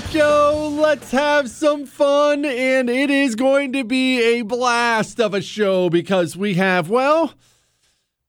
Show. 0.00 0.76
Let's 0.80 1.10
have 1.10 1.50
some 1.50 1.84
fun. 1.84 2.44
And 2.44 2.88
it 2.88 3.10
is 3.10 3.34
going 3.34 3.72
to 3.72 3.84
be 3.84 4.20
a 4.22 4.42
blast 4.42 5.20
of 5.20 5.34
a 5.34 5.40
show 5.40 5.90
because 5.90 6.36
we 6.36 6.54
have, 6.54 6.88
well, 6.88 7.34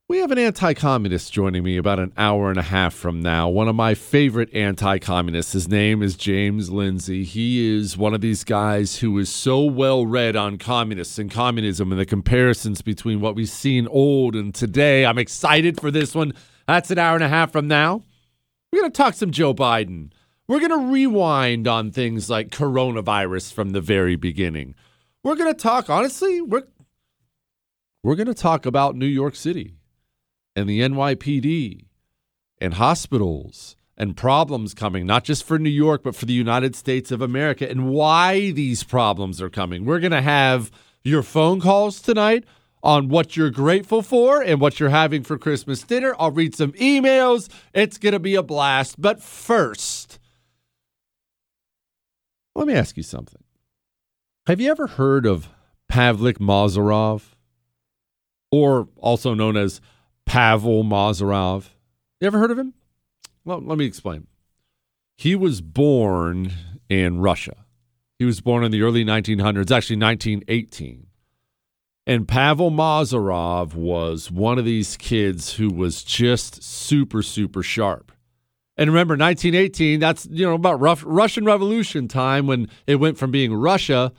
we 0.08 0.18
have 0.18 0.32
an 0.32 0.38
anti 0.38 0.74
communist 0.74 1.32
joining 1.32 1.62
me 1.62 1.76
about 1.76 2.00
an 2.00 2.12
hour 2.16 2.50
and 2.50 2.58
a 2.58 2.62
half 2.62 2.94
from 2.94 3.20
now. 3.20 3.48
One 3.48 3.68
of 3.68 3.76
my 3.76 3.94
favorite 3.94 4.52
anti 4.52 4.98
communists. 4.98 5.52
His 5.52 5.68
name 5.68 6.02
is 6.02 6.16
James 6.16 6.70
Lindsay. 6.70 7.22
He 7.22 7.76
is 7.76 7.96
one 7.96 8.14
of 8.14 8.20
these 8.20 8.42
guys 8.42 8.98
who 8.98 9.16
is 9.18 9.28
so 9.28 9.62
well 9.62 10.04
read 10.04 10.34
on 10.34 10.58
communists 10.58 11.18
and 11.18 11.30
communism 11.30 11.92
and 11.92 12.00
the 12.00 12.06
comparisons 12.06 12.82
between 12.82 13.20
what 13.20 13.36
we've 13.36 13.48
seen 13.48 13.86
old 13.86 14.34
and 14.34 14.52
today. 14.54 15.06
I'm 15.06 15.18
excited 15.18 15.80
for 15.80 15.90
this 15.90 16.14
one. 16.14 16.32
That's 16.66 16.90
an 16.90 16.98
hour 16.98 17.14
and 17.14 17.24
a 17.24 17.28
half 17.28 17.52
from 17.52 17.68
now. 17.68 18.02
We're 18.72 18.80
going 18.80 18.92
to 18.92 18.96
talk 18.96 19.14
some 19.14 19.30
Joe 19.30 19.54
Biden. 19.54 20.10
We're 20.50 20.58
going 20.58 20.70
to 20.70 20.92
rewind 20.92 21.68
on 21.68 21.92
things 21.92 22.28
like 22.28 22.48
coronavirus 22.48 23.52
from 23.52 23.70
the 23.70 23.80
very 23.80 24.16
beginning. 24.16 24.74
We're 25.22 25.36
going 25.36 25.54
to 25.54 25.56
talk, 25.56 25.88
honestly, 25.88 26.40
we're, 26.40 26.64
we're 28.02 28.16
going 28.16 28.26
to 28.26 28.34
talk 28.34 28.66
about 28.66 28.96
New 28.96 29.06
York 29.06 29.36
City 29.36 29.76
and 30.56 30.68
the 30.68 30.80
NYPD 30.80 31.84
and 32.60 32.74
hospitals 32.74 33.76
and 33.96 34.16
problems 34.16 34.74
coming, 34.74 35.06
not 35.06 35.22
just 35.22 35.44
for 35.44 35.56
New 35.56 35.70
York, 35.70 36.02
but 36.02 36.16
for 36.16 36.26
the 36.26 36.32
United 36.32 36.74
States 36.74 37.12
of 37.12 37.22
America 37.22 37.70
and 37.70 37.88
why 37.88 38.50
these 38.50 38.82
problems 38.82 39.40
are 39.40 39.50
coming. 39.50 39.84
We're 39.84 40.00
going 40.00 40.10
to 40.10 40.20
have 40.20 40.72
your 41.04 41.22
phone 41.22 41.60
calls 41.60 42.00
tonight 42.00 42.42
on 42.82 43.08
what 43.08 43.36
you're 43.36 43.50
grateful 43.50 44.02
for 44.02 44.42
and 44.42 44.60
what 44.60 44.80
you're 44.80 44.88
having 44.88 45.22
for 45.22 45.38
Christmas 45.38 45.84
dinner. 45.84 46.16
I'll 46.18 46.32
read 46.32 46.56
some 46.56 46.72
emails. 46.72 47.48
It's 47.72 47.98
going 47.98 48.14
to 48.14 48.18
be 48.18 48.34
a 48.34 48.42
blast. 48.42 49.00
But 49.00 49.22
first, 49.22 49.99
let 52.60 52.68
me 52.68 52.74
ask 52.74 52.98
you 52.98 53.02
something. 53.02 53.42
Have 54.46 54.60
you 54.60 54.70
ever 54.70 54.86
heard 54.86 55.24
of 55.24 55.48
Pavlik 55.90 56.36
Mazarov, 56.36 57.34
or 58.52 58.86
also 58.98 59.32
known 59.32 59.56
as 59.56 59.80
Pavel 60.26 60.84
Mazarov? 60.84 61.70
You 62.20 62.26
ever 62.26 62.38
heard 62.38 62.50
of 62.50 62.58
him? 62.58 62.74
Well, 63.46 63.62
let 63.62 63.78
me 63.78 63.86
explain. 63.86 64.26
He 65.16 65.34
was 65.34 65.62
born 65.62 66.52
in 66.90 67.20
Russia. 67.20 67.64
He 68.18 68.26
was 68.26 68.42
born 68.42 68.62
in 68.62 68.70
the 68.70 68.82
early 68.82 69.06
1900s, 69.06 69.70
actually 69.70 69.96
1918. 69.96 71.06
And 72.06 72.28
Pavel 72.28 72.70
Mazarov 72.70 73.74
was 73.74 74.30
one 74.30 74.58
of 74.58 74.66
these 74.66 74.98
kids 74.98 75.54
who 75.54 75.70
was 75.70 76.04
just 76.04 76.62
super, 76.62 77.22
super 77.22 77.62
sharp. 77.62 78.12
And 78.80 78.88
remember, 78.88 79.12
1918, 79.12 80.00
that's, 80.00 80.26
you 80.30 80.46
know, 80.46 80.54
about 80.54 80.80
Russian 81.04 81.44
Revolution 81.44 82.08
time 82.08 82.46
when 82.46 82.66
it 82.86 82.96
went 82.96 83.18
from 83.18 83.30
being 83.30 83.52
Russia 83.52 84.10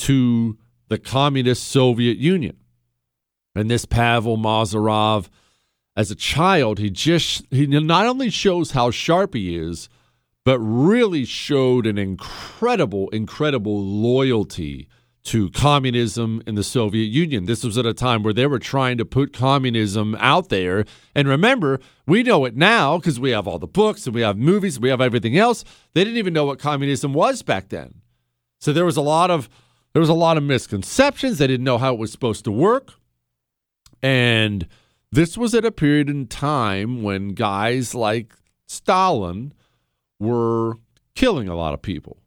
to 0.00 0.58
the 0.88 0.98
communist 0.98 1.64
Soviet 1.64 2.18
Union. 2.18 2.58
And 3.54 3.70
this 3.70 3.86
Pavel 3.86 4.36
Mazarov, 4.36 5.30
as 5.96 6.10
a 6.10 6.14
child, 6.14 6.78
he 6.78 6.90
just, 6.90 7.46
he 7.50 7.66
not 7.66 8.04
only 8.04 8.28
shows 8.28 8.72
how 8.72 8.90
sharp 8.90 9.32
he 9.32 9.56
is, 9.56 9.88
but 10.44 10.58
really 10.58 11.24
showed 11.24 11.86
an 11.86 11.96
incredible, 11.96 13.08
incredible 13.10 13.82
loyalty 13.82 14.88
to 15.24 15.50
communism 15.50 16.42
in 16.46 16.56
the 16.56 16.64
Soviet 16.64 17.06
Union. 17.06 17.44
This 17.44 17.62
was 17.62 17.78
at 17.78 17.86
a 17.86 17.94
time 17.94 18.22
where 18.22 18.32
they 18.32 18.46
were 18.46 18.58
trying 18.58 18.98
to 18.98 19.04
put 19.04 19.32
communism 19.32 20.16
out 20.18 20.48
there. 20.48 20.84
And 21.14 21.28
remember, 21.28 21.78
we 22.06 22.22
know 22.22 22.44
it 22.44 22.56
now 22.56 22.98
because 22.98 23.20
we 23.20 23.30
have 23.30 23.46
all 23.46 23.58
the 23.58 23.68
books 23.68 24.06
and 24.06 24.14
we 24.14 24.22
have 24.22 24.36
movies, 24.36 24.80
we 24.80 24.88
have 24.88 25.00
everything 25.00 25.38
else. 25.38 25.64
They 25.94 26.02
didn't 26.02 26.18
even 26.18 26.32
know 26.32 26.44
what 26.44 26.58
communism 26.58 27.12
was 27.12 27.42
back 27.42 27.68
then. 27.68 28.02
So 28.60 28.72
there 28.72 28.84
was 28.84 28.96
a 28.96 29.02
lot 29.02 29.30
of 29.30 29.48
there 29.92 30.00
was 30.00 30.08
a 30.08 30.14
lot 30.14 30.38
of 30.38 30.42
misconceptions. 30.42 31.38
They 31.38 31.46
didn't 31.46 31.64
know 31.64 31.78
how 31.78 31.92
it 31.92 31.98
was 31.98 32.10
supposed 32.10 32.44
to 32.44 32.52
work. 32.52 32.94
And 34.02 34.66
this 35.12 35.36
was 35.36 35.54
at 35.54 35.64
a 35.64 35.70
period 35.70 36.08
in 36.08 36.26
time 36.26 37.02
when 37.02 37.34
guys 37.34 37.94
like 37.94 38.34
Stalin 38.66 39.52
were 40.18 40.78
killing 41.14 41.48
a 41.48 41.54
lot 41.54 41.74
of 41.74 41.82
people 41.82 42.21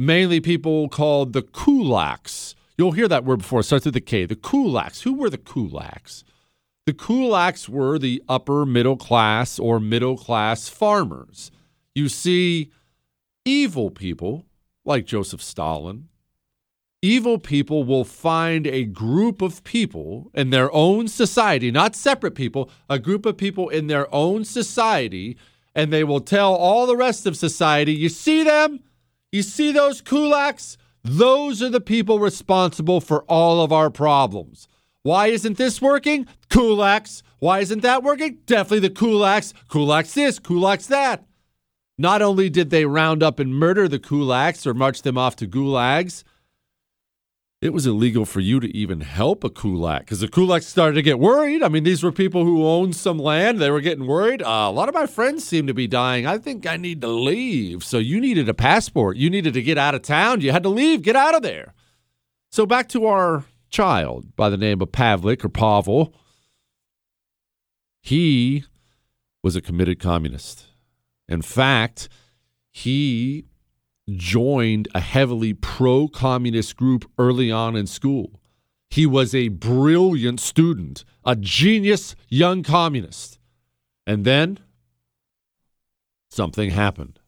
mainly 0.00 0.40
people 0.40 0.88
called 0.88 1.34
the 1.34 1.42
kulaks. 1.42 2.54
You'll 2.78 2.92
hear 2.92 3.06
that 3.08 3.24
word 3.24 3.40
before. 3.40 3.60
It 3.60 3.64
starts 3.64 3.84
with 3.84 3.92
the 3.92 4.00
K. 4.00 4.24
The 4.24 4.34
kulaks. 4.34 5.02
Who 5.02 5.12
were 5.12 5.28
the 5.28 5.36
kulaks? 5.36 6.24
The 6.86 6.94
kulaks 6.94 7.68
were 7.68 7.98
the 7.98 8.22
upper 8.26 8.64
middle 8.64 8.96
class 8.96 9.58
or 9.58 9.78
middle 9.78 10.16
class 10.16 10.70
farmers. 10.70 11.50
You 11.94 12.08
see, 12.08 12.70
evil 13.44 13.90
people 13.90 14.46
like 14.86 15.04
Joseph 15.04 15.42
Stalin, 15.42 16.08
evil 17.02 17.38
people 17.38 17.84
will 17.84 18.04
find 18.04 18.66
a 18.66 18.84
group 18.84 19.42
of 19.42 19.62
people 19.64 20.30
in 20.32 20.48
their 20.48 20.72
own 20.72 21.08
society, 21.08 21.70
not 21.70 21.94
separate 21.94 22.34
people, 22.34 22.70
a 22.88 22.98
group 22.98 23.26
of 23.26 23.36
people 23.36 23.68
in 23.68 23.88
their 23.88 24.12
own 24.14 24.46
society, 24.46 25.36
and 25.74 25.92
they 25.92 26.04
will 26.04 26.20
tell 26.20 26.54
all 26.54 26.86
the 26.86 26.96
rest 26.96 27.26
of 27.26 27.36
society, 27.36 27.92
you 27.92 28.08
see 28.08 28.42
them? 28.42 28.80
You 29.32 29.42
see 29.42 29.70
those 29.70 30.02
kulaks? 30.02 30.76
Those 31.04 31.62
are 31.62 31.70
the 31.70 31.80
people 31.80 32.18
responsible 32.18 33.00
for 33.00 33.22
all 33.22 33.62
of 33.62 33.72
our 33.72 33.88
problems. 33.88 34.66
Why 35.02 35.28
isn't 35.28 35.56
this 35.56 35.80
working? 35.80 36.26
Kulaks. 36.48 37.22
Why 37.38 37.60
isn't 37.60 37.82
that 37.82 38.02
working? 38.02 38.38
Definitely 38.44 38.88
the 38.88 38.94
kulaks. 38.94 39.54
Kulaks 39.70 40.14
this, 40.14 40.40
kulaks 40.40 40.88
that. 40.88 41.24
Not 41.96 42.22
only 42.22 42.50
did 42.50 42.70
they 42.70 42.86
round 42.86 43.22
up 43.22 43.38
and 43.38 43.54
murder 43.54 43.86
the 43.86 43.98
kulaks 44.00 44.66
or 44.66 44.74
march 44.74 45.02
them 45.02 45.16
off 45.16 45.36
to 45.36 45.46
gulags, 45.46 46.24
it 47.60 47.74
was 47.74 47.86
illegal 47.86 48.24
for 48.24 48.40
you 48.40 48.58
to 48.58 48.74
even 48.74 49.02
help 49.02 49.44
a 49.44 49.50
kulak 49.50 50.00
because 50.00 50.20
the 50.20 50.28
kulaks 50.28 50.62
started 50.62 50.94
to 50.94 51.02
get 51.02 51.18
worried. 51.18 51.62
I 51.62 51.68
mean, 51.68 51.84
these 51.84 52.02
were 52.02 52.10
people 52.10 52.44
who 52.44 52.66
owned 52.66 52.96
some 52.96 53.18
land. 53.18 53.58
They 53.58 53.70
were 53.70 53.82
getting 53.82 54.06
worried. 54.06 54.42
Uh, 54.42 54.66
a 54.68 54.72
lot 54.72 54.88
of 54.88 54.94
my 54.94 55.06
friends 55.06 55.44
seem 55.44 55.66
to 55.66 55.74
be 55.74 55.86
dying. 55.86 56.26
I 56.26 56.38
think 56.38 56.66
I 56.66 56.78
need 56.78 57.02
to 57.02 57.08
leave. 57.08 57.84
So 57.84 57.98
you 57.98 58.18
needed 58.18 58.48
a 58.48 58.54
passport. 58.54 59.18
You 59.18 59.28
needed 59.28 59.52
to 59.54 59.62
get 59.62 59.76
out 59.76 59.94
of 59.94 60.00
town. 60.00 60.40
You 60.40 60.52
had 60.52 60.62
to 60.62 60.70
leave. 60.70 61.02
Get 61.02 61.16
out 61.16 61.34
of 61.34 61.42
there. 61.42 61.74
So 62.50 62.64
back 62.64 62.88
to 62.90 63.04
our 63.04 63.44
child 63.68 64.34
by 64.36 64.48
the 64.48 64.56
name 64.56 64.80
of 64.80 64.90
Pavlik 64.90 65.44
or 65.44 65.50
Pavel. 65.50 66.14
He 68.00 68.64
was 69.42 69.54
a 69.54 69.60
committed 69.60 70.00
communist. 70.00 70.66
In 71.28 71.42
fact, 71.42 72.08
he 72.70 73.44
joined 74.16 74.88
a 74.94 75.00
heavily 75.00 75.54
pro 75.54 76.08
communist 76.08 76.76
group 76.76 77.10
early 77.18 77.50
on 77.50 77.76
in 77.76 77.86
school. 77.86 78.40
He 78.90 79.06
was 79.06 79.34
a 79.34 79.48
brilliant 79.48 80.40
student, 80.40 81.04
a 81.24 81.36
genius 81.36 82.16
young 82.28 82.62
communist. 82.62 83.38
And 84.06 84.24
then 84.24 84.58
something 86.28 86.70
happened. 86.70 87.20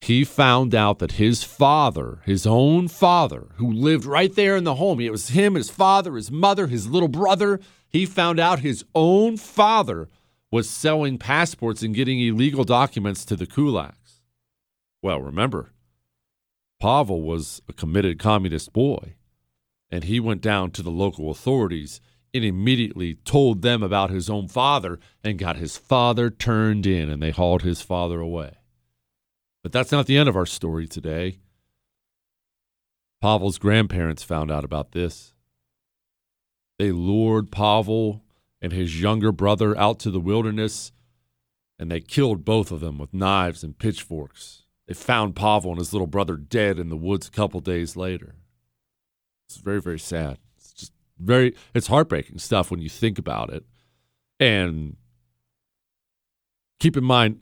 He 0.00 0.24
found 0.24 0.74
out 0.74 0.98
that 0.98 1.12
his 1.12 1.44
father, 1.44 2.22
his 2.24 2.44
own 2.44 2.88
father, 2.88 3.48
who 3.56 3.70
lived 3.70 4.04
right 4.04 4.34
there 4.34 4.56
in 4.56 4.64
the 4.64 4.74
home, 4.74 5.00
it 5.00 5.12
was 5.12 5.28
him, 5.28 5.54
his 5.54 5.70
father, 5.70 6.16
his 6.16 6.30
mother, 6.30 6.66
his 6.66 6.88
little 6.88 7.08
brother. 7.08 7.60
He 7.88 8.04
found 8.04 8.40
out 8.40 8.60
his 8.60 8.84
own 8.94 9.36
father 9.36 10.08
was 10.50 10.68
selling 10.68 11.18
passports 11.18 11.82
and 11.82 11.94
getting 11.94 12.20
illegal 12.20 12.64
documents 12.64 13.24
to 13.24 13.36
the 13.36 13.46
kulaks. 13.46 14.01
Well, 15.02 15.20
remember, 15.20 15.72
Pavel 16.80 17.22
was 17.22 17.60
a 17.68 17.72
committed 17.72 18.20
communist 18.20 18.72
boy, 18.72 19.16
and 19.90 20.04
he 20.04 20.20
went 20.20 20.40
down 20.40 20.70
to 20.72 20.82
the 20.82 20.90
local 20.90 21.30
authorities 21.30 22.00
and 22.32 22.44
immediately 22.44 23.14
told 23.14 23.62
them 23.62 23.82
about 23.82 24.10
his 24.10 24.30
own 24.30 24.48
father 24.48 25.00
and 25.22 25.38
got 25.38 25.56
his 25.56 25.76
father 25.76 26.30
turned 26.30 26.86
in, 26.86 27.10
and 27.10 27.22
they 27.22 27.30
hauled 27.30 27.62
his 27.62 27.82
father 27.82 28.20
away. 28.20 28.54
But 29.62 29.72
that's 29.72 29.92
not 29.92 30.06
the 30.06 30.16
end 30.16 30.28
of 30.28 30.36
our 30.36 30.46
story 30.46 30.86
today. 30.86 31.40
Pavel's 33.20 33.58
grandparents 33.58 34.22
found 34.22 34.50
out 34.50 34.64
about 34.64 34.92
this. 34.92 35.34
They 36.78 36.90
lured 36.90 37.52
Pavel 37.52 38.24
and 38.60 38.72
his 38.72 39.00
younger 39.00 39.30
brother 39.30 39.76
out 39.78 39.98
to 40.00 40.10
the 40.10 40.20
wilderness, 40.20 40.92
and 41.78 41.90
they 41.90 42.00
killed 42.00 42.44
both 42.44 42.72
of 42.72 42.80
them 42.80 42.98
with 42.98 43.12
knives 43.12 43.62
and 43.62 43.78
pitchforks. 43.78 44.61
Found 44.92 45.36
Pavel 45.36 45.72
and 45.72 45.78
his 45.78 45.92
little 45.92 46.06
brother 46.06 46.36
dead 46.36 46.78
in 46.78 46.88
the 46.88 46.96
woods 46.96 47.28
a 47.28 47.30
couple 47.30 47.60
days 47.60 47.96
later. 47.96 48.34
It's 49.48 49.58
very, 49.58 49.80
very 49.80 49.98
sad. 49.98 50.38
It's 50.56 50.72
just 50.72 50.92
very, 51.18 51.54
it's 51.74 51.86
heartbreaking 51.86 52.38
stuff 52.38 52.70
when 52.70 52.80
you 52.80 52.88
think 52.88 53.18
about 53.18 53.50
it. 53.50 53.64
And 54.40 54.96
keep 56.80 56.96
in 56.96 57.04
mind, 57.04 57.40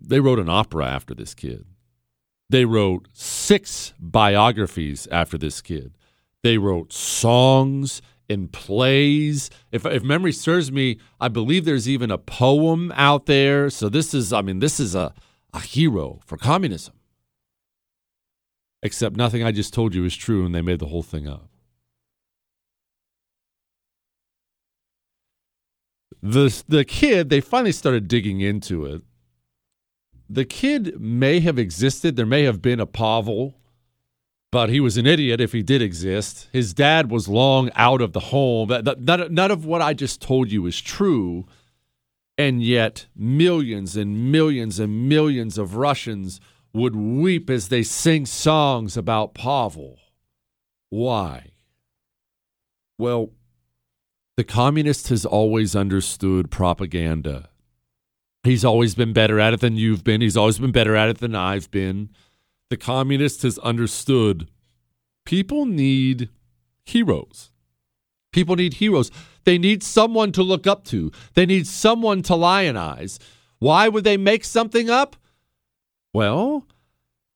they 0.00 0.20
wrote 0.20 0.38
an 0.38 0.48
opera 0.48 0.86
after 0.86 1.14
this 1.14 1.34
kid. 1.34 1.66
They 2.50 2.64
wrote 2.64 3.08
six 3.12 3.92
biographies 3.98 5.06
after 5.12 5.36
this 5.36 5.60
kid. 5.60 5.96
They 6.42 6.56
wrote 6.56 6.92
songs 6.92 8.00
and 8.30 8.52
plays. 8.52 9.50
If, 9.72 9.84
if 9.84 10.02
memory 10.02 10.32
serves 10.32 10.72
me, 10.72 10.98
I 11.20 11.28
believe 11.28 11.64
there's 11.64 11.88
even 11.88 12.10
a 12.10 12.18
poem 12.18 12.92
out 12.94 13.26
there. 13.26 13.70
So 13.70 13.88
this 13.88 14.14
is, 14.14 14.32
I 14.32 14.42
mean, 14.42 14.60
this 14.60 14.80
is 14.80 14.94
a 14.94 15.12
a 15.54 15.60
hero 15.60 16.20
for 16.24 16.36
communism. 16.36 16.94
except 18.82 19.16
nothing 19.16 19.42
I 19.42 19.52
just 19.52 19.74
told 19.74 19.94
you 19.94 20.04
is 20.04 20.16
true 20.16 20.46
and 20.46 20.54
they 20.54 20.62
made 20.62 20.78
the 20.78 20.86
whole 20.86 21.02
thing 21.02 21.26
up. 21.28 21.48
The, 26.22 26.62
the 26.68 26.84
kid, 26.84 27.30
they 27.30 27.40
finally 27.40 27.72
started 27.72 28.08
digging 28.08 28.40
into 28.40 28.84
it. 28.86 29.02
The 30.28 30.44
kid 30.44 31.00
may 31.00 31.40
have 31.40 31.58
existed. 31.58 32.16
There 32.16 32.26
may 32.26 32.42
have 32.44 32.60
been 32.60 32.80
a 32.80 32.86
Pavel, 32.86 33.54
but 34.50 34.68
he 34.68 34.80
was 34.80 34.96
an 34.96 35.06
idiot 35.06 35.40
if 35.40 35.52
he 35.52 35.62
did 35.62 35.80
exist. 35.80 36.48
His 36.52 36.74
dad 36.74 37.10
was 37.10 37.28
long 37.28 37.70
out 37.76 38.00
of 38.00 38.12
the 38.12 38.20
home. 38.20 38.68
None, 38.68 39.34
none 39.34 39.50
of 39.50 39.64
what 39.64 39.80
I 39.82 39.94
just 39.94 40.20
told 40.20 40.50
you 40.50 40.66
is 40.66 40.80
true. 40.80 41.46
And 42.38 42.62
yet, 42.62 43.06
millions 43.16 43.96
and 43.96 44.30
millions 44.30 44.78
and 44.78 45.08
millions 45.08 45.58
of 45.58 45.74
Russians 45.74 46.40
would 46.72 46.94
weep 46.94 47.50
as 47.50 47.68
they 47.68 47.82
sing 47.82 48.24
songs 48.26 48.96
about 48.96 49.34
Pavel. 49.34 49.98
Why? 50.88 51.50
Well, 52.96 53.30
the 54.36 54.44
communist 54.44 55.08
has 55.08 55.26
always 55.26 55.74
understood 55.74 56.48
propaganda. 56.48 57.48
He's 58.44 58.64
always 58.64 58.94
been 58.94 59.12
better 59.12 59.40
at 59.40 59.52
it 59.52 59.60
than 59.60 59.76
you've 59.76 60.04
been. 60.04 60.20
He's 60.20 60.36
always 60.36 60.60
been 60.60 60.70
better 60.70 60.94
at 60.94 61.08
it 61.08 61.18
than 61.18 61.34
I've 61.34 61.70
been. 61.72 62.10
The 62.70 62.76
communist 62.76 63.42
has 63.42 63.58
understood 63.58 64.48
people 65.24 65.66
need 65.66 66.28
heroes. 66.84 67.50
People 68.32 68.56
need 68.56 68.74
heroes. 68.74 69.10
They 69.48 69.56
need 69.56 69.82
someone 69.82 70.30
to 70.32 70.42
look 70.42 70.66
up 70.66 70.84
to. 70.88 71.10
They 71.32 71.46
need 71.46 71.66
someone 71.66 72.20
to 72.24 72.34
lionize. 72.34 73.18
Why 73.60 73.88
would 73.88 74.04
they 74.04 74.18
make 74.18 74.44
something 74.44 74.90
up? 74.90 75.16
Well, 76.12 76.66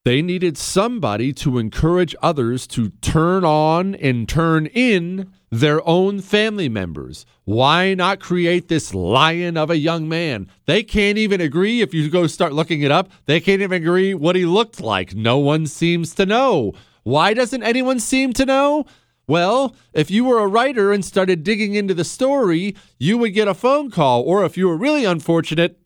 they 0.04 0.20
needed 0.20 0.58
somebody 0.58 1.32
to 1.32 1.56
encourage 1.56 2.14
others 2.20 2.66
to 2.66 2.90
turn 3.00 3.46
on 3.46 3.94
and 3.94 4.28
turn 4.28 4.66
in 4.66 5.32
their 5.50 5.80
own 5.88 6.20
family 6.20 6.68
members. 6.68 7.24
Why 7.44 7.94
not 7.94 8.20
create 8.20 8.68
this 8.68 8.92
lion 8.92 9.56
of 9.56 9.70
a 9.70 9.78
young 9.78 10.06
man? 10.06 10.50
They 10.66 10.82
can't 10.82 11.16
even 11.16 11.40
agree. 11.40 11.80
If 11.80 11.94
you 11.94 12.10
go 12.10 12.26
start 12.26 12.52
looking 12.52 12.82
it 12.82 12.90
up, 12.90 13.10
they 13.24 13.40
can't 13.40 13.62
even 13.62 13.82
agree 13.82 14.12
what 14.12 14.36
he 14.36 14.44
looked 14.44 14.82
like. 14.82 15.14
No 15.14 15.38
one 15.38 15.66
seems 15.66 16.14
to 16.16 16.26
know. 16.26 16.74
Why 17.04 17.32
doesn't 17.32 17.62
anyone 17.62 18.00
seem 18.00 18.34
to 18.34 18.44
know? 18.44 18.84
Well, 19.32 19.74
if 19.94 20.10
you 20.10 20.26
were 20.26 20.40
a 20.40 20.46
writer 20.46 20.92
and 20.92 21.02
started 21.02 21.42
digging 21.42 21.74
into 21.74 21.94
the 21.94 22.04
story, 22.04 22.76
you 22.98 23.16
would 23.16 23.32
get 23.32 23.48
a 23.48 23.54
phone 23.54 23.90
call, 23.90 24.20
or 24.20 24.44
if 24.44 24.58
you 24.58 24.68
were 24.68 24.76
really 24.76 25.06
unfortunate, 25.06 25.80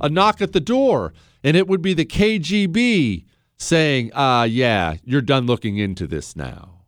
a 0.00 0.08
knock 0.08 0.40
at 0.40 0.52
the 0.52 0.60
door, 0.60 1.12
and 1.42 1.56
it 1.56 1.66
would 1.66 1.82
be 1.82 1.94
the 1.94 2.04
KGB 2.04 3.24
saying, 3.56 4.14
uh, 4.14 4.46
yeah, 4.48 4.98
you're 5.02 5.20
done 5.20 5.46
looking 5.46 5.78
into 5.78 6.06
this 6.06 6.36
now. 6.36 6.84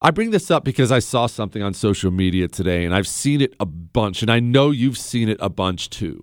I 0.00 0.12
bring 0.12 0.30
this 0.30 0.48
up 0.48 0.62
because 0.62 0.92
I 0.92 1.00
saw 1.00 1.26
something 1.26 1.64
on 1.64 1.74
social 1.74 2.12
media 2.12 2.46
today 2.46 2.84
and 2.84 2.94
I've 2.94 3.08
seen 3.08 3.40
it 3.40 3.56
a 3.58 3.66
bunch, 3.66 4.22
and 4.22 4.30
I 4.30 4.38
know 4.38 4.70
you've 4.70 4.98
seen 4.98 5.28
it 5.28 5.38
a 5.40 5.48
bunch 5.50 5.90
too. 5.90 6.22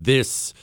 This 0.00 0.54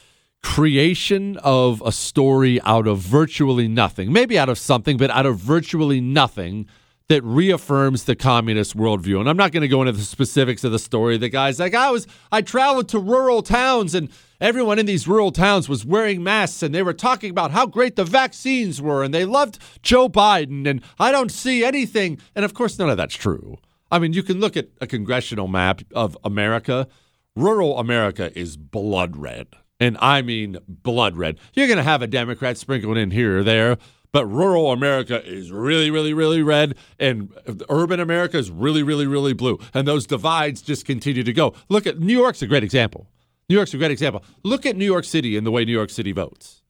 creation 0.44 1.38
of 1.38 1.82
a 1.86 1.92
story 1.92 2.60
out 2.62 2.88
of 2.88 3.00
virtually 3.00 3.68
nothing, 3.68 4.12
maybe 4.12 4.38
out 4.38 4.50
of 4.50 4.58
something, 4.58 4.98
but 4.98 5.10
out 5.12 5.26
of 5.26 5.38
virtually 5.38 6.02
nothing 6.02 6.68
that 7.10 7.24
reaffirms 7.24 8.04
the 8.04 8.16
communist 8.16 8.76
worldview. 8.76 9.20
And 9.20 9.30
I'm 9.30 9.38
not 9.38 9.52
going 9.52 9.62
to 9.62 9.68
go 9.68 9.82
into 9.82 9.94
the 9.94 10.04
specifics 10.04 10.64
of 10.64 10.74
the 10.74 10.80
story. 10.80 11.18
The 11.18 11.30
guy's 11.30 11.60
like, 11.60 11.74
I 11.74 11.90
was, 11.90 12.06
I 12.32 12.42
traveled 12.42 12.90
to 12.90 13.00
rural 13.00 13.42
towns 13.42 13.96
and 13.96 14.10
everyone 14.42 14.78
in 14.78 14.86
these 14.86 15.08
rural 15.08 15.32
towns 15.32 15.70
was 15.70 15.86
wearing 15.86 16.22
masks 16.22 16.62
and 16.62 16.76
they 16.76 16.84
were 16.84 16.94
talking 16.94 17.30
about 17.30 17.52
how 17.52 17.66
great 17.66 17.96
the 17.96 18.04
vaccines 18.04 18.82
were 18.82 19.04
and 19.04 19.14
they 19.14 19.24
loved 19.24 19.60
Joe 19.82 20.10
Biden. 20.10 20.68
And 20.68 20.82
I 21.00 21.12
don't 21.12 21.32
see 21.32 21.64
anything. 21.64 22.20
And 22.36 22.44
of 22.44 22.54
course, 22.54 22.78
none 22.78 22.90
of 22.90 22.98
that's 22.98 23.16
true. 23.16 23.58
I 23.90 24.00
mean, 24.00 24.12
you 24.12 24.24
can 24.24 24.42
look 24.42 24.58
at 24.58 24.68
a 24.82 24.88
congressional 24.88 25.48
map 25.48 25.82
of 25.94 26.18
America. 26.26 26.90
Rural 27.38 27.80
America 27.80 28.38
is 28.38 28.58
blood 28.58 29.16
red. 29.16 29.48
And 29.80 29.98
I 30.00 30.22
mean 30.22 30.58
blood 30.68 31.18
red. 31.18 31.38
You're 31.54 31.68
going 31.68 31.78
to 31.78 31.84
have 31.84 32.02
a 32.02 32.08
Democrat 32.08 32.58
sprinkled 32.58 32.98
in 32.98 33.12
here 33.12 33.40
or 33.40 33.44
there 33.44 33.78
but 34.12 34.26
rural 34.26 34.72
America 34.72 35.24
is 35.26 35.52
really, 35.52 35.92
really, 35.92 36.14
really 36.14 36.42
red, 36.42 36.76
and 37.00 37.32
urban 37.70 38.00
America 38.00 38.38
is 38.38 38.50
really, 38.50 38.84
really, 38.84 39.06
really 39.06 39.34
blue. 39.34 39.60
And 39.74 39.88
those 39.88 40.08
divides 40.08 40.62
just 40.62 40.86
continue 40.86 41.24
to 41.24 41.34
go. 41.34 41.54
Look 41.70 41.86
at 41.86 42.00
New 42.00 42.18
York's 42.18 42.42
a 42.42 42.48
great 42.48 42.64
example. 42.64 43.08
New 43.50 43.56
York's 43.56 43.74
a 43.74 43.78
great 43.78 43.92
example. 43.92 44.24
Look 44.44 44.66
at 44.66 44.76
New 44.76 44.86
York 44.86 45.06
City 45.06 45.38
and 45.38 45.46
the 45.46 45.52
way 45.52 45.66
New 45.66 45.72
York 45.72 45.90
City 45.90 46.12
votes. 46.12 46.64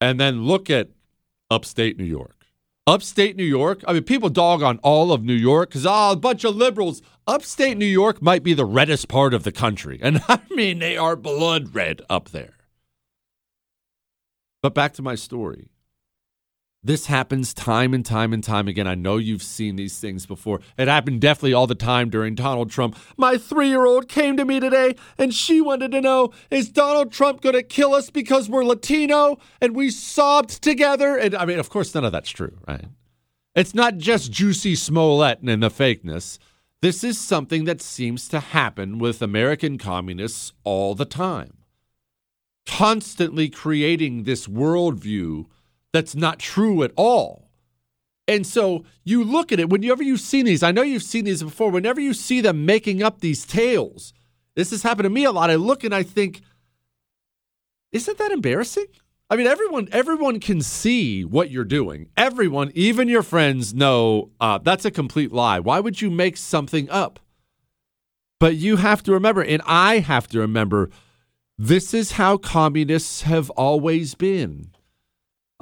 And 0.00 0.20
then 0.20 0.44
look 0.44 0.70
at 0.70 0.90
upstate 1.50 1.98
New 1.98 2.04
York. 2.04 2.33
Upstate 2.86 3.34
New 3.34 3.44
York, 3.44 3.82
I 3.88 3.94
mean, 3.94 4.02
people 4.02 4.28
dog 4.28 4.62
on 4.62 4.78
all 4.82 5.10
of 5.10 5.24
New 5.24 5.32
York 5.32 5.70
because, 5.70 5.86
oh, 5.86 5.90
ah, 5.90 6.12
a 6.12 6.16
bunch 6.16 6.44
of 6.44 6.54
liberals. 6.54 7.00
Upstate 7.26 7.78
New 7.78 7.86
York 7.86 8.20
might 8.20 8.42
be 8.42 8.52
the 8.52 8.66
reddest 8.66 9.08
part 9.08 9.32
of 9.32 9.42
the 9.42 9.52
country. 9.52 9.98
And 10.02 10.22
I 10.28 10.40
mean, 10.50 10.80
they 10.80 10.96
are 10.98 11.16
blood 11.16 11.74
red 11.74 12.02
up 12.10 12.28
there. 12.28 12.58
But 14.60 14.74
back 14.74 14.92
to 14.94 15.02
my 15.02 15.14
story. 15.14 15.70
This 16.86 17.06
happens 17.06 17.54
time 17.54 17.94
and 17.94 18.04
time 18.04 18.34
and 18.34 18.44
time 18.44 18.68
again. 18.68 18.86
I 18.86 18.94
know 18.94 19.16
you've 19.16 19.42
seen 19.42 19.76
these 19.76 19.98
things 19.98 20.26
before. 20.26 20.60
It 20.76 20.86
happened 20.86 21.22
definitely 21.22 21.54
all 21.54 21.66
the 21.66 21.74
time 21.74 22.10
during 22.10 22.34
Donald 22.34 22.70
Trump. 22.70 22.98
My 23.16 23.38
three 23.38 23.68
year 23.68 23.86
old 23.86 24.06
came 24.06 24.36
to 24.36 24.44
me 24.44 24.60
today 24.60 24.94
and 25.16 25.32
she 25.32 25.62
wanted 25.62 25.92
to 25.92 26.02
know 26.02 26.34
is 26.50 26.68
Donald 26.68 27.10
Trump 27.10 27.40
going 27.40 27.54
to 27.54 27.62
kill 27.62 27.94
us 27.94 28.10
because 28.10 28.50
we're 28.50 28.64
Latino? 28.64 29.38
And 29.62 29.74
we 29.74 29.88
sobbed 29.88 30.62
together. 30.62 31.16
And 31.16 31.34
I 31.34 31.46
mean, 31.46 31.58
of 31.58 31.70
course, 31.70 31.94
none 31.94 32.04
of 32.04 32.12
that's 32.12 32.28
true, 32.28 32.58
right? 32.68 32.84
It's 33.54 33.74
not 33.74 33.96
just 33.96 34.30
Jussie 34.30 34.76
Smollett 34.76 35.40
and 35.40 35.62
the 35.62 35.70
fakeness. 35.70 36.38
This 36.82 37.02
is 37.02 37.18
something 37.18 37.64
that 37.64 37.80
seems 37.80 38.28
to 38.28 38.40
happen 38.40 38.98
with 38.98 39.22
American 39.22 39.78
communists 39.78 40.52
all 40.64 40.94
the 40.94 41.06
time, 41.06 41.54
constantly 42.66 43.48
creating 43.48 44.24
this 44.24 44.46
worldview 44.46 45.46
that's 45.94 46.16
not 46.16 46.40
true 46.40 46.82
at 46.82 46.90
all. 46.96 47.48
And 48.26 48.44
so 48.44 48.84
you 49.04 49.22
look 49.22 49.52
at 49.52 49.60
it, 49.60 49.70
whenever 49.70 50.02
you've 50.02 50.20
seen 50.20 50.44
these, 50.44 50.62
I 50.62 50.72
know 50.72 50.82
you've 50.82 51.02
seen 51.04 51.24
these 51.24 51.42
before, 51.42 51.70
whenever 51.70 52.00
you 52.00 52.12
see 52.12 52.40
them 52.40 52.66
making 52.66 53.00
up 53.02 53.20
these 53.20 53.46
tales, 53.46 54.12
this 54.56 54.70
has 54.70 54.82
happened 54.82 55.04
to 55.04 55.10
me 55.10 55.24
a 55.24 55.30
lot. 55.30 55.50
I 55.50 55.54
look 55.54 55.84
and 55.84 55.94
I 55.94 56.02
think, 56.02 56.40
isn't 57.92 58.18
that 58.18 58.32
embarrassing? 58.32 58.86
I 59.30 59.36
mean, 59.36 59.46
everyone 59.46 59.88
everyone 59.92 60.40
can 60.40 60.60
see 60.60 61.24
what 61.24 61.50
you're 61.50 61.64
doing. 61.64 62.08
Everyone, 62.16 62.72
even 62.74 63.08
your 63.08 63.22
friends, 63.22 63.72
know 63.72 64.30
uh, 64.40 64.58
that's 64.58 64.84
a 64.84 64.90
complete 64.90 65.32
lie. 65.32 65.60
Why 65.60 65.80
would 65.80 66.00
you 66.00 66.10
make 66.10 66.36
something 66.36 66.90
up? 66.90 67.20
But 68.40 68.56
you 68.56 68.76
have 68.76 69.02
to 69.04 69.12
remember, 69.12 69.42
and 69.42 69.62
I 69.64 70.00
have 70.00 70.26
to 70.28 70.40
remember, 70.40 70.90
this 71.56 71.94
is 71.94 72.12
how 72.12 72.36
communists 72.36 73.22
have 73.22 73.48
always 73.50 74.14
been. 74.14 74.73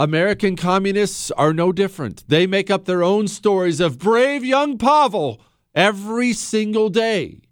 American 0.02 0.56
communists 0.56 1.30
are 1.30 1.54
no 1.54 1.71
different. 1.71 2.25
They 2.26 2.44
make 2.44 2.73
up 2.73 2.87
their 2.87 3.04
own 3.04 3.28
stories 3.28 3.78
of 3.78 4.00
brave 4.00 4.44
young 4.44 4.76
Pavel 4.76 5.40
every 5.76 6.32
single 6.32 6.88
day. 6.88 7.42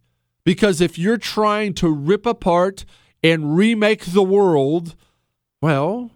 Because 0.43 0.81
if 0.81 0.99
you're 0.99 1.17
trying 1.17 1.75
to 1.75 1.89
rip 1.89 2.27
apart 2.27 2.85
and 3.23 3.57
remake 3.57 4.05
the 4.05 4.25
world, 4.25 4.97
well, 5.63 6.11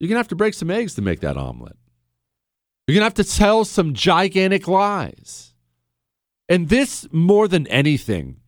you're 0.00 0.08
going 0.08 0.14
to 0.14 0.20
have 0.20 0.28
to 0.28 0.36
break 0.36 0.54
some 0.54 0.70
eggs 0.70 0.94
to 0.94 1.02
make 1.02 1.20
that 1.20 1.36
omelet. 1.36 1.76
You're 2.86 2.94
going 2.94 3.02
to 3.02 3.20
have 3.20 3.26
to 3.26 3.36
tell 3.36 3.66
some 3.66 3.92
gigantic 3.92 4.66
lies. 4.66 5.52
And 6.48 6.70
this, 6.70 7.06
more 7.12 7.46
than 7.46 7.66
anything, 7.66 8.40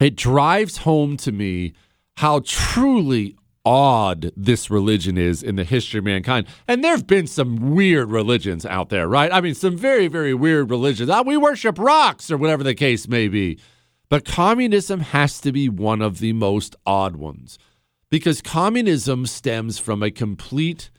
it 0.00 0.16
drives 0.16 0.78
home 0.78 1.18
to 1.18 1.30
me 1.30 1.74
how 2.16 2.40
truly 2.42 3.36
odd 3.64 4.30
this 4.36 4.70
religion 4.70 5.16
is 5.16 5.42
in 5.42 5.56
the 5.56 5.64
history 5.64 5.98
of 5.98 6.04
mankind. 6.04 6.46
And 6.68 6.84
there 6.84 6.92
have 6.92 7.06
been 7.06 7.26
some 7.26 7.74
weird 7.74 8.10
religions 8.10 8.66
out 8.66 8.90
there, 8.90 9.08
right? 9.08 9.32
I 9.32 9.40
mean, 9.40 9.54
some 9.54 9.76
very, 9.76 10.08
very 10.08 10.34
weird 10.34 10.70
religions. 10.70 11.10
Oh, 11.10 11.22
we 11.22 11.36
worship 11.36 11.78
rocks 11.78 12.30
or 12.30 12.36
whatever 12.36 12.62
the 12.62 12.74
case 12.74 13.08
may 13.08 13.28
be. 13.28 13.58
But 14.08 14.24
communism 14.24 15.00
has 15.00 15.40
to 15.40 15.50
be 15.50 15.68
one 15.68 16.02
of 16.02 16.18
the 16.18 16.32
most 16.34 16.76
odd 16.86 17.16
ones 17.16 17.58
because 18.10 18.42
communism 18.42 19.26
stems 19.26 19.78
from 19.78 20.02
a 20.02 20.10
complete 20.10 20.90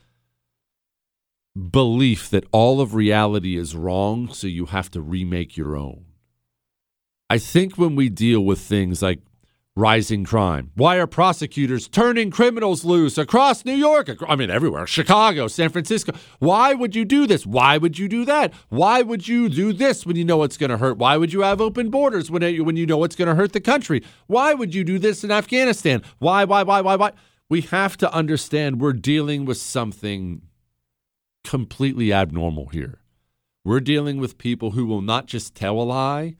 belief 1.70 2.28
that 2.28 2.44
all 2.52 2.80
of 2.80 2.94
reality 2.94 3.56
is 3.56 3.74
wrong, 3.74 4.28
so 4.32 4.46
you 4.46 4.66
have 4.66 4.90
to 4.90 5.00
remake 5.00 5.56
your 5.56 5.76
own. 5.76 6.04
I 7.30 7.38
think 7.38 7.78
when 7.78 7.96
we 7.96 8.08
deal 8.08 8.44
with 8.44 8.60
things 8.60 9.02
like 9.02 9.20
rising 9.76 10.24
crime? 10.24 10.72
Why 10.74 10.96
are 10.96 11.06
prosecutors 11.06 11.86
turning 11.86 12.30
criminals 12.30 12.84
loose 12.84 13.18
across 13.18 13.64
New 13.64 13.74
York? 13.74 14.08
I 14.26 14.34
mean, 14.34 14.50
everywhere, 14.50 14.86
Chicago, 14.86 15.46
San 15.46 15.68
Francisco. 15.68 16.12
Why 16.40 16.74
would 16.74 16.96
you 16.96 17.04
do 17.04 17.26
this? 17.26 17.46
Why 17.46 17.78
would 17.78 17.98
you 17.98 18.08
do 18.08 18.24
that? 18.24 18.52
Why 18.70 19.02
would 19.02 19.28
you 19.28 19.48
do 19.48 19.72
this 19.72 20.04
when 20.04 20.16
you 20.16 20.24
know 20.24 20.42
it's 20.42 20.56
going 20.56 20.70
to 20.70 20.78
hurt? 20.78 20.98
Why 20.98 21.16
would 21.16 21.32
you 21.32 21.42
have 21.42 21.60
open 21.60 21.90
borders 21.90 22.30
when, 22.30 22.42
when 22.64 22.76
you 22.76 22.86
know 22.86 23.04
it's 23.04 23.16
going 23.16 23.28
to 23.28 23.34
hurt 23.34 23.52
the 23.52 23.60
country? 23.60 24.02
Why 24.26 24.54
would 24.54 24.74
you 24.74 24.82
do 24.82 24.98
this 24.98 25.22
in 25.22 25.30
Afghanistan? 25.30 26.02
Why, 26.18 26.44
why, 26.44 26.62
why, 26.62 26.80
why, 26.80 26.96
why? 26.96 27.12
we 27.48 27.60
have 27.62 27.96
to 27.98 28.12
understand 28.12 28.80
we're 28.80 28.92
dealing 28.92 29.44
with 29.44 29.58
something 29.58 30.42
completely 31.44 32.12
abnormal 32.12 32.66
here. 32.66 33.00
We're 33.64 33.80
dealing 33.80 34.18
with 34.18 34.38
people 34.38 34.72
who 34.72 34.86
will 34.86 35.02
not 35.02 35.26
just 35.26 35.54
tell 35.54 35.80
a 35.80 35.82
lie, 35.82 36.36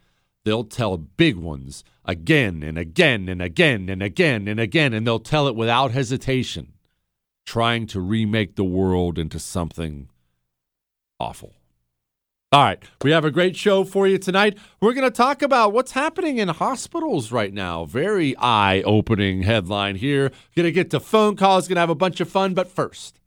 they'll 0.46 0.64
tell 0.64 0.96
big 0.96 1.36
ones 1.36 1.82
again 2.04 2.62
and 2.62 2.78
again 2.78 3.28
and 3.28 3.42
again 3.42 3.88
and 3.88 4.00
again 4.00 4.46
and 4.46 4.60
again, 4.60 4.94
and 4.94 5.04
they'll 5.04 5.18
tell 5.18 5.48
it 5.48 5.56
without 5.56 5.90
hesitation, 5.90 6.72
trying 7.44 7.84
to 7.88 8.00
remake 8.00 8.54
the 8.54 8.64
world 8.64 9.18
into 9.18 9.40
something 9.40 10.08
awful. 11.18 11.52
All 12.52 12.62
right, 12.62 12.80
we 13.02 13.10
have 13.10 13.24
a 13.24 13.30
great 13.32 13.56
show 13.56 13.82
for 13.82 14.06
you 14.06 14.18
tonight. 14.18 14.56
We're 14.80 14.94
going 14.94 15.10
to 15.10 15.10
talk 15.10 15.42
about 15.42 15.72
what's 15.72 15.92
happening 15.92 16.38
in 16.38 16.46
hospitals 16.46 17.32
right 17.32 17.52
now. 17.52 17.84
Very 17.84 18.36
eye 18.38 18.82
opening 18.86 19.42
headline 19.42 19.96
here. 19.96 20.30
Going 20.54 20.64
to 20.64 20.72
get 20.72 20.90
to 20.90 21.00
phone 21.00 21.34
calls, 21.34 21.66
going 21.66 21.74
to 21.74 21.80
have 21.80 21.90
a 21.90 21.96
bunch 21.96 22.20
of 22.20 22.30
fun, 22.30 22.54
but 22.54 22.70
first. 22.70 23.18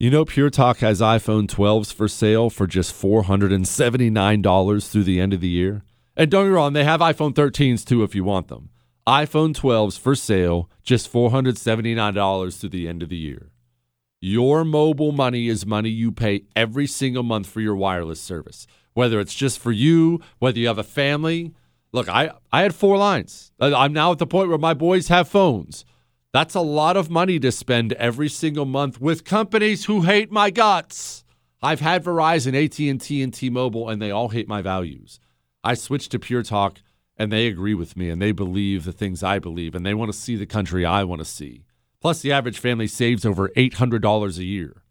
You 0.00 0.10
know, 0.10 0.24
Pure 0.24 0.50
Talk 0.50 0.78
has 0.78 1.00
iPhone 1.00 1.46
12s 1.46 1.94
for 1.94 2.08
sale 2.08 2.50
for 2.50 2.66
just 2.66 3.00
$479 3.00 4.90
through 4.90 5.04
the 5.04 5.20
end 5.20 5.32
of 5.32 5.40
the 5.40 5.48
year. 5.48 5.84
And 6.16 6.28
don't 6.28 6.46
get 6.46 6.48
me 6.48 6.54
wrong, 6.56 6.72
they 6.72 6.82
have 6.82 6.98
iPhone 6.98 7.32
13s 7.32 7.84
too 7.84 8.02
if 8.02 8.12
you 8.12 8.24
want 8.24 8.48
them. 8.48 8.70
iPhone 9.06 9.54
12s 9.54 9.96
for 9.96 10.16
sale, 10.16 10.68
just 10.82 11.12
$479 11.12 12.58
through 12.58 12.68
the 12.70 12.88
end 12.88 13.04
of 13.04 13.08
the 13.08 13.16
year. 13.16 13.52
Your 14.20 14.64
mobile 14.64 15.12
money 15.12 15.46
is 15.46 15.64
money 15.64 15.90
you 15.90 16.10
pay 16.10 16.42
every 16.56 16.88
single 16.88 17.22
month 17.22 17.46
for 17.46 17.60
your 17.60 17.76
wireless 17.76 18.20
service, 18.20 18.66
whether 18.94 19.20
it's 19.20 19.34
just 19.34 19.60
for 19.60 19.70
you, 19.70 20.20
whether 20.40 20.58
you 20.58 20.66
have 20.66 20.78
a 20.78 20.82
family. 20.82 21.54
Look, 21.92 22.08
I, 22.08 22.32
I 22.52 22.62
had 22.62 22.74
four 22.74 22.98
lines. 22.98 23.52
I'm 23.60 23.92
now 23.92 24.10
at 24.10 24.18
the 24.18 24.26
point 24.26 24.48
where 24.48 24.58
my 24.58 24.74
boys 24.74 25.06
have 25.06 25.28
phones. 25.28 25.84
That's 26.34 26.56
a 26.56 26.60
lot 26.60 26.96
of 26.96 27.10
money 27.10 27.38
to 27.38 27.52
spend 27.52 27.92
every 27.92 28.28
single 28.28 28.64
month 28.64 29.00
with 29.00 29.24
companies 29.24 29.84
who 29.84 30.00
hate 30.00 30.32
my 30.32 30.50
guts. 30.50 31.24
I've 31.62 31.78
had 31.78 32.02
Verizon, 32.02 32.60
AT&T, 32.60 33.20
and 33.22 33.32
T-Mobile, 33.32 33.88
and 33.88 34.02
they 34.02 34.10
all 34.10 34.30
hate 34.30 34.48
my 34.48 34.60
values. 34.60 35.20
I 35.62 35.74
switched 35.74 36.10
to 36.10 36.18
Pure 36.18 36.42
Talk, 36.42 36.80
and 37.16 37.30
they 37.30 37.46
agree 37.46 37.74
with 37.74 37.96
me, 37.96 38.10
and 38.10 38.20
they 38.20 38.32
believe 38.32 38.82
the 38.82 38.90
things 38.90 39.22
I 39.22 39.38
believe, 39.38 39.76
and 39.76 39.86
they 39.86 39.94
want 39.94 40.10
to 40.10 40.18
see 40.18 40.34
the 40.34 40.44
country 40.44 40.84
I 40.84 41.04
want 41.04 41.20
to 41.20 41.24
see. 41.24 41.66
Plus, 42.00 42.20
the 42.20 42.32
average 42.32 42.58
family 42.58 42.88
saves 42.88 43.24
over 43.24 43.50
$800 43.50 44.36
a 44.36 44.44
year. 44.44 44.82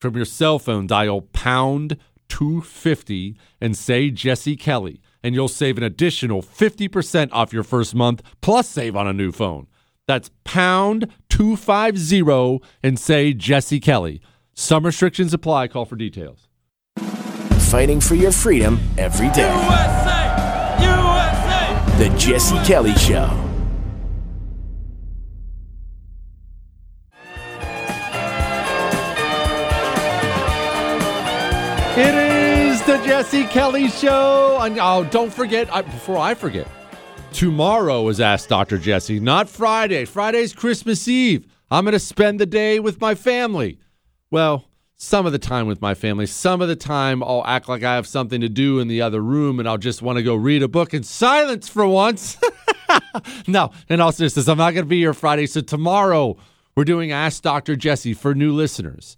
From 0.00 0.16
your 0.16 0.24
cell 0.24 0.58
phone, 0.58 0.86
dial 0.86 1.20
pound 1.20 1.98
250 2.30 3.36
and 3.60 3.76
say 3.76 4.08
Jesse 4.08 4.56
Kelly, 4.56 5.02
and 5.22 5.34
you'll 5.34 5.46
save 5.46 5.76
an 5.76 5.84
additional 5.84 6.40
50% 6.40 7.28
off 7.32 7.52
your 7.52 7.64
first 7.64 7.94
month, 7.94 8.22
plus 8.40 8.66
save 8.66 8.96
on 8.96 9.06
a 9.06 9.12
new 9.12 9.30
phone. 9.30 9.66
That's 10.06 10.30
pound 10.44 11.08
250 11.28 12.60
and 12.82 12.98
say 12.98 13.32
Jesse 13.32 13.80
Kelly. 13.80 14.20
Some 14.54 14.84
restrictions 14.84 15.32
apply. 15.32 15.68
Call 15.68 15.84
for 15.84 15.96
details. 15.96 16.48
Fighting 17.70 18.00
for 18.00 18.14
your 18.14 18.32
freedom 18.32 18.80
every 18.98 19.30
day. 19.30 19.48
USA! 19.48 20.76
USA! 20.82 21.98
The 21.98 22.18
Jesse 22.18 22.58
Kelly 22.66 22.94
Show. 22.94 23.28
It 31.96 32.14
is 32.14 32.82
the 32.84 32.96
Jesse 33.04 33.44
Kelly 33.44 33.88
Show. 33.88 34.58
And 34.60 34.78
oh, 34.80 35.04
don't 35.04 35.32
forget, 35.32 35.72
I, 35.72 35.82
before 35.82 36.18
I 36.18 36.34
forget, 36.34 36.66
tomorrow 37.32 38.08
is 38.08 38.20
asked 38.20 38.48
Dr. 38.48 38.78
Jesse, 38.78 39.20
not 39.20 39.48
Friday. 39.48 40.04
Friday's 40.04 40.52
Christmas 40.52 41.06
Eve. 41.08 41.46
I'm 41.70 41.84
going 41.84 41.92
to 41.92 41.98
spend 41.98 42.40
the 42.40 42.46
day 42.46 42.80
with 42.80 43.00
my 43.00 43.14
family. 43.14 43.78
Well, 44.30 44.64
some 44.96 45.24
of 45.24 45.32
the 45.32 45.38
time 45.38 45.66
with 45.66 45.80
my 45.80 45.94
family. 45.94 46.26
Some 46.26 46.60
of 46.60 46.68
the 46.68 46.76
time, 46.76 47.22
I'll 47.22 47.44
act 47.46 47.68
like 47.68 47.82
I 47.82 47.94
have 47.94 48.06
something 48.06 48.40
to 48.42 48.48
do 48.48 48.80
in 48.80 48.88
the 48.88 49.02
other 49.02 49.20
room 49.20 49.58
and 49.58 49.68
I'll 49.68 49.78
just 49.78 50.02
want 50.02 50.18
to 50.18 50.22
go 50.22 50.34
read 50.34 50.62
a 50.62 50.68
book 50.68 50.92
in 50.92 51.02
silence 51.02 51.68
for 51.68 51.86
once. 51.86 52.36
no, 53.46 53.70
in 53.88 54.00
all 54.00 54.12
seriousness, 54.12 54.48
I'm 54.48 54.58
not 54.58 54.74
going 54.74 54.84
to 54.84 54.88
be 54.88 54.98
here 54.98 55.14
Friday. 55.14 55.46
So 55.46 55.60
tomorrow, 55.60 56.36
we're 56.76 56.84
doing 56.84 57.12
Ask 57.12 57.42
Dr. 57.42 57.76
Jesse 57.76 58.14
for 58.14 58.34
new 58.34 58.52
listeners. 58.52 59.16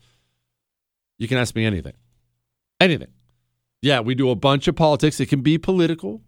You 1.19 1.29
can 1.29 1.39
ask 1.39 1.55
me 1.55 1.65
anything. 1.65 1.95
Anything. 2.81 3.13
Yeah, 3.81 4.01
we 4.01 4.15
do 4.15 4.31
a 4.31 4.37
bunch 4.37 4.69
of 4.69 4.77
politics. 4.77 5.19
It 5.21 5.27
can 5.27 5.41
be 5.41 5.59
political. 5.59 6.23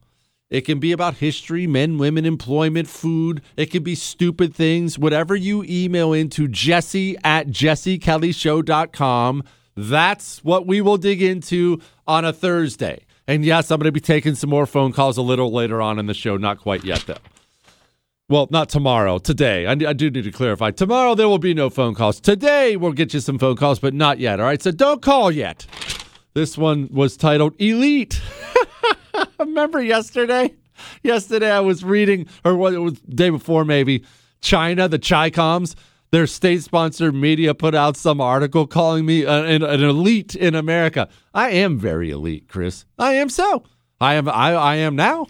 It 0.54 0.64
can 0.64 0.78
be 0.78 0.92
about 0.92 1.16
history, 1.16 1.66
men, 1.66 1.99
women, 1.99 2.25
employment, 2.25 2.87
food. 2.87 3.42
It 3.56 3.73
can 3.73 3.82
be 3.82 3.96
stupid 3.96 4.54
things. 4.54 4.96
Whatever 4.96 5.34
you 5.34 5.64
email 5.68 6.12
into 6.12 6.46
jesse 6.46 7.16
at 7.25 7.49
jessekellyshow.com, 7.49 9.42
that's 9.76 10.44
what 10.44 10.64
we 10.64 10.80
will 10.80 10.96
dig 10.96 11.20
into 11.20 11.80
on 12.06 12.25
a 12.25 12.32
Thursday. 12.32 13.04
And 13.26 13.44
yes, 13.44 13.73
I'm 13.73 13.80
going 13.80 13.88
to 13.88 13.92
be 13.92 13.99
taking 13.99 14.37
some 14.37 14.49
more 14.49 14.64
phone 14.64 14.92
calls 14.92 15.16
a 15.16 15.23
little 15.23 15.52
later 15.52 15.82
on 15.82 15.99
in 15.99 16.06
the 16.06 16.14
show. 16.14 16.37
Not 16.37 16.61
quite 16.61 16.84
yet, 16.84 17.02
though. 17.04 17.16
Well, 18.28 18.46
not 18.52 18.68
tomorrow, 18.68 19.18
today. 19.18 19.66
I, 19.66 19.73
I 19.73 19.92
do 19.92 20.08
need 20.08 20.23
to 20.23 20.30
clarify. 20.30 20.70
Tomorrow, 20.70 21.16
there 21.16 21.28
will 21.28 21.38
be 21.38 21.52
no 21.52 21.68
phone 21.68 21.96
calls. 21.96 22.20
Today, 22.20 22.76
we'll 22.76 22.92
get 22.92 23.12
you 23.12 23.18
some 23.18 23.40
phone 23.40 23.56
calls, 23.56 23.80
but 23.80 23.92
not 23.92 24.20
yet. 24.20 24.38
All 24.38 24.46
right, 24.46 24.62
so 24.62 24.70
don't 24.70 25.02
call 25.02 25.32
yet. 25.32 25.66
This 26.34 26.56
one 26.56 26.88
was 26.92 27.16
titled 27.16 27.61
Elite. 27.61 28.20
Remember 29.44 29.82
yesterday? 29.82 30.54
Yesterday 31.02 31.50
I 31.50 31.60
was 31.60 31.84
reading, 31.84 32.26
or 32.44 32.56
what 32.56 32.74
it 32.74 32.78
was 32.78 33.00
day 33.00 33.30
before 33.30 33.64
maybe, 33.64 34.04
China, 34.40 34.88
the 34.88 34.98
Chicoms, 34.98 35.74
their 36.10 36.26
state-sponsored 36.26 37.14
media 37.14 37.54
put 37.54 37.74
out 37.74 37.96
some 37.96 38.20
article 38.20 38.66
calling 38.66 39.06
me 39.06 39.24
an, 39.24 39.62
an 39.62 39.82
elite 39.82 40.34
in 40.34 40.54
America. 40.54 41.08
I 41.32 41.50
am 41.50 41.78
very 41.78 42.10
elite, 42.10 42.48
Chris. 42.48 42.84
I 42.98 43.14
am 43.14 43.28
so. 43.28 43.64
I 44.00 44.14
am. 44.14 44.28
I, 44.28 44.54
I 44.54 44.76
am 44.76 44.96
now. 44.96 45.26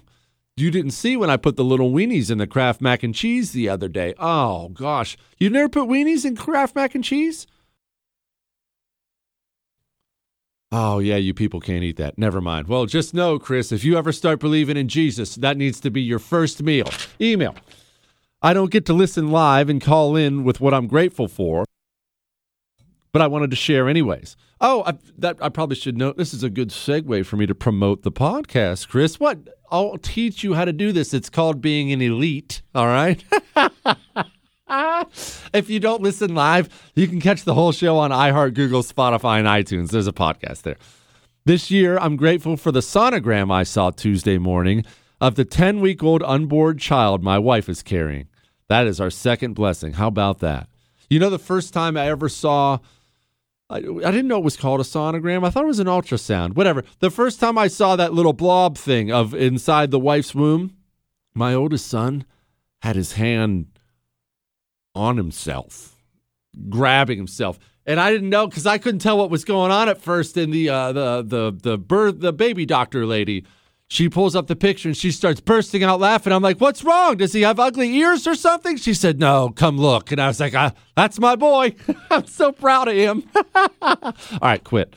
You 0.57 0.71
didn't 0.71 0.93
see 0.93 1.17
when 1.17 1.31
I 1.31 1.37
put 1.37 1.57
the 1.57 1.65
little 1.65 1.91
weenies 1.91 2.31
in 2.31 2.39
the 2.39 2.47
Kraft 2.47 2.81
mac 2.81 3.03
and 3.03 3.15
cheese 3.15 3.53
the 3.53 3.69
other 3.69 3.89
day. 3.89 4.15
Oh 4.19 4.69
gosh, 4.69 5.17
you 5.39 5.51
never 5.51 5.69
put 5.69 5.89
weenies 5.89 6.25
in 6.25 6.37
Kraft 6.37 6.75
mac 6.77 6.95
and 6.95 7.05
cheese? 7.05 7.47
Oh, 10.77 10.99
yeah, 10.99 11.19
you 11.19 11.35
people 11.35 11.61
can't 11.61 11.85
eat 11.85 11.99
that. 11.99 12.19
Never 12.19 12.41
mind. 12.41 12.67
Well, 12.67 12.87
just 12.87 13.15
know, 13.15 13.39
Chris, 13.39 13.71
if 13.71 13.85
you 13.85 13.97
ever 13.97 14.11
start 14.11 14.41
believing 14.41 14.77
in 14.77 14.89
Jesus, 14.89 15.37
that 15.37 15.57
needs 15.57 15.79
to 15.79 15.89
be 15.89 16.03
your 16.03 16.19
first 16.19 16.65
meal. 16.65 16.89
Email. 17.21 17.55
I 18.43 18.55
don't 18.55 18.73
get 18.73 18.85
to 18.87 18.93
listen 18.93 19.31
live 19.31 19.69
and 19.69 19.81
call 19.81 20.17
in 20.17 20.43
with 20.43 20.61
what 20.61 20.75
I'm 20.75 20.89
grateful 20.89 21.29
for, 21.29 21.65
but 23.13 23.23
I 23.23 23.29
wanted 23.29 23.51
to 23.51 23.57
share 23.57 23.89
anyways. 23.89 24.37
Oh, 24.61 24.83
I, 24.85 24.99
that 25.17 25.37
I 25.41 25.49
probably 25.49 25.77
should 25.77 25.97
know. 25.97 26.13
This 26.13 26.35
is 26.35 26.43
a 26.43 26.51
good 26.51 26.71
segue 26.71 27.25
for 27.25 27.37
me 27.37 27.47
to 27.47 27.55
promote 27.55 28.03
the 28.03 28.11
podcast, 28.11 28.89
Chris. 28.89 29.21
What? 29.21 29.49
I'll 29.71 29.97
teach 29.97 30.43
you 30.43 30.55
how 30.55 30.65
to 30.65 30.73
do 30.73 30.91
this. 30.91 31.15
It's 31.15 31.31
called 31.31 31.61
being 31.61 31.93
an 31.93 32.03
elite. 32.03 32.63
All 32.75 32.89
right. 32.89 33.23
if 35.53 35.69
you 35.69 35.79
don't 35.79 36.03
listen 36.03 36.35
live, 36.35 36.69
you 36.95 37.07
can 37.07 37.21
catch 37.21 37.45
the 37.45 37.55
whole 37.55 37.73
show 37.73 37.99
on 37.99 38.11
iHeart, 38.11 38.55
Google, 38.55 38.83
Spotify, 38.83 39.39
and 39.39 39.47
iTunes. 39.49 39.91
There's 39.91 40.07
a 40.07 40.13
podcast 40.13 40.63
there. 40.63 40.77
This 41.45 41.71
year, 41.71 41.99
I'm 41.99 42.17
grateful 42.17 42.57
for 42.57 42.73
the 42.73 42.81
sonogram 42.81 43.53
I 43.53 43.65
saw 43.65 43.91
Tuesday 43.91 44.39
morning 44.39 44.85
of 45.21 45.35
the 45.35 45.45
10 45.45 45.81
week 45.81 46.03
old 46.03 46.23
unborn 46.23 46.79
child 46.79 47.23
my 47.23 47.39
wife 47.39 47.69
is 47.69 47.83
carrying. 47.83 48.29
That 48.69 48.87
is 48.87 49.01
our 49.01 49.11
second 49.11 49.53
blessing. 49.55 49.95
How 49.95 50.09
about 50.09 50.41
that? 50.41 50.69
You 51.11 51.19
know, 51.19 51.29
the 51.29 51.39
first 51.39 51.75
time 51.75 51.99
I 51.99 52.09
ever 52.09 52.31
saw, 52.31 52.79
I, 53.69 53.77
I 53.77 53.81
didn't 53.81 54.29
know 54.29 54.39
it 54.39 54.45
was 54.45 54.57
called 54.57 54.81
a 54.81 54.85
sonogram. 54.85 55.45
I 55.47 55.51
thought 55.51 55.65
it 55.65 55.69
was 55.69 55.79
an 55.79 55.87
ultrasound. 55.87 56.55
Whatever. 56.55 56.83
The 57.01 57.11
first 57.11 57.41
time 57.41 57.59
I 57.59 57.69
saw 57.69 57.97
that 57.97 58.15
little 58.15 58.33
blob 58.33 58.79
thing 58.79 59.13
of 59.13 59.35
inside 59.35 59.91
the 59.91 60.01
wife's 60.01 60.35
womb, 60.35 60.75
my 61.35 61.53
oldest 61.53 61.87
son 61.87 62.25
had 62.81 62.97
his 62.97 63.13
hand 63.13 63.67
on 64.95 65.17
himself, 65.17 65.97
grabbing 66.69 67.19
himself. 67.19 67.59
And 67.87 68.01
I 68.01 68.11
didn't 68.11 68.31
know 68.31 68.47
because 68.47 68.67
I 68.67 68.79
couldn't 68.79 69.01
tell 69.01 69.19
what 69.19 69.31
was 69.31 69.45
going 69.45 69.71
on 69.71 69.89
at 69.89 70.01
first. 70.01 70.37
And 70.37 70.53
the 70.53 70.69
uh, 70.71 70.93
the 70.93 71.23
the 71.23 71.57
the 71.71 71.79
birth 71.79 72.21
the 72.21 72.33
baby 72.33 72.65
doctor 72.65 73.05
lady, 73.05 73.45
she 73.89 74.09
pulls 74.09 74.35
up 74.35 74.47
the 74.47 74.57
picture 74.57 74.89
and 74.89 74.97
she 74.97 75.11
starts 75.11 75.41
bursting 75.41 75.83
out 75.83 76.01
laughing. 76.01 76.33
I'm 76.33 76.43
like, 76.43 76.61
"What's 76.61 76.83
wrong? 76.83 77.19
Does 77.19 77.35
he 77.35 77.43
have 77.43 77.61
ugly 77.61 77.95
ears 77.97 78.27
or 78.27 78.35
something?" 78.35 78.77
She 78.77 78.95
said, 78.95 79.21
"No, 79.21 79.51
come 79.51 79.77
look." 79.77 80.11
And 80.13 80.21
I 80.21 80.29
was 80.29 80.41
like, 80.41 80.55
uh, 80.55 80.71
"That's 80.97 81.21
my 81.21 81.37
boy. 81.37 81.75
I'm 82.11 82.27
so 82.27 82.53
proud 82.53 82.89
of 82.89 82.95
him." 82.95 83.25
All 83.83 84.15
right, 84.41 84.65
quit. 84.65 84.95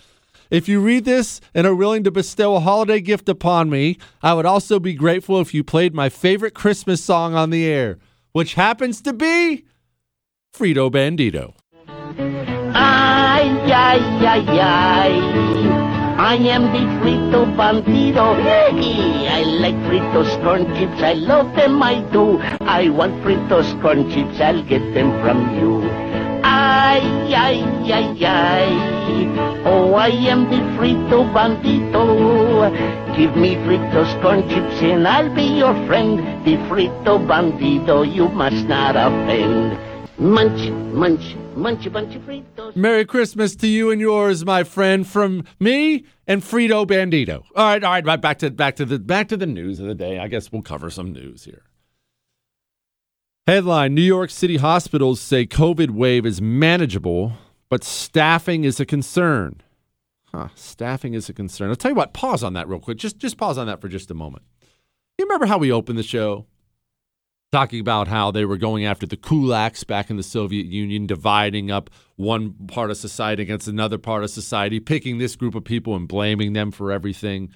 If 0.49 0.69
you 0.69 0.79
read 0.79 1.03
this 1.03 1.41
and 1.53 1.67
are 1.67 1.75
willing 1.75 2.05
to 2.05 2.11
bestow 2.11 2.55
a 2.55 2.61
holiday 2.61 3.01
gift 3.01 3.27
upon 3.27 3.69
me, 3.69 3.97
I 4.23 4.33
would 4.33 4.45
also 4.45 4.79
be 4.79 4.93
grateful 4.93 5.41
if 5.41 5.53
you 5.53 5.63
played 5.63 5.93
my 5.93 6.07
favorite 6.07 6.53
Christmas 6.53 7.03
song 7.03 7.33
on 7.35 7.49
the 7.49 7.65
air, 7.65 7.97
which 8.31 8.53
happens 8.53 9.01
to 9.01 9.11
be 9.11 9.65
Frito 10.57 10.89
Bandito. 10.89 11.53
Ay, 12.73 13.45
ay, 13.69 14.01
ay, 14.25 14.43
ay. 14.57 15.13
I 16.17 16.33
am 16.49 16.73
the 16.73 16.81
Frito 16.97 17.45
Bandito. 17.55 18.33
I 18.41 19.43
like 19.61 19.77
Fritos 19.85 20.33
corn 20.41 20.65
chips. 20.73 20.99
I 20.99 21.13
love 21.13 21.55
them, 21.55 21.83
I 21.83 22.01
do. 22.11 22.39
I 22.61 22.89
want 22.89 23.13
Fritos 23.21 23.69
corn 23.83 24.09
chips. 24.09 24.41
I'll 24.41 24.63
get 24.63 24.81
them 24.95 25.13
from 25.21 25.45
you. 25.59 25.85
Ay, 26.41 27.05
ay, 27.37 27.61
ay, 27.93 28.25
ay. 28.25 28.69
Oh, 29.63 29.93
I 29.93 30.09
am 30.09 30.49
the 30.49 30.57
Frito 30.73 31.21
Bandito. 31.37 32.01
Give 33.15 33.35
me 33.37 33.57
Fritos 33.57 34.09
corn 34.23 34.41
chips 34.49 34.81
and 34.81 35.07
I'll 35.07 35.29
be 35.35 35.43
your 35.43 35.75
friend. 35.85 36.17
The 36.45 36.57
Frito 36.65 37.21
Bandito, 37.21 38.01
you 38.11 38.29
must 38.29 38.65
not 38.65 38.95
offend. 38.95 39.86
Munch, 40.19 40.71
munch, 40.71 41.35
munch 41.55 41.93
bunch 41.93 42.15
of 42.15 42.23
Fritos. 42.23 42.75
Merry 42.75 43.05
Christmas 43.05 43.55
to 43.57 43.67
you 43.67 43.91
and 43.91 44.01
yours, 44.01 44.43
my 44.43 44.63
friend, 44.63 45.05
from 45.05 45.43
me 45.59 46.05
and 46.25 46.41
Frito 46.41 46.87
Bandito. 46.87 47.43
All 47.55 47.65
right, 47.67 47.83
all 47.83 47.91
right, 47.91 48.03
right. 48.03 48.19
Back 48.19 48.39
to 48.39 48.49
back 48.49 48.75
to 48.77 48.85
the 48.85 48.97
back 48.97 49.27
to 49.27 49.37
the 49.37 49.45
news 49.45 49.79
of 49.79 49.85
the 49.85 49.93
day. 49.93 50.17
I 50.17 50.27
guess 50.27 50.51
we'll 50.51 50.63
cover 50.63 50.89
some 50.89 51.13
news 51.13 51.43
here. 51.43 51.61
Headline: 53.45 53.93
New 53.93 54.01
York 54.01 54.31
City 54.31 54.57
hospitals 54.57 55.21
say 55.21 55.45
COVID 55.45 55.91
wave 55.91 56.25
is 56.25 56.41
manageable, 56.41 57.33
but 57.69 57.83
staffing 57.83 58.63
is 58.63 58.79
a 58.79 58.87
concern. 58.87 59.61
Huh, 60.33 60.47
staffing 60.55 61.13
is 61.13 61.29
a 61.29 61.33
concern. 61.33 61.69
I'll 61.69 61.75
tell 61.75 61.91
you 61.91 61.95
what. 61.95 62.13
Pause 62.13 62.43
on 62.43 62.53
that 62.53 62.67
real 62.67 62.79
quick. 62.79 62.97
Just 62.97 63.19
just 63.19 63.37
pause 63.37 63.59
on 63.59 63.67
that 63.67 63.81
for 63.81 63.87
just 63.87 64.09
a 64.09 64.15
moment. 64.15 64.45
You 65.19 65.25
remember 65.25 65.45
how 65.45 65.59
we 65.59 65.71
opened 65.71 65.99
the 65.99 66.03
show? 66.03 66.47
Talking 67.51 67.79
about 67.79 68.07
how 68.07 68.31
they 68.31 68.45
were 68.45 68.57
going 68.57 68.85
after 68.85 69.05
the 69.05 69.17
kulaks 69.17 69.85
back 69.85 70.09
in 70.09 70.17
the 70.17 70.23
Soviet 70.23 70.65
Union, 70.65 71.07
dividing 71.07 71.71
up 71.71 71.89
one 72.15 72.53
part 72.67 72.91
of 72.91 72.97
society 72.97 73.41
against 73.43 73.67
another 73.67 73.97
part 73.97 74.23
of 74.23 74.29
society, 74.29 74.79
picking 74.79 75.17
this 75.17 75.35
group 75.35 75.55
of 75.55 75.63
people 75.63 75.95
and 75.95 76.07
blaming 76.07 76.53
them 76.53 76.71
for 76.71 76.91
everything. 76.91 77.49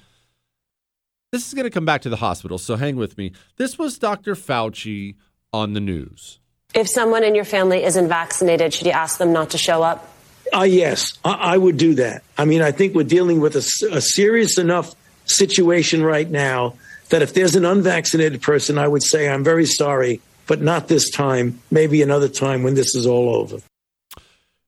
This 1.32 1.48
is 1.48 1.54
going 1.54 1.64
to 1.64 1.70
come 1.70 1.86
back 1.86 2.02
to 2.02 2.10
the 2.10 2.18
hospital, 2.18 2.58
so 2.58 2.76
hang 2.76 2.96
with 2.96 3.18
me. 3.18 3.32
This 3.58 3.78
was 3.78 3.98
Dr. 3.98 4.36
Fauci 4.36 5.16
on 5.54 5.74
the 5.74 5.80
news. 5.80 6.40
If 6.74 6.88
someone 6.88 7.24
in 7.24 7.36
your 7.36 7.46
family 7.46 7.84
isn't 7.84 8.08
vaccinated, 8.08 8.74
should 8.74 8.88
you 8.88 8.94
ask 8.94 9.18
them 9.18 9.34
not 9.34 9.50
to 9.52 9.58
show 9.58 9.84
up? 9.84 10.10
Uh, 10.54 10.64
yes, 10.64 11.18
I, 11.24 11.32
I 11.32 11.58
would 11.58 11.78
do 11.78 11.96
that. 11.96 12.24
I 12.38 12.46
mean, 12.46 12.62
I 12.62 12.72
think 12.72 12.96
we're 12.96 13.04
dealing 13.04 13.40
with 13.40 13.56
a, 13.56 13.96
a 13.96 14.02
serious 14.02 14.58
enough 14.58 14.96
situation 15.26 16.04
right 16.04 16.30
now 16.30 16.76
that 17.12 17.22
if 17.22 17.34
there's 17.34 17.56
an 17.56 17.66
unvaccinated 17.66 18.42
person, 18.42 18.78
I 18.78 18.88
would 18.88 19.04
say, 19.04 19.30
I'm 19.30 19.44
very 19.44 19.66
sorry, 19.66 20.22
but 20.48 20.62
not 20.62 20.88
this 20.88 21.10
time, 21.10 21.62
maybe 21.70 22.02
another 22.02 22.28
time 22.28 22.64
when 22.64 22.74
this 22.74 22.96
is 22.96 23.06
all 23.06 23.36
over. 23.36 23.60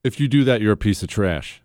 If 0.03 0.19
you 0.19 0.27
do 0.27 0.43
that, 0.43 0.61
you're 0.61 0.73
a 0.73 0.77
piece 0.77 1.01
of 1.01 1.09
trash. 1.09 1.61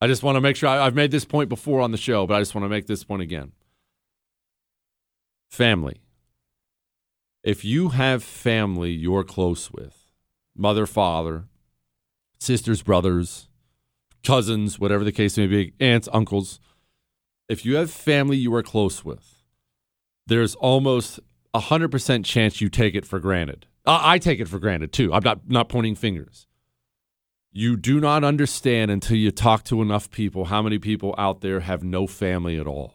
I 0.00 0.06
just 0.06 0.22
want 0.22 0.36
to 0.36 0.40
make 0.40 0.56
sure 0.56 0.68
I, 0.68 0.86
I've 0.86 0.94
made 0.94 1.10
this 1.10 1.24
point 1.24 1.48
before 1.48 1.80
on 1.80 1.90
the 1.90 1.98
show, 1.98 2.26
but 2.26 2.34
I 2.34 2.40
just 2.40 2.54
want 2.54 2.64
to 2.64 2.68
make 2.68 2.86
this 2.86 3.02
point 3.02 3.22
again. 3.22 3.52
Family. 5.50 6.00
If 7.42 7.64
you 7.64 7.90
have 7.90 8.22
family 8.22 8.92
you're 8.92 9.24
close 9.24 9.72
with, 9.72 9.96
mother, 10.56 10.86
father, 10.86 11.44
sisters, 12.38 12.82
brothers, 12.82 13.48
cousins, 14.22 14.78
whatever 14.78 15.02
the 15.02 15.12
case 15.12 15.36
may 15.36 15.48
be, 15.48 15.72
aunts, 15.80 16.08
uncles, 16.12 16.60
if 17.48 17.64
you 17.64 17.76
have 17.76 17.90
family 17.90 18.36
you 18.36 18.54
are 18.54 18.62
close 18.62 19.04
with, 19.04 19.37
there's 20.28 20.54
almost 20.56 21.20
a 21.52 21.60
hundred 21.60 21.90
percent 21.90 22.24
chance 22.24 22.60
you 22.60 22.68
take 22.68 22.94
it 22.94 23.04
for 23.04 23.18
granted. 23.18 23.66
I, 23.84 24.14
I 24.14 24.18
take 24.18 24.40
it 24.40 24.48
for 24.48 24.58
granted 24.58 24.92
too. 24.92 25.12
I'm 25.12 25.24
not 25.24 25.48
not 25.48 25.68
pointing 25.68 25.94
fingers. 25.94 26.46
You 27.50 27.76
do 27.76 27.98
not 27.98 28.22
understand 28.22 28.90
until 28.90 29.16
you 29.16 29.30
talk 29.30 29.64
to 29.64 29.82
enough 29.82 30.10
people 30.10 30.44
how 30.46 30.62
many 30.62 30.78
people 30.78 31.14
out 31.18 31.40
there 31.40 31.60
have 31.60 31.82
no 31.82 32.06
family 32.06 32.58
at 32.58 32.66
all. 32.66 32.94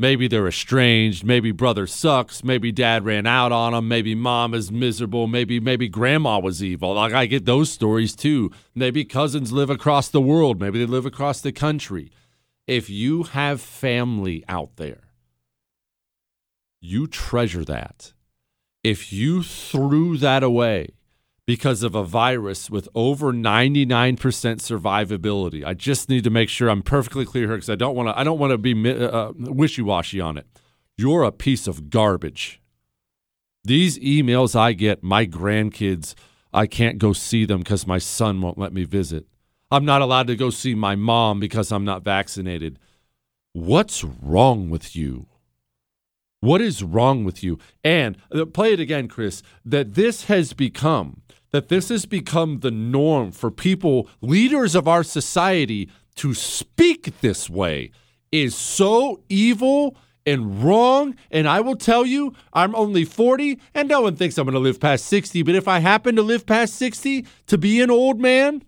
Maybe 0.00 0.28
they're 0.28 0.46
estranged, 0.46 1.24
maybe 1.24 1.50
brother 1.50 1.86
sucks, 1.86 2.44
maybe 2.44 2.70
dad 2.70 3.04
ran 3.04 3.26
out 3.26 3.50
on 3.50 3.72
them, 3.72 3.88
maybe 3.88 4.14
mom 4.14 4.54
is 4.54 4.70
miserable, 4.70 5.26
maybe 5.26 5.58
maybe 5.58 5.88
grandma 5.88 6.38
was 6.38 6.62
evil. 6.62 6.94
Like 6.94 7.12
I 7.12 7.26
get 7.26 7.46
those 7.46 7.70
stories 7.70 8.14
too. 8.14 8.50
Maybe 8.74 9.04
cousins 9.04 9.52
live 9.52 9.70
across 9.70 10.08
the 10.08 10.20
world, 10.20 10.60
maybe 10.60 10.78
they 10.78 10.86
live 10.86 11.06
across 11.06 11.40
the 11.40 11.52
country. 11.52 12.10
If 12.66 12.90
you 12.90 13.22
have 13.22 13.60
family 13.60 14.44
out 14.48 14.76
there 14.76 15.07
you 16.80 17.06
treasure 17.06 17.64
that. 17.64 18.12
If 18.84 19.12
you 19.12 19.42
threw 19.42 20.16
that 20.18 20.42
away 20.42 20.94
because 21.46 21.82
of 21.82 21.94
a 21.94 22.04
virus 22.04 22.70
with 22.70 22.88
over 22.94 23.32
99% 23.32 24.16
survivability, 24.16 25.64
I 25.64 25.74
just 25.74 26.08
need 26.08 26.24
to 26.24 26.30
make 26.30 26.48
sure 26.48 26.68
I'm 26.68 26.82
perfectly 26.82 27.24
clear 27.24 27.48
here 27.48 27.56
because 27.56 27.70
I 27.70 27.74
don't 27.74 27.96
want 27.96 28.08
to 28.08 28.18
I 28.18 28.24
don't 28.24 28.38
want 28.38 28.52
to 28.52 28.58
be 28.58 28.90
uh, 28.90 29.32
wishy-washy 29.36 30.20
on 30.20 30.36
it. 30.38 30.46
You're 30.96 31.24
a 31.24 31.32
piece 31.32 31.66
of 31.66 31.90
garbage. 31.90 32.60
These 33.64 33.98
emails 33.98 34.56
I 34.56 34.72
get, 34.72 35.02
my 35.02 35.26
grandkids, 35.26 36.14
I 36.52 36.66
can't 36.66 36.98
go 36.98 37.12
see 37.12 37.44
them 37.44 37.58
because 37.60 37.86
my 37.86 37.98
son 37.98 38.40
won't 38.40 38.58
let 38.58 38.72
me 38.72 38.84
visit. 38.84 39.26
I'm 39.70 39.84
not 39.84 40.00
allowed 40.00 40.28
to 40.28 40.36
go 40.36 40.50
see 40.50 40.74
my 40.74 40.96
mom 40.96 41.40
because 41.40 41.70
I'm 41.70 41.84
not 41.84 42.02
vaccinated. 42.02 42.78
What's 43.52 44.02
wrong 44.02 44.70
with 44.70 44.96
you? 44.96 45.26
What 46.40 46.60
is 46.60 46.82
wrong 46.82 47.24
with 47.24 47.42
you? 47.42 47.58
And 47.82 48.16
uh, 48.32 48.44
play 48.46 48.72
it 48.72 48.80
again, 48.80 49.08
Chris, 49.08 49.42
that 49.64 49.94
this 49.94 50.24
has 50.24 50.52
become 50.52 51.22
that 51.50 51.68
this 51.68 51.88
has 51.88 52.06
become 52.06 52.60
the 52.60 52.70
norm 52.70 53.32
for 53.32 53.50
people, 53.50 54.08
leaders 54.20 54.74
of 54.74 54.86
our 54.86 55.02
society, 55.02 55.90
to 56.16 56.34
speak 56.34 57.20
this 57.20 57.48
way 57.48 57.90
is 58.32 58.54
so 58.54 59.22
evil 59.28 59.96
and 60.26 60.62
wrong. 60.62 61.14
And 61.30 61.48
I 61.48 61.60
will 61.60 61.76
tell 61.76 62.04
you, 62.04 62.34
I'm 62.52 62.74
only 62.74 63.04
40 63.04 63.58
and 63.74 63.88
no 63.88 64.02
one 64.02 64.16
thinks 64.16 64.36
I'm 64.36 64.44
going 64.44 64.54
to 64.54 64.58
live 64.58 64.80
past 64.80 65.06
60. 65.06 65.42
But 65.42 65.54
if 65.54 65.68
I 65.68 65.78
happen 65.78 66.16
to 66.16 66.22
live 66.22 66.44
past 66.44 66.74
60 66.74 67.24
to 67.46 67.58
be 67.58 67.80
an 67.80 67.90
old 67.90 68.20
man, 68.20 68.62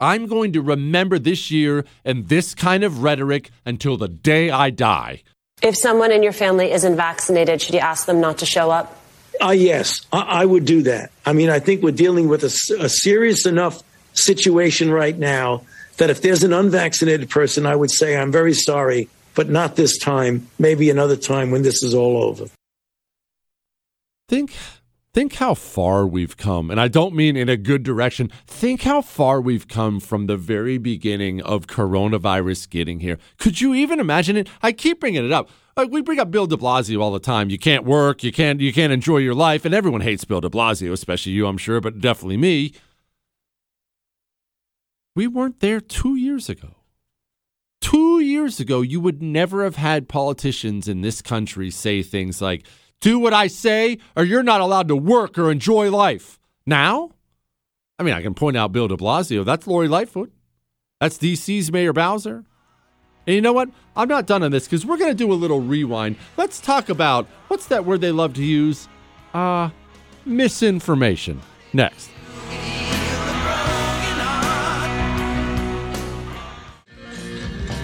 I'm 0.00 0.26
going 0.26 0.52
to 0.54 0.62
remember 0.62 1.18
this 1.18 1.50
year 1.50 1.84
and 2.04 2.28
this 2.28 2.54
kind 2.54 2.82
of 2.82 3.02
rhetoric 3.02 3.50
until 3.64 3.96
the 3.96 4.08
day 4.08 4.50
I 4.50 4.70
die. 4.70 5.22
If 5.62 5.76
someone 5.76 6.10
in 6.10 6.22
your 6.22 6.32
family 6.32 6.72
isn't 6.72 6.96
vaccinated, 6.96 7.62
should 7.62 7.74
you 7.74 7.80
ask 7.80 8.06
them 8.06 8.20
not 8.20 8.38
to 8.38 8.46
show 8.46 8.70
up? 8.70 8.98
Uh, 9.40 9.50
yes, 9.50 10.04
I, 10.12 10.20
I 10.20 10.44
would 10.44 10.64
do 10.64 10.82
that. 10.82 11.10
I 11.24 11.32
mean, 11.32 11.50
I 11.50 11.60
think 11.60 11.82
we're 11.82 11.92
dealing 11.92 12.28
with 12.28 12.42
a, 12.42 12.82
a 12.84 12.88
serious 12.88 13.46
enough 13.46 13.82
situation 14.12 14.90
right 14.90 15.16
now 15.16 15.62
that 15.98 16.10
if 16.10 16.20
there's 16.20 16.42
an 16.42 16.52
unvaccinated 16.52 17.30
person, 17.30 17.64
I 17.64 17.76
would 17.76 17.90
say, 17.90 18.16
I'm 18.16 18.32
very 18.32 18.54
sorry, 18.54 19.08
but 19.34 19.48
not 19.48 19.76
this 19.76 19.98
time, 19.98 20.48
maybe 20.58 20.90
another 20.90 21.16
time 21.16 21.50
when 21.50 21.62
this 21.62 21.82
is 21.82 21.94
all 21.94 22.22
over. 22.22 22.46
Think 24.28 24.52
think 25.14 25.34
how 25.34 25.52
far 25.54 26.06
we've 26.06 26.36
come 26.36 26.70
and 26.70 26.80
i 26.80 26.88
don't 26.88 27.14
mean 27.14 27.36
in 27.36 27.48
a 27.48 27.56
good 27.56 27.82
direction. 27.82 28.30
Think 28.46 28.82
how 28.82 29.02
far 29.02 29.40
we've 29.40 29.68
come 29.68 30.00
from 30.00 30.26
the 30.26 30.36
very 30.36 30.78
beginning 30.78 31.42
of 31.42 31.66
coronavirus 31.66 32.70
getting 32.70 33.00
here. 33.00 33.18
Could 33.38 33.60
you 33.60 33.74
even 33.74 34.00
imagine 34.00 34.36
it? 34.36 34.48
I 34.62 34.72
keep 34.72 35.00
bringing 35.00 35.24
it 35.24 35.32
up. 35.32 35.48
Like 35.76 35.90
we 35.90 36.02
bring 36.02 36.18
up 36.18 36.30
bill 36.30 36.46
de 36.46 36.56
blasio 36.56 37.00
all 37.00 37.12
the 37.12 37.18
time. 37.18 37.50
You 37.50 37.58
can't 37.58 37.84
work 37.84 38.22
you 38.22 38.32
can't 38.32 38.60
you 38.60 38.72
can't 38.72 38.92
enjoy 38.92 39.18
your 39.18 39.34
life 39.34 39.64
and 39.64 39.74
everyone 39.74 40.00
hates 40.00 40.24
bill 40.24 40.40
de 40.40 40.50
blasio 40.50 40.92
especially 40.92 41.32
you 41.32 41.46
i'm 41.46 41.58
sure 41.58 41.80
but 41.80 42.00
definitely 42.00 42.36
me. 42.36 42.72
We 45.14 45.26
weren't 45.26 45.60
there 45.60 45.80
two 45.80 46.16
years 46.16 46.48
ago. 46.48 46.76
Two 47.80 48.20
years 48.20 48.60
ago 48.60 48.80
you 48.80 49.00
would 49.00 49.22
never 49.22 49.64
have 49.64 49.76
had 49.76 50.08
politicians 50.08 50.88
in 50.88 51.02
this 51.02 51.20
country 51.20 51.70
say 51.70 52.02
things 52.02 52.40
like 52.40 52.66
do 53.02 53.18
what 53.18 53.34
I 53.34 53.48
say, 53.48 53.98
or 54.16 54.24
you're 54.24 54.42
not 54.42 54.62
allowed 54.62 54.88
to 54.88 54.96
work 54.96 55.36
or 55.36 55.50
enjoy 55.50 55.90
life. 55.90 56.40
Now, 56.64 57.10
I 57.98 58.04
mean, 58.04 58.14
I 58.14 58.22
can 58.22 58.32
point 58.32 58.56
out 58.56 58.72
Bill 58.72 58.88
de 58.88 58.96
Blasio. 58.96 59.44
That's 59.44 59.66
Lori 59.66 59.88
Lightfoot. 59.88 60.32
That's 61.00 61.18
DC's 61.18 61.70
Mayor 61.70 61.92
Bowser. 61.92 62.44
And 63.26 63.34
you 63.34 63.40
know 63.40 63.52
what? 63.52 63.68
I'm 63.94 64.08
not 64.08 64.26
done 64.26 64.42
on 64.42 64.50
this 64.50 64.64
because 64.64 64.86
we're 64.86 64.96
going 64.96 65.10
to 65.10 65.16
do 65.16 65.32
a 65.32 65.34
little 65.34 65.60
rewind. 65.60 66.16
Let's 66.36 66.60
talk 66.60 66.88
about 66.88 67.26
what's 67.48 67.66
that 67.66 67.84
word 67.84 68.00
they 68.00 68.12
love 68.12 68.34
to 68.34 68.44
use? 68.44 68.88
Uh, 69.34 69.70
misinformation. 70.24 71.40
Next. 71.72 72.10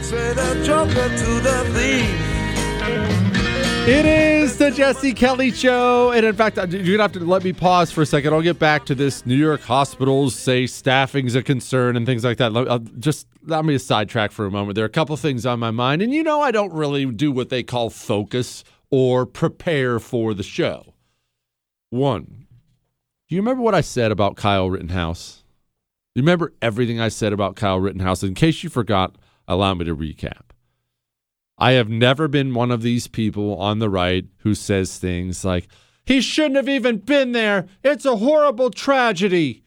Say 0.02 0.32
the 0.32 0.64
to 0.64 1.40
the 1.42 1.70
thief. 1.74 2.27
It 3.86 4.04
is 4.04 4.58
the 4.58 4.70
Jesse 4.70 5.12
Kelly 5.12 5.50
Show. 5.50 6.12
And 6.12 6.26
in 6.26 6.34
fact, 6.34 6.56
you're 6.56 6.66
going 6.66 6.84
to 6.84 6.98
have 6.98 7.12
to 7.12 7.20
let 7.20 7.44
me 7.44 7.52
pause 7.52 7.90
for 7.90 8.02
a 8.02 8.06
second. 8.06 8.32
I'll 8.32 8.42
get 8.42 8.58
back 8.58 8.84
to 8.86 8.94
this. 8.94 9.24
New 9.24 9.36
York 9.36 9.62
hospitals 9.62 10.34
say 10.34 10.66
staffing's 10.66 11.34
a 11.34 11.42
concern 11.42 11.96
and 11.96 12.04
things 12.04 12.24
like 12.24 12.38
that. 12.38 12.54
I'll 12.54 12.78
just 12.78 13.26
let 13.44 13.64
me 13.64 13.78
sidetrack 13.78 14.30
for 14.30 14.44
a 14.44 14.50
moment. 14.50 14.74
There 14.74 14.84
are 14.84 14.86
a 14.86 14.90
couple 14.90 15.16
things 15.16 15.46
on 15.46 15.58
my 15.58 15.70
mind. 15.70 16.02
And 16.02 16.12
you 16.12 16.22
know, 16.22 16.42
I 16.42 16.50
don't 16.50 16.72
really 16.72 17.06
do 17.06 17.32
what 17.32 17.48
they 17.48 17.62
call 17.62 17.88
focus 17.88 18.64
or 18.90 19.24
prepare 19.24 19.98
for 19.98 20.34
the 20.34 20.42
show. 20.42 20.94
One, 21.90 22.46
do 23.28 23.34
you 23.34 23.40
remember 23.40 23.62
what 23.62 23.74
I 23.74 23.80
said 23.80 24.12
about 24.12 24.36
Kyle 24.36 24.68
Rittenhouse? 24.68 25.44
You 26.14 26.22
remember 26.22 26.52
everything 26.60 27.00
I 27.00 27.08
said 27.08 27.32
about 27.32 27.56
Kyle 27.56 27.78
Rittenhouse? 27.78 28.22
In 28.22 28.34
case 28.34 28.62
you 28.62 28.70
forgot, 28.70 29.16
allow 29.46 29.72
me 29.74 29.84
to 29.84 29.96
recap. 29.96 30.50
I 31.58 31.72
have 31.72 31.88
never 31.88 32.28
been 32.28 32.54
one 32.54 32.70
of 32.70 32.82
these 32.82 33.08
people 33.08 33.56
on 33.58 33.80
the 33.80 33.90
right 33.90 34.26
who 34.38 34.54
says 34.54 34.98
things 34.98 35.44
like, 35.44 35.68
he 36.06 36.20
shouldn't 36.20 36.56
have 36.56 36.68
even 36.68 36.98
been 36.98 37.32
there. 37.32 37.66
It's 37.82 38.06
a 38.06 38.16
horrible 38.16 38.70
tragedy. 38.70 39.62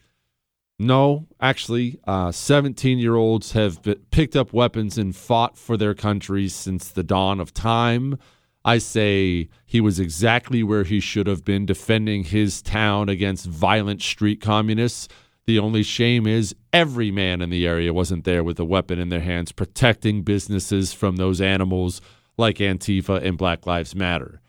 No, 0.80 1.28
actually, 1.40 2.00
17 2.08 2.98
uh, 2.98 3.02
year 3.02 3.16
olds 3.16 3.52
have 3.52 3.80
picked 4.10 4.36
up 4.36 4.52
weapons 4.52 4.98
and 4.98 5.16
fought 5.16 5.56
for 5.56 5.78
their 5.78 5.94
country 5.94 6.48
since 6.48 6.90
the 6.90 7.04
dawn 7.04 7.40
of 7.40 7.54
time. 7.54 8.18
I 8.66 8.80
say 8.80 9.50
he 9.66 9.82
was 9.82 10.00
exactly 10.00 10.64
where 10.64 10.84
he 10.84 11.00
should 11.00 11.28
have 11.28 11.46
been 11.46 11.68
defending 11.68 12.24
his 12.24 12.62
town 12.64 13.10
against 13.10 13.46
violent 13.46 14.02
street 14.02 14.42
communists. 14.42 15.08
The 15.48 15.60
only 15.60 15.84
shame 15.84 16.28
is 16.28 16.56
every 16.72 17.12
man 17.12 17.42
in 17.42 17.50
the 17.50 17.66
area 17.66 17.94
wasn't 17.94 18.26
there 18.26 18.44
with 18.44 18.60
a 18.60 18.66
weapon 18.66 19.00
in 19.00 19.10
their 19.10 19.22
hands 19.22 19.52
protecting 19.52 20.22
businesses 20.22 20.94
from 20.94 21.16
those 21.16 21.42
animals 21.42 22.02
like 22.38 22.58
Antifa 22.58 23.24
and 23.24 23.38
Black 23.38 23.66
Lives 23.66 23.96
Matter. 23.96 24.42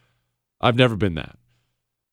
I've 0.60 0.76
never 0.76 0.96
been 0.96 1.14
that. 1.14 1.36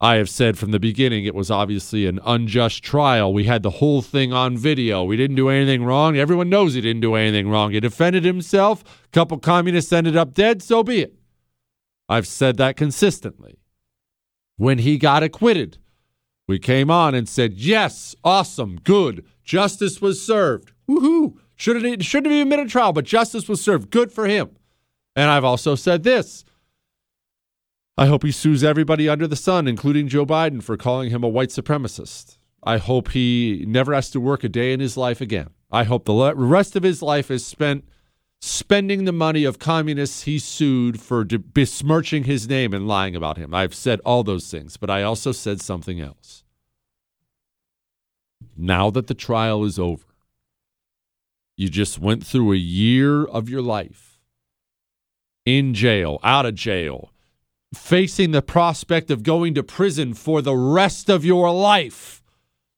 I 0.01 0.15
have 0.15 0.29
said 0.29 0.57
from 0.57 0.71
the 0.71 0.79
beginning 0.79 1.25
it 1.25 1.35
was 1.35 1.51
obviously 1.51 2.05
an 2.05 2.21
unjust 2.25 2.81
trial. 2.81 3.33
We 3.33 3.43
had 3.43 3.63
the 3.63 3.69
whole 3.69 4.01
thing 4.01 4.31
on 4.31 4.57
video. 4.57 5.03
We 5.03 5.17
didn't 5.17 5.35
do 5.35 5.49
anything 5.49 5.83
wrong. 5.83 6.15
Everyone 6.15 6.49
knows 6.49 6.73
he 6.73 6.79
didn't 6.79 7.01
do 7.01 7.15
anything 7.15 7.49
wrong. 7.49 7.71
He 7.71 7.81
defended 7.81 8.23
himself. 8.23 8.81
A 9.05 9.07
couple 9.09 9.37
communists 9.39 9.91
ended 9.91 10.15
up 10.15 10.33
dead. 10.33 10.63
So 10.63 10.83
be 10.83 11.01
it. 11.01 11.15
I've 12.07 12.27
said 12.27 12.55
that 12.57 12.77
consistently. 12.77 13.59
When 14.55 14.79
he 14.79 14.97
got 14.97 15.21
acquitted, 15.21 15.78
we 16.49 16.57
came 16.57 16.89
on 16.89 17.13
and 17.13 17.29
said, 17.29 17.53
yes, 17.53 18.15
awesome, 18.23 18.79
good. 18.83 19.23
Justice 19.43 20.01
was 20.01 20.19
served. 20.19 20.71
Woohoo. 20.89 21.37
Shouldn't, 21.55 22.03
shouldn't 22.03 22.33
have 22.33 22.49
been 22.49 22.59
a 22.59 22.65
trial, 22.67 22.91
but 22.91 23.05
justice 23.05 23.47
was 23.47 23.61
served. 23.61 23.91
Good 23.91 24.11
for 24.11 24.25
him. 24.25 24.49
And 25.15 25.29
I've 25.29 25.43
also 25.43 25.75
said 25.75 26.01
this. 26.01 26.43
I 27.99 28.07
hope 28.07 28.23
he 28.23 28.31
sues 28.31 28.63
everybody 28.63 29.07
under 29.07 29.27
the 29.27 29.35
sun, 29.35 29.67
including 29.67 30.07
Joe 30.07 30.25
Biden, 30.25 30.63
for 30.63 30.75
calling 30.75 31.11
him 31.11 31.23
a 31.23 31.27
white 31.27 31.49
supremacist. 31.49 32.39
I 32.63 32.77
hope 32.77 33.11
he 33.11 33.63
never 33.67 33.93
has 33.93 34.09
to 34.11 34.19
work 34.19 34.43
a 34.43 34.49
day 34.49 34.73
in 34.73 34.79
his 34.79 34.97
life 34.97 35.21
again. 35.21 35.49
I 35.69 35.83
hope 35.83 36.05
the 36.05 36.33
rest 36.35 36.75
of 36.75 36.81
his 36.81 37.03
life 37.03 37.29
is 37.29 37.45
spent 37.45 37.83
spending 38.41 39.03
the 39.03 39.11
money 39.11 39.43
of 39.43 39.59
communists 39.59 40.23
he 40.23 40.39
sued 40.39 40.99
for 40.99 41.25
besmirching 41.25 42.23
his 42.23 42.47
name 42.47 42.73
and 42.73 42.87
lying 42.87 43.15
about 43.15 43.37
him. 43.37 43.53
I've 43.53 43.75
said 43.75 43.99
all 44.05 44.23
those 44.23 44.49
things, 44.49 44.77
but 44.77 44.89
I 44.89 45.03
also 45.03 45.31
said 45.31 45.61
something 45.61 45.99
else. 45.99 46.43
Now 48.55 48.89
that 48.91 49.07
the 49.07 49.13
trial 49.13 49.65
is 49.65 49.77
over, 49.77 50.05
you 51.57 51.67
just 51.67 51.99
went 51.99 52.25
through 52.25 52.53
a 52.53 52.57
year 52.57 53.25
of 53.25 53.49
your 53.49 53.61
life 53.61 54.19
in 55.45 55.73
jail, 55.73 56.19
out 56.23 56.45
of 56.45 56.55
jail, 56.55 57.11
facing 57.73 58.31
the 58.31 58.41
prospect 58.41 59.11
of 59.11 59.23
going 59.23 59.53
to 59.55 59.63
prison 59.63 60.13
for 60.13 60.41
the 60.41 60.55
rest 60.55 61.09
of 61.09 61.25
your 61.25 61.51
life. 61.51 62.23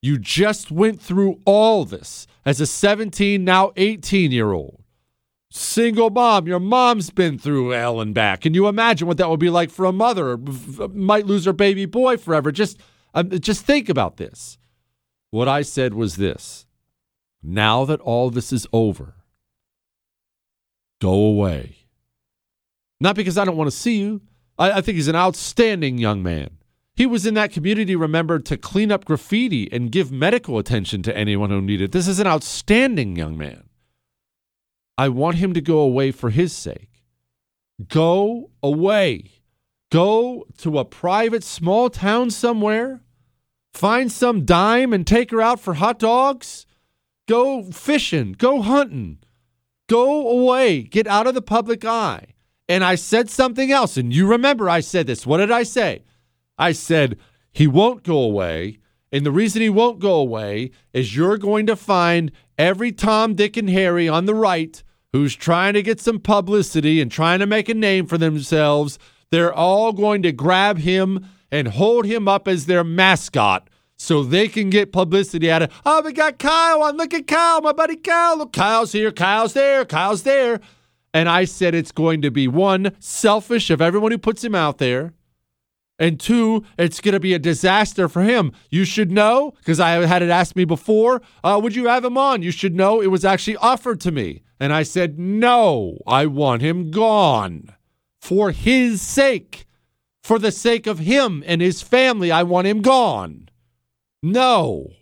You 0.01 0.17
just 0.17 0.71
went 0.71 0.99
through 0.99 1.39
all 1.45 1.85
this 1.85 2.25
as 2.43 2.59
a 2.59 2.65
17, 2.65 3.43
now 3.43 3.71
18 3.75 4.31
year 4.31 4.51
old 4.51 4.80
single 5.51 6.09
mom. 6.09 6.47
Your 6.47 6.59
mom's 6.59 7.11
been 7.11 7.37
through 7.37 7.69
hell 7.69 8.01
and 8.01 8.13
back. 8.13 8.41
Can 8.41 8.53
you 8.53 8.67
imagine 8.67 9.07
what 9.07 9.17
that 9.17 9.29
would 9.29 9.39
be 9.39 9.49
like 9.49 9.69
for 9.69 9.85
a 9.85 9.91
mother? 9.91 10.37
Might 10.37 11.27
lose 11.27 11.45
her 11.45 11.53
baby 11.53 11.85
boy 11.85 12.17
forever. 12.17 12.51
Just, 12.51 12.79
um, 13.13 13.29
just 13.29 13.65
think 13.65 13.89
about 13.89 14.17
this. 14.17 14.57
What 15.29 15.47
I 15.47 15.61
said 15.61 15.93
was 15.93 16.15
this: 16.15 16.65
Now 17.43 17.85
that 17.85 18.01
all 18.01 18.29
this 18.29 18.51
is 18.51 18.67
over, 18.73 19.15
go 20.99 21.13
away. 21.13 21.77
Not 22.99 23.15
because 23.15 23.37
I 23.37 23.45
don't 23.45 23.57
want 23.57 23.69
to 23.71 23.75
see 23.75 23.99
you. 23.99 24.21
I, 24.57 24.73
I 24.73 24.81
think 24.81 24.95
he's 24.95 25.07
an 25.07 25.15
outstanding 25.15 25.97
young 25.97 26.21
man. 26.21 26.57
He 26.95 27.05
was 27.05 27.25
in 27.25 27.33
that 27.35 27.51
community, 27.51 27.95
remember, 27.95 28.37
to 28.39 28.57
clean 28.57 28.91
up 28.91 29.05
graffiti 29.05 29.71
and 29.71 29.91
give 29.91 30.11
medical 30.11 30.57
attention 30.57 31.01
to 31.03 31.17
anyone 31.17 31.49
who 31.49 31.61
needed. 31.61 31.85
it. 31.85 31.91
This 31.93 32.07
is 32.07 32.19
an 32.19 32.27
outstanding 32.27 33.15
young 33.15 33.37
man. 33.37 33.63
I 34.97 35.09
want 35.09 35.37
him 35.37 35.53
to 35.53 35.61
go 35.61 35.79
away 35.79 36.11
for 36.11 36.29
his 36.29 36.53
sake. 36.53 37.03
Go 37.87 38.51
away. 38.61 39.31
Go 39.91 40.45
to 40.59 40.79
a 40.79 40.85
private 40.85 41.43
small 41.43 41.89
town 41.89 42.29
somewhere. 42.29 43.01
Find 43.73 44.11
some 44.11 44.45
dime 44.45 44.93
and 44.93 45.05
take 45.07 45.31
her 45.31 45.41
out 45.41 45.59
for 45.59 45.75
hot 45.75 45.99
dogs. 45.99 46.65
Go 47.27 47.63
fishing. 47.71 48.33
Go 48.33 48.61
hunting. 48.61 49.19
Go 49.87 50.29
away. 50.29 50.83
Get 50.83 51.07
out 51.07 51.27
of 51.27 51.33
the 51.33 51.41
public 51.41 51.83
eye. 51.83 52.27
And 52.69 52.83
I 52.83 52.95
said 52.95 53.29
something 53.29 53.71
else. 53.71 53.97
And 53.97 54.13
you 54.13 54.27
remember 54.27 54.69
I 54.69 54.79
said 54.79 55.07
this. 55.07 55.25
What 55.25 55.37
did 55.37 55.51
I 55.51 55.63
say? 55.63 56.03
I 56.57 56.71
said, 56.73 57.17
he 57.51 57.67
won't 57.67 58.03
go 58.03 58.19
away. 58.19 58.77
And 59.11 59.25
the 59.25 59.31
reason 59.31 59.61
he 59.61 59.69
won't 59.69 59.99
go 59.99 60.15
away 60.15 60.71
is 60.93 61.15
you're 61.15 61.37
going 61.37 61.65
to 61.67 61.75
find 61.75 62.31
every 62.61 62.91
Tom, 62.91 63.33
Dick, 63.33 63.57
and 63.57 63.69
Harry 63.69 64.07
on 64.07 64.25
the 64.25 64.35
right 64.35 64.83
who's 65.13 65.35
trying 65.35 65.73
to 65.73 65.81
get 65.81 65.99
some 65.99 66.19
publicity 66.19 67.01
and 67.01 67.11
trying 67.11 67.39
to 67.39 67.47
make 67.47 67.67
a 67.67 67.73
name 67.73 68.05
for 68.05 68.17
themselves, 68.17 68.99
they're 69.31 69.53
all 69.53 69.91
going 69.91 70.21
to 70.21 70.31
grab 70.31 70.77
him 70.77 71.25
and 71.51 71.67
hold 71.69 72.05
him 72.05 72.27
up 72.27 72.47
as 72.47 72.67
their 72.67 72.83
mascot 72.83 73.67
so 73.97 74.23
they 74.23 74.47
can 74.47 74.69
get 74.69 74.93
publicity 74.93 75.51
out 75.51 75.63
of, 75.63 75.81
oh, 75.85 76.01
we 76.01 76.13
got 76.13 76.39
Kyle 76.39 76.83
on. 76.83 76.97
Look 76.97 77.13
at 77.13 77.27
Kyle, 77.27 77.61
my 77.61 77.73
buddy 77.73 77.95
Kyle. 77.95 78.37
Look, 78.37 78.53
Kyle's 78.53 78.91
here, 78.91 79.11
Kyle's 79.11 79.53
there, 79.53 79.83
Kyle's 79.83 80.23
there. 80.23 80.59
And 81.13 81.27
I 81.27 81.45
said 81.45 81.75
it's 81.75 81.91
going 81.91 82.21
to 82.21 82.31
be 82.31 82.47
one, 82.47 82.95
selfish 82.99 83.69
of 83.69 83.81
everyone 83.81 84.11
who 84.11 84.17
puts 84.17 84.43
him 84.43 84.55
out 84.55 84.77
there. 84.77 85.13
And 86.01 86.19
two, 86.19 86.65
it's 86.79 86.99
going 86.99 87.13
to 87.13 87.19
be 87.19 87.35
a 87.35 87.39
disaster 87.39 88.09
for 88.09 88.23
him. 88.23 88.53
You 88.71 88.85
should 88.85 89.11
know, 89.11 89.53
because 89.59 89.79
I 89.79 90.03
had 90.07 90.23
it 90.23 90.31
asked 90.31 90.55
me 90.55 90.65
before, 90.65 91.21
uh, 91.43 91.59
would 91.61 91.75
you 91.75 91.85
have 91.85 92.03
him 92.03 92.17
on? 92.17 92.41
You 92.41 92.49
should 92.49 92.73
know 92.73 93.01
it 93.01 93.11
was 93.11 93.23
actually 93.23 93.57
offered 93.57 94.01
to 94.01 94.11
me. 94.11 94.41
And 94.59 94.73
I 94.73 94.81
said, 94.81 95.19
no, 95.19 95.99
I 96.07 96.25
want 96.25 96.63
him 96.63 96.89
gone. 96.89 97.75
For 98.19 98.49
his 98.49 98.99
sake, 98.99 99.67
for 100.23 100.39
the 100.39 100.51
sake 100.51 100.87
of 100.87 100.97
him 100.97 101.43
and 101.45 101.61
his 101.61 101.83
family, 101.83 102.31
I 102.31 102.41
want 102.41 102.65
him 102.65 102.81
gone. 102.81 103.49
No. 104.23 104.93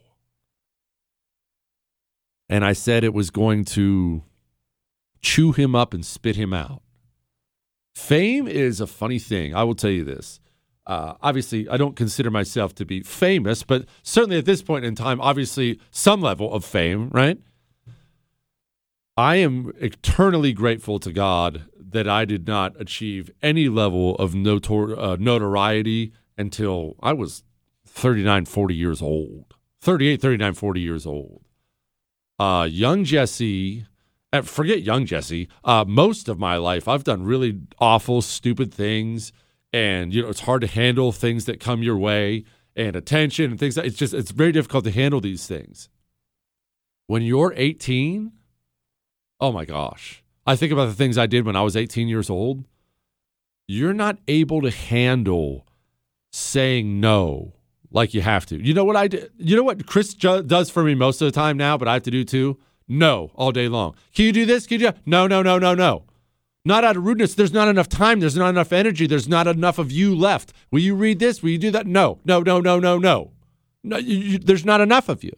And 2.50 2.66
I 2.66 2.74
said 2.74 3.06
it 3.06 3.14
was 3.14 3.30
going 3.30 3.64
to 3.66 4.24
chew 5.22 5.54
him 5.54 5.76
up 5.76 5.94
and 5.94 6.06
spit 6.06 6.36
him 6.36 6.54
out. 6.54 6.82
Fame 7.96 8.50
is 8.50 8.82
a 8.82 8.88
funny 8.88 9.20
thing. 9.20 9.56
I 9.56 9.64
will 9.64 9.76
tell 9.76 9.92
you 9.92 10.04
this. 10.04 10.42
Uh, 10.90 11.14
obviously, 11.22 11.70
I 11.70 11.78
don't 11.78 11.96
consider 11.96 12.32
myself 12.32 12.74
to 12.76 12.84
be 12.84 13.04
famous, 13.04 13.62
but 13.62 13.86
certainly 14.02 14.40
at 14.40 14.46
this 14.46 14.64
point 14.64 14.86
in 14.86 14.96
time, 14.96 15.22
obviously, 15.22 15.80
some 15.92 16.20
level 16.20 16.52
of 16.52 16.66
fame, 16.66 17.10
right? 17.10 17.38
I 19.16 19.36
am 19.36 19.72
eternally 19.78 20.52
grateful 20.52 20.98
to 21.02 21.14
God 21.14 21.66
that 21.80 22.08
I 22.08 22.26
did 22.26 22.48
not 22.48 22.74
achieve 22.82 23.30
any 23.44 23.70
level 23.70 24.16
of 24.16 24.34
notor- 24.34 24.98
uh, 24.98 25.18
notoriety 25.20 26.12
until 26.40 26.96
I 27.04 27.14
was 27.14 27.44
39, 27.86 28.46
40 28.46 28.74
years 28.74 29.00
old. 29.00 29.54
38, 29.82 30.20
39, 30.20 30.54
40 30.56 30.82
years 30.82 31.06
old. 31.06 31.44
Uh, 32.40 32.68
young 32.68 33.04
Jesse, 33.04 33.86
uh, 34.34 34.42
forget 34.42 34.82
young 34.82 35.06
Jesse, 35.06 35.50
uh, 35.64 35.86
most 35.88 36.28
of 36.28 36.40
my 36.40 36.58
life, 36.58 36.88
I've 36.88 37.04
done 37.04 37.22
really 37.22 37.60
awful, 37.78 38.24
stupid 38.24 38.74
things 38.74 39.32
and 39.74 40.14
you 40.14 40.22
know 40.22 40.30
it's 40.30 40.42
hard 40.42 40.62
to 40.62 40.68
handle 40.68 41.12
things 41.12 41.46
that 41.46 41.60
come 41.60 41.84
your 41.84 41.98
way 41.98 42.44
and 42.76 42.96
attention 42.96 43.52
and 43.52 43.60
things 43.60 43.76
that 43.76 43.86
it's 43.86 43.98
just 43.98 44.14
it's 44.14 44.32
very 44.32 44.52
difficult 44.52 44.84
to 44.86 44.92
handle 44.92 45.22
these 45.22 45.46
things. 45.48 45.90
When 47.08 47.22
you're 47.24 47.54
18 47.56 48.32
oh 49.42 49.52
my 49.52 49.66
gosh. 49.66 50.24
I 50.46 50.56
think 50.56 50.72
about 50.72 50.86
the 50.88 50.94
things 50.96 51.18
i 51.18 51.26
did 51.28 51.46
when 51.46 51.56
i 51.56 51.62
was 51.62 51.76
18 51.76 52.08
years 52.08 52.30
old. 52.30 52.66
You're 53.68 53.94
not 53.94 54.18
able 54.28 54.62
to 54.62 54.72
handle 54.72 55.68
saying 56.32 57.00
no 57.00 57.54
like 57.92 58.14
you 58.14 58.22
have 58.22 58.46
to. 58.48 58.56
You 58.64 58.74
know 58.74 58.84
what 58.86 58.96
i 58.96 59.08
did 59.08 59.32
you 59.38 59.56
know 59.56 59.64
what 59.64 59.86
chris 59.86 60.14
ju- 60.14 60.44
does 60.44 60.70
for 60.70 60.84
me 60.84 60.96
most 60.96 61.22
of 61.22 61.26
the 61.26 61.32
time 61.32 61.58
now 61.58 61.78
but 61.78 61.88
i 61.88 61.94
have 61.94 62.04
to 62.04 62.12
do 62.12 62.24
too? 62.24 62.58
No 62.88 63.30
all 63.36 63.52
day 63.52 63.68
long. 63.68 63.94
Can 64.16 64.26
you 64.26 64.32
do 64.32 64.46
this? 64.48 64.66
Can 64.66 64.80
you 64.80 64.92
do- 64.92 64.98
no 65.06 65.28
no 65.28 65.42
no 65.44 65.60
no 65.60 65.76
no 65.76 66.06
not 66.66 66.84
out 66.84 66.98
of 66.98 67.06
rudeness. 67.06 67.36
There's 67.36 67.54
not 67.54 67.68
enough 67.68 67.90
time. 67.90 68.20
There's 68.20 68.36
not 68.36 68.50
enough 68.50 68.74
energy. 68.74 69.08
There's 69.08 69.28
not 69.28 69.48
enough 69.48 69.80
of 69.80 69.92
you 69.92 70.16
left. 70.16 70.54
Will 70.72 70.80
you 70.80 70.96
read 70.96 71.20
this? 71.20 71.42
Will 71.42 71.52
you 71.52 71.58
do 71.58 71.72
that? 71.72 71.88
No, 71.88 72.20
no, 72.26 72.42
no, 72.42 72.60
no, 72.60 72.80
no, 72.80 72.98
no. 72.98 73.32
no 73.84 73.98
you, 73.98 74.18
you, 74.18 74.38
there's 74.40 74.66
not 74.66 74.82
enough 74.82 75.10
of 75.10 75.24
you. 75.24 75.32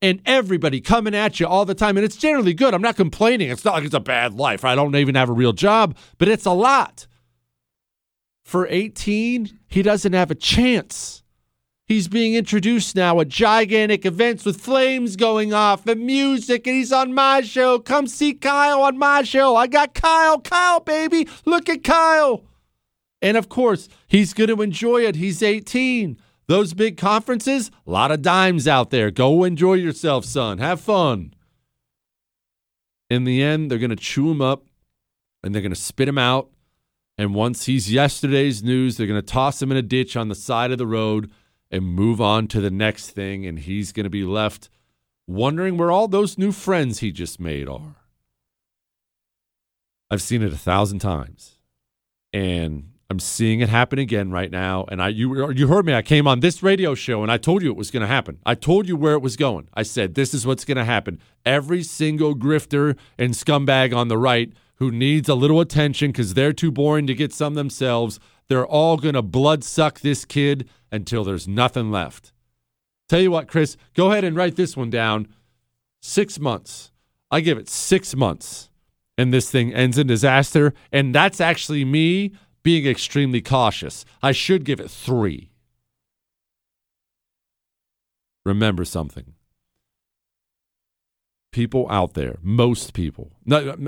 And 0.00 0.20
everybody 0.26 0.80
coming 0.80 1.14
at 1.14 1.40
you 1.40 1.46
all 1.46 1.64
the 1.64 1.74
time. 1.74 1.96
And 1.96 2.04
it's 2.04 2.16
generally 2.16 2.54
good. 2.54 2.72
I'm 2.72 2.82
not 2.82 2.96
complaining. 2.96 3.50
It's 3.50 3.64
not 3.64 3.74
like 3.74 3.84
it's 3.84 3.94
a 3.94 4.00
bad 4.00 4.34
life. 4.34 4.64
I 4.64 4.74
don't 4.74 4.94
even 4.94 5.16
have 5.16 5.28
a 5.28 5.32
real 5.32 5.52
job, 5.52 5.96
but 6.18 6.28
it's 6.28 6.46
a 6.46 6.52
lot. 6.52 7.06
For 8.44 8.66
18, 8.68 9.58
he 9.66 9.82
doesn't 9.82 10.12
have 10.12 10.30
a 10.30 10.34
chance. 10.34 11.22
He's 11.88 12.06
being 12.06 12.34
introduced 12.34 12.94
now 12.94 13.18
at 13.18 13.28
gigantic 13.28 14.04
events 14.04 14.44
with 14.44 14.60
flames 14.60 15.16
going 15.16 15.54
off 15.54 15.86
and 15.86 16.04
music, 16.04 16.66
and 16.66 16.76
he's 16.76 16.92
on 16.92 17.14
my 17.14 17.40
show. 17.40 17.78
Come 17.78 18.06
see 18.06 18.34
Kyle 18.34 18.82
on 18.82 18.98
my 18.98 19.22
show. 19.22 19.56
I 19.56 19.68
got 19.68 19.94
Kyle, 19.94 20.38
Kyle, 20.38 20.80
baby. 20.80 21.26
Look 21.46 21.70
at 21.70 21.82
Kyle. 21.82 22.44
And 23.22 23.38
of 23.38 23.48
course, 23.48 23.88
he's 24.06 24.34
going 24.34 24.54
to 24.54 24.60
enjoy 24.60 24.98
it. 25.06 25.16
He's 25.16 25.42
18. 25.42 26.18
Those 26.46 26.74
big 26.74 26.98
conferences, 26.98 27.70
a 27.86 27.90
lot 27.90 28.10
of 28.10 28.20
dimes 28.20 28.68
out 28.68 28.90
there. 28.90 29.10
Go 29.10 29.44
enjoy 29.44 29.74
yourself, 29.74 30.26
son. 30.26 30.58
Have 30.58 30.82
fun. 30.82 31.32
In 33.08 33.24
the 33.24 33.42
end, 33.42 33.70
they're 33.70 33.78
going 33.78 33.88
to 33.88 33.96
chew 33.96 34.30
him 34.30 34.42
up 34.42 34.66
and 35.42 35.54
they're 35.54 35.62
going 35.62 35.72
to 35.72 35.76
spit 35.76 36.08
him 36.08 36.18
out. 36.18 36.50
And 37.16 37.34
once 37.34 37.64
he's 37.64 37.90
yesterday's 37.90 38.62
news, 38.62 38.96
they're 38.96 39.06
going 39.06 39.20
to 39.20 39.26
toss 39.26 39.60
him 39.60 39.70
in 39.72 39.78
a 39.78 39.82
ditch 39.82 40.16
on 40.16 40.28
the 40.28 40.34
side 40.34 40.70
of 40.70 40.78
the 40.78 40.86
road 40.86 41.30
and 41.70 41.84
move 41.84 42.20
on 42.20 42.48
to 42.48 42.60
the 42.60 42.70
next 42.70 43.10
thing. 43.10 43.46
And 43.46 43.58
he's 43.58 43.92
going 43.92 44.04
to 44.04 44.10
be 44.10 44.24
left 44.24 44.68
wondering 45.26 45.76
where 45.76 45.90
all 45.90 46.08
those 46.08 46.38
new 46.38 46.52
friends 46.52 47.00
he 47.00 47.12
just 47.12 47.38
made 47.38 47.68
are. 47.68 47.96
I've 50.10 50.22
seen 50.22 50.42
it 50.42 50.52
a 50.52 50.58
thousand 50.58 51.00
times. 51.00 51.58
And 52.32 52.92
I'm 53.10 53.20
seeing 53.20 53.60
it 53.60 53.68
happen 53.70 53.98
again 53.98 54.30
right 54.30 54.50
now. 54.50 54.84
And 54.90 55.02
I 55.02 55.08
you 55.08 55.50
you 55.52 55.68
heard 55.68 55.86
me. 55.86 55.94
I 55.94 56.02
came 56.02 56.26
on 56.26 56.40
this 56.40 56.62
radio 56.62 56.94
show 56.94 57.22
and 57.22 57.32
I 57.32 57.38
told 57.38 57.62
you 57.62 57.70
it 57.70 57.76
was 57.76 57.90
going 57.90 58.02
to 58.02 58.06
happen. 58.06 58.38
I 58.44 58.54
told 58.54 58.86
you 58.86 58.96
where 58.96 59.14
it 59.14 59.22
was 59.22 59.36
going. 59.36 59.68
I 59.72 59.82
said 59.82 60.14
this 60.14 60.34
is 60.34 60.46
what's 60.46 60.64
going 60.64 60.76
to 60.76 60.84
happen. 60.84 61.18
Every 61.44 61.82
single 61.82 62.34
grifter 62.34 62.98
and 63.18 63.32
scumbag 63.32 63.96
on 63.96 64.08
the 64.08 64.18
right 64.18 64.52
who 64.74 64.90
needs 64.90 65.28
a 65.28 65.34
little 65.34 65.60
attention 65.60 66.12
because 66.12 66.34
they're 66.34 66.52
too 66.52 66.70
boring 66.70 67.06
to 67.06 67.14
get 67.14 67.32
some 67.32 67.54
themselves, 67.54 68.20
they're 68.48 68.66
all 68.66 68.96
going 68.96 69.14
to 69.14 69.22
blood 69.22 69.62
suck 69.62 70.00
this 70.00 70.24
kid 70.24 70.68
until 70.90 71.24
there's 71.24 71.46
nothing 71.46 71.90
left. 71.90 72.32
Tell 73.08 73.20
you 73.20 73.30
what, 73.30 73.48
Chris, 73.48 73.76
go 73.94 74.10
ahead 74.10 74.24
and 74.24 74.36
write 74.36 74.56
this 74.56 74.76
one 74.76 74.90
down. 74.90 75.28
Six 76.00 76.38
months. 76.38 76.92
I 77.30 77.40
give 77.40 77.58
it 77.58 77.68
six 77.68 78.16
months, 78.16 78.70
and 79.18 79.32
this 79.32 79.50
thing 79.50 79.72
ends 79.74 79.98
in 79.98 80.06
disaster. 80.06 80.72
And 80.92 81.14
that's 81.14 81.40
actually 81.40 81.84
me 81.84 82.32
being 82.62 82.86
extremely 82.86 83.40
cautious. 83.40 84.04
I 84.22 84.32
should 84.32 84.64
give 84.64 84.80
it 84.80 84.90
three. 84.90 85.50
Remember 88.44 88.84
something. 88.84 89.34
People 91.52 91.86
out 91.90 92.14
there, 92.14 92.36
most 92.42 92.92
people, 92.94 93.32
not, 93.44 93.78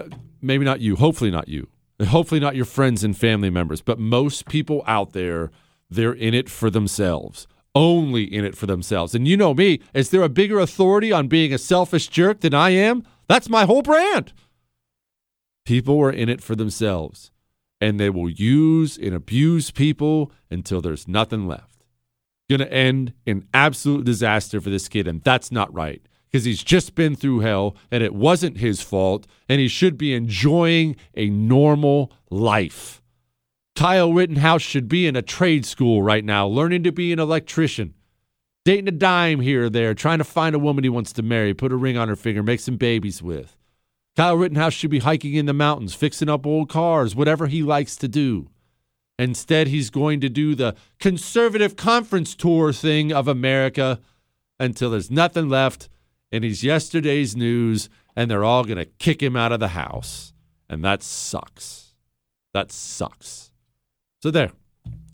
maybe 0.41 0.65
not 0.65 0.81
you, 0.81 0.97
hopefully 0.97 1.31
not 1.31 1.49
you, 1.49 1.69
hopefully 2.09 2.41
not 2.41 2.57
your 2.57 2.65
friends 2.65 3.05
and 3.05 3.17
family 3.17 3.51
members, 3.51 3.81
but 3.81 3.99
most 3.99 4.47
people 4.47 4.83
out 4.87 5.13
there 5.13 5.51
they're 5.91 6.13
in 6.13 6.35
it 6.35 6.49
for 6.49 6.71
themselves, 6.71 7.49
only 7.75 8.23
in 8.23 8.45
it 8.45 8.57
for 8.57 8.67
themselves. 8.67 9.15
And 9.15 9.27
you 9.27 9.37
know 9.37 9.55
me, 9.55 9.81
is 9.93 10.11
there 10.11 10.23
a 10.23 10.29
bigger 10.29 10.61
authority 10.61 11.11
on 11.11 11.27
being 11.27 11.53
a 11.53 11.59
selfish 11.59 12.07
jerk 12.09 12.41
than 12.41 12.55
I 12.55 12.71
am? 12.71 13.05
That's 13.27 13.49
my 13.49 13.65
whole 13.65 13.83
brand. 13.83 14.33
People 15.65 16.01
are 16.01 16.13
in 16.13 16.29
it 16.29 16.43
for 16.43 16.55
themselves, 16.55 17.33
and 17.81 17.99
they 17.99 18.11
will 18.11 18.31
use 18.31 18.97
and 18.97 19.15
abuse 19.15 19.71
people 19.71 20.33
until 20.51 20.81
there's 20.81 21.09
nothing 21.09 21.47
left. 21.47 21.85
Going 22.49 22.61
to 22.61 22.73
end 22.73 23.13
in 23.27 23.47
absolute 23.53 24.05
disaster 24.05 24.61
for 24.61 24.71
this 24.71 24.89
kid, 24.89 25.07
and 25.07 25.23
that's 25.23 25.53
not 25.53 25.73
right 25.75 26.03
because 26.31 26.45
he's 26.45 26.63
just 26.63 26.95
been 26.95 27.17
through 27.17 27.41
hell 27.41 27.77
and 27.91 28.03
it 28.03 28.15
wasn't 28.15 28.59
his 28.59 28.81
fault, 28.81 29.27
and 29.49 29.61
he 29.61 29.69
should 29.69 29.99
be 29.99 30.15
enjoying 30.15 30.97
a 31.15 31.29
normal 31.29 32.13
life. 32.31 33.03
Kyle 33.75 34.13
Rittenhouse 34.13 34.63
should 34.63 34.89
be 34.89 35.07
in 35.07 35.17
a 35.17 35.23
trade 35.23 35.65
school 35.65 36.03
right 36.03 36.25
now, 36.25 36.47
learning 36.47 36.85
to 36.85 36.93
be 36.93 37.13
an 37.13 37.19
electrician, 37.19 37.95
dating 38.65 38.89
a 38.89 38.93
dime 38.93 39.41
here 39.41 39.65
or 39.65 39.71
there, 39.71 39.95
trying 39.95 40.19
to 40.19 40.25
find 40.25 40.55
a 40.55 40.59
woman 40.59 40.85
he 40.85 40.91
wants 40.91 41.13
to 41.15 41.23
marry, 41.23 41.55
put 41.55 41.73
a 41.73 41.77
ring 41.77 41.97
on 41.97 42.09
her 42.09 42.17
finger, 42.17 42.43
make 42.43 42.61
some 42.61 42.77
babies 42.77 43.23
with. 43.23 43.57
Kyle 44.17 44.37
Rittenhouse 44.37 44.75
should 44.75 44.91
be 44.91 44.99
hiking 44.99 45.35
in 45.35 45.47
the 45.47 45.53
mountains, 45.53 45.95
fixing 45.95 46.29
up 46.29 46.47
old 46.47 46.69
cars, 46.69 47.17
whatever 47.17 47.47
he 47.47 47.63
likes 47.63 47.97
to 47.97 48.09
do. 48.09 48.51
Instead, 49.19 49.69
he's 49.69 49.91
going 49.91 50.21
to 50.21 50.29
do 50.29 50.55
the 50.55 50.75
conservative 50.99 51.77
conference 51.77 52.35
tour 52.35 52.73
thing 52.73 53.13
of 53.13 53.29
America 53.29 54.01
until 54.59 54.91
there's 54.91 55.11
nothing 55.11 55.49
left 55.49 55.89
and 56.33 56.45
he's 56.45 56.63
yesterday's 56.65 57.37
news 57.37 57.89
and 58.17 58.31
they're 58.31 58.45
all 58.45 58.65
going 58.65 58.79
to 58.79 58.85
kick 58.85 59.23
him 59.23 59.37
out 59.37 59.53
of 59.53 59.61
the 59.61 59.69
house. 59.69 60.33
And 60.69 60.85
that 60.85 61.03
sucks. 61.03 61.95
That 62.53 62.71
sucks. 62.73 63.53
So 64.23 64.31
there. 64.31 64.53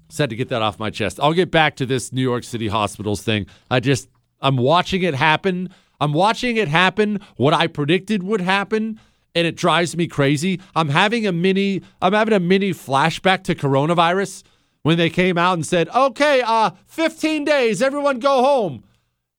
Said 0.08 0.30
to 0.30 0.36
get 0.36 0.48
that 0.50 0.62
off 0.62 0.78
my 0.78 0.90
chest. 0.90 1.18
I'll 1.20 1.32
get 1.32 1.50
back 1.50 1.76
to 1.76 1.86
this 1.86 2.12
New 2.12 2.22
York 2.22 2.44
City 2.44 2.68
hospitals 2.68 3.22
thing. 3.22 3.46
I 3.70 3.80
just 3.80 4.08
I'm 4.40 4.56
watching 4.56 5.02
it 5.02 5.14
happen. 5.14 5.70
I'm 6.00 6.12
watching 6.12 6.56
it 6.56 6.68
happen 6.68 7.20
what 7.36 7.52
I 7.52 7.66
predicted 7.66 8.22
would 8.22 8.40
happen 8.40 9.00
and 9.34 9.46
it 9.46 9.56
drives 9.56 9.96
me 9.96 10.06
crazy. 10.06 10.60
I'm 10.74 10.88
having 10.88 11.26
a 11.26 11.32
mini 11.32 11.82
I'm 12.00 12.12
having 12.12 12.34
a 12.34 12.40
mini 12.40 12.70
flashback 12.70 13.44
to 13.44 13.54
coronavirus 13.54 14.44
when 14.82 14.96
they 14.96 15.10
came 15.10 15.36
out 15.36 15.54
and 15.54 15.66
said, 15.66 15.88
"Okay, 15.90 16.42
uh 16.42 16.70
15 16.86 17.44
days, 17.44 17.82
everyone 17.82 18.18
go 18.18 18.42
home." 18.42 18.84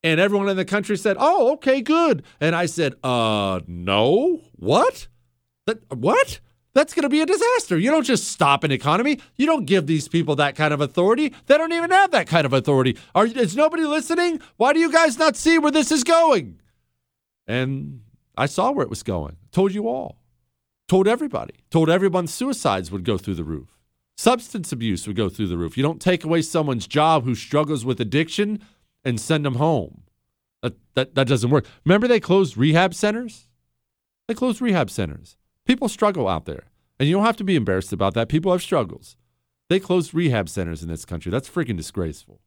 And 0.08 0.22
everyone 0.22 0.48
in 0.48 0.56
the 0.56 0.64
country 0.64 0.96
said, 0.96 1.18
"Oh, 1.20 1.52
okay, 1.54 1.82
good." 1.82 2.24
And 2.40 2.56
I 2.56 2.66
said, 2.66 2.94
"Uh, 3.04 3.60
no. 3.68 4.42
What? 4.56 5.08
That 5.66 5.80
what?" 5.94 6.40
that's 6.74 6.94
going 6.94 7.04
to 7.04 7.10
be 7.10 7.22
a 7.22 7.26
disaster. 7.26 7.76
You 7.80 7.90
don't 7.90 8.06
just 8.06 8.28
stop 8.28 8.64
an 8.64 8.72
economy. 8.72 9.20
You 9.36 9.48
don't 9.48 9.66
give 9.66 9.88
these 9.88 10.08
people 10.08 10.36
that 10.36 10.56
kind 10.56 10.76
of 10.76 10.80
authority. 10.80 11.34
They 11.48 11.58
don't 11.58 11.74
even 11.74 11.90
have 11.90 12.12
that 12.12 12.28
kind 12.28 12.46
of 12.46 12.54
authority. 12.54 12.96
Are, 13.16 13.26
is 13.26 13.56
nobody 13.56 13.84
listening? 13.84 14.40
Why 14.58 14.74
do 14.74 14.80
you 14.80 14.92
guys 14.92 15.18
not 15.18 15.36
see 15.36 15.58
where 15.58 15.72
this 15.72 15.92
is 15.92 16.04
going? 16.04 16.62
And 17.48 18.02
I 18.38 18.46
saw 18.46 18.70
where 18.70 18.84
it 18.84 18.92
was 18.92 19.02
going. 19.02 19.38
Told 19.52 19.74
you 19.74 19.88
all. 19.88 20.22
Told 20.88 21.08
everybody. 21.08 21.56
Told 21.72 21.90
everyone 21.90 22.28
suicides 22.28 22.92
would 22.92 23.04
go 23.04 23.18
through 23.18 23.36
the 23.36 23.44
roof. 23.44 23.76
Substance 24.16 24.72
abuse 24.72 25.08
would 25.08 25.16
go 25.16 25.30
through 25.30 25.48
the 25.48 25.58
roof. 25.58 25.78
You 25.78 25.84
don't 25.84 26.02
take 26.02 26.24
away 26.24 26.44
someone's 26.44 26.86
job 26.86 27.24
who 27.24 27.34
struggles 27.34 27.86
with 27.86 28.00
addiction 28.00 28.62
and 29.04 29.20
send 29.20 29.46
them 29.46 29.56
home. 29.56 30.04
That, 30.62 30.76
that, 30.96 31.16
that 31.16 31.28
doesn't 31.28 31.50
work. 31.50 31.66
Remember 31.86 32.08
they 32.08 32.20
closed 32.20 32.58
rehab 32.58 32.94
centers? 32.94 33.48
They 34.28 34.34
closed 34.34 34.62
rehab 34.62 34.90
centers. 34.90 35.38
People 35.66 35.90
struggle 35.90 36.28
out 36.28 36.46
there. 36.46 36.66
And 37.00 37.08
you 37.08 37.16
don't 37.16 37.26
have 37.26 37.38
to 37.38 37.44
be 37.44 37.56
embarrassed 37.56 37.94
about 37.94 38.14
that. 38.16 38.28
People 38.28 38.52
have 38.52 38.62
struggles. 38.62 39.18
They 39.70 39.80
closed 39.80 40.14
rehab 40.14 40.50
centers 40.50 40.82
in 40.82 40.90
this 40.90 41.06
country. 41.06 41.32
That's 41.32 41.50
freaking 41.50 41.78
disgraceful. 41.78 42.40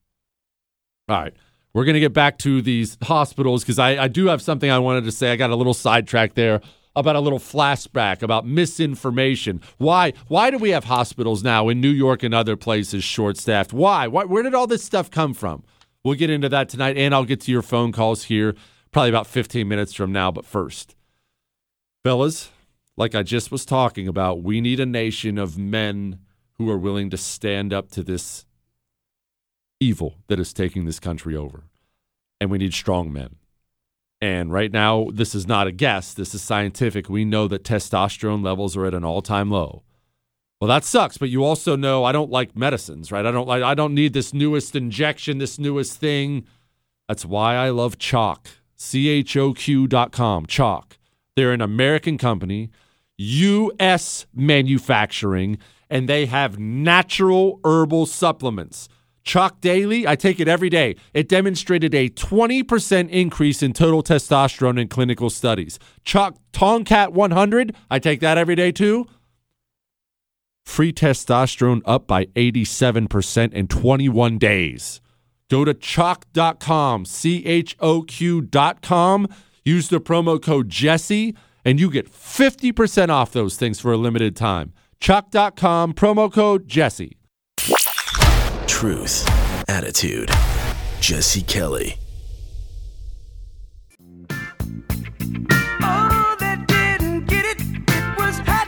All 1.09 1.21
right. 1.21 1.35
We're 1.73 1.85
going 1.85 1.95
to 1.95 2.01
get 2.01 2.13
back 2.13 2.39
to 2.39 2.61
these 2.63 2.99
hospitals 3.03 3.63
because 3.63 3.79
I, 3.79 4.05
I 4.05 4.09
do 4.09 4.27
have 4.27 4.43
something 4.43 4.71
I 4.71 4.79
wanted 4.79 5.05
to 5.05 5.13
say. 5.13 5.31
I 5.31 5.37
got 5.37 5.51
a 5.51 5.57
little 5.57 5.75
sidetracked 5.75 6.35
there 6.35 6.61
about 6.97 7.15
a 7.15 7.21
little 7.21 7.39
flashback 7.39 8.23
about 8.23 8.45
misinformation. 8.45 9.61
Why 9.79 10.13
why 10.27 10.51
do 10.51 10.59
we 10.59 10.71
have 10.71 10.85
hospitals 10.85 11.45
now 11.45 11.69
in 11.69 11.81
New 11.81 11.91
York 11.91 12.25
and 12.25 12.35
other 12.35 12.57
places 12.57 13.05
short 13.05 13.37
staffed? 13.37 13.73
Why? 13.73 14.09
why? 14.09 14.25
Where 14.25 14.43
did 14.43 14.55
all 14.55 14.67
this 14.67 14.83
stuff 14.83 15.11
come 15.11 15.33
from? 15.33 15.63
We'll 16.05 16.15
get 16.15 16.31
into 16.31 16.49
that 16.49 16.69
tonight 16.69 16.97
and 16.97 17.15
I'll 17.15 17.25
get 17.25 17.41
to 17.43 17.53
your 17.53 17.63
phone 17.63 17.93
calls 17.93 18.25
here 18.25 18.55
probably 18.91 19.11
about 19.11 19.27
15 19.27 19.67
minutes 19.69 19.93
from 19.95 20.13
now, 20.13 20.31
but 20.31 20.45
first. 20.45 20.97
Fellas, 22.03 22.51
like 22.97 23.15
I 23.15 23.23
just 23.23 23.53
was 23.53 23.65
talking 23.65 24.09
about, 24.09 24.43
we 24.43 24.61
need 24.61 24.81
a 24.81 24.87
nation 24.87 25.39
of 25.39 25.59
men 25.59 26.19
who 26.55 26.71
are 26.71 26.79
willing 26.79 27.11
to 27.11 27.17
stand 27.17 27.73
up 27.73 27.91
to 27.93 28.03
this 28.03 28.45
evil 29.79 30.17
that 30.29 30.41
is 30.41 30.53
taking 30.53 30.85
this 30.85 31.01
country 31.01 31.37
over. 31.37 31.65
And 32.41 32.51
we 32.51 32.59
need 32.59 32.75
strong 32.75 33.13
men. 33.13 33.37
And 34.21 34.53
right 34.53 34.71
now, 34.71 35.09
this 35.13 35.35
is 35.35 35.47
not 35.47 35.67
a 35.67 35.73
guess, 35.73 36.13
this 36.13 36.35
is 36.35 36.43
scientific. 36.43 37.09
We 37.09 37.25
know 37.25 37.49
that 37.49 37.65
testosterone 37.65 38.45
levels 38.45 38.77
are 38.77 38.85
at 38.85 38.95
an 38.95 39.05
all 39.05 39.23
time 39.23 39.51
low. 39.51 39.83
Well, 40.61 40.69
that 40.69 40.85
sucks, 40.85 41.17
but 41.17 41.31
you 41.31 41.43
also 41.43 41.75
know 41.75 42.05
I 42.05 42.13
don't 42.13 42.31
like 42.31 42.55
medicines, 42.55 43.11
right? 43.11 43.25
I 43.25 43.31
don't 43.31 43.49
like 43.49 43.63
I 43.63 43.75
don't 43.75 43.95
need 43.95 44.13
this 44.13 44.35
newest 44.35 44.77
injection, 44.77 45.39
this 45.39 45.59
newest 45.59 45.99
thing. 45.99 46.45
That's 47.09 47.25
why 47.25 47.57
I 47.57 47.71
love 47.71 47.99
Choq. 47.99 48.47
C 48.77 49.09
H 49.09 49.37
O 49.37 49.55
Q 49.55 49.87
dot 49.87 50.13
com. 50.13 50.47
Choq. 50.47 50.99
They're 51.35 51.53
an 51.53 51.63
American 51.63 52.19
company. 52.19 52.71
U.S. 53.17 54.27
manufacturing, 54.35 55.59
and 55.91 56.09
they 56.09 56.25
have 56.27 56.59
natural 56.59 57.61
herbal 57.65 58.07
supplements. 58.07 58.89
Choq 59.25 59.61
Daily, 59.61 60.09
I 60.09 60.17
take 60.17 60.41
it 60.41 60.49
every 60.49 60.71
day. 60.71 60.97
It 61.13 61.29
demonstrated 61.29 61.95
a 61.95 62.09
20% 62.09 63.11
increase 63.11 63.63
in 63.63 63.75
total 63.75 64.03
testosterone 64.03 64.81
in 64.81 64.89
clinical 64.89 65.29
studies. 65.29 65.79
Choq 66.07 66.37
Tongkat 66.55 67.13
100, 67.13 67.77
I 67.91 67.99
take 67.99 68.21
that 68.21 68.39
every 68.39 68.55
day 68.55 68.73
too. 68.73 69.07
Free 70.65 70.93
testosterone 70.93 71.83
up 71.85 72.07
by 72.07 72.27
87% 72.27 73.53
in 73.53 73.69
21 73.69 74.39
days. 74.39 75.01
Go 75.49 75.65
to 75.65 75.75
choq.com, 75.75 77.05
C 77.05 77.45
H 77.45 77.77
O 77.81 78.03
Q.com. 78.03 79.27
Use 79.65 79.89
the 79.89 80.01
promo 80.01 80.41
code 80.41 80.69
Jesse 80.69 81.35
and 81.65 81.79
you 81.79 81.91
get 81.91 82.11
50% 82.11 83.11
off 83.11 83.33
those 83.33 83.57
things 83.57 83.81
for 83.81 83.93
a 83.93 83.97
limited 83.97 84.37
time. 84.37 84.73
Choq.com, 85.01 85.95
promo 85.95 86.33
code 86.33 86.69
Jesse. 86.69 87.17
Truth, 88.67 89.29
attitude, 89.69 90.31
Jesse 91.01 91.43
Kelly. 91.43 91.97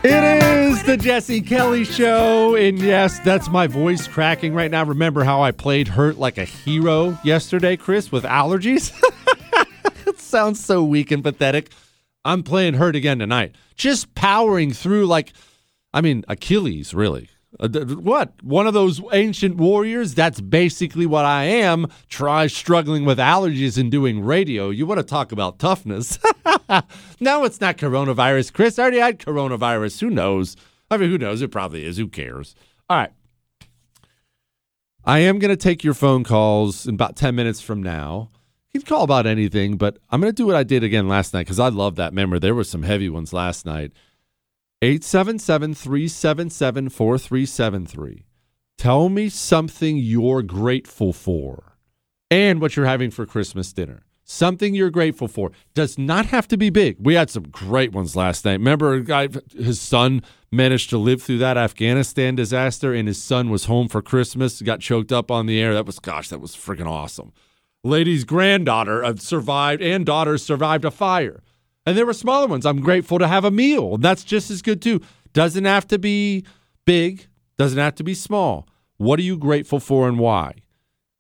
It 0.05 0.11
It 0.11 0.25
is 0.25 0.42
the 0.93 0.99
Jesse 0.99 1.41
Kelly 1.41 1.87
Show. 1.87 2.55
And 2.55 2.79
yes, 2.79 3.19
that's 3.21 3.49
my 3.49 3.67
voice 3.67 4.07
cracking 4.07 4.53
right 4.53 4.71
now. 4.71 4.85
Remember 4.85 5.25
how 5.25 5.43
I 5.43 5.51
played 5.51 5.89
Hurt 5.89 6.19
like 6.19 6.37
a 6.37 6.45
hero 6.45 7.19
yesterday, 7.25 7.79
Chris, 7.79 8.13
with 8.13 8.25
allergies? 8.25 8.93
it 10.07 10.21
sounds 10.21 10.63
so 10.63 10.85
weak 10.85 11.11
and 11.11 11.25
pathetic. 11.25 11.71
I'm 12.27 12.43
playing 12.43 12.75
Hurt 12.75 12.95
again 12.95 13.21
tonight. 13.21 13.55
Just 13.75 14.15
powering 14.15 14.71
through 14.71 15.07
like, 15.07 15.33
I 15.95 16.03
mean, 16.03 16.27
Achilles, 16.29 16.93
really. 16.93 17.31
Uh, 17.59 17.69
what? 17.69 18.35
One 18.43 18.67
of 18.67 18.75
those 18.75 19.01
ancient 19.15 19.57
warriors? 19.57 20.15
That's 20.15 20.43
basically 20.43 21.07
what 21.07 21.25
I 21.25 21.45
am. 21.45 21.87
Try 22.11 22.49
struggling 22.49 23.07
with 23.07 23.17
allergies 23.17 23.79
and 23.79 23.91
doing 23.91 24.23
radio. 24.23 24.69
You 24.69 24.85
want 24.85 24.99
to 24.99 25.05
talk 25.05 25.33
about 25.33 25.59
toughness? 25.59 26.19
no, 27.19 27.45
it's 27.45 27.63
not 27.63 27.79
coronavirus, 27.79 28.53
Chris. 28.53 28.79
Already 28.79 28.99
had 28.99 29.19
coronavirus. 29.19 29.99
Who 30.01 30.11
knows? 30.11 30.55
I 30.93 30.99
mean, 30.99 31.11
who 31.11 31.17
knows? 31.17 31.41
It 31.41 31.51
probably 31.51 31.87
is. 31.87 31.97
Who 31.97 32.07
cares? 32.07 32.55
All 32.91 32.99
right. 32.99 33.13
I 35.05 35.21
am 35.21 35.39
going 35.39 35.51
to 35.51 35.57
take 35.57 35.83
your 35.83 35.95
phone 35.95 36.23
calls 36.23 36.87
in 36.87 36.95
about 36.95 37.17
10 37.17 37.35
minutes 37.35 37.63
from 37.63 37.83
now. 37.83 38.31
You 38.73 38.81
can 38.81 38.89
call 38.89 39.03
about 39.03 39.27
anything, 39.27 39.79
but 39.79 39.99
I'm 40.11 40.21
going 40.21 40.31
to 40.31 40.37
do 40.37 40.47
what 40.47 40.55
I 40.55 40.65
did 40.65 40.85
again 40.85 41.09
last 41.09 41.33
night 41.33 41.47
because 41.47 41.59
I 41.59 41.69
love 41.69 41.97
that. 41.97 42.13
memory. 42.13 42.41
there 42.41 42.55
were 42.55 42.63
some 42.63 42.83
heavy 42.83 43.09
ones 43.09 43.33
last 43.33 43.65
night. 43.65 43.93
877 44.83 45.75
377 45.75 46.89
4373. 46.91 48.25
Tell 48.77 49.09
me 49.09 49.31
something 49.31 49.97
you're 49.97 50.43
grateful 50.43 51.15
for 51.15 51.79
and 52.31 52.61
what 52.61 52.77
you're 52.77 52.85
having 52.85 53.11
for 53.11 53.25
Christmas 53.25 53.73
dinner. 53.73 54.05
Something 54.25 54.75
you're 54.75 54.91
grateful 54.91 55.29
for 55.29 55.51
does 55.75 55.99
not 55.99 56.27
have 56.27 56.47
to 56.49 56.57
be 56.57 56.71
big. 56.71 56.97
We 57.01 57.15
had 57.15 57.29
some 57.29 57.45
great 57.45 57.93
ones 57.93 58.15
last 58.15 58.45
night. 58.45 58.53
Remember, 58.53 58.95
a 58.95 59.03
guy, 59.03 59.29
his 59.57 59.81
son 59.81 60.23
managed 60.51 60.91
to 60.91 60.99
live 60.99 61.23
through 61.23 61.39
that 61.39 61.57
Afghanistan 61.57 62.37
disaster, 62.37 62.95
and 62.95 63.09
his 63.09 63.21
son 63.23 63.51
was 63.51 63.65
home 63.65 63.89
for 63.89 64.01
Christmas, 64.01 64.63
got 64.63 64.81
choked 64.81 65.11
up 65.11 65.31
on 65.31 65.47
the 65.47 65.61
air. 65.61 65.75
That 65.75 65.87
was, 65.87 65.99
gosh, 65.99 66.29
that 66.29 66.41
was 66.41 66.55
freaking 66.55 66.87
awesome. 66.87 67.33
Lady's 67.83 68.25
granddaughter 68.25 69.05
uh, 69.05 69.17
survived, 69.17 69.83
and 69.83 70.07
daughter 70.07 70.39
survived 70.39 70.85
a 70.85 70.91
fire. 70.91 71.43
And 71.85 71.99
there 71.99 72.07
were 72.07 72.13
smaller 72.13 72.47
ones. 72.47 72.65
I'm 72.65 72.81
grateful 72.81 73.19
to 73.19 73.27
have 73.27 73.45
a 73.45 73.51
meal. 73.51 73.97
That's 73.97 74.23
just 74.23 74.51
as 74.51 74.63
good 74.63 74.81
too. 74.81 75.01
Doesn't 75.33 75.65
have 75.65 75.89
to 75.89 75.99
be 75.99 76.45
big, 76.85 77.27
doesn't 77.59 77.79
have 77.79 77.97
to 77.97 78.05
be 78.05 78.15
small. 78.15 78.69
What 78.99 79.19
are 79.19 79.23
you 79.23 79.37
grateful 79.37 79.81
for 79.81 80.09
and 80.09 80.19
why? 80.19 80.55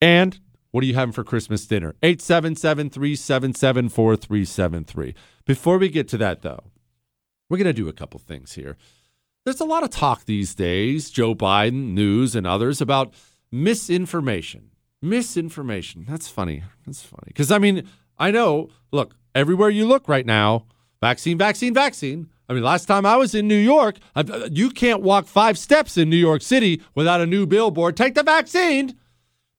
And 0.00 0.38
what 0.72 0.82
are 0.82 0.86
you 0.86 0.94
having 0.94 1.12
for 1.12 1.22
Christmas 1.22 1.66
dinner? 1.66 1.94
877 2.02 2.90
377 2.90 3.88
4373. 3.90 5.14
Before 5.44 5.78
we 5.78 5.88
get 5.88 6.08
to 6.08 6.18
that, 6.18 6.42
though, 6.42 6.64
we're 7.48 7.58
going 7.58 7.66
to 7.66 7.72
do 7.74 7.88
a 7.88 7.92
couple 7.92 8.18
things 8.18 8.54
here. 8.54 8.76
There's 9.44 9.60
a 9.60 9.66
lot 9.66 9.84
of 9.84 9.90
talk 9.90 10.24
these 10.24 10.54
days, 10.54 11.10
Joe 11.10 11.34
Biden, 11.34 11.92
news, 11.92 12.34
and 12.34 12.46
others, 12.46 12.80
about 12.80 13.12
misinformation. 13.50 14.70
Misinformation. 15.02 16.06
That's 16.08 16.28
funny. 16.28 16.62
That's 16.86 17.02
funny. 17.02 17.24
Because, 17.26 17.52
I 17.52 17.58
mean, 17.58 17.86
I 18.18 18.30
know, 18.30 18.70
look, 18.92 19.14
everywhere 19.34 19.68
you 19.68 19.86
look 19.86 20.08
right 20.08 20.24
now, 20.24 20.66
vaccine, 21.02 21.36
vaccine, 21.36 21.74
vaccine. 21.74 22.30
I 22.48 22.54
mean, 22.54 22.62
last 22.62 22.86
time 22.86 23.04
I 23.04 23.16
was 23.16 23.34
in 23.34 23.46
New 23.46 23.54
York, 23.56 23.96
I, 24.14 24.20
uh, 24.20 24.48
you 24.50 24.70
can't 24.70 25.02
walk 25.02 25.26
five 25.26 25.58
steps 25.58 25.98
in 25.98 26.08
New 26.08 26.16
York 26.16 26.40
City 26.40 26.80
without 26.94 27.20
a 27.20 27.26
new 27.26 27.46
billboard. 27.46 27.96
Take 27.96 28.14
the 28.14 28.22
vaccine. 28.22 28.96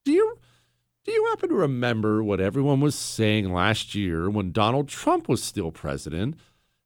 Do 0.04 0.12
you 0.12 0.38
do 1.04 1.12
you 1.12 1.26
happen 1.26 1.50
to 1.50 1.54
remember 1.54 2.24
what 2.24 2.40
everyone 2.40 2.80
was 2.80 2.94
saying 2.94 3.52
last 3.52 3.94
year 3.94 4.30
when 4.30 4.52
Donald 4.52 4.88
Trump 4.88 5.28
was 5.28 5.42
still 5.42 5.70
president 5.70 6.34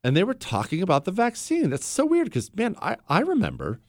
and 0.02 0.16
they 0.16 0.24
were 0.24 0.34
talking 0.34 0.82
about 0.82 1.04
the 1.04 1.12
vaccine? 1.12 1.70
That's 1.70 1.86
so 1.86 2.04
weird 2.04 2.26
because 2.26 2.54
man, 2.54 2.74
I, 2.82 2.96
I 3.08 3.20
remember. 3.20 3.80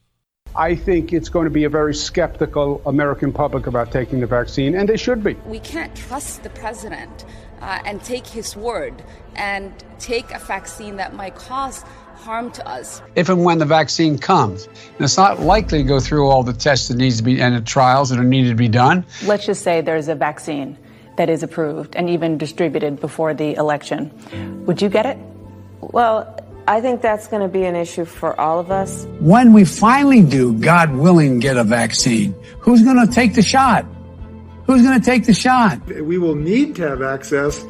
I 0.55 0.75
think 0.75 1.13
it's 1.13 1.29
going 1.29 1.45
to 1.45 1.51
be 1.51 1.63
a 1.63 1.69
very 1.69 1.93
skeptical 1.93 2.81
American 2.85 3.31
public 3.31 3.67
about 3.67 3.91
taking 3.91 4.19
the 4.19 4.25
vaccine, 4.27 4.75
and 4.75 4.89
they 4.89 4.97
should 4.97 5.23
be. 5.23 5.35
We 5.45 5.59
can't 5.59 5.95
trust 5.95 6.41
the 6.41 6.49
president 6.49 7.25
uh, 7.61 7.79
and 7.85 8.03
take 8.03 8.25
his 8.25 8.55
word 8.55 9.03
and 9.35 9.71
take 9.99 10.31
a 10.31 10.39
vaccine 10.39 10.95
that 10.97 11.13
might 11.13 11.35
cause 11.35 11.83
harm 12.19 12.51
to 12.51 12.67
us. 12.67 13.01
If 13.15 13.29
and 13.29 13.43
when 13.43 13.60
the 13.60 13.65
vaccine 13.65 14.17
comes, 14.17 14.65
and 14.65 15.01
it's 15.01 15.17
not 15.17 15.39
likely 15.39 15.79
to 15.79 15.84
go 15.84 15.99
through 15.99 16.27
all 16.27 16.43
the 16.43 16.53
tests 16.53 16.89
that 16.89 16.97
needs 16.97 17.17
to 17.17 17.23
be 17.23 17.41
and 17.41 17.55
the 17.55 17.62
trials 17.62 18.10
that 18.10 18.19
are 18.19 18.23
needed 18.23 18.49
to 18.49 18.55
be 18.55 18.67
done. 18.67 19.05
Let's 19.25 19.45
just 19.45 19.63
say 19.63 19.82
there's 19.82 20.08
a 20.08 20.15
vaccine 20.15 20.77
that 21.17 21.29
is 21.29 21.43
approved 21.43 21.95
and 21.95 22.10
even 22.10 22.38
distributed 22.38 22.99
before 22.99 23.34
the 23.34 23.55
election. 23.55 24.65
Would 24.65 24.82
you 24.82 24.89
get 24.89 25.05
it? 25.05 25.17
Well, 25.82 26.38
I 26.67 26.82
think 26.82 27.01
that's 27.01 27.27
going 27.27 27.41
to 27.41 27.47
be 27.47 27.65
an 27.65 27.75
issue 27.75 28.05
for 28.05 28.39
all 28.39 28.60
of 28.60 28.69
us. 28.69 29.05
When 29.19 29.53
we 29.53 29.65
finally 29.65 30.21
do, 30.21 30.53
God 30.53 30.91
willing, 30.91 31.39
get 31.39 31.58
a 31.58 31.63
vaccine, 31.63 32.36
who's 32.60 32.84
going 32.84 33.05
to 33.05 33.12
take 33.12 33.34
the 33.34 33.41
shot? 33.41 33.86
Who's 34.65 34.84
going 34.84 34.99
to 34.99 35.05
take 35.05 35.25
the 35.25 35.34
shot? 35.34 35.84
We 35.88 36.19
will 36.19 36.36
need 36.36 36.75
to 36.75 36.88
have 36.88 37.01
access 37.01 37.65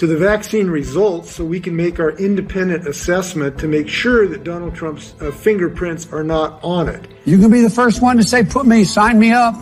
to 0.00 0.06
the 0.06 0.16
vaccine 0.16 0.70
results 0.70 1.30
so 1.30 1.44
we 1.44 1.60
can 1.60 1.76
make 1.76 2.00
our 2.00 2.12
independent 2.12 2.88
assessment 2.88 3.58
to 3.58 3.68
make 3.68 3.86
sure 3.86 4.26
that 4.26 4.44
Donald 4.44 4.74
Trump's 4.74 5.14
uh, 5.20 5.30
fingerprints 5.30 6.10
are 6.10 6.24
not 6.24 6.58
on 6.64 6.88
it. 6.88 7.06
You 7.26 7.36
can 7.36 7.50
be 7.50 7.60
the 7.60 7.68
first 7.68 8.00
one 8.00 8.16
to 8.16 8.22
say, 8.22 8.42
put 8.42 8.64
me, 8.64 8.84
sign 8.84 9.18
me 9.18 9.30
up. 9.30 9.54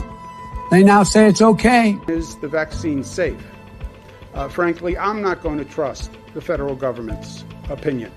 They 0.71 0.85
now 0.85 1.03
say 1.03 1.27
it's 1.27 1.43
okay. 1.43 1.99
Is 2.07 2.37
the 2.37 2.47
vaccine 2.47 3.03
safe? 3.03 3.45
Uh, 4.33 4.49
frankly, 4.49 4.97
I'm 4.97 5.21
not 5.23 5.43
going 5.43 5.59
to 5.59 5.65
trust 5.65 6.13
the 6.35 6.41
federal 6.41 6.77
government's 6.77 7.45
opinion. 7.69 8.13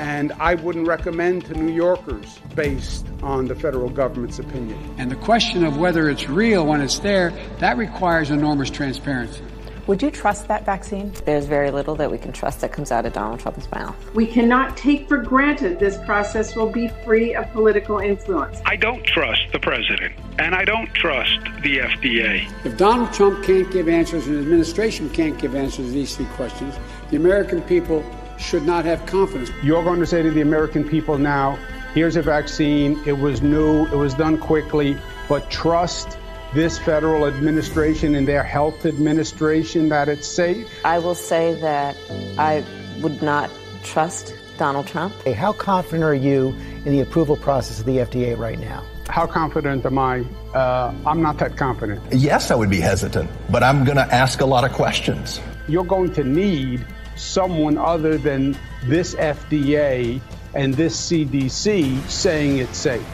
And 0.00 0.32
I 0.40 0.56
wouldn't 0.56 0.88
recommend 0.88 1.44
to 1.44 1.54
New 1.54 1.72
Yorkers 1.72 2.40
based 2.56 3.06
on 3.22 3.46
the 3.46 3.54
federal 3.54 3.90
government's 3.90 4.40
opinion. 4.40 4.76
And 4.98 5.08
the 5.08 5.14
question 5.14 5.64
of 5.64 5.76
whether 5.76 6.10
it's 6.10 6.28
real 6.28 6.66
when 6.66 6.80
it's 6.80 6.98
there, 6.98 7.30
that 7.60 7.76
requires 7.76 8.32
enormous 8.32 8.70
transparency. 8.70 9.44
Would 9.86 10.02
you 10.02 10.10
trust 10.10 10.48
that 10.48 10.64
vaccine? 10.64 11.12
There's 11.26 11.44
very 11.44 11.70
little 11.70 11.94
that 11.96 12.10
we 12.10 12.16
can 12.16 12.32
trust 12.32 12.62
that 12.62 12.72
comes 12.72 12.90
out 12.90 13.04
of 13.04 13.12
Donald 13.12 13.40
Trump's 13.40 13.70
mouth. 13.70 13.94
We 14.14 14.26
cannot 14.26 14.78
take 14.78 15.06
for 15.06 15.18
granted 15.18 15.78
this 15.78 15.98
process 16.06 16.56
will 16.56 16.70
be 16.70 16.88
free 17.04 17.34
of 17.34 17.50
political 17.52 17.98
influence. 17.98 18.62
I 18.64 18.76
don't 18.76 19.04
trust 19.04 19.42
the 19.52 19.58
president, 19.58 20.14
and 20.38 20.54
I 20.54 20.64
don't 20.64 20.86
trust 20.94 21.38
the 21.62 21.80
FDA. 21.80 22.50
If 22.64 22.78
Donald 22.78 23.12
Trump 23.12 23.44
can't 23.44 23.70
give 23.70 23.86
answers 23.86 24.26
and 24.26 24.36
the 24.36 24.40
administration 24.40 25.10
can't 25.10 25.38
give 25.38 25.54
answers 25.54 25.88
to 25.88 25.92
these 25.92 26.16
three 26.16 26.26
questions, 26.36 26.74
the 27.10 27.16
American 27.16 27.60
people 27.60 28.02
should 28.38 28.64
not 28.64 28.86
have 28.86 29.04
confidence. 29.04 29.50
You're 29.62 29.84
going 29.84 30.00
to 30.00 30.06
say 30.06 30.22
to 30.22 30.30
the 30.30 30.40
American 30.40 30.88
people 30.88 31.18
now, 31.18 31.58
here's 31.92 32.16
a 32.16 32.22
vaccine, 32.22 32.98
it 33.04 33.18
was 33.18 33.42
new, 33.42 33.84
it 33.88 33.96
was 33.96 34.14
done 34.14 34.38
quickly, 34.38 34.96
but 35.28 35.50
trust 35.50 36.16
this 36.54 36.78
federal 36.78 37.26
administration 37.26 38.14
and 38.14 38.28
their 38.28 38.44
health 38.44 38.86
administration 38.86 39.88
that 39.88 40.08
it's 40.08 40.26
safe? 40.26 40.68
I 40.84 41.00
will 41.00 41.16
say 41.16 41.54
that 41.60 41.96
I 42.38 42.64
would 43.02 43.20
not 43.22 43.50
trust 43.82 44.34
Donald 44.56 44.86
Trump. 44.86 45.12
Hey, 45.24 45.32
how 45.32 45.52
confident 45.52 46.04
are 46.04 46.14
you 46.14 46.54
in 46.84 46.92
the 46.92 47.00
approval 47.00 47.36
process 47.36 47.80
of 47.80 47.86
the 47.86 47.98
FDA 47.98 48.38
right 48.38 48.58
now? 48.58 48.84
How 49.08 49.26
confident 49.26 49.84
am 49.84 49.98
I? 49.98 50.24
Uh, 50.54 50.94
I'm 51.04 51.20
not 51.22 51.38
that 51.38 51.56
confident. 51.56 52.00
Yes, 52.12 52.50
I 52.50 52.54
would 52.54 52.70
be 52.70 52.80
hesitant, 52.80 53.30
but 53.50 53.62
I'm 53.62 53.84
going 53.84 53.96
to 53.96 54.14
ask 54.14 54.40
a 54.40 54.46
lot 54.46 54.64
of 54.64 54.72
questions. 54.72 55.40
You're 55.68 55.84
going 55.84 56.12
to 56.14 56.24
need 56.24 56.86
someone 57.16 57.78
other 57.78 58.16
than 58.16 58.56
this 58.84 59.14
FDA 59.16 60.20
and 60.54 60.74
this 60.74 61.10
CDC 61.10 62.00
saying 62.08 62.58
it's 62.58 62.78
safe. 62.78 63.04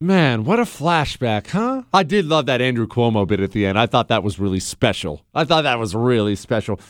Man, 0.00 0.44
what 0.44 0.58
a 0.58 0.64
flashback, 0.64 1.48
huh? 1.48 1.82
I 1.92 2.02
did 2.02 2.26
love 2.26 2.46
that 2.46 2.60
Andrew 2.60 2.86
Cuomo 2.86 3.26
bit 3.26 3.40
at 3.40 3.52
the 3.52 3.64
end. 3.64 3.78
I 3.78 3.86
thought 3.86 4.08
that 4.08 4.24
was 4.24 4.40
really 4.40 4.58
special. 4.58 5.24
I 5.34 5.44
thought 5.44 5.62
that 5.62 5.78
was 5.78 5.94
really 5.94 6.34
special. 6.34 6.80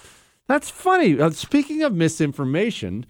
That's 0.48 0.70
funny. 0.70 1.20
Uh, 1.20 1.30
speaking 1.30 1.82
of 1.82 1.94
misinformation, 1.94 3.04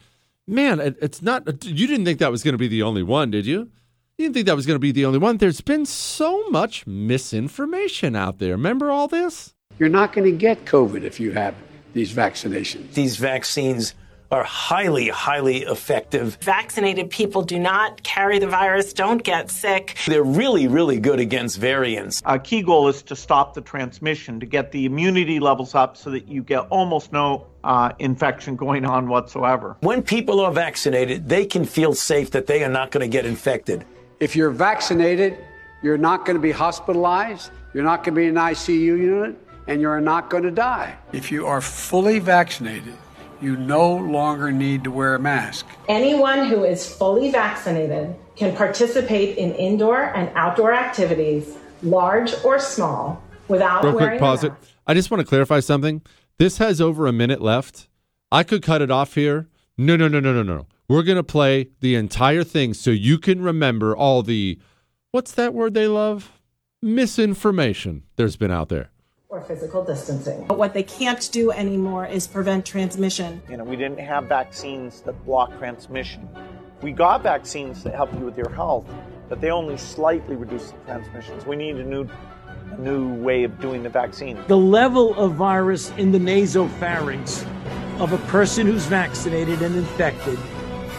man, 0.48 0.80
it, 0.80 0.96
it's 1.00 1.22
not. 1.22 1.64
You 1.64 1.86
didn't 1.86 2.04
think 2.04 2.18
that 2.18 2.32
was 2.32 2.42
going 2.42 2.54
to 2.54 2.58
be 2.58 2.68
the 2.68 2.82
only 2.82 3.04
one, 3.04 3.30
did 3.30 3.46
you? 3.46 3.70
You 4.18 4.26
didn't 4.26 4.34
think 4.34 4.46
that 4.46 4.56
was 4.56 4.66
going 4.66 4.76
to 4.76 4.80
be 4.80 4.92
the 4.92 5.06
only 5.06 5.18
one. 5.18 5.38
There's 5.38 5.60
been 5.60 5.86
so 5.86 6.48
much 6.48 6.86
misinformation 6.86 8.16
out 8.16 8.38
there. 8.38 8.52
Remember 8.52 8.90
all 8.90 9.08
this? 9.08 9.54
You're 9.78 9.88
not 9.88 10.12
going 10.12 10.30
to 10.30 10.36
get 10.36 10.64
COVID 10.64 11.02
if 11.02 11.18
you 11.18 11.32
have 11.32 11.54
these 11.94 12.12
vaccinations. 12.12 12.92
These 12.94 13.16
vaccines 13.16 13.94
are 14.34 14.42
highly, 14.42 15.08
highly 15.08 15.58
effective. 15.62 16.36
Vaccinated 16.40 17.08
people 17.08 17.42
do 17.42 17.58
not 17.58 18.02
carry 18.02 18.40
the 18.40 18.48
virus, 18.48 18.92
don't 18.92 19.22
get 19.22 19.48
sick. 19.48 19.96
They're 20.08 20.24
really, 20.24 20.66
really 20.66 20.98
good 20.98 21.20
against 21.20 21.58
variants. 21.58 22.20
Our 22.24 22.40
key 22.40 22.62
goal 22.62 22.88
is 22.88 23.02
to 23.04 23.14
stop 23.14 23.54
the 23.54 23.60
transmission, 23.60 24.40
to 24.40 24.46
get 24.46 24.72
the 24.72 24.86
immunity 24.86 25.38
levels 25.38 25.76
up 25.76 25.96
so 25.96 26.10
that 26.10 26.26
you 26.26 26.42
get 26.42 26.66
almost 26.70 27.12
no 27.12 27.46
uh, 27.62 27.92
infection 28.00 28.56
going 28.56 28.84
on 28.84 29.08
whatsoever. 29.08 29.76
When 29.80 30.02
people 30.02 30.40
are 30.40 30.52
vaccinated, 30.52 31.28
they 31.28 31.46
can 31.46 31.64
feel 31.64 31.94
safe 31.94 32.32
that 32.32 32.46
they 32.48 32.64
are 32.64 32.68
not 32.68 32.90
going 32.90 33.08
to 33.08 33.12
get 33.12 33.24
infected. 33.24 33.84
If 34.18 34.34
you're 34.34 34.50
vaccinated, 34.50 35.38
you're 35.82 35.96
not 35.96 36.26
going 36.26 36.36
to 36.36 36.42
be 36.42 36.50
hospitalized, 36.50 37.52
you're 37.72 37.84
not 37.84 38.02
going 38.02 38.14
to 38.16 38.20
be 38.20 38.26
in 38.26 38.36
an 38.36 38.42
ICU 38.52 38.98
unit, 38.98 39.36
and 39.68 39.80
you're 39.80 40.00
not 40.00 40.28
going 40.28 40.42
to 40.42 40.50
die. 40.50 40.96
If 41.12 41.30
you 41.30 41.46
are 41.46 41.60
fully 41.60 42.18
vaccinated, 42.18 42.96
you 43.44 43.56
no 43.56 43.94
longer 43.94 44.50
need 44.50 44.82
to 44.84 44.90
wear 44.90 45.14
a 45.14 45.18
mask. 45.18 45.66
Anyone 45.88 46.48
who 46.48 46.64
is 46.64 46.92
fully 46.92 47.30
vaccinated 47.30 48.16
can 48.36 48.56
participate 48.56 49.36
in 49.36 49.54
indoor 49.54 50.04
and 50.16 50.30
outdoor 50.34 50.72
activities, 50.72 51.56
large 51.82 52.32
or 52.42 52.58
small, 52.58 53.22
without 53.48 53.84
Real 53.84 53.94
wearing 53.94 54.08
quick, 54.12 54.20
pause 54.20 54.42
a 54.42 54.46
it. 54.48 54.50
mask. 54.50 54.70
I 54.86 54.94
just 54.94 55.10
want 55.10 55.20
to 55.20 55.26
clarify 55.26 55.60
something. 55.60 56.02
This 56.38 56.58
has 56.58 56.80
over 56.80 57.06
a 57.06 57.12
minute 57.12 57.40
left. 57.40 57.88
I 58.32 58.42
could 58.42 58.62
cut 58.62 58.82
it 58.82 58.90
off 58.90 59.14
here. 59.14 59.48
No, 59.78 59.94
no, 59.96 60.08
no, 60.08 60.20
no, 60.20 60.32
no, 60.32 60.42
no. 60.42 60.66
We're 60.88 61.02
going 61.02 61.16
to 61.16 61.22
play 61.22 61.68
the 61.80 61.94
entire 61.94 62.44
thing 62.44 62.74
so 62.74 62.90
you 62.90 63.18
can 63.18 63.42
remember 63.42 63.96
all 63.96 64.22
the, 64.22 64.58
what's 65.12 65.32
that 65.32 65.54
word 65.54 65.74
they 65.74 65.86
love? 65.86 66.32
Misinformation 66.82 68.02
there's 68.16 68.36
been 68.36 68.50
out 68.50 68.68
there. 68.68 68.90
Or 69.34 69.40
physical 69.40 69.84
distancing. 69.84 70.44
But 70.46 70.58
what 70.58 70.72
they 70.74 70.84
can't 70.84 71.28
do 71.32 71.50
anymore 71.50 72.06
is 72.06 72.28
prevent 72.28 72.64
transmission. 72.64 73.42
You 73.50 73.56
know, 73.56 73.64
we 73.64 73.74
didn't 73.74 73.98
have 73.98 74.26
vaccines 74.26 75.00
that 75.00 75.24
block 75.26 75.58
transmission. 75.58 76.28
We 76.82 76.92
got 76.92 77.24
vaccines 77.24 77.82
that 77.82 77.94
help 77.94 78.12
you 78.12 78.20
with 78.20 78.36
your 78.36 78.50
health, 78.50 78.86
but 79.28 79.40
they 79.40 79.50
only 79.50 79.76
slightly 79.76 80.36
reduce 80.36 80.70
the 80.70 80.78
transmissions. 80.84 81.46
We 81.46 81.56
need 81.56 81.76
a 81.76 81.84
new, 81.84 82.08
a 82.70 82.78
new 82.78 83.12
way 83.14 83.42
of 83.42 83.60
doing 83.60 83.82
the 83.82 83.88
vaccine. 83.88 84.38
The 84.46 84.56
level 84.56 85.14
of 85.16 85.32
virus 85.32 85.90
in 85.98 86.12
the 86.12 86.18
nasopharynx 86.18 87.44
of 87.98 88.12
a 88.12 88.18
person 88.28 88.68
who's 88.68 88.86
vaccinated 88.86 89.62
and 89.62 89.74
infected 89.74 90.38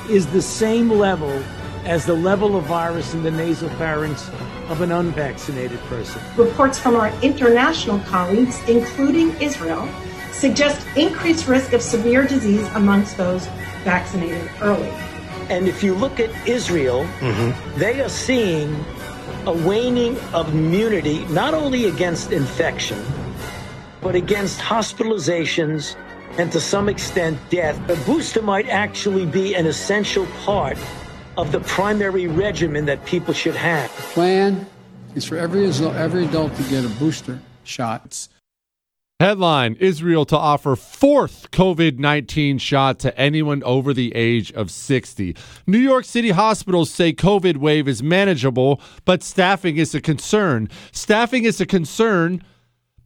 is 0.09 0.27
the 0.27 0.41
same 0.41 0.89
level 0.89 1.41
as 1.85 2.05
the 2.05 2.13
level 2.13 2.57
of 2.57 2.65
virus 2.65 3.13
in 3.13 3.23
the 3.23 3.29
nasopharynx 3.29 4.29
of 4.69 4.81
an 4.81 4.91
unvaccinated 4.91 5.79
person. 5.81 6.21
Reports 6.37 6.79
from 6.79 6.95
our 6.95 7.09
international 7.21 7.99
colleagues, 7.99 8.59
including 8.67 9.29
Israel, 9.41 9.87
suggest 10.31 10.85
increased 10.97 11.47
risk 11.47 11.73
of 11.73 11.81
severe 11.81 12.25
disease 12.27 12.67
amongst 12.73 13.17
those 13.17 13.45
vaccinated 13.83 14.49
early. 14.61 14.89
And 15.49 15.67
if 15.67 15.83
you 15.83 15.93
look 15.93 16.19
at 16.19 16.29
Israel, 16.47 17.03
mm-hmm. 17.19 17.79
they 17.79 18.01
are 18.01 18.09
seeing 18.09 18.83
a 19.45 19.53
waning 19.53 20.19
of 20.33 20.53
immunity, 20.53 21.23
not 21.25 21.53
only 21.53 21.85
against 21.85 22.31
infection, 22.31 23.03
but 24.01 24.15
against 24.15 24.59
hospitalizations 24.59 25.95
and 26.37 26.51
to 26.51 26.59
some 26.59 26.89
extent 26.89 27.39
death. 27.49 27.77
A 27.89 27.95
booster 28.05 28.41
might 28.41 28.67
actually 28.69 29.25
be 29.25 29.55
an 29.55 29.65
essential 29.65 30.25
part 30.43 30.77
of 31.37 31.51
the 31.51 31.59
primary 31.61 32.27
regimen 32.27 32.85
that 32.85 33.05
people 33.05 33.33
should 33.33 33.55
have. 33.55 33.95
The 33.95 34.03
plan 34.03 34.67
is 35.15 35.25
for 35.25 35.37
every, 35.37 35.65
every 35.67 36.25
adult 36.25 36.55
to 36.55 36.63
get 36.63 36.85
a 36.85 36.89
booster 36.89 37.39
shot. 37.63 38.27
Headline 39.21 39.77
Israel 39.79 40.25
to 40.25 40.37
offer 40.37 40.75
fourth 40.75 41.49
COVID 41.51 41.99
19 41.99 42.57
shot 42.57 42.99
to 42.99 43.17
anyone 43.17 43.63
over 43.63 43.93
the 43.93 44.13
age 44.13 44.51
of 44.51 44.69
60. 44.69 45.37
New 45.65 45.77
York 45.77 46.03
City 46.03 46.31
hospitals 46.31 46.91
say 46.91 47.13
COVID 47.13 47.57
wave 47.57 47.87
is 47.87 48.03
manageable, 48.03 48.81
but 49.05 49.23
staffing 49.23 49.77
is 49.77 49.95
a 49.95 50.01
concern. 50.01 50.67
Staffing 50.91 51.45
is 51.45 51.61
a 51.61 51.65
concern 51.65 52.43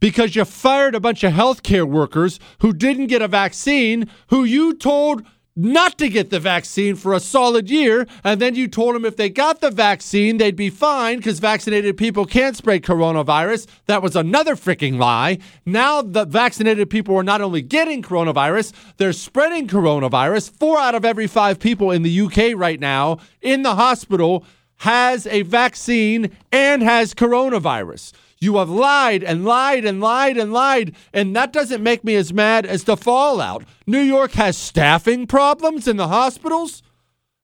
because 0.00 0.34
you 0.34 0.44
fired 0.44 0.96
a 0.96 1.00
bunch 1.00 1.22
of 1.22 1.32
healthcare 1.32 1.84
workers 1.84 2.40
who 2.58 2.72
didn't 2.72 3.06
get 3.06 3.22
a 3.22 3.28
vaccine, 3.28 4.10
who 4.30 4.42
you 4.42 4.74
told 4.74 5.24
not 5.56 5.98
to 5.98 6.08
get 6.08 6.30
the 6.30 6.40
vaccine 6.40 6.96
for 6.96 7.12
a 7.12 7.20
solid 7.20 7.68
year, 7.68 8.06
and 8.24 8.40
then 8.40 8.54
you 8.54 8.68
told 8.68 8.94
them 8.94 9.04
if 9.04 9.16
they 9.16 9.28
got 9.28 9.60
the 9.60 9.70
vaccine, 9.70 10.36
they'd 10.36 10.56
be 10.56 10.70
fine 10.70 11.18
because 11.18 11.38
vaccinated 11.38 11.96
people 11.96 12.24
can't 12.24 12.56
spread 12.56 12.82
coronavirus. 12.82 13.66
That 13.86 14.02
was 14.02 14.16
another 14.16 14.54
freaking 14.54 14.98
lie. 14.98 15.38
Now 15.66 16.02
the 16.02 16.24
vaccinated 16.24 16.88
people 16.88 17.16
are 17.16 17.22
not 17.22 17.40
only 17.40 17.62
getting 17.62 18.02
coronavirus, 18.02 18.72
they're 18.96 19.12
spreading 19.12 19.66
coronavirus. 19.66 20.50
Four 20.50 20.78
out 20.78 20.94
of 20.94 21.04
every 21.04 21.26
five 21.26 21.58
people 21.58 21.90
in 21.90 22.02
the 22.02 22.20
UK 22.20 22.56
right 22.56 22.80
now 22.80 23.18
in 23.40 23.62
the 23.62 23.74
hospital 23.74 24.44
has 24.76 25.26
a 25.26 25.42
vaccine 25.42 26.34
and 26.52 26.82
has 26.82 27.12
coronavirus. 27.12 28.12
You 28.40 28.56
have 28.56 28.70
lied 28.70 29.22
and 29.22 29.44
lied 29.44 29.84
and 29.84 30.00
lied 30.00 30.38
and 30.38 30.50
lied, 30.50 30.96
and 31.12 31.36
that 31.36 31.52
doesn't 31.52 31.82
make 31.82 32.02
me 32.02 32.14
as 32.14 32.32
mad 32.32 32.64
as 32.64 32.84
the 32.84 32.96
fallout. 32.96 33.64
New 33.86 34.00
York 34.00 34.32
has 34.32 34.56
staffing 34.56 35.26
problems 35.26 35.86
in 35.86 35.98
the 35.98 36.08
hospitals. 36.08 36.82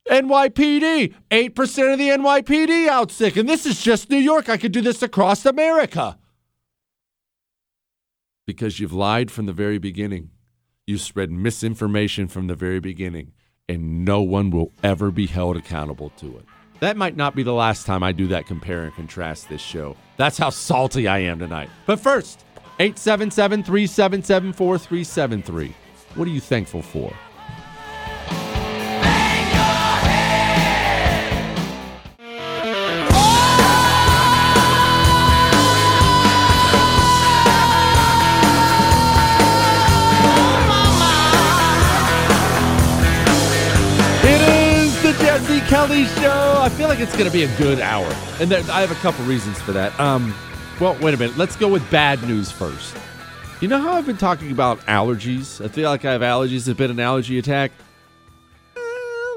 NYPD, 0.09 1.13
8% 1.31 1.93
of 1.93 1.99
the 1.99 2.09
NYPD 2.09 2.89
out 2.89 3.11
sick, 3.11 3.37
and 3.37 3.49
this 3.49 3.67
is 3.67 3.83
just 3.83 4.09
New 4.09 4.17
York. 4.17 4.49
I 4.49 4.57
could 4.57 4.73
do 4.73 4.81
this 4.81 5.03
across 5.03 5.45
America. 5.45 6.17
Because 8.47 8.81
you've 8.81 8.93
lied 8.93 9.31
from 9.31 9.47
the 9.47 9.53
very 9.53 9.79
beginning. 9.79 10.31
You 10.87 10.97
spread 10.97 11.31
misinformation 11.31 12.29
from 12.29 12.47
the 12.47 12.55
very 12.55 12.81
beginning, 12.81 13.33
and 13.69 14.05
no 14.05 14.23
one 14.23 14.51
will 14.51 14.73
ever 14.83 15.11
be 15.11 15.27
held 15.27 15.57
accountable 15.57 16.11
to 16.19 16.39
it. 16.39 16.47
That 16.81 16.97
might 16.97 17.17
not 17.17 17.35
be 17.35 17.43
the 17.43 17.55
last 17.55 17.87
time 17.87 18.03
I 18.03 18.13
do 18.13 18.27
that 18.29 18.47
compare 18.47 18.85
and 18.85 18.95
contrast 18.95 19.49
this 19.49 19.63
show. 19.63 19.97
That's 20.17 20.37
how 20.37 20.51
salty 20.51 21.09
I 21.09 21.19
am 21.19 21.39
tonight. 21.39 21.71
But 21.87 22.01
first, 22.01 22.45
877 22.79 23.63
377 23.63 24.53
4373. 24.53 25.75
What 26.15 26.29
are 26.29 26.31
you 26.31 26.41
thankful 26.41 26.83
for? 26.83 27.13
Kelly 45.69 46.05
Show. 46.05 46.61
I 46.61 46.69
feel 46.69 46.87
like 46.87 47.01
it's 47.01 47.13
going 47.15 47.27
to 47.27 47.33
be 47.33 47.43
a 47.43 47.57
good 47.59 47.81
hour, 47.81 48.07
and 48.41 48.49
there, 48.49 48.63
I 48.71 48.81
have 48.81 48.93
a 48.93 48.97
couple 48.97 49.25
reasons 49.25 49.61
for 49.61 49.73
that. 49.73 49.99
Um, 49.99 50.33
well, 50.81 50.97
wait 51.01 51.13
a 51.13 51.17
minute. 51.17 51.37
Let's 51.37 51.57
go 51.57 51.67
with 51.67 51.89
bad 51.91 52.23
news 52.23 52.53
first. 52.53 52.97
You 53.61 53.67
know 53.67 53.81
how 53.81 53.95
I've 53.95 54.07
been 54.07 54.17
talking 54.17 54.53
about 54.53 54.79
allergies? 54.83 55.65
I 55.65 55.67
feel 55.67 55.91
like 55.91 56.05
I 56.05 56.13
have 56.13 56.21
allergies. 56.21 56.69
It's 56.69 56.79
been 56.79 56.93
an 56.93 57.01
allergy 57.01 57.37
attack. 57.39 57.73
Uh, 58.77 58.81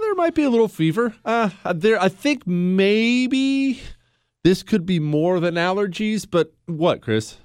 there 0.02 0.14
might 0.14 0.36
be 0.36 0.44
a 0.44 0.52
little 0.52 0.68
fever. 0.68 1.16
Uh, 1.26 1.50
there, 1.74 2.00
I 2.00 2.10
think 2.10 2.46
maybe 2.46 3.82
this 4.44 4.62
could 4.62 4.86
be 4.86 5.00
more 5.00 5.40
than 5.40 5.56
allergies. 5.56 6.28
But 6.30 6.54
what, 6.68 7.02
Chris? 7.02 7.38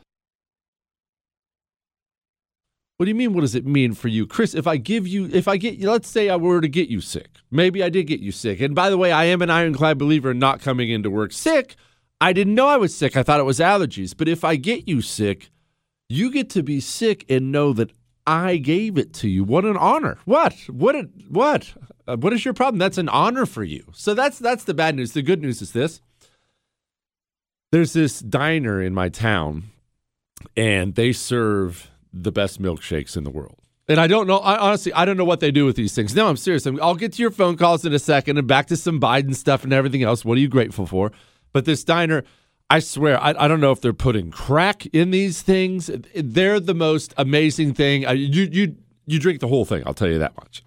What 2.99 3.07
do 3.07 3.11
you 3.11 3.15
mean? 3.15 3.33
What 3.33 3.41
does 3.41 3.55
it 3.55 3.65
mean 3.65 3.95
for 3.95 4.09
you, 4.09 4.27
Chris? 4.27 4.55
If 4.55 4.67
I 4.67 4.77
give 4.77 5.09
you, 5.09 5.31
if 5.33 5.49
I 5.49 5.57
get, 5.57 5.81
let's 5.81 6.09
say 6.09 6.29
I 6.29 6.37
were 6.37 6.61
to 6.61 6.69
get 6.69 6.91
you 6.91 7.01
sick, 7.01 7.34
maybe 7.55 7.83
I 7.83 7.89
did 7.89 8.05
get 8.05 8.21
you 8.21 8.33
sick. 8.33 8.61
And 8.61 8.75
by 8.75 8.91
the 8.91 8.99
way, 8.99 9.13
I 9.13 9.25
am 9.25 9.41
an 9.41 9.51
ironclad 9.51 9.97
believer 9.97 10.33
in 10.33 10.39
not 10.39 10.61
coming 10.61 10.91
into 10.91 11.11
work 11.11 11.33
sick. 11.33 11.77
I 12.21 12.33
didn't 12.33 12.55
know 12.55 12.67
I 12.67 12.77
was 12.77 12.95
sick. 12.95 13.17
I 13.17 13.23
thought 13.23 13.41
it 13.41 13.45
was 13.45 13.61
allergies. 13.61 14.15
But 14.17 14.29
if 14.29 14.45
I 14.45 14.57
get 14.57 14.89
you 14.89 15.01
sick, 15.01 15.51
you 16.09 16.31
get 16.31 16.51
to 16.51 16.63
be 16.63 16.81
sick 16.81 17.25
and 17.29 17.53
know 17.53 17.73
that 17.73 17.93
I 18.27 18.57
gave 18.57 18.99
it 18.99 19.13
to 19.15 19.29
you. 19.29 19.45
What 19.45 19.65
an 19.65 19.77
honor! 19.77 20.19
What? 20.25 20.55
What? 20.69 20.97
A, 20.97 21.09
what? 21.29 21.75
Uh, 22.07 22.17
what 22.17 22.33
is 22.33 22.45
your 22.45 22.55
problem? 22.55 22.79
That's 22.79 22.99
an 22.99 23.09
honor 23.09 23.47
for 23.47 23.65
you. 23.65 23.85
So 23.93 24.15
that's 24.15 24.39
that's 24.39 24.65
the 24.65 24.75
bad 24.75 24.97
news. 24.97 25.13
The 25.13 25.23
good 25.23 25.43
news 25.43 25.61
is 25.61 25.73
this: 25.73 26.01
there's 27.71 27.93
this 27.93 28.21
diner 28.21 28.81
in 28.81 28.95
my 28.95 29.09
town, 29.11 29.65
and 30.57 30.95
they 30.95 31.13
serve 31.13 31.91
the 32.13 32.33
best 32.33 32.63
milkshakes 32.63 33.17
in 33.17 33.25
the 33.25 33.31
world. 33.31 33.59
And 33.87 34.01
I 34.01 34.07
don't 34.07 34.27
know, 34.27 34.39
I, 34.39 34.57
honestly, 34.57 34.93
I 34.95 35.05
don't 35.05 35.19
know 35.19 35.27
what 35.27 35.41
they 35.41 35.51
do 35.51 35.67
with 35.67 35.77
these 35.77 35.95
things. 35.95 36.15
No, 36.15 36.27
I'm 36.27 36.39
serious. 36.39 36.65
I'm, 36.65 36.81
I'll 36.83 36.95
get 36.95 37.13
to 37.15 37.23
your 37.23 37.31
phone 37.31 37.57
calls 37.57 37.85
in 37.85 37.93
a 37.93 37.99
second 37.99 38.39
and 38.39 38.47
back 38.47 38.67
to 38.69 38.77
some 38.77 38.99
Biden 38.99 39.35
stuff 39.35 39.63
and 39.63 39.73
everything 39.73 40.03
else. 40.03 40.25
What 40.25 40.39
are 40.39 40.41
you 40.41 40.49
grateful 40.49 40.87
for? 40.87 41.13
But 41.53 41.67
this 41.67 41.85
diner, 41.85 42.25
I 42.71 42.79
swear, 42.79 43.23
I, 43.23 43.35
I 43.39 43.47
don't 43.47 43.61
know 43.61 43.73
if 43.73 43.83
they're 43.83 43.93
putting 43.93 44.31
crack 44.31 44.87
in 44.87 45.11
these 45.11 45.43
things. 45.43 45.91
They're 46.15 46.61
the 46.61 46.75
most 46.75 47.13
amazing 47.19 47.75
thing. 47.75 48.03
You, 48.03 48.49
you, 48.51 48.77
you 49.07 49.19
drink 49.19 49.41
the 49.41 49.49
whole 49.49 49.67
thing, 49.67 49.83
I'll 49.87 49.93
tell 49.93 50.09
you 50.09 50.19
that 50.19 50.35
much. 50.37 50.65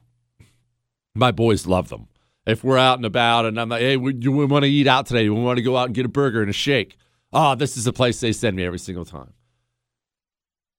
My 1.16 1.32
boys 1.32 1.66
love 1.66 1.90
them. 1.90 2.08
If 2.46 2.64
we're 2.64 2.78
out 2.78 3.00
and 3.00 3.06
about 3.06 3.46
and 3.46 3.60
I'm 3.60 3.70
like, 3.70 3.82
hey, 3.82 3.98
we, 3.98 4.14
we 4.14 4.46
want 4.46 4.64
to 4.64 4.70
eat 4.70 4.86
out 4.88 5.08
today, 5.08 5.28
we 5.28 5.42
want 5.42 5.58
to 5.58 5.64
go 5.64 5.76
out 5.76 5.88
and 5.88 5.96
get 5.96 6.06
a 6.06 6.10
burger 6.10 6.42
and 6.42 6.50
a 6.52 6.54
shake. 6.54 6.98
Oh, 7.34 7.56
this 7.56 7.76
is 7.76 7.84
the 7.84 7.92
place 7.92 8.20
they 8.20 8.32
send 8.32 8.56
me 8.56 8.64
every 8.64 8.80
single 8.80 9.04
time. 9.04 9.34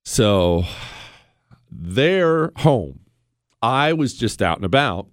So 0.04 0.64
they're 1.70 2.52
home. 2.56 3.00
I 3.60 3.92
was 3.92 4.14
just 4.14 4.40
out 4.40 4.56
and 4.56 4.64
about 4.64 5.08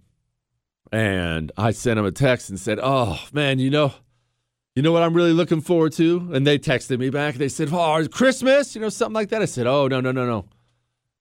and 0.91 1.51
I 1.57 1.71
sent 1.71 1.97
them 1.97 2.05
a 2.05 2.11
text 2.11 2.49
and 2.49 2.59
said, 2.59 2.79
Oh 2.81 3.19
man, 3.33 3.59
you 3.59 3.69
know, 3.69 3.93
you 4.75 4.81
know 4.81 4.91
what 4.91 5.03
I'm 5.03 5.13
really 5.13 5.33
looking 5.33 5.61
forward 5.61 5.93
to? 5.93 6.29
And 6.33 6.45
they 6.45 6.59
texted 6.59 6.99
me 6.99 7.09
back. 7.09 7.35
They 7.35 7.49
said, 7.49 7.69
Oh, 7.71 8.07
Christmas, 8.11 8.75
you 8.75 8.81
know, 8.81 8.89
something 8.89 9.13
like 9.13 9.29
that. 9.29 9.41
I 9.41 9.45
said, 9.45 9.67
Oh, 9.67 9.87
no, 9.87 9.99
no, 9.99 10.11
no, 10.11 10.25
no. 10.25 10.45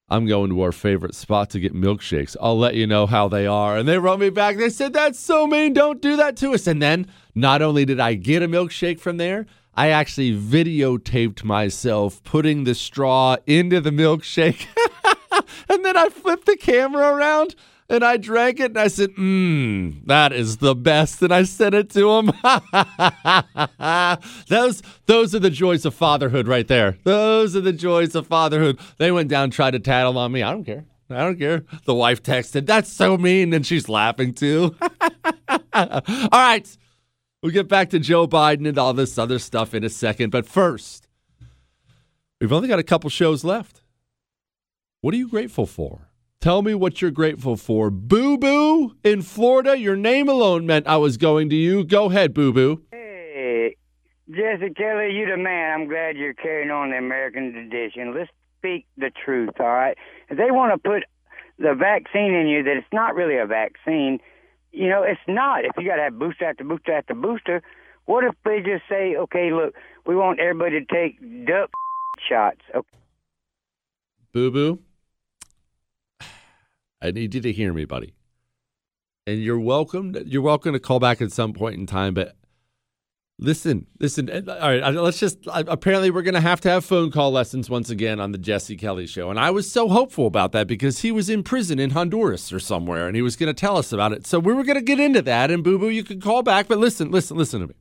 I'm 0.08 0.26
going 0.26 0.50
to 0.50 0.60
our 0.60 0.72
favorite 0.72 1.14
spot 1.14 1.50
to 1.50 1.60
get 1.60 1.74
milkshakes. 1.74 2.36
I'll 2.40 2.58
let 2.58 2.74
you 2.74 2.86
know 2.86 3.06
how 3.06 3.26
they 3.26 3.46
are. 3.46 3.76
And 3.78 3.88
they 3.88 3.98
wrote 3.98 4.20
me 4.20 4.28
back. 4.28 4.58
They 4.58 4.70
said, 4.70 4.92
That's 4.92 5.18
so 5.18 5.46
mean. 5.46 5.72
Don't 5.72 6.02
do 6.02 6.16
that 6.16 6.36
to 6.38 6.52
us. 6.54 6.66
And 6.66 6.82
then 6.82 7.06
not 7.34 7.62
only 7.62 7.84
did 7.84 8.00
I 8.00 8.14
get 8.14 8.42
a 8.42 8.48
milkshake 8.48 9.00
from 9.00 9.16
there, 9.16 9.46
I 9.74 9.88
actually 9.88 10.38
videotaped 10.38 11.42
myself 11.42 12.22
putting 12.22 12.62
the 12.62 12.74
straw 12.74 13.38
into 13.46 13.80
the 13.80 13.90
milkshake. 13.90 14.66
and 15.68 15.84
then 15.84 15.96
I 15.96 16.08
flipped 16.08 16.46
the 16.46 16.56
camera 16.56 17.14
around 17.14 17.54
and 17.88 18.04
I 18.04 18.16
drank 18.16 18.60
it 18.60 18.66
and 18.66 18.78
I 18.78 18.88
said, 18.88 19.14
Mmm, 19.14 20.06
that 20.06 20.32
is 20.32 20.58
the 20.58 20.74
best. 20.74 21.22
And 21.22 21.32
I 21.32 21.44
sent 21.44 21.74
it 21.74 21.90
to 21.90 22.10
him. 22.10 22.26
those, 24.48 24.82
those 25.06 25.34
are 25.34 25.38
the 25.38 25.50
joys 25.50 25.84
of 25.84 25.94
fatherhood 25.94 26.48
right 26.48 26.66
there. 26.66 26.98
Those 27.04 27.54
are 27.54 27.60
the 27.60 27.72
joys 27.72 28.14
of 28.14 28.26
fatherhood. 28.26 28.78
They 28.98 29.12
went 29.12 29.28
down, 29.28 29.50
tried 29.50 29.72
to 29.72 29.80
tattle 29.80 30.18
on 30.18 30.32
me. 30.32 30.42
I 30.42 30.52
don't 30.52 30.64
care. 30.64 30.84
I 31.10 31.18
don't 31.18 31.38
care. 31.38 31.64
The 31.84 31.94
wife 31.94 32.22
texted, 32.22 32.66
That's 32.66 32.90
so 32.90 33.18
mean. 33.18 33.52
And 33.52 33.66
she's 33.66 33.88
laughing 33.88 34.32
too. 34.32 34.74
all 35.74 36.02
right. 36.32 36.76
We'll 37.42 37.52
get 37.52 37.68
back 37.68 37.90
to 37.90 37.98
Joe 37.98 38.26
Biden 38.26 38.66
and 38.66 38.78
all 38.78 38.94
this 38.94 39.18
other 39.18 39.38
stuff 39.38 39.74
in 39.74 39.84
a 39.84 39.90
second. 39.90 40.30
But 40.30 40.46
first, 40.46 41.06
we've 42.40 42.54
only 42.54 42.68
got 42.68 42.78
a 42.78 42.82
couple 42.82 43.10
shows 43.10 43.44
left. 43.44 43.82
What 45.04 45.12
are 45.12 45.18
you 45.18 45.28
grateful 45.28 45.66
for? 45.66 46.08
Tell 46.40 46.62
me 46.62 46.74
what 46.74 47.02
you're 47.02 47.10
grateful 47.10 47.58
for. 47.58 47.90
Boo 47.90 48.38
Boo 48.38 48.96
in 49.04 49.20
Florida, 49.20 49.76
your 49.76 49.96
name 49.96 50.30
alone 50.30 50.64
meant 50.64 50.86
I 50.86 50.96
was 50.96 51.18
going 51.18 51.50
to 51.50 51.54
you. 51.54 51.84
Go 51.84 52.06
ahead, 52.06 52.32
Boo 52.32 52.54
Boo. 52.54 52.80
Hey, 52.90 53.76
Jesse 54.30 54.72
Kelly, 54.72 55.12
you 55.12 55.26
the 55.26 55.36
man. 55.36 55.78
I'm 55.78 55.88
glad 55.88 56.16
you're 56.16 56.32
carrying 56.32 56.70
on 56.70 56.88
the 56.88 56.96
American 56.96 57.52
tradition. 57.52 58.14
Let's 58.14 58.30
speak 58.56 58.86
the 58.96 59.10
truth, 59.10 59.50
all 59.60 59.66
right? 59.66 59.98
If 60.30 60.38
they 60.38 60.50
want 60.50 60.72
to 60.72 60.78
put 60.78 61.02
the 61.58 61.74
vaccine 61.74 62.32
in 62.32 62.46
you 62.46 62.62
that 62.62 62.78
it's 62.78 62.86
not 62.90 63.14
really 63.14 63.36
a 63.36 63.44
vaccine, 63.44 64.20
you 64.72 64.88
know, 64.88 65.02
it's 65.02 65.20
not. 65.28 65.66
If 65.66 65.72
you 65.76 65.86
got 65.86 65.96
to 65.96 66.04
have 66.04 66.18
booster 66.18 66.46
after 66.46 66.64
booster 66.64 66.94
after 66.94 67.14
booster, 67.14 67.62
what 68.06 68.24
if 68.24 68.34
they 68.46 68.60
just 68.60 68.84
say, 68.88 69.16
okay, 69.16 69.52
look, 69.52 69.74
we 70.06 70.16
want 70.16 70.40
everybody 70.40 70.80
to 70.80 70.86
take 70.86 71.20
duck 71.44 71.68
shots? 72.26 72.62
Okay. 72.74 72.88
Boo 74.32 74.50
Boo, 74.50 74.80
I 77.04 77.10
need 77.10 77.34
you 77.34 77.40
to 77.42 77.52
hear 77.52 77.72
me, 77.72 77.84
buddy. 77.84 78.14
And 79.26 79.42
you're 79.42 79.60
welcome. 79.60 80.16
You're 80.24 80.42
welcome 80.42 80.72
to 80.72 80.80
call 80.80 81.00
back 81.00 81.20
at 81.20 81.32
some 81.32 81.52
point 81.52 81.76
in 81.76 81.86
time, 81.86 82.14
but 82.14 82.36
Listen, 83.38 83.88
listen. 83.98 84.48
All 84.48 84.56
right, 84.60 84.94
let's 84.94 85.18
just. 85.18 85.38
Apparently, 85.48 86.08
we're 86.08 86.22
going 86.22 86.34
to 86.34 86.40
have 86.40 86.60
to 86.60 86.70
have 86.70 86.84
phone 86.84 87.10
call 87.10 87.32
lessons 87.32 87.68
once 87.68 87.90
again 87.90 88.20
on 88.20 88.30
the 88.30 88.38
Jesse 88.38 88.76
Kelly 88.76 89.08
show. 89.08 89.28
And 89.28 89.40
I 89.40 89.50
was 89.50 89.68
so 89.70 89.88
hopeful 89.88 90.28
about 90.28 90.52
that 90.52 90.68
because 90.68 91.00
he 91.00 91.10
was 91.10 91.28
in 91.28 91.42
prison 91.42 91.80
in 91.80 91.90
Honduras 91.90 92.52
or 92.52 92.60
somewhere 92.60 93.08
and 93.08 93.16
he 93.16 93.22
was 93.22 93.34
going 93.34 93.52
to 93.52 93.60
tell 93.60 93.76
us 93.76 93.92
about 93.92 94.12
it. 94.12 94.24
So 94.24 94.38
we 94.38 94.54
were 94.54 94.62
going 94.62 94.78
to 94.78 94.84
get 94.84 95.00
into 95.00 95.20
that. 95.22 95.50
And 95.50 95.64
Boo 95.64 95.80
Boo, 95.80 95.88
you 95.88 96.04
could 96.04 96.22
call 96.22 96.44
back. 96.44 96.68
But 96.68 96.78
listen, 96.78 97.10
listen, 97.10 97.36
listen 97.36 97.60
to 97.60 97.66
me. 97.66 97.74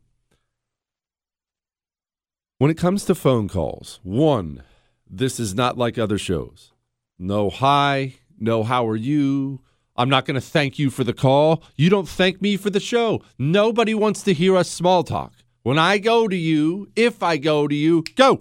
When 2.58 2.72
it 2.72 2.78
comes 2.78 3.06
to 3.06 3.14
phone 3.14 3.48
calls, 3.48 4.00
one, 4.02 4.64
this 5.08 5.40
is 5.40 5.54
not 5.54 5.78
like 5.78 6.00
other 6.00 6.18
shows. 6.18 6.72
No 7.20 7.52
hi, 7.52 8.16
no 8.44 8.64
how 8.64 8.88
are 8.88 8.96
you, 8.96 9.62
I'm 9.96 10.10
not 10.10 10.26
going 10.26 10.36
to 10.36 10.42
thank 10.42 10.80
you 10.80 10.90
for 10.90 11.04
the 11.04 11.14
call. 11.14 11.64
You 11.76 11.90
don't 11.90 12.08
thank 12.08 12.42
me 12.42 12.58
for 12.58 12.70
the 12.70 12.80
show. 12.80 13.22
Nobody 13.38 13.94
wants 13.94 14.24
to 14.24 14.34
hear 14.34 14.56
us 14.58 14.70
small 14.70 15.04
talk. 15.04 15.34
When 15.62 15.80
I 15.80 15.98
go 15.98 16.28
to 16.28 16.36
you, 16.36 16.90
if 16.96 17.24
I 17.24 17.38
go 17.38 17.68
to 17.68 17.76
you, 17.76 18.04
go 18.16 18.38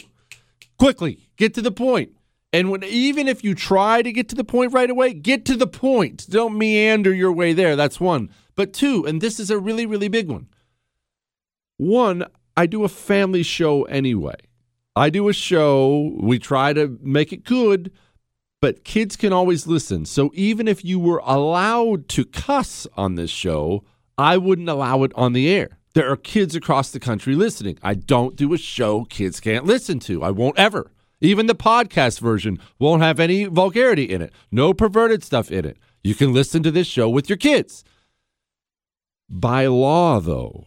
quickly, 0.78 1.28
get 1.36 1.54
to 1.54 1.62
the 1.62 1.70
point. 1.70 2.12
And 2.52 2.70
when, 2.70 2.82
even 2.84 3.28
if 3.28 3.44
you 3.44 3.54
try 3.54 4.02
to 4.02 4.12
get 4.12 4.28
to 4.30 4.34
the 4.34 4.44
point 4.44 4.72
right 4.72 4.90
away, 4.90 5.14
get 5.14 5.44
to 5.46 5.56
the 5.56 5.66
point. 5.66 6.26
Don't 6.28 6.58
meander 6.58 7.14
your 7.14 7.32
way 7.32 7.52
there. 7.52 7.76
That's 7.76 8.00
one. 8.00 8.30
But 8.56 8.72
two, 8.72 9.06
and 9.06 9.20
this 9.20 9.38
is 9.38 9.50
a 9.50 9.58
really, 9.58 9.86
really 9.86 10.08
big 10.08 10.28
one. 10.28 10.48
One, 11.78 12.24
I 12.56 12.66
do 12.66 12.84
a 12.84 12.88
family 12.88 13.42
show 13.42 13.84
anyway. 13.84 14.36
I 14.94 15.08
do 15.08 15.28
a 15.28 15.32
show, 15.32 16.12
we 16.20 16.38
try 16.38 16.74
to 16.74 16.98
make 17.00 17.32
it 17.32 17.44
good, 17.44 17.90
but 18.62 18.84
kids 18.84 19.16
can 19.16 19.32
always 19.32 19.66
listen. 19.66 20.06
So 20.06 20.30
even 20.34 20.68
if 20.68 20.84
you 20.84 21.00
were 21.00 21.20
allowed 21.24 22.08
to 22.10 22.24
cuss 22.24 22.86
on 22.96 23.16
this 23.16 23.28
show, 23.28 23.82
I 24.16 24.36
wouldn't 24.36 24.68
allow 24.68 25.02
it 25.02 25.10
on 25.16 25.32
the 25.32 25.50
air. 25.50 25.78
There 25.94 26.08
are 26.08 26.16
kids 26.16 26.54
across 26.54 26.92
the 26.92 27.00
country 27.00 27.34
listening. 27.34 27.76
I 27.82 27.94
don't 27.94 28.36
do 28.36 28.54
a 28.54 28.58
show 28.58 29.04
kids 29.04 29.40
can't 29.40 29.66
listen 29.66 29.98
to. 30.00 30.22
I 30.22 30.30
won't 30.30 30.58
ever. 30.60 30.92
Even 31.20 31.46
the 31.46 31.56
podcast 31.56 32.20
version 32.20 32.60
won't 32.78 33.02
have 33.02 33.18
any 33.18 33.46
vulgarity 33.46 34.04
in 34.04 34.22
it, 34.22 34.32
no 34.52 34.72
perverted 34.72 35.24
stuff 35.24 35.50
in 35.50 35.64
it. 35.64 35.76
You 36.04 36.14
can 36.14 36.32
listen 36.32 36.62
to 36.62 36.70
this 36.70 36.86
show 36.86 37.08
with 37.08 37.28
your 37.28 37.38
kids. 37.38 37.82
By 39.28 39.66
law, 39.66 40.20
though, 40.20 40.66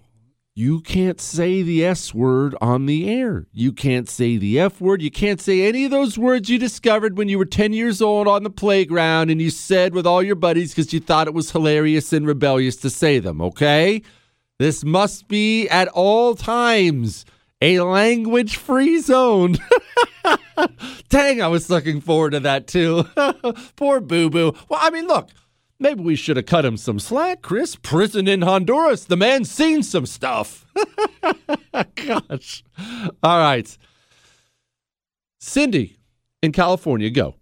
you 0.57 0.79
can't 0.79 1.19
say 1.19 1.61
the 1.61 1.83
S 1.83 2.13
word 2.13 2.55
on 2.61 2.85
the 2.85 3.09
air. 3.09 3.45
You 3.51 3.73
can't 3.73 4.09
say 4.09 4.37
the 4.37 4.57
F 4.57 4.79
word. 4.79 5.01
You 5.01 5.11
can't 5.11 5.41
say 5.41 5.67
any 5.67 5.83
of 5.83 5.91
those 5.91 6.17
words 6.17 6.49
you 6.49 6.57
discovered 6.57 7.17
when 7.17 7.27
you 7.27 7.37
were 7.37 7.45
10 7.45 7.73
years 7.73 8.01
old 8.01 8.25
on 8.25 8.43
the 8.43 8.49
playground 8.49 9.29
and 9.29 9.41
you 9.41 9.49
said 9.49 9.93
with 9.93 10.07
all 10.07 10.23
your 10.23 10.35
buddies 10.35 10.73
because 10.73 10.93
you 10.93 11.01
thought 11.01 11.27
it 11.27 11.33
was 11.33 11.51
hilarious 11.51 12.13
and 12.13 12.25
rebellious 12.25 12.77
to 12.77 12.89
say 12.89 13.19
them, 13.19 13.41
okay? 13.41 14.01
This 14.57 14.85
must 14.85 15.27
be 15.27 15.67
at 15.67 15.89
all 15.89 16.35
times 16.35 17.25
a 17.59 17.81
language 17.81 18.55
free 18.55 19.01
zone. 19.01 19.57
Dang, 21.09 21.41
I 21.41 21.47
was 21.49 21.69
looking 21.69 21.99
forward 21.99 22.31
to 22.31 22.39
that 22.39 22.67
too. 22.67 23.03
Poor 23.75 23.99
Boo 23.99 24.29
Boo. 24.29 24.53
Well, 24.69 24.79
I 24.81 24.89
mean, 24.89 25.07
look, 25.07 25.31
maybe 25.79 26.01
we 26.01 26.15
should 26.15 26.37
have 26.37 26.45
cut 26.45 26.65
him 26.65 26.77
some 26.77 26.99
slack, 26.99 27.41
Chris. 27.41 27.75
Prison 27.75 28.27
in 28.27 28.41
Honduras. 28.41 29.05
The 29.05 29.17
man's 29.17 29.51
seen 29.51 29.83
some 29.83 30.05
stuff. 30.05 30.65
Gosh. 31.95 32.63
All 33.23 33.39
right. 33.39 33.77
Cindy 35.39 35.97
in 36.41 36.51
California, 36.51 37.09
go. 37.09 37.35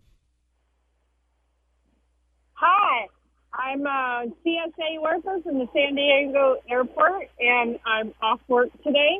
Hi, 2.53 3.07
I'm 3.53 3.85
a 3.85 4.25
TSA 4.43 5.01
worker 5.01 5.41
from 5.43 5.59
the 5.59 5.67
San 5.73 5.95
Diego 5.95 6.55
airport, 6.69 7.29
and 7.39 7.77
I'm 7.85 8.13
off 8.21 8.39
work 8.47 8.69
today. 8.83 9.19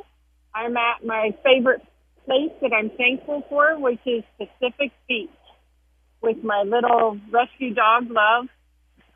I'm 0.56 0.78
at 0.78 1.06
my 1.06 1.36
favorite 1.44 1.82
place 2.26 2.52
that 2.62 2.72
I'm 2.74 2.90
thankful 2.92 3.44
for, 3.50 3.78
which 3.80 4.00
is 4.06 4.24
Pacific 4.38 4.92
Beach, 5.08 5.30
with 6.22 6.44
my 6.44 6.64
little 6.64 7.20
rescue 7.32 7.74
dog, 7.74 8.10
Love. 8.10 8.48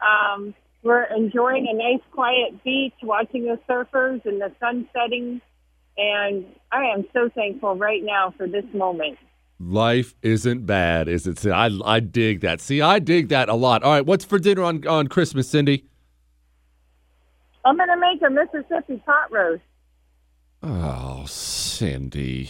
Um, 0.01 0.53
we're 0.83 1.03
enjoying 1.03 1.67
a 1.69 1.75
nice, 1.75 2.03
quiet 2.11 2.63
beach, 2.63 2.93
watching 3.03 3.45
the 3.45 3.59
surfers 3.67 4.25
and 4.25 4.39
the 4.39 4.51
sun 4.59 4.87
setting, 4.93 5.41
and 5.97 6.45
I 6.71 6.85
am 6.85 7.05
so 7.13 7.29
thankful 7.33 7.75
right 7.75 8.03
now 8.03 8.33
for 8.37 8.47
this 8.47 8.65
moment. 8.73 9.17
Life 9.59 10.13
isn't 10.21 10.67
bad, 10.67 11.07
is 11.07 11.25
it? 11.25 11.43
I 11.47 11.69
I 11.83 11.99
dig 11.99 12.41
that. 12.41 12.61
See, 12.61 12.79
I 12.79 12.99
dig 12.99 13.29
that 13.29 13.49
a 13.49 13.55
lot. 13.55 13.81
All 13.81 13.91
right, 13.91 14.05
what's 14.05 14.23
for 14.23 14.37
dinner 14.37 14.63
on 14.63 14.85
on 14.87 15.07
Christmas, 15.07 15.49
Cindy? 15.49 15.85
I'm 17.65 17.75
gonna 17.75 17.97
make 17.97 18.21
a 18.21 18.29
Mississippi 18.29 19.01
pot 19.05 19.31
roast. 19.31 19.63
Oh, 20.61 21.25
Cindy. 21.27 22.49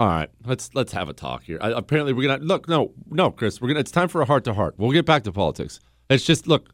All 0.00 0.08
right, 0.08 0.30
let's 0.46 0.74
let's 0.74 0.92
have 0.92 1.10
a 1.10 1.12
talk 1.12 1.42
here. 1.42 1.58
I, 1.60 1.72
apparently, 1.72 2.14
we're 2.14 2.26
gonna 2.26 2.42
look. 2.42 2.66
No, 2.66 2.94
no, 3.10 3.30
Chris, 3.30 3.60
we're 3.60 3.68
gonna. 3.68 3.80
It's 3.80 3.90
time 3.90 4.08
for 4.08 4.22
a 4.22 4.24
heart 4.24 4.44
to 4.44 4.54
heart. 4.54 4.76
We'll 4.78 4.92
get 4.92 5.04
back 5.04 5.24
to 5.24 5.32
politics. 5.32 5.78
It's 6.08 6.24
just 6.24 6.46
look. 6.46 6.70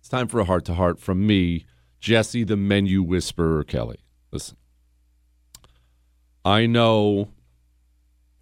It's 0.00 0.08
time 0.08 0.28
for 0.28 0.40
a 0.40 0.44
heart 0.44 0.64
to 0.64 0.74
heart 0.74 0.98
from 0.98 1.26
me, 1.26 1.66
Jesse, 2.00 2.42
the 2.42 2.56
menu 2.56 3.02
whisperer, 3.02 3.64
Kelly. 3.64 3.98
Listen, 4.32 4.56
I 6.42 6.64
know 6.64 7.28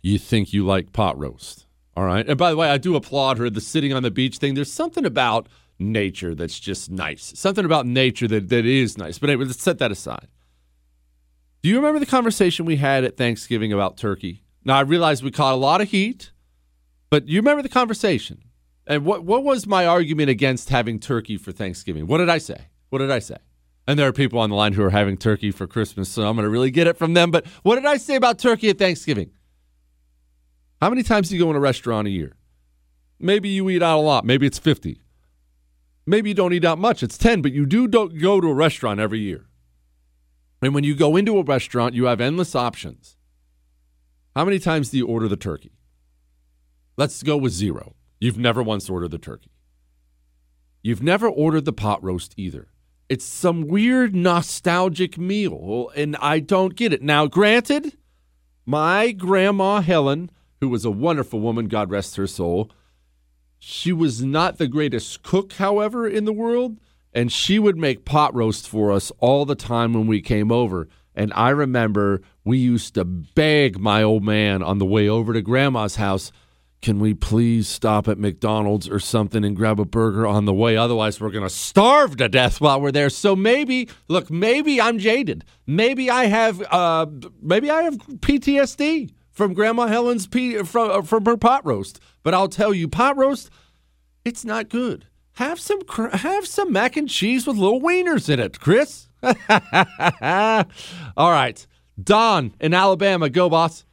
you 0.03 0.19
think 0.19 0.53
you 0.53 0.65
like 0.65 0.93
pot 0.93 1.19
roast. 1.19 1.67
All 1.97 2.05
right. 2.05 2.27
And 2.27 2.39
by 2.39 2.51
the 2.51 2.57
way, 2.57 2.71
I 2.71 2.79
do 2.79 2.95
applaud 2.95 3.39
her, 3.39 3.51
the 3.51 3.61
sitting 3.61 3.93
on 3.93 4.05
the 4.05 4.11
beach 4.11 4.39
thing. 4.39 4.55
There's 4.55 4.73
something 4.73 5.05
about 5.05 5.49
nature 5.81 6.35
that's 6.35 6.59
just 6.61 6.91
nice. 6.91 7.33
Something 7.37 7.65
about 7.65 7.87
nature 7.87 8.29
that, 8.29 8.49
that 8.51 8.67
is 8.67 8.97
nice. 8.97 9.19
But 9.19 9.31
anyway, 9.31 9.47
let's 9.47 9.61
set 9.61 9.79
that 9.79 9.91
aside. 9.91 10.29
Do 11.63 11.69
you 11.69 11.77
remember 11.77 12.01
the 12.01 12.07
conversation 12.07 12.67
we 12.67 12.77
had 12.77 13.05
at 13.05 13.17
Thanksgiving 13.17 13.73
about 13.73 13.97
turkey? 13.97 14.43
Now, 14.65 14.79
I 14.79 14.81
realize 14.81 15.23
we 15.23 15.31
caught 15.31 15.55
a 15.55 15.57
lot 15.57 15.81
of 15.81 15.89
heat, 15.89 16.33
but 17.09 17.29
you 17.29 17.39
remember 17.39 17.63
the 17.63 17.69
conversation? 17.69 18.43
And 18.85 19.05
what, 19.05 19.25
what 19.25 19.45
was 19.45 19.65
my 19.65 19.87
argument 19.87 20.29
against 20.29 20.71
having 20.71 20.99
turkey 20.99 21.37
for 21.37 21.53
Thanksgiving? 21.53 22.09
What 22.09 22.19
did 22.19 22.29
I 22.29 22.39
say? 22.39 22.67
What 22.91 22.99
did 22.99 23.13
I 23.13 23.21
say? 23.21 23.37
And 23.87 23.97
there 23.97 24.09
are 24.09 24.13
people 24.13 24.41
on 24.41 24.51
the 24.51 24.57
line 24.57 24.73
who 24.73 24.83
are 24.83 24.91
having 24.91 25.17
turkey 25.17 25.53
for 25.53 25.69
Christmas, 25.69 26.09
so 26.09 26.23
I'm 26.23 26.35
going 26.35 26.45
to 26.45 26.51
really 26.51 26.73
get 26.73 26.89
it 26.89 26.97
from 26.97 27.15
them. 27.15 27.31
But 27.31 27.47
what 27.63 27.77
did 27.77 27.87
I 27.87 27.97
say 27.97 28.17
about 28.17 28.41
turkey 28.41 28.69
at 28.69 28.79
Thanksgiving? 28.79 29.31
How 30.81 30.91
many 30.91 31.05
times 31.05 31.29
do 31.29 31.37
you 31.37 31.45
go 31.45 31.51
in 31.51 31.57
a 31.57 31.61
restaurant 31.61 32.09
a 32.09 32.11
year? 32.11 32.35
Maybe 33.21 33.49
you 33.49 33.71
eat 33.71 33.85
out 33.85 33.99
a 33.99 34.03
lot. 34.03 34.25
Maybe 34.25 34.49
it's 34.49 34.59
50. 34.59 35.01
Maybe 36.07 36.31
you 36.31 36.35
don't 36.35 36.53
eat 36.53 36.65
out 36.65 36.81
much. 36.81 37.05
It's 37.05 37.17
10, 37.17 37.41
but 37.41 37.53
you 37.53 37.67
do 37.67 37.87
go 37.87 38.09
to 38.41 38.49
a 38.49 38.55
restaurant 38.55 38.99
every 38.99 39.21
year. 39.21 39.47
And 40.63 40.75
when 40.75 40.85
you 40.85 40.95
go 40.95 41.17
into 41.17 41.39
a 41.39 41.43
restaurant, 41.43 41.95
you 41.95 42.05
have 42.05 42.21
endless 42.21 42.55
options. 42.55 43.17
How 44.37 44.45
many 44.45 44.61
times 44.61 44.91
do 44.91 44.97
you 44.97 45.07
order 45.07 45.29
the 45.29 45.37
turkey? 45.37 45.73
Let's 46.97 47.23
go 47.23 47.37
with 47.37 47.53
zero. 47.53 47.97
You've 48.21 48.39
never 48.39 48.63
once 48.63 48.89
ordered 48.89 49.11
the 49.11 49.19
turkey. 49.19 49.51
You've 50.83 51.03
never 51.03 51.29
ordered 51.29 51.65
the 51.65 51.73
pot 51.73 52.03
roast 52.03 52.35
either. 52.37 52.69
It's 53.09 53.25
some 53.25 53.67
weird 53.67 54.15
nostalgic 54.15 55.19
meal, 55.19 55.91
and 55.97 56.17
I 56.17 56.39
don't 56.39 56.77
get 56.77 56.93
it. 56.93 57.03
Now, 57.03 57.27
granted, 57.27 57.97
my 58.65 59.11
grandma 59.11 59.81
Helen, 59.81 60.31
who 60.61 60.69
was 60.69 60.85
a 60.85 60.91
wonderful 60.91 61.41
woman, 61.41 61.67
God 61.67 61.91
rest 61.91 62.17
her 62.17 62.27
soul, 62.27 62.71
she 63.59 63.93
was 63.93 64.23
not 64.23 64.59
the 64.59 64.67
greatest 64.67 65.23
cook, 65.23 65.55
however, 65.55 66.09
in 66.09 66.25
the 66.25 66.33
world, 66.33 66.79
and 67.13 67.31
she 67.31 67.59
would 67.59 67.77
make 67.77 68.05
pot 68.05 68.35
roast 68.35 68.69
for 68.69 68.93
us 68.93 69.13
all 69.19 69.45
the 69.45 69.55
time 69.55 69.93
when 69.93 70.07
we 70.07 70.21
came 70.21 70.51
over. 70.51 70.89
And 71.15 71.33
I 71.35 71.51
remember 71.51 72.23
we 72.45 72.59
used 72.59 72.95
to 72.95 73.05
beg 73.05 73.79
my 73.79 74.03
old 74.03 74.25
man 74.25 74.63
on 74.63 74.79
the 74.79 74.87
way 74.87 75.09
over 75.09 75.33
to 75.33 75.43
grandma's 75.43 75.97
house, 75.97 76.33
can 76.81 76.99
we 76.99 77.15
please 77.15 77.69
stop 77.69 78.09
at 78.09 78.19
McDonald's 78.19 78.89
or 78.89 78.99
something 78.99 79.45
and 79.45 79.55
grab 79.55 79.79
a 79.79 79.85
burger 79.85 80.27
on 80.27 80.47
the 80.47 80.53
way? 80.53 80.77
Otherwise, 80.77 81.21
we're 81.21 81.31
going 81.31 81.45
to 81.45 81.51
starve 81.51 82.17
to 82.17 82.29
death 82.29 82.61
while 82.61 82.81
we're 82.81 82.91
there. 82.91 83.09
So 83.09 83.37
maybe, 83.37 83.89
look, 84.09 84.31
maybe 84.31 84.81
I'm 84.81 84.99
jaded. 84.99 85.45
Maybe 85.65 86.11
I 86.11 86.25
have, 86.25 86.61
uh, 86.73 87.07
maybe 87.41 87.71
I 87.71 87.83
have 87.83 87.99
PTSD 87.99 89.13
from 89.31 89.55
Grandma 89.55 89.87
Helen's 89.87 90.27
P- 90.27 90.63
from 90.65 91.05
from 91.05 91.25
her 91.25 91.37
pot 91.37 91.65
roast. 91.65 92.01
But 92.25 92.35
I'll 92.35 92.49
tell 92.49 92.75
you, 92.75 92.89
pot 92.89 93.17
roast, 93.17 93.49
it's 94.25 94.45
not 94.45 94.69
good. 94.69 95.07
Have 95.35 95.59
some 95.59 95.83
cr- 95.83 96.09
have 96.09 96.47
some 96.47 96.73
mac 96.73 96.97
and 96.97 97.09
cheese 97.09 97.47
with 97.47 97.57
little 97.57 97.81
wieners 97.81 98.29
in 98.29 98.39
it, 98.39 98.61
Chris. 98.61 99.09
All 101.17 101.31
right, 101.31 101.67
Don 102.03 102.55
in 102.61 102.75
Alabama, 102.75 103.31
go 103.31 103.49
boss. 103.49 103.85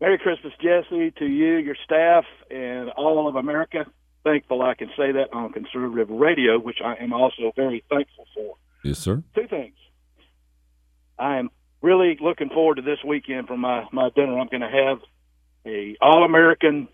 Merry 0.00 0.18
Christmas, 0.18 0.52
Jesse, 0.62 1.10
to 1.18 1.26
you, 1.26 1.56
your 1.56 1.76
staff, 1.84 2.24
and 2.50 2.90
all 2.90 3.26
of 3.28 3.34
America. 3.34 3.84
Thankful 4.22 4.62
I 4.62 4.74
can 4.74 4.88
say 4.96 5.12
that 5.12 5.32
on 5.32 5.52
conservative 5.52 6.08
radio, 6.10 6.58
which 6.58 6.78
I 6.84 6.94
am 7.02 7.12
also 7.12 7.52
very 7.56 7.82
thankful 7.88 8.26
for. 8.34 8.56
Yes, 8.84 8.98
sir. 8.98 9.22
Two 9.34 9.48
things. 9.48 9.74
I 11.18 11.38
am 11.38 11.50
really 11.82 12.16
looking 12.20 12.48
forward 12.48 12.76
to 12.76 12.82
this 12.82 12.98
weekend 13.04 13.48
for 13.48 13.56
my, 13.56 13.86
my 13.92 14.10
dinner. 14.14 14.38
I'm 14.38 14.48
going 14.48 14.60
to 14.60 14.68
have 14.68 14.98
a 15.66 15.96
all 16.00 16.24
American 16.24 16.88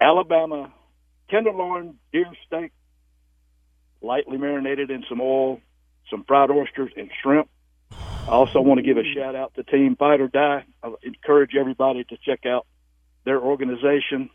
Alabama 0.00 0.72
tenderloin 1.32 1.94
deer 2.12 2.26
steak, 2.46 2.70
lightly 4.00 4.36
marinated 4.36 4.90
in 4.90 5.02
some 5.08 5.20
oil, 5.20 5.60
some 6.10 6.24
fried 6.24 6.50
oysters, 6.50 6.92
and 6.96 7.10
shrimp. 7.22 7.48
I 7.90 8.30
also 8.30 8.60
want 8.60 8.78
to 8.78 8.82
give 8.84 8.98
a 8.98 9.14
shout 9.14 9.34
out 9.34 9.54
to 9.54 9.64
Team 9.64 9.96
Fight 9.96 10.20
or 10.20 10.28
Die. 10.28 10.64
I 10.82 10.94
encourage 11.02 11.56
everybody 11.58 12.04
to 12.04 12.16
check 12.24 12.46
out 12.46 12.66
their 13.24 13.40
organization. 13.40 14.30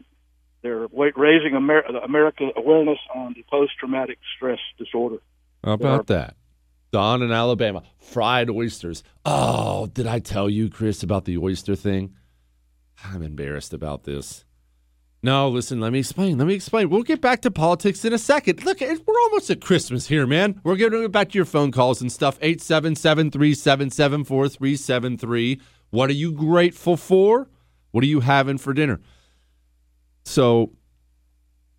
They're 0.61 0.87
raising 0.87 1.55
Amer- 1.55 1.85
America 2.03 2.49
awareness 2.55 2.99
on 3.15 3.33
the 3.33 3.45
post 3.49 3.73
traumatic 3.79 4.17
stress 4.35 4.59
disorder. 4.77 5.17
How 5.63 5.73
about 5.73 6.07
that? 6.07 6.35
Don 6.91 7.21
in 7.21 7.31
Alabama, 7.31 7.83
fried 7.99 8.49
oysters. 8.49 9.03
Oh, 9.25 9.87
did 9.87 10.07
I 10.07 10.19
tell 10.19 10.49
you, 10.49 10.69
Chris, 10.69 11.03
about 11.03 11.25
the 11.25 11.37
oyster 11.37 11.75
thing? 11.75 12.15
I'm 13.03 13.21
embarrassed 13.21 13.73
about 13.73 14.03
this. 14.03 14.45
No, 15.23 15.49
listen, 15.49 15.79
let 15.79 15.91
me 15.91 15.99
explain. 15.99 16.37
Let 16.37 16.47
me 16.47 16.53
explain. 16.53 16.89
We'll 16.89 17.03
get 17.03 17.21
back 17.21 17.41
to 17.41 17.51
politics 17.51 18.05
in 18.05 18.13
a 18.13 18.19
second. 18.19 18.63
Look, 18.63 18.81
we're 18.81 19.19
almost 19.23 19.49
at 19.49 19.61
Christmas 19.61 20.07
here, 20.07 20.27
man. 20.27 20.61
We're 20.63 20.75
going 20.75 20.91
to 20.91 21.01
get 21.01 21.11
back 21.11 21.29
to 21.31 21.37
your 21.37 21.45
phone 21.45 21.71
calls 21.71 22.01
and 22.01 22.11
stuff. 22.11 22.37
877 22.39 23.31
377 23.31 24.23
4373. 24.25 25.61
What 25.89 26.09
are 26.09 26.13
you 26.13 26.31
grateful 26.31 26.97
for? 26.97 27.49
What 27.91 28.03
are 28.03 28.07
you 28.07 28.19
having 28.19 28.57
for 28.59 28.73
dinner? 28.73 28.99
So, 30.23 30.73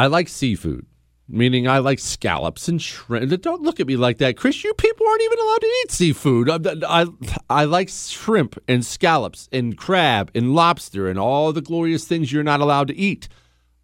I 0.00 0.06
like 0.08 0.28
seafood, 0.28 0.86
meaning 1.28 1.68
I 1.68 1.78
like 1.78 1.98
scallops 1.98 2.68
and 2.68 2.80
shrimp. 2.80 3.40
Don't 3.42 3.62
look 3.62 3.80
at 3.80 3.86
me 3.86 3.96
like 3.96 4.18
that, 4.18 4.36
Chris. 4.36 4.64
You 4.64 4.72
people 4.74 5.06
aren't 5.06 5.22
even 5.22 5.38
allowed 5.38 5.60
to 5.60 5.66
eat 5.82 5.90
seafood. 5.90 6.50
I, 6.50 7.02
I, 7.02 7.06
I 7.50 7.64
like 7.64 7.88
shrimp 7.90 8.58
and 8.66 8.84
scallops 8.84 9.48
and 9.52 9.76
crab 9.76 10.30
and 10.34 10.54
lobster 10.54 11.08
and 11.08 11.18
all 11.18 11.52
the 11.52 11.60
glorious 11.60 12.06
things 12.06 12.32
you're 12.32 12.42
not 12.42 12.60
allowed 12.60 12.88
to 12.88 12.96
eat. 12.96 13.28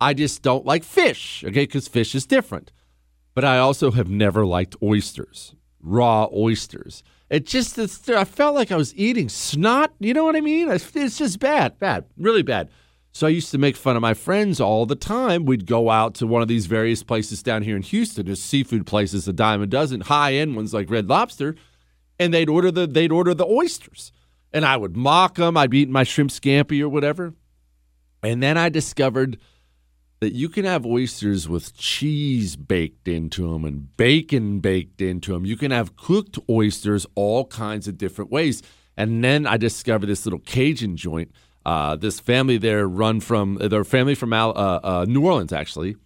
I 0.01 0.15
just 0.15 0.43
don't 0.43 0.67
like 0.67 0.85
fish, 0.85 1.45
okay, 1.47 1.65
because 1.65 1.87
fish 1.89 2.15
is 2.15 2.27
different. 2.27 2.73
But 3.35 3.45
I 3.45 3.59
also 3.59 3.91
have 3.91 4.09
never 4.09 4.47
liked 4.47 4.77
oysters, 4.83 5.55
raw 5.81 6.29
oysters. 6.33 7.03
It 7.31 7.47
just, 7.47 7.79
I 8.09 8.25
felt 8.25 8.55
like 8.55 8.71
I 8.71 8.77
was 8.77 8.95
eating 8.95 9.29
snot. 9.29 9.93
You 9.99 10.15
know 10.15 10.25
what 10.25 10.37
I 10.37 10.41
mean? 10.41 10.71
It's 10.71 11.19
just 11.19 11.41
bad, 11.41 11.79
bad, 11.79 12.05
really 12.17 12.43
bad. 12.43 12.71
So 13.15 13.29
I 13.29 13.31
used 13.31 13.53
to 13.53 13.59
make 13.59 13.77
fun 13.77 13.95
of 13.95 14.03
my 14.03 14.13
friends 14.13 14.61
all 14.61 14.87
the 14.87 14.97
time. 14.97 15.45
We'd 15.45 15.67
go 15.67 15.89
out 15.89 16.15
to 16.17 16.27
one 16.27 16.43
of 16.43 16.49
these 16.49 16.67
various 16.67 17.05
places 17.05 17.45
down 17.45 17.63
here 17.63 17.77
in 17.77 17.83
Houston. 17.83 18.27
There's 18.27 18.43
seafood 18.43 18.87
places, 18.87 19.29
a 19.29 19.33
dime 19.33 19.63
a 19.63 19.67
dozen, 19.67 20.01
high 20.01 20.35
end 20.35 20.57
ones 20.57 20.75
like 20.75 20.91
Red 20.91 21.09
Lobster, 21.09 21.55
and 22.19 22.35
they'd 22.35 22.49
order 22.49 22.73
the 22.73 22.89
they'd 22.89 23.13
order 23.13 23.33
the 23.33 23.47
oysters, 23.47 24.11
and 24.53 24.65
I 24.65 24.77
would 24.77 24.97
mock 24.97 25.37
them. 25.37 25.57
I'd 25.57 25.71
be 25.71 25.79
eating 25.79 25.93
my 25.93 26.03
shrimp 26.03 26.33
scampi 26.33 26.81
or 26.81 26.89
whatever, 26.89 27.35
and 28.25 28.43
then 28.43 28.59
I 28.59 28.69
discovered 28.69 29.39
that 30.19 30.33
you 30.33 30.49
can 30.49 30.65
have 30.65 30.85
oysters 30.85 31.49
with 31.49 31.77
cheese 31.77 32.57
baked 32.57 33.07
into 33.07 33.53
them 33.53 33.65
and 33.65 33.97
bacon 33.97 34.59
baked 34.59 35.01
into 35.01 35.35
them. 35.35 35.45
You 35.45 35.57
can 35.57 35.71
have 35.71 35.97
cooked 35.97 36.39
oysters 36.51 37.07
all 37.15 37.45
kinds 37.45 37.87
of 37.87 37.97
different 37.97 38.33
ways. 38.33 38.61
And 38.97 39.25
then 39.25 39.45
I 39.45 39.57
discovered 39.57 40.07
this 40.07 40.25
little 40.25 40.39
Cajun 40.39 40.97
joint 40.97 41.33
uh, 41.65 41.97
this 41.97 42.21
family 42.21 42.59
there 42.59 42.87
run 42.87 43.21
from 43.21 43.57
their 43.57 43.85
family 43.85 44.15
from 44.15 44.33
Al, 44.33 44.51
uh, 44.51 44.81
uh, 44.83 45.07
New 45.09 45.25
Orleans 45.25 45.53
actually. 45.53 45.97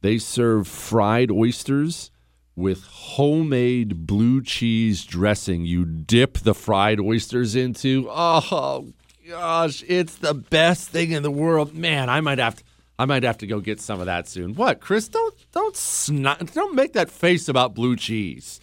They 0.00 0.18
serve 0.18 0.66
fried 0.66 1.30
oysters 1.30 2.10
with 2.56 2.84
homemade 2.84 4.06
blue 4.06 4.42
cheese 4.42 5.04
dressing. 5.04 5.64
You 5.64 5.84
dip 5.84 6.38
the 6.38 6.54
fried 6.54 7.00
oysters 7.00 7.54
into. 7.54 8.08
Oh 8.10 8.92
gosh, 9.28 9.84
it's 9.86 10.16
the 10.16 10.34
best 10.34 10.88
thing 10.88 11.12
in 11.12 11.22
the 11.22 11.30
world, 11.30 11.74
man. 11.74 12.10
I 12.10 12.20
might 12.20 12.38
have 12.38 12.56
to. 12.56 12.64
I 12.98 13.04
might 13.04 13.22
have 13.22 13.38
to 13.38 13.46
go 13.46 13.60
get 13.60 13.80
some 13.80 14.00
of 14.00 14.06
that 14.06 14.28
soon. 14.28 14.54
What, 14.54 14.80
Chris? 14.80 15.08
Don't 15.08 15.34
don't 15.52 15.76
snot, 15.76 16.52
don't 16.52 16.74
make 16.74 16.92
that 16.92 17.10
face 17.10 17.48
about 17.48 17.74
blue 17.74 17.96
cheese. 17.96 18.60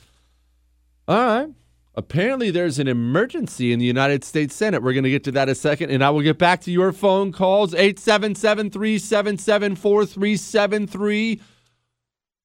All 1.07 1.17
right. 1.17 1.49
Apparently, 1.95 2.51
there's 2.51 2.79
an 2.79 2.87
emergency 2.87 3.73
in 3.73 3.79
the 3.79 3.85
United 3.85 4.23
States 4.23 4.55
Senate. 4.55 4.83
We're 4.83 4.93
going 4.93 5.03
to 5.03 5.09
get 5.09 5.23
to 5.25 5.31
that 5.33 5.49
a 5.49 5.55
second, 5.55 5.89
and 5.89 6.03
I 6.03 6.09
will 6.11 6.21
get 6.21 6.37
back 6.37 6.61
to 6.61 6.71
your 6.71 6.91
phone 6.91 7.31
calls 7.31 7.73
877 7.73 8.69
377 8.69 9.75
4373. 9.75 11.41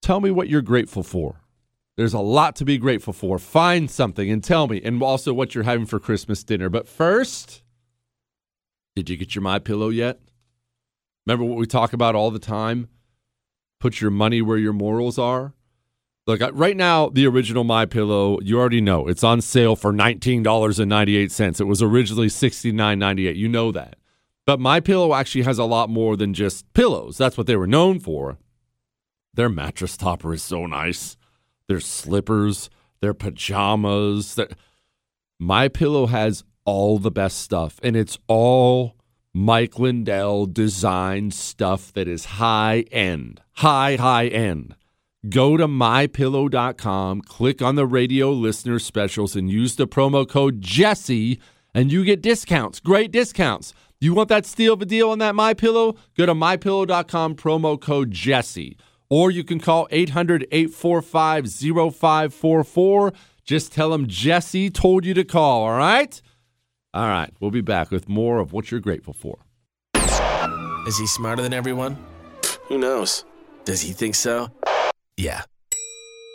Tell 0.03 0.21
me 0.21 0.31
what 0.31 0.49
you're 0.49 0.63
grateful 0.63 1.03
for. 1.03 1.41
There's 1.97 2.15
a 2.15 2.21
lot 2.21 2.57
to 2.57 2.65
be 2.65 2.79
grateful 2.79 3.13
for. 3.13 3.39
Find 3.39 3.91
something 3.91 4.31
and 4.31 4.43
tell 4.43 4.67
me, 4.67 4.81
and 4.83 5.03
also 5.03 5.33
what 5.33 5.55
you're 5.55 5.65
having 5.65 5.87
for 5.87 6.01
Christmas 6.01 6.43
dinner. 6.43 6.69
But 6.69 6.89
first, 6.89 7.63
did 8.97 9.09
you 9.09 9.17
get 9.17 9.35
your 9.35 9.43
My 9.43 9.59
Pillow 9.59 9.91
yet? 9.91 10.21
Remember 11.27 11.45
what 11.45 11.59
we 11.59 11.67
talk 11.67 11.93
about 11.93 12.15
all 12.15 12.31
the 12.31 12.39
time? 12.39 12.89
Put 13.79 14.01
your 14.01 14.11
money 14.11 14.43
where 14.43 14.59
your 14.59 14.73
morals 14.73 15.19
are. 15.19 15.55
Look, 16.27 16.41
right 16.55 16.77
now, 16.77 17.11
the 17.11 17.27
original 17.27 17.65
My 17.65 17.85
Pillow, 17.85 18.39
you 18.41 18.59
already 18.59 18.81
know 18.81 19.07
it's 19.07 19.23
on 19.23 19.43
sale 19.43 19.77
for 19.77 19.93
nineteen 19.93 20.43
dollars 20.43 20.79
and 20.79 20.89
ninety 20.89 21.17
eight 21.17 21.31
cents. 21.31 21.61
It 21.61 21.65
was 21.65 21.83
originally 21.83 22.31
sixty 22.31 22.73
nine 22.73 22.99
ninety 22.99 23.29
eight. 23.29 23.37
You 23.37 23.49
know 23.49 23.71
that, 23.73 23.97
but 24.47 24.59
My 24.59 24.81
Pillow 24.81 25.13
actually 25.13 25.43
has 25.43 25.59
a 25.59 25.65
lot 25.65 25.91
more 25.91 26.17
than 26.17 26.33
just 26.33 26.73
pillows. 26.73 27.19
That's 27.19 27.37
what 27.37 27.47
they 27.47 27.57
were 27.57 27.67
known 27.67 28.01
for. 28.01 28.39
Their 29.35 29.51
mattress 29.51 29.99
topper 29.99 30.33
is 30.33 30.43
so 30.43 30.65
nice. 30.65 31.19
Their 31.69 31.81
slippers, 31.81 32.71
their 33.01 33.15
pajamas. 33.15 34.35
Their... 34.37 34.49
My 35.39 35.69
Pillow 35.69 36.07
has 36.07 36.43
all 36.65 36.99
the 36.99 37.11
best 37.11 37.39
stuff, 37.41 37.79
and 37.83 37.97
it's 37.97 38.17
all 38.29 38.97
Mike 39.35 39.79
Lindell 39.79 40.47
designed 40.47 41.35
stuff 41.35 41.93
that 41.93 42.09
is 42.09 42.25
high 42.25 42.85
end, 42.91 43.43
high 43.57 43.97
high 43.97 44.29
end. 44.29 44.75
Go 45.29 45.57
to 45.57 45.67
mypillow.com, 45.67 47.23
click 47.23 47.63
on 47.63 47.77
the 47.77 47.87
radio 47.87 48.31
listener 48.31 48.79
specials, 48.79 49.35
and 49.35 49.49
use 49.49 49.77
the 49.77 49.87
promo 49.87 50.29
code 50.29 50.61
Jesse, 50.61 51.41
and 51.73 51.91
you 51.91 52.05
get 52.05 52.21
discounts, 52.21 52.79
great 52.79 53.11
discounts. 53.11 53.73
You 54.01 54.13
want 54.13 54.29
that 54.29 54.45
steal 54.45 54.75
of 54.75 54.83
a 54.83 54.85
deal 54.85 55.09
on 55.09 55.21
that 55.21 55.35
My 55.35 55.55
Pillow? 55.55 55.95
Go 56.15 56.27
to 56.27 56.35
mypillow.com, 56.35 57.37
promo 57.37 57.81
code 57.81 58.11
Jesse. 58.11 58.77
Or 59.09 59.31
you 59.31 59.45
can 59.45 59.61
call 59.61 59.89
800 59.91 60.47
845 60.53 61.49
0544. 61.49 63.13
Just 63.45 63.73
tell 63.73 63.91
them 63.91 64.07
Jesse 64.07 64.69
told 64.69 65.07
you 65.07 65.15
to 65.15 65.25
call, 65.25 65.63
all 65.63 65.79
right? 65.79 66.21
All 66.93 67.09
right, 67.09 67.33
we'll 67.41 67.51
be 67.51 67.63
back 67.63 67.91
with 67.91 68.11
more 68.11 68.41
of 68.41 68.53
what 68.53 68.71
you're 68.71 68.81
grateful 68.81 69.15
for. 69.15 69.39
Is 70.87 70.99
he 70.99 71.07
smarter 71.07 71.41
than 71.41 71.55
everyone? 71.55 71.97
Who 72.69 72.77
knows? 72.77 73.25
Does 73.65 73.81
he 73.81 73.95
think 73.95 74.17
so? 74.17 74.51
Yeah. 75.17 75.43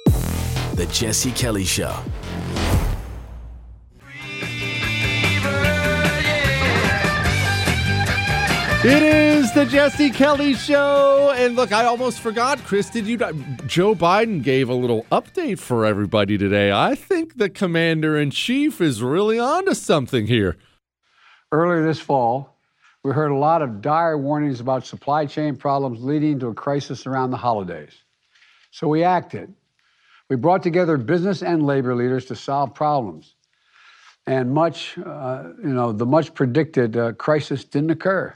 The 0.06 0.88
Jesse 0.92 1.32
Kelly 1.32 1.66
Show. 1.66 1.94
It 8.82 9.04
is 9.04 9.54
the 9.54 9.66
Jesse 9.66 10.10
Kelly 10.10 10.54
Show. 10.54 11.34
And 11.36 11.58
look, 11.58 11.74
I 11.74 11.84
almost 11.84 12.22
forgot, 12.22 12.60
Chris. 12.60 12.90
Did 12.90 13.08
you? 13.08 13.18
Joe 13.68 13.94
Biden 13.94 14.42
gave 14.42 14.70
a 14.70 14.74
little 14.74 15.06
update 15.12 15.60
for 15.60 15.86
everybody 15.86 16.38
today. 16.38 16.72
I 16.72 16.96
think 16.96 17.38
the 17.38 17.50
commander 17.50 18.18
in 18.18 18.32
chief 18.32 18.80
is 18.80 19.04
really 19.04 19.38
onto 19.38 19.74
something 19.74 20.28
here. 20.28 20.56
Earlier 21.52 21.86
this 21.86 22.00
fall, 22.00 22.58
we 23.04 23.12
heard 23.12 23.32
a 23.32 23.36
lot 23.36 23.62
of 23.62 23.82
dire 23.82 24.18
warnings 24.18 24.62
about 24.62 24.86
supply 24.86 25.26
chain 25.26 25.58
problems 25.58 26.02
leading 26.02 26.40
to 26.40 26.48
a 26.48 26.54
crisis 26.54 27.06
around 27.06 27.32
the 27.32 27.38
holidays. 27.38 27.92
So 28.72 28.88
we 28.88 29.04
acted. 29.04 29.54
We 30.30 30.36
brought 30.36 30.62
together 30.62 30.98
business 30.98 31.42
and 31.42 31.66
labor 31.66 31.96
leaders 31.96 32.26
to 32.26 32.36
solve 32.36 32.74
problems. 32.74 33.36
And 34.28 34.54
much, 34.54 34.98
uh, 34.98 35.50
you 35.64 35.74
know, 35.74 35.92
the 35.92 36.06
much 36.06 36.34
predicted 36.36 36.96
uh, 36.96 37.14
crisis 37.14 37.64
didn't 37.64 37.90
occur. 37.90 38.36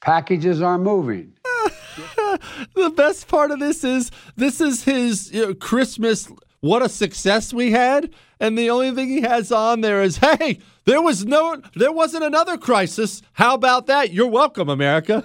Packages 0.00 0.62
are 0.62 0.78
moving. 0.78 1.34
the 2.74 2.90
best 2.96 3.28
part 3.28 3.50
of 3.50 3.58
this 3.58 3.84
is 3.84 4.10
this 4.36 4.60
is 4.60 4.84
his 4.84 5.32
you 5.32 5.46
know, 5.46 5.54
Christmas. 5.54 6.30
What 6.60 6.82
a 6.82 6.88
success 6.88 7.52
we 7.52 7.70
had, 7.70 8.12
and 8.40 8.58
the 8.58 8.70
only 8.70 8.90
thing 8.92 9.08
he 9.08 9.20
has 9.20 9.52
on 9.52 9.80
there 9.80 10.02
is, 10.02 10.16
"Hey, 10.16 10.60
there 10.86 11.02
was 11.02 11.24
no, 11.24 11.60
there 11.76 11.92
wasn't 11.92 12.24
another 12.24 12.56
crisis. 12.56 13.22
How 13.32 13.54
about 13.54 13.86
that? 13.86 14.12
You're 14.12 14.28
welcome, 14.28 14.68
America." 14.68 15.22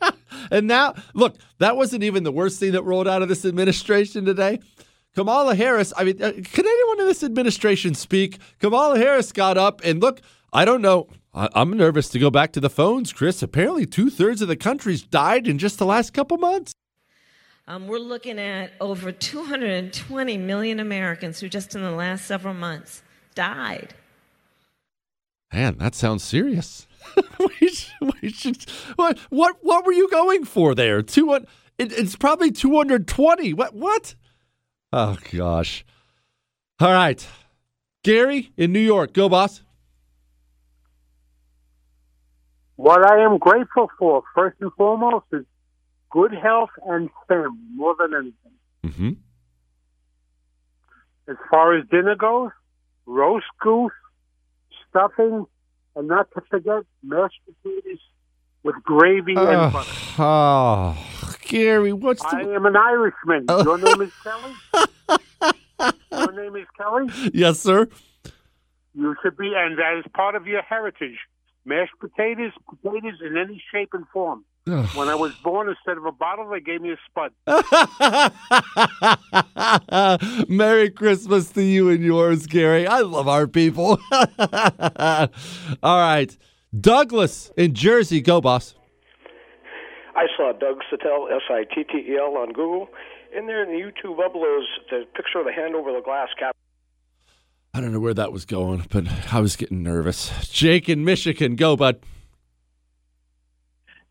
and 0.50 0.66
now, 0.66 0.94
look, 1.14 1.36
that 1.58 1.76
wasn't 1.76 2.02
even 2.04 2.24
the 2.24 2.32
worst 2.32 2.58
thing 2.60 2.72
that 2.72 2.82
rolled 2.82 3.08
out 3.08 3.22
of 3.22 3.28
this 3.28 3.44
administration 3.44 4.24
today. 4.24 4.58
Kamala 5.14 5.54
Harris. 5.54 5.92
I 5.96 6.04
mean, 6.04 6.22
uh, 6.22 6.32
can 6.32 6.66
anyone 6.66 7.00
in 7.00 7.06
this 7.06 7.22
administration 7.22 7.94
speak? 7.94 8.38
Kamala 8.58 8.98
Harris 8.98 9.32
got 9.32 9.58
up 9.58 9.80
and 9.84 10.00
look. 10.00 10.20
I 10.52 10.64
don't 10.64 10.82
know. 10.82 11.08
I'm 11.34 11.70
nervous 11.70 12.10
to 12.10 12.18
go 12.18 12.30
back 12.30 12.52
to 12.52 12.60
the 12.60 12.68
phones, 12.68 13.10
Chris. 13.10 13.42
Apparently, 13.42 13.86
two 13.86 14.10
thirds 14.10 14.42
of 14.42 14.48
the 14.48 14.56
country's 14.56 15.02
died 15.02 15.48
in 15.48 15.56
just 15.56 15.78
the 15.78 15.86
last 15.86 16.12
couple 16.12 16.36
months. 16.36 16.74
Um, 17.66 17.86
we're 17.86 17.98
looking 17.98 18.38
at 18.38 18.72
over 18.80 19.12
220 19.12 20.36
million 20.36 20.78
Americans 20.78 21.40
who 21.40 21.48
just 21.48 21.74
in 21.74 21.82
the 21.82 21.90
last 21.90 22.26
several 22.26 22.52
months 22.52 23.02
died. 23.34 23.94
Man, 25.52 25.78
that 25.78 25.94
sounds 25.94 26.22
serious. 26.22 26.86
we, 27.38 27.68
should, 27.68 28.12
we 28.22 28.30
should, 28.30 28.64
what, 28.96 29.18
what 29.30 29.56
what 29.62 29.84
were 29.84 29.92
you 29.92 30.08
going 30.10 30.44
for 30.44 30.74
there? 30.74 31.02
Two 31.02 31.32
it, 31.78 31.92
it's 31.92 32.16
probably 32.16 32.50
220. 32.50 33.54
What 33.54 33.74
what? 33.74 34.14
Oh 34.92 35.16
gosh. 35.32 35.84
All 36.80 36.92
right. 36.92 37.26
Gary 38.02 38.52
in 38.56 38.72
New 38.72 38.80
York. 38.80 39.12
Go 39.12 39.28
boss. 39.28 39.62
What 42.76 43.08
I 43.08 43.24
am 43.24 43.38
grateful 43.38 43.90
for, 43.98 44.22
first 44.34 44.56
and 44.60 44.72
foremost, 44.72 45.26
is 45.32 45.44
good 46.10 46.32
health 46.32 46.70
and 46.86 47.10
family, 47.28 47.56
more 47.74 47.94
than 47.98 48.12
anything. 48.14 48.34
Mm-hmm. 48.84 49.10
As 51.30 51.36
far 51.48 51.78
as 51.78 51.86
dinner 51.88 52.16
goes, 52.16 52.50
roast 53.06 53.46
goose, 53.60 53.92
stuffing, 54.88 55.46
and 55.96 56.08
not 56.08 56.30
to 56.32 56.42
forget 56.50 56.82
mashed 57.02 57.40
potatoes 57.44 58.00
with 58.62 58.76
gravy 58.82 59.36
uh, 59.36 59.46
and 59.46 59.72
butter. 59.72 59.90
Oh, 60.18 60.96
Gary, 61.42 61.92
what's 61.92 62.22
the... 62.22 62.36
I 62.36 62.54
am 62.54 62.66
an 62.66 62.76
Irishman. 62.76 63.46
Oh. 63.48 63.64
Your 63.64 63.78
name 63.78 64.00
is 64.02 64.12
Kelly? 64.22 65.52
Your 66.12 66.32
name 66.32 66.56
is 66.56 66.66
Kelly? 66.76 67.30
Yes, 67.34 67.60
sir. 67.60 67.88
You 68.94 69.16
should 69.22 69.36
be, 69.36 69.52
and 69.56 69.78
that 69.78 69.98
is 69.98 70.04
part 70.14 70.34
of 70.34 70.46
your 70.46 70.62
heritage 70.62 71.18
mashed 71.64 71.92
potatoes, 72.00 72.52
potatoes 72.68 73.20
in 73.24 73.36
any 73.36 73.62
shape 73.72 73.90
and 73.92 74.04
form. 74.12 74.44
When 74.64 75.08
I 75.08 75.14
was 75.14 75.32
born, 75.42 75.68
instead 75.68 75.98
of 75.98 76.04
a 76.04 76.12
bottle, 76.12 76.48
they 76.48 76.60
gave 76.60 76.80
me 76.80 76.92
a 76.92 76.96
spud. 77.08 77.32
Merry 80.48 80.90
Christmas 80.90 81.50
to 81.50 81.62
you 81.62 81.90
and 81.90 82.04
yours, 82.04 82.46
Gary. 82.46 82.86
I 82.86 83.00
love 83.00 83.26
our 83.26 83.48
people. 83.48 83.98
All 84.12 85.28
right. 85.82 86.36
Douglas 86.78 87.50
in 87.56 87.74
Jersey. 87.74 88.20
Go, 88.20 88.40
boss. 88.40 88.74
I 90.14 90.26
saw 90.36 90.52
Doug 90.52 90.78
Sittel, 90.92 91.34
S 91.34 91.42
I 91.50 91.64
T 91.74 91.84
T 91.84 92.12
E 92.12 92.16
L, 92.18 92.36
on 92.36 92.52
Google. 92.52 92.88
In 93.36 93.46
there 93.46 93.64
in 93.64 93.70
the 93.70 93.82
YouTube 93.82 94.18
uploads, 94.18 94.66
the 94.90 95.04
picture 95.14 95.38
of 95.38 95.46
the 95.46 95.52
hand 95.52 95.74
over 95.74 95.90
the 95.92 96.02
glass 96.02 96.28
cap. 96.38 96.54
I 97.74 97.80
don't 97.80 97.92
know 97.92 98.00
where 98.00 98.14
that 98.14 98.30
was 98.30 98.44
going, 98.44 98.86
but 98.90 99.06
I 99.32 99.40
was 99.40 99.56
getting 99.56 99.82
nervous. 99.82 100.30
Jake 100.50 100.88
in 100.88 101.04
Michigan, 101.04 101.56
go, 101.56 101.76
bud. 101.76 102.00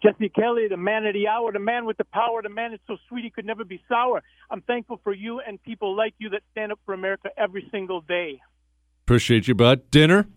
Jesse 0.01 0.29
Kelly, 0.29 0.67
the 0.67 0.77
man 0.77 1.05
of 1.05 1.13
the 1.13 1.27
hour, 1.27 1.51
the 1.51 1.59
man 1.59 1.85
with 1.85 1.97
the 1.97 2.05
power, 2.05 2.41
the 2.41 2.49
man 2.49 2.71
that's 2.71 2.83
so 2.87 2.97
sweet 3.07 3.23
he 3.23 3.29
could 3.29 3.45
never 3.45 3.63
be 3.63 3.81
sour. 3.87 4.23
I'm 4.49 4.61
thankful 4.61 4.99
for 5.03 5.13
you 5.13 5.39
and 5.39 5.61
people 5.61 5.95
like 5.95 6.15
you 6.17 6.29
that 6.29 6.41
stand 6.51 6.71
up 6.71 6.79
for 6.85 6.93
America 6.93 7.29
every 7.37 7.67
single 7.71 8.01
day. 8.01 8.41
Appreciate 9.05 9.47
you, 9.47 9.55
bud. 9.55 9.91
Dinner? 9.91 10.27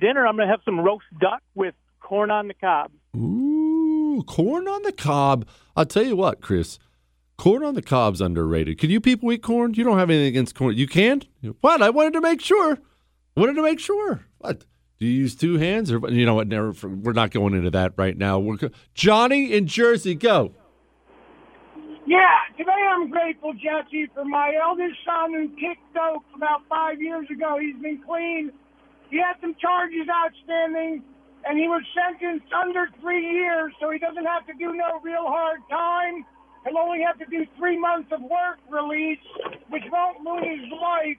Dinner, 0.00 0.26
I'm 0.26 0.36
going 0.36 0.48
to 0.48 0.52
have 0.52 0.60
some 0.64 0.80
roast 0.80 1.06
duck 1.20 1.42
with 1.54 1.74
corn 2.00 2.30
on 2.30 2.48
the 2.48 2.54
cob. 2.54 2.90
Ooh, 3.16 4.22
corn 4.26 4.66
on 4.66 4.82
the 4.82 4.92
cob. 4.92 5.46
I'll 5.76 5.86
tell 5.86 6.04
you 6.04 6.16
what, 6.16 6.40
Chris. 6.40 6.78
Corn 7.36 7.62
on 7.62 7.74
the 7.74 7.82
cob's 7.82 8.20
underrated. 8.20 8.78
Can 8.78 8.90
you 8.90 9.00
people 9.00 9.30
eat 9.32 9.42
corn? 9.42 9.74
You 9.74 9.84
don't 9.84 9.98
have 9.98 10.10
anything 10.10 10.26
against 10.26 10.56
corn. 10.56 10.76
You 10.76 10.88
can? 10.88 11.22
What? 11.60 11.82
I 11.82 11.90
wanted 11.90 12.14
to 12.14 12.20
make 12.20 12.40
sure. 12.40 12.78
I 13.36 13.40
Wanted 13.40 13.54
to 13.54 13.62
make 13.62 13.78
sure. 13.78 14.24
What? 14.38 14.64
Do 14.98 15.06
you 15.06 15.12
use 15.12 15.36
two 15.36 15.58
hands 15.58 15.92
or 15.92 16.00
you 16.10 16.26
know 16.26 16.34
what? 16.34 16.48
Never. 16.48 16.72
We're 16.82 17.12
not 17.12 17.30
going 17.30 17.54
into 17.54 17.70
that 17.70 17.92
right 17.96 18.16
now. 18.16 18.38
We're 18.40 18.58
Johnny 18.94 19.52
in 19.52 19.68
Jersey. 19.68 20.14
Go. 20.14 20.52
Yeah, 22.04 22.38
today 22.56 22.72
I'm 22.72 23.10
grateful, 23.10 23.52
Jesse, 23.52 24.08
for 24.14 24.24
my 24.24 24.54
eldest 24.60 24.96
son 25.04 25.34
who 25.34 25.48
kicked 25.50 25.92
dope 25.94 26.24
about 26.34 26.62
five 26.68 27.00
years 27.00 27.26
ago. 27.30 27.58
He's 27.60 27.76
been 27.80 28.02
clean. 28.02 28.50
He 29.10 29.18
had 29.18 29.34
some 29.40 29.54
charges 29.60 30.08
outstanding, 30.08 31.04
and 31.44 31.58
he 31.58 31.68
was 31.68 31.82
sentenced 31.94 32.50
under 32.52 32.88
three 33.00 33.30
years, 33.30 33.72
so 33.78 33.90
he 33.90 33.98
doesn't 33.98 34.24
have 34.24 34.46
to 34.46 34.54
do 34.58 34.74
no 34.74 35.00
real 35.02 35.26
hard 35.26 35.60
time. 35.70 36.24
He'll 36.66 36.78
only 36.78 37.02
have 37.02 37.18
to 37.18 37.26
do 37.26 37.46
three 37.56 37.78
months 37.78 38.10
of 38.10 38.20
work 38.22 38.58
release, 38.68 39.22
which 39.68 39.84
won't 39.92 40.18
ruin 40.24 40.60
his 40.60 40.72
life. 40.72 41.18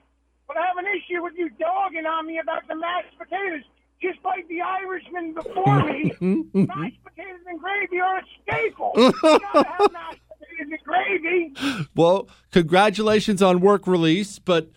But 0.52 0.56
I 0.56 0.66
have 0.66 0.78
an 0.78 0.86
issue 0.86 1.22
with 1.22 1.34
you 1.36 1.48
dogging 1.60 2.06
on 2.06 2.26
me 2.26 2.40
about 2.40 2.66
the 2.66 2.74
mashed 2.74 3.16
potatoes. 3.16 3.62
Just 4.02 4.18
like 4.24 4.48
the 4.48 4.60
Irishman 4.60 5.32
before 5.32 5.84
me, 5.84 6.12
mashed 6.52 6.98
potatoes 7.04 7.40
and 7.46 7.60
gravy 7.60 8.00
are 8.00 8.18
a 8.18 8.22
staple. 8.42 8.92
you 8.96 9.12
gotta 9.20 9.68
have 9.68 9.92
mashed 9.92 10.18
potatoes 10.28 10.72
and 10.72 10.82
gravy. 10.82 11.86
Well, 11.94 12.28
congratulations 12.50 13.42
on 13.42 13.60
work 13.60 13.86
release, 13.86 14.40
but 14.40 14.72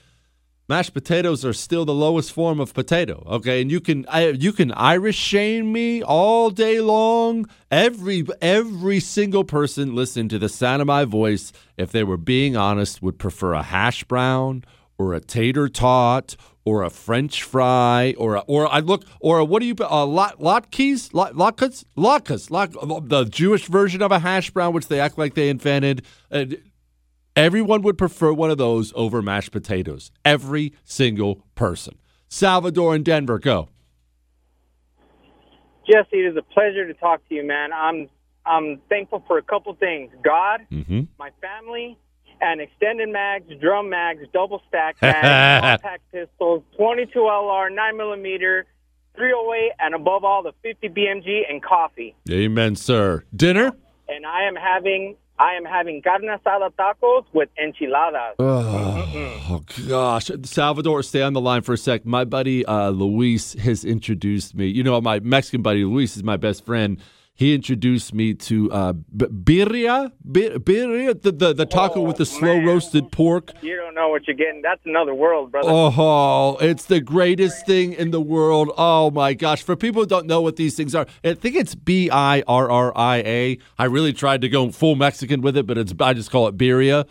mashed 0.69 0.93
potatoes 0.93 1.43
are 1.43 1.53
still 1.53 1.85
the 1.85 1.93
lowest 1.93 2.31
form 2.31 2.59
of 2.59 2.73
potato 2.73 3.21
okay 3.27 3.61
and 3.61 3.69
you 3.69 3.81
can 3.81 4.05
I, 4.07 4.29
you 4.29 4.53
can 4.53 4.71
irish 4.71 5.17
shame 5.17 5.73
me 5.73 6.01
all 6.01 6.51
day 6.51 6.79
long 6.79 7.49
every 7.69 8.25
every 8.41 9.01
single 9.01 9.43
person 9.43 9.93
listening 9.93 10.29
to 10.29 10.39
the 10.39 10.47
sound 10.47 10.81
of 10.81 10.87
my 10.87 11.03
voice 11.03 11.51
if 11.75 11.91
they 11.91 12.05
were 12.05 12.15
being 12.15 12.55
honest 12.55 13.01
would 13.01 13.19
prefer 13.19 13.53
a 13.53 13.61
hash 13.61 14.05
brown 14.05 14.63
or 15.03 15.13
a 15.13 15.19
tater 15.19 15.67
tot 15.67 16.35
or 16.65 16.83
a 16.83 16.89
french 16.89 17.43
fry 17.43 18.15
or 18.17 18.35
a, 18.35 18.39
or 18.41 18.71
I 18.71 18.79
look 18.79 19.05
or 19.19 19.39
a, 19.39 19.45
what 19.45 19.59
do 19.59 19.65
you 19.65 19.75
uh, 19.79 20.05
lot 20.05 20.39
latkes 20.39 21.11
latkes 21.11 21.83
latkes 21.97 23.09
the 23.09 23.25
Jewish 23.25 23.67
version 23.67 24.01
of 24.01 24.11
a 24.11 24.19
hash 24.19 24.49
brown 24.51 24.73
which 24.73 24.87
they 24.87 24.99
act 24.99 25.17
like 25.17 25.33
they 25.33 25.49
invented 25.49 26.03
uh, 26.31 26.45
Everyone 27.35 27.81
would 27.81 27.97
prefer 27.97 28.31
one 28.31 28.51
of 28.51 28.59
those 28.59 28.93
over 28.95 29.21
mashed 29.21 29.51
potatoes. 29.51 30.11
Every 30.23 30.73
single 30.83 31.41
person. 31.55 31.95
Salvador 32.27 32.93
and 32.93 33.03
Denver, 33.03 33.39
go. 33.39 33.69
Jesse, 35.87 36.17
it 36.17 36.31
is 36.31 36.37
a 36.37 36.43
pleasure 36.53 36.85
to 36.87 36.93
talk 36.93 37.27
to 37.29 37.35
you, 37.35 37.43
man. 37.43 37.71
I'm 37.73 38.07
I'm 38.45 38.81
thankful 38.87 39.23
for 39.27 39.37
a 39.37 39.41
couple 39.41 39.73
things: 39.75 40.11
God, 40.23 40.61
mm-hmm. 40.71 41.01
my 41.17 41.31
family, 41.41 41.97
and 42.43 42.61
extended 42.61 43.09
mags, 43.09 43.45
drum 43.61 43.89
mags, 43.89 44.23
double 44.33 44.61
stack 44.67 44.97
mags, 45.01 45.81
compact 45.81 46.03
pistols, 46.11 46.63
22 46.77 47.17
LR, 47.19 47.73
9 47.73 47.97
millimeter, 47.97 48.65
308, 49.15 49.71
and 49.79 49.95
above 49.95 50.23
all, 50.23 50.43
the 50.43 50.51
50 50.61 50.89
BMG 50.89 51.41
and 51.49 51.63
coffee. 51.63 52.15
Amen, 52.29 52.75
sir. 52.75 53.23
Dinner? 53.35 53.71
And 54.09 54.25
I 54.25 54.43
am 54.43 54.55
having 54.55 55.15
I 55.39 55.53
am 55.53 55.65
having 55.65 56.01
carne 56.03 56.23
asada 56.23 56.69
tacos 56.77 57.25
with 57.33 57.49
enchiladas. 57.61 58.35
Oh, 58.37 59.41
oh, 59.49 59.63
gosh. 59.87 60.29
Salvador, 60.43 61.01
stay 61.01 61.23
on 61.23 61.33
the 61.33 61.41
line 61.41 61.63
for 61.63 61.73
a 61.73 61.77
sec. 61.77 62.05
My 62.05 62.23
buddy 62.23 62.63
uh, 62.65 62.89
Luis 62.89 63.53
has 63.53 63.83
introduced 63.83 64.53
me. 64.53 64.67
You 64.67 64.83
know, 64.83 65.01
my 65.01 65.19
Mexican 65.21 65.63
buddy 65.63 65.85
Luis 65.85 66.15
is 66.15 66.23
my 66.23 66.37
best 66.37 66.65
friend. 66.65 66.99
He 67.35 67.55
introduced 67.55 68.13
me 68.13 68.35
to 68.35 68.71
uh, 68.71 68.93
b- 68.93 69.25
birria, 69.25 70.11
bir- 70.23 70.59
birria, 70.59 71.19
the, 71.19 71.31
the, 71.31 71.51
the 71.53 71.65
taco 71.65 72.01
with 72.01 72.17
the 72.17 72.27
slow 72.27 72.59
roasted 72.59 73.11
pork. 73.11 73.51
You 73.63 73.75
don't 73.75 73.95
know 73.95 74.09
what 74.09 74.27
you're 74.27 74.35
getting. 74.35 74.61
That's 74.61 74.85
another 74.85 75.15
world, 75.15 75.51
brother. 75.51 75.67
Oh, 75.69 76.57
it's 76.61 76.85
the 76.85 77.01
greatest 77.01 77.65
thing 77.65 77.93
in 77.93 78.11
the 78.11 78.21
world. 78.21 78.71
Oh 78.77 79.09
my 79.09 79.33
gosh. 79.33 79.63
For 79.63 79.75
people 79.75 80.03
who 80.03 80.07
don't 80.07 80.27
know 80.27 80.41
what 80.41 80.57
these 80.57 80.75
things 80.75 80.93
are, 80.93 81.07
I 81.23 81.33
think 81.33 81.55
it's 81.55 81.73
B 81.73 82.07
I 82.11 82.43
R 82.47 82.69
R 82.69 82.95
I 82.95 83.17
A. 83.25 83.57
I 83.79 83.85
really 83.85 84.13
tried 84.13 84.41
to 84.41 84.49
go 84.49 84.69
full 84.69 84.95
Mexican 84.95 85.41
with 85.41 85.57
it, 85.57 85.65
but 85.65 85.79
it's 85.79 85.93
I 85.99 86.13
just 86.13 86.29
call 86.29 86.47
it 86.47 86.55
birria. 86.55 87.07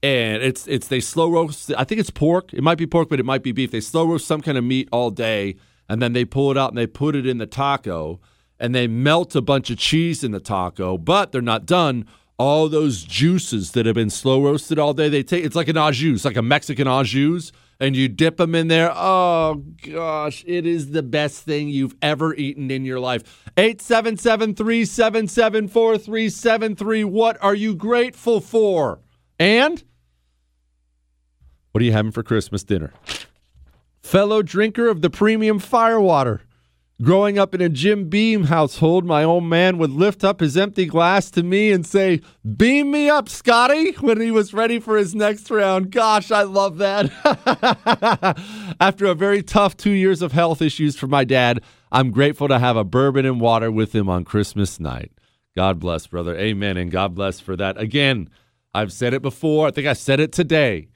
And 0.00 0.44
it's 0.44 0.68
it's 0.68 0.86
they 0.86 1.00
slow 1.00 1.28
roast 1.28 1.72
I 1.76 1.82
think 1.82 2.00
it's 2.00 2.10
pork. 2.10 2.54
It 2.54 2.62
might 2.62 2.78
be 2.78 2.86
pork, 2.86 3.08
but 3.08 3.18
it 3.18 3.26
might 3.26 3.42
be 3.42 3.50
beef. 3.50 3.72
They 3.72 3.80
slow 3.80 4.06
roast 4.06 4.28
some 4.28 4.42
kind 4.42 4.56
of 4.56 4.62
meat 4.62 4.88
all 4.92 5.10
day 5.10 5.56
and 5.88 6.00
then 6.00 6.12
they 6.12 6.24
pull 6.24 6.52
it 6.52 6.56
out 6.56 6.70
and 6.70 6.78
they 6.78 6.86
put 6.86 7.16
it 7.16 7.26
in 7.26 7.38
the 7.38 7.46
taco 7.46 8.20
and 8.58 8.74
they 8.74 8.86
melt 8.86 9.34
a 9.34 9.42
bunch 9.42 9.70
of 9.70 9.78
cheese 9.78 10.24
in 10.24 10.32
the 10.32 10.40
taco, 10.40 10.96
but 10.98 11.32
they're 11.32 11.42
not 11.42 11.66
done. 11.66 12.06
All 12.38 12.68
those 12.68 13.02
juices 13.02 13.72
that 13.72 13.86
have 13.86 13.94
been 13.94 14.10
slow 14.10 14.42
roasted 14.42 14.78
all 14.78 14.92
day, 14.92 15.08
they 15.08 15.22
take 15.22 15.44
it's 15.44 15.56
like 15.56 15.68
an 15.68 15.78
au 15.78 15.90
jus, 15.90 16.24
like 16.24 16.36
a 16.36 16.42
Mexican 16.42 16.86
au 16.86 17.02
jus, 17.02 17.50
and 17.80 17.96
you 17.96 18.08
dip 18.08 18.36
them 18.36 18.54
in 18.54 18.68
there. 18.68 18.92
Oh 18.94 19.64
gosh, 19.82 20.44
it 20.46 20.66
is 20.66 20.90
the 20.90 21.02
best 21.02 21.44
thing 21.44 21.68
you've 21.68 21.96
ever 22.02 22.34
eaten 22.34 22.70
in 22.70 22.84
your 22.84 23.00
life. 23.00 23.22
877 23.56 24.54
377 24.54 25.68
4373. 25.68 27.04
What 27.04 27.42
are 27.42 27.54
you 27.54 27.74
grateful 27.74 28.40
for? 28.40 29.00
And 29.38 29.82
what 31.72 31.82
are 31.82 31.84
you 31.84 31.92
having 31.92 32.12
for 32.12 32.22
Christmas 32.22 32.64
dinner? 32.64 32.92
Fellow 34.02 34.40
drinker 34.42 34.88
of 34.88 35.02
the 35.02 35.10
premium 35.10 35.58
firewater. 35.58 36.42
Growing 37.02 37.38
up 37.38 37.54
in 37.54 37.60
a 37.60 37.68
Jim 37.68 38.08
Beam 38.08 38.44
household, 38.44 39.04
my 39.04 39.22
old 39.22 39.44
man 39.44 39.76
would 39.76 39.90
lift 39.90 40.24
up 40.24 40.40
his 40.40 40.56
empty 40.56 40.86
glass 40.86 41.30
to 41.32 41.42
me 41.42 41.70
and 41.70 41.84
say, 41.84 42.22
Beam 42.56 42.90
me 42.90 43.10
up, 43.10 43.28
Scotty, 43.28 43.92
when 44.00 44.18
he 44.18 44.30
was 44.30 44.54
ready 44.54 44.80
for 44.80 44.96
his 44.96 45.14
next 45.14 45.50
round. 45.50 45.90
Gosh, 45.90 46.30
I 46.30 46.44
love 46.44 46.78
that. 46.78 47.12
After 48.80 49.04
a 49.04 49.14
very 49.14 49.42
tough 49.42 49.76
two 49.76 49.90
years 49.90 50.22
of 50.22 50.32
health 50.32 50.62
issues 50.62 50.96
for 50.96 51.06
my 51.06 51.24
dad, 51.24 51.60
I'm 51.92 52.10
grateful 52.10 52.48
to 52.48 52.58
have 52.58 52.78
a 52.78 52.84
bourbon 52.84 53.26
and 53.26 53.42
water 53.42 53.70
with 53.70 53.94
him 53.94 54.08
on 54.08 54.24
Christmas 54.24 54.80
night. 54.80 55.12
God 55.54 55.78
bless, 55.78 56.06
brother. 56.06 56.34
Amen. 56.34 56.78
And 56.78 56.90
God 56.90 57.14
bless 57.14 57.40
for 57.40 57.56
that. 57.56 57.78
Again, 57.78 58.30
I've 58.72 58.92
said 58.92 59.12
it 59.12 59.20
before. 59.20 59.66
I 59.66 59.70
think 59.70 59.86
I 59.86 59.92
said 59.92 60.18
it 60.18 60.32
today. 60.32 60.88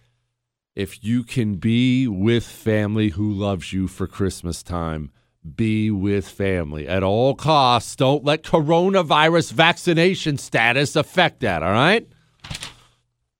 If 0.74 1.04
you 1.04 1.24
can 1.24 1.56
be 1.56 2.08
with 2.08 2.46
family 2.46 3.10
who 3.10 3.30
loves 3.30 3.74
you 3.74 3.86
for 3.86 4.06
Christmas 4.06 4.62
time, 4.62 5.10
be 5.56 5.90
with 5.90 6.28
family 6.28 6.86
at 6.86 7.02
all 7.02 7.34
costs. 7.34 7.96
Don't 7.96 8.24
let 8.24 8.42
coronavirus 8.42 9.52
vaccination 9.52 10.38
status 10.38 10.96
affect 10.96 11.40
that, 11.40 11.62
all 11.62 11.72
right? 11.72 12.06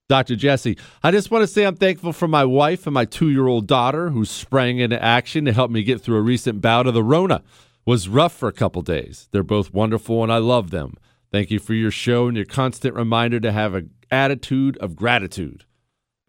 Dr. 0.09 0.35
Jesse, 0.35 0.77
I 1.05 1.13
just 1.13 1.31
want 1.31 1.43
to 1.43 1.47
say 1.47 1.65
I'm 1.65 1.77
thankful 1.77 2.13
for 2.13 2.27
my 2.27 2.45
wife 2.45 2.87
and 2.87 2.95
my 2.95 3.05
two 3.05 3.31
year 3.31 3.47
old 3.47 3.69
daughter 3.69 4.11
who 4.11 4.25
sprang 4.25 4.79
into 4.79 5.01
action 5.01 5.45
to 5.45 5.53
help 5.53 5.71
me 5.71 5.85
get 5.85 6.01
through 6.01 6.17
a 6.17 6.23
recent 6.23 6.61
bout 6.61 6.89
of 6.89 6.95
the 6.95 7.05
Rona. 7.05 7.43
Was 7.87 8.09
rough 8.09 8.35
for 8.35 8.49
a 8.49 8.53
couple 8.53 8.83
days. 8.83 9.29
They're 9.33 9.43
both 9.43 9.73
wonderful 9.73 10.23
and 10.23 10.33
I 10.33 10.39
love 10.39 10.71
them. 10.71 10.97
Thank 11.33 11.51
you 11.51 11.59
for 11.59 11.75
your 11.75 11.91
show 11.91 12.27
and 12.27 12.37
your 12.37 12.45
constant 12.45 12.95
reminder 12.95 13.41
to 13.41 13.53
have 13.53 13.75
an 13.75 13.91
attitude 14.11 14.77
of 14.79 14.97
gratitude. 14.97 15.65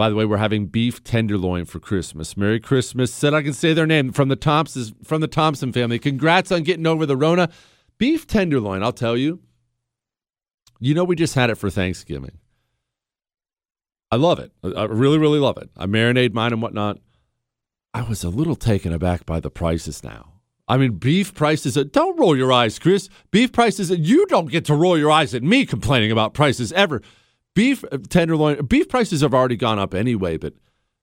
By 0.02 0.10
the 0.10 0.16
way, 0.16 0.26
we're 0.26 0.38
having 0.38 0.66
beef 0.66 1.04
tenderloin 1.04 1.66
for 1.66 1.80
Christmas. 1.80 2.36
Merry 2.36 2.60
Christmas. 2.60 3.14
Said 3.14 3.36
I 3.36 3.44
can 3.44 3.54
say 3.54 3.72
their 3.72 3.86
name 3.86 4.12
from 4.12 4.30
the 4.30 4.36
Thompsons 4.36 4.94
from 5.04 5.22
the 5.22 5.28
Thompson 5.28 5.72
family. 5.72 6.00
Congrats 6.00 6.52
on 6.52 6.64
getting 6.64 6.88
over 6.88 7.06
the 7.06 7.16
Rona. 7.16 7.52
Beef 8.00 8.26
tenderloin, 8.26 8.82
I'll 8.82 8.94
tell 8.94 9.16
you. 9.16 9.42
You 10.80 10.96
know, 10.96 11.04
we 11.04 11.16
just 11.16 11.36
had 11.36 11.52
it 11.52 11.56
for 11.60 11.70
Thanksgiving. 11.70 12.40
I 14.10 14.16
love 14.16 14.40
it. 14.40 14.52
I 14.64 14.86
really, 14.86 15.20
really 15.20 15.38
love 15.38 15.60
it. 15.60 15.70
I 15.78 15.86
marinate 15.86 16.34
mine 16.34 16.52
and 16.52 16.64
whatnot. 16.64 16.98
I 17.94 18.02
was 18.02 18.24
a 18.24 18.30
little 18.30 18.56
taken 18.56 18.94
aback 18.94 19.28
by 19.28 19.40
the 19.40 19.52
prices 19.52 20.04
now. 20.04 20.42
I 20.68 20.78
mean, 20.78 20.94
beef 20.94 21.36
prices. 21.36 21.76
Don't 21.92 22.20
roll 22.20 22.36
your 22.36 22.52
eyes, 22.52 22.80
Chris. 22.80 23.08
Beef 23.30 23.52
prices. 23.52 23.92
You 23.92 24.26
don't 24.26 24.50
get 24.50 24.66
to 24.66 24.74
roll 24.74 24.98
your 24.98 25.12
eyes 25.12 25.36
at 25.36 25.44
me 25.44 25.64
complaining 25.64 26.12
about 26.12 26.34
prices 26.34 26.74
ever 26.74 27.04
beef 27.56 27.84
uh, 27.92 27.98
tenderloin 28.10 28.66
beef 28.66 28.90
prices 28.90 29.22
have 29.22 29.34
already 29.34 29.56
gone 29.56 29.80
up 29.80 29.94
anyway 29.94 30.38
but 30.38 30.54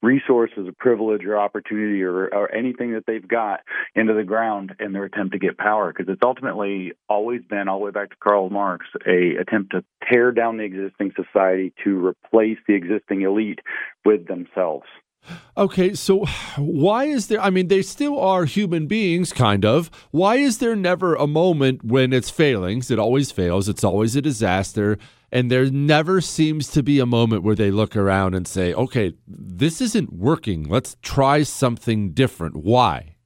resources 0.02 0.66
or 0.66 0.72
privilege 0.78 1.24
or 1.24 1.38
opportunity 1.38 2.02
or, 2.02 2.26
or 2.34 2.52
anything 2.54 2.94
that 2.94 3.04
they've 3.06 3.28
got 3.28 3.60
into 3.94 4.14
the 4.14 4.24
ground 4.24 4.74
in 4.80 4.92
their 4.92 5.04
attempt 5.04 5.32
to 5.32 5.38
get 5.38 5.58
power 5.58 5.92
because 5.92 6.12
it's 6.12 6.22
ultimately 6.24 6.92
always 7.08 7.42
been 7.48 7.68
all 7.68 7.78
the 7.78 7.84
way 7.84 7.90
back 7.90 8.10
to 8.10 8.16
Karl 8.16 8.50
Marx 8.50 8.86
a 9.06 9.36
attempt 9.36 9.72
to 9.72 9.84
tear 10.10 10.32
down 10.32 10.56
the 10.56 10.64
existing 10.64 11.12
society 11.14 11.72
to 11.84 12.04
replace 12.04 12.58
the 12.66 12.74
existing 12.74 13.22
elite 13.22 13.60
with 14.04 14.26
themselves. 14.26 14.86
Okay, 15.56 15.94
so 15.94 16.24
why 16.56 17.04
is 17.04 17.26
there? 17.26 17.40
I 17.40 17.50
mean, 17.50 17.68
they 17.68 17.82
still 17.82 18.18
are 18.18 18.44
human 18.46 18.86
beings, 18.86 19.32
kind 19.32 19.64
of. 19.64 19.90
Why 20.10 20.36
is 20.36 20.58
there 20.58 20.74
never 20.74 21.14
a 21.14 21.26
moment 21.26 21.84
when 21.84 22.12
it's 22.12 22.30
failings? 22.30 22.90
It 22.90 22.98
always 22.98 23.30
fails. 23.30 23.68
It's 23.68 23.84
always 23.84 24.16
a 24.16 24.22
disaster. 24.22 24.96
And 25.32 25.50
there 25.50 25.70
never 25.70 26.20
seems 26.20 26.68
to 26.72 26.82
be 26.82 26.98
a 26.98 27.06
moment 27.06 27.42
where 27.44 27.54
they 27.54 27.70
look 27.70 27.94
around 27.94 28.34
and 28.34 28.48
say, 28.48 28.72
okay, 28.74 29.12
this 29.28 29.80
isn't 29.80 30.12
working. 30.12 30.64
Let's 30.68 30.96
try 31.02 31.42
something 31.44 32.12
different. 32.12 32.56
Why? 32.56 33.16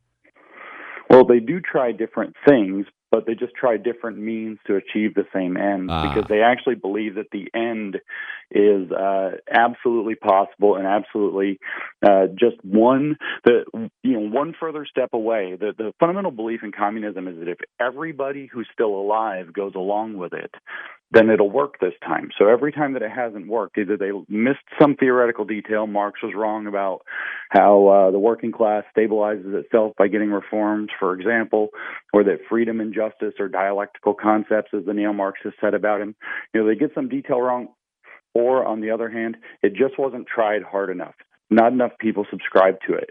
Well, 1.08 1.24
they 1.24 1.38
do 1.40 1.60
try 1.60 1.92
different 1.92 2.34
things, 2.46 2.86
but 3.10 3.26
they 3.26 3.34
just 3.34 3.54
try 3.54 3.76
different 3.76 4.18
means 4.18 4.58
to 4.66 4.74
achieve 4.74 5.14
the 5.14 5.24
same 5.32 5.56
end 5.56 5.88
Ah. 5.90 6.12
because 6.12 6.28
they 6.28 6.42
actually 6.42 6.74
believe 6.74 7.14
that 7.14 7.30
the 7.32 7.48
end 7.54 8.00
is 8.50 8.90
uh, 8.90 9.32
absolutely 9.50 10.14
possible 10.14 10.76
and 10.76 10.86
absolutely 10.86 11.58
uh, 12.04 12.26
just 12.38 12.56
one 12.62 13.16
the 13.44 13.64
you 14.02 14.12
know 14.12 14.28
one 14.28 14.54
further 14.58 14.86
step 14.88 15.10
away. 15.12 15.56
The 15.58 15.72
the 15.76 15.92
fundamental 16.00 16.30
belief 16.30 16.60
in 16.62 16.72
communism 16.72 17.28
is 17.28 17.38
that 17.38 17.48
if 17.48 17.58
everybody 17.80 18.48
who's 18.52 18.68
still 18.72 18.94
alive 18.94 19.52
goes 19.52 19.74
along 19.74 20.16
with 20.16 20.32
it, 20.32 20.54
then 21.14 21.30
it'll 21.30 21.50
work 21.50 21.78
this 21.80 21.92
time. 22.04 22.30
So 22.38 22.48
every 22.48 22.72
time 22.72 22.92
that 22.94 23.02
it 23.02 23.10
hasn't 23.10 23.46
worked, 23.46 23.78
either 23.78 23.96
they 23.96 24.10
missed 24.28 24.64
some 24.80 24.96
theoretical 24.96 25.44
detail, 25.44 25.86
Marx 25.86 26.20
was 26.22 26.32
wrong 26.34 26.66
about 26.66 27.02
how 27.50 27.86
uh, 27.86 28.10
the 28.10 28.18
working 28.18 28.50
class 28.50 28.84
stabilizes 28.96 29.54
itself 29.54 29.92
by 29.96 30.08
getting 30.08 30.30
reforms, 30.30 30.90
for 30.98 31.14
example, 31.14 31.68
or 32.12 32.24
that 32.24 32.40
freedom 32.48 32.80
and 32.80 32.92
justice 32.92 33.34
are 33.38 33.48
dialectical 33.48 34.14
concepts, 34.14 34.70
as 34.76 34.84
the 34.86 34.94
neo-Marxists 34.94 35.58
said 35.60 35.74
about 35.74 36.00
him. 36.00 36.16
You 36.52 36.62
know, 36.62 36.66
they 36.66 36.74
get 36.74 36.94
some 36.94 37.08
detail 37.08 37.40
wrong, 37.40 37.68
or 38.34 38.64
on 38.64 38.80
the 38.80 38.90
other 38.90 39.08
hand, 39.08 39.36
it 39.62 39.74
just 39.74 39.98
wasn't 39.98 40.26
tried 40.26 40.62
hard 40.62 40.90
enough. 40.90 41.14
Not 41.50 41.72
enough 41.72 41.92
people 41.98 42.26
subscribe 42.30 42.76
to 42.86 42.94
it. 42.94 43.10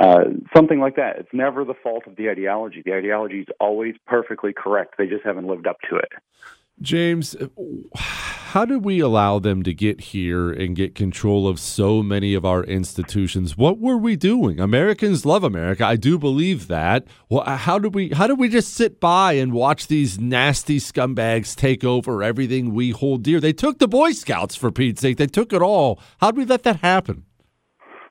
Uh, 0.00 0.24
something 0.54 0.80
like 0.80 0.96
that. 0.96 1.18
It's 1.18 1.32
never 1.32 1.64
the 1.64 1.74
fault 1.74 2.04
of 2.06 2.16
the 2.16 2.28
ideology. 2.28 2.82
The 2.84 2.94
ideology 2.94 3.40
is 3.40 3.46
always 3.60 3.94
perfectly 4.06 4.52
correct. 4.52 4.94
They 4.98 5.06
just 5.06 5.24
haven't 5.24 5.46
lived 5.46 5.66
up 5.68 5.76
to 5.90 5.96
it. 5.96 6.12
James, 6.80 7.34
how 7.94 8.64
did 8.64 8.84
we 8.84 9.00
allow 9.00 9.38
them 9.38 9.62
to 9.62 9.72
get 9.72 10.00
here 10.00 10.50
and 10.50 10.76
get 10.76 10.94
control 10.94 11.48
of 11.48 11.58
so 11.58 12.02
many 12.02 12.34
of 12.34 12.44
our 12.44 12.62
institutions? 12.64 13.56
What 13.56 13.78
were 13.78 13.96
we 13.96 14.16
doing? 14.16 14.60
Americans 14.60 15.24
love 15.24 15.42
America. 15.42 15.86
I 15.86 15.96
do 15.96 16.18
believe 16.18 16.68
that. 16.68 17.06
Well, 17.28 17.44
how 17.44 17.78
did 17.78 17.94
we 17.94 18.10
how 18.10 18.26
did 18.26 18.38
we 18.38 18.48
just 18.48 18.74
sit 18.74 19.00
by 19.00 19.32
and 19.32 19.52
watch 19.52 19.86
these 19.86 20.18
nasty 20.18 20.78
scumbags 20.78 21.56
take 21.56 21.84
over 21.84 22.22
everything 22.22 22.74
we 22.74 22.90
hold 22.90 23.22
dear? 23.22 23.40
They 23.40 23.52
took 23.52 23.78
the 23.78 23.88
Boy 23.88 24.12
Scouts 24.12 24.54
for 24.54 24.70
Pete's 24.70 25.00
sake. 25.00 25.16
They 25.16 25.26
took 25.26 25.52
it 25.52 25.62
all. 25.62 26.00
How 26.18 26.30
did 26.30 26.38
we 26.38 26.44
let 26.44 26.64
that 26.64 26.76
happen? 26.76 27.24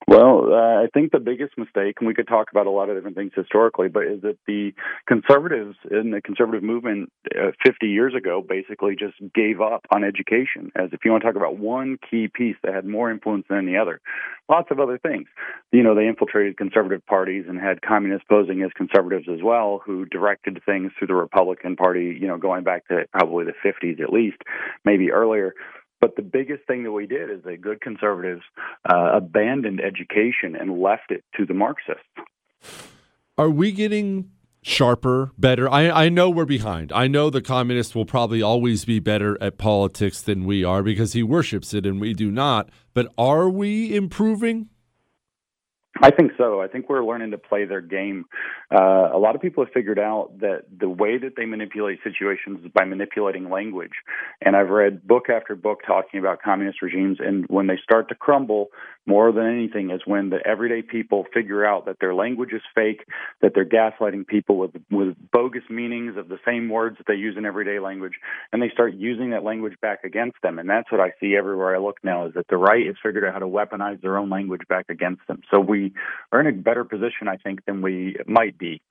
Well, 0.08 0.54
uh, 0.54 0.84
I 0.84 0.88
think 0.94 1.12
the 1.12 1.20
biggest 1.20 1.58
mistake, 1.58 1.96
and 2.00 2.08
we 2.08 2.14
could 2.14 2.28
talk 2.28 2.48
about 2.52 2.68
a 2.68 2.70
lot 2.70 2.90
of 2.90 2.98
different 2.98 3.16
things 3.16 3.32
historically, 3.36 3.88
but 3.88 4.04
is 4.04 4.22
that 4.22 4.38
the 4.48 4.74
conservatives 5.08 5.78
in 5.90 6.12
the 6.12 6.22
conservative 6.22 6.62
movement 6.62 7.12
uh, 7.34 7.52
50 7.66 7.88
years 7.88 8.14
ago 8.14 8.44
basically 8.48 8.96
just 8.96 9.16
gave 9.34 9.62
up 9.62 9.86
on 9.92 10.04
education. 10.04 10.72
As 10.76 10.90
if 10.92 11.00
you 11.06 11.12
want 11.12 11.24
to 11.24 11.28
talk 11.28 11.38
about 11.38 11.58
one 11.58 11.98
key 12.10 12.28
piece 12.28 12.58
that 12.64 12.74
had 12.74 12.86
more 12.86 13.12
influence 13.12 13.46
than 13.50 13.60
any 13.60 13.78
other, 13.78 14.02
lots 14.50 14.70
of 14.72 14.80
other 14.80 14.98
things. 14.98 15.28
You 15.72 15.84
know, 15.84 15.96
they 15.96 16.08
infiltrated 16.08 16.58
conservative 16.58 17.06
parties 17.06 17.46
and 17.48 17.60
had 17.60 17.82
communists 17.82 18.28
posing 18.30 18.62
as 18.62 18.72
conservatives 18.76 19.28
as 19.34 19.42
well, 19.42 19.82
who 19.86 20.06
directed 20.06 20.62
things 20.66 20.92
through 20.98 21.08
the 21.08 21.16
Republican 21.16 21.78
Party. 21.78 22.18
You 22.20 22.28
know, 22.28 22.38
going 22.38 22.64
back 22.64 22.88
to 22.90 23.06
probably 23.14 23.46
the 23.46 23.54
50s 23.66 24.02
at 24.02 24.12
least, 24.12 24.38
maybe 24.84 25.12
earlier. 25.12 25.54
But 26.04 26.18
the 26.18 26.22
biggest 26.22 26.68
thing 26.68 26.84
that 26.84 26.92
we 26.92 27.08
did 27.08 27.30
is 27.30 27.46
that 27.46 27.62
good 27.62 27.80
conservatives 27.80 28.42
uh, 28.92 29.12
abandoned 29.14 29.80
education 29.80 30.54
and 30.54 30.82
left 30.82 31.12
it 31.12 31.24
to 31.38 31.46
the 31.46 31.54
Marxists. 31.54 32.04
Are 33.38 33.50
we 33.50 33.72
getting 33.72 34.30
sharper, 34.62 35.32
better? 35.38 35.70
I, 35.70 35.90
I 35.90 36.10
know 36.10 36.30
we're 36.30 36.44
behind. 36.44 36.92
I 36.92 37.08
know 37.08 37.30
the 37.30 37.42
communist 37.42 37.96
will 37.96 38.04
probably 38.04 38.42
always 38.42 38.84
be 38.84 39.00
better 39.00 39.42
at 39.42 39.58
politics 39.58 40.20
than 40.20 40.44
we 40.44 40.62
are 40.62 40.84
because 40.84 41.14
he 41.14 41.24
worships 41.24 41.74
it 41.74 41.86
and 41.86 42.02
we 42.02 42.14
do 42.14 42.30
not. 42.30 42.70
But 42.94 43.08
are 43.18 43.48
we 43.48 43.96
improving? 43.96 44.68
I 46.02 46.10
think 46.10 46.32
so. 46.38 46.60
I 46.60 46.68
think 46.68 46.90
we're 46.90 47.06
learning 47.06 47.32
to 47.32 47.38
play 47.38 47.66
their 47.66 47.82
game. 47.82 48.26
Uh, 48.74 49.10
a 49.14 49.20
lot 49.20 49.36
of 49.36 49.42
people 49.42 49.64
have 49.64 49.72
figured 49.74 50.00
out 50.00 50.40
that 50.40 50.64
the 50.76 50.90
way 50.90 51.20
that 51.20 51.36
they 51.38 51.46
manipulate 51.46 52.00
situations 52.04 52.66
is 52.66 52.72
by 52.74 52.84
manipulating 52.84 53.50
language. 53.50 53.92
And 54.42 54.56
I've 54.56 54.70
read 54.70 55.08
book 55.08 55.30
after 55.30 55.56
book 55.56 55.82
talking 55.86 56.20
about 56.20 56.42
communist 56.42 56.82
regimes. 56.82 57.18
And 57.20 57.46
when 57.48 57.68
they 57.68 57.78
start 57.84 58.10
to 58.10 58.16
crumble, 58.16 58.70
more 59.06 59.32
than 59.32 59.46
anything, 59.46 59.92
is 59.92 60.02
when 60.06 60.30
the 60.30 60.40
everyday 60.46 60.82
people 60.82 61.26
figure 61.34 61.66
out 61.66 61.86
that 61.86 61.98
their 62.00 62.16
language 62.16 62.54
is 62.54 62.62
fake, 62.74 63.06
that 63.42 63.52
they're 63.54 63.66
gaslighting 63.66 64.26
people 64.26 64.58
with 64.58 64.72
with 64.90 65.16
bogus 65.32 65.64
meanings 65.70 66.18
of 66.18 66.30
the 66.30 66.40
same 66.46 66.70
words 66.70 66.98
that 66.98 67.08
they 67.08 67.16
use 67.16 67.36
in 67.38 67.46
everyday 67.46 67.80
language, 67.80 68.14
and 68.52 68.62
they 68.62 68.70
start 68.70 68.94
using 68.94 69.32
that 69.32 69.44
language 69.44 69.74
back 69.82 70.04
against 70.04 70.38
them. 70.42 70.60
And 70.60 70.70
that's 70.70 70.92
what 70.92 71.02
I 71.02 71.12
see 71.20 71.36
everywhere 71.36 71.76
I 71.76 71.80
look 71.80 71.98
now: 72.04 72.26
is 72.28 72.34
that 72.36 72.48
the 72.50 72.58
right 72.58 72.86
has 72.86 72.96
figured 73.04 73.26
out 73.26 73.34
how 73.34 73.40
to 73.40 73.48
weaponize 73.48 74.02
their 74.02 74.18
own 74.18 74.30
language 74.30 74.62
back 74.70 74.86
against 74.90 75.26
them. 75.28 75.42
So 75.52 75.60
we 75.60 75.94
are 76.32 76.40
in 76.40 76.48
a 76.48 76.52
better 76.54 76.84
position, 76.84 77.28
I 77.28 77.38
think, 77.38 77.66
than 77.66 77.82
we 77.82 78.16
might 78.28 78.58
be. 78.58 78.82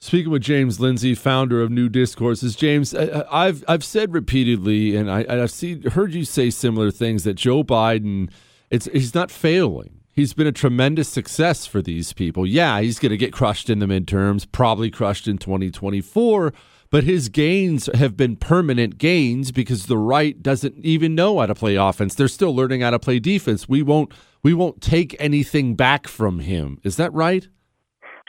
Speaking 0.00 0.30
with 0.30 0.42
James 0.42 0.78
Lindsay, 0.78 1.16
founder 1.16 1.60
of 1.60 1.72
New 1.72 1.88
Discourses, 1.88 2.54
James, 2.54 2.94
I've 2.94 3.64
I've 3.66 3.82
said 3.82 4.14
repeatedly, 4.14 4.94
and 4.94 5.10
I, 5.10 5.26
I've 5.28 5.50
seen 5.50 5.82
heard 5.82 6.14
you 6.14 6.24
say 6.24 6.50
similar 6.50 6.92
things 6.92 7.24
that 7.24 7.34
Joe 7.34 7.64
Biden, 7.64 8.30
it's 8.70 8.86
he's 8.86 9.14
not 9.14 9.30
failing. 9.30 10.00
He's 10.12 10.34
been 10.34 10.48
a 10.48 10.52
tremendous 10.52 11.08
success 11.08 11.64
for 11.64 11.80
these 11.80 12.12
people. 12.12 12.44
Yeah, 12.44 12.80
he's 12.80 12.98
going 12.98 13.10
to 13.10 13.16
get 13.16 13.32
crushed 13.32 13.70
in 13.70 13.78
the 13.78 13.86
midterms, 13.86 14.50
probably 14.50 14.90
crushed 14.90 15.28
in 15.28 15.38
2024, 15.38 16.52
but 16.90 17.04
his 17.04 17.28
gains 17.28 17.88
have 17.94 18.16
been 18.16 18.34
permanent 18.34 18.98
gains 18.98 19.52
because 19.52 19.86
the 19.86 19.96
right 19.96 20.42
doesn't 20.42 20.76
even 20.84 21.14
know 21.14 21.38
how 21.38 21.46
to 21.46 21.54
play 21.54 21.76
offense. 21.76 22.16
They're 22.16 22.26
still 22.26 22.54
learning 22.54 22.80
how 22.80 22.90
to 22.90 22.98
play 22.98 23.20
defense. 23.20 23.68
We 23.68 23.82
won't 23.82 24.12
we 24.42 24.54
won't 24.54 24.80
take 24.80 25.14
anything 25.20 25.74
back 25.74 26.08
from 26.08 26.40
him. 26.40 26.78
Is 26.82 26.96
that 26.96 27.12
right? 27.12 27.48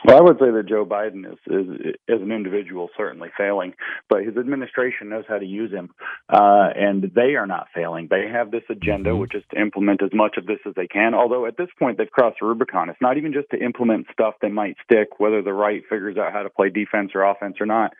Well, 0.04 0.16
I 0.16 0.20
would 0.22 0.38
say 0.38 0.50
that 0.50 0.66
Joe 0.66 0.86
Biden 0.86 1.30
is, 1.30 1.38
is, 1.46 1.94
as 2.08 2.22
an 2.22 2.32
individual, 2.32 2.88
certainly 2.96 3.28
failing, 3.36 3.74
but 4.08 4.24
his 4.24 4.36
administration 4.36 5.10
knows 5.10 5.24
how 5.28 5.38
to 5.38 5.44
use 5.44 5.70
him, 5.70 5.90
uh, 6.28 6.68
and 6.74 7.12
they 7.14 7.34
are 7.36 7.46
not 7.46 7.68
failing. 7.74 8.08
They 8.10 8.28
have 8.32 8.50
this 8.50 8.62
agenda, 8.70 9.14
which 9.14 9.34
is 9.34 9.42
to 9.52 9.60
implement 9.60 10.02
as 10.02 10.10
much 10.14 10.36
of 10.38 10.46
this 10.46 10.58
as 10.66 10.74
they 10.74 10.86
can. 10.86 11.14
Although 11.14 11.46
at 11.46 11.56
this 11.58 11.68
point 11.78 11.98
they've 11.98 12.10
crossed 12.10 12.38
the 12.40 12.46
Rubicon. 12.46 12.88
It's 12.88 13.00
not 13.00 13.18
even 13.18 13.32
just 13.32 13.50
to 13.50 13.62
implement 13.62 14.06
stuff 14.12 14.34
that 14.40 14.50
might 14.50 14.76
stick, 14.84 15.20
whether 15.20 15.42
the 15.42 15.52
right 15.52 15.82
figures 15.88 16.16
out 16.16 16.32
how 16.32 16.42
to 16.42 16.50
play 16.50 16.70
defense 16.70 17.12
or 17.14 17.22
offense 17.22 17.56
or 17.60 17.66
not. 17.66 17.92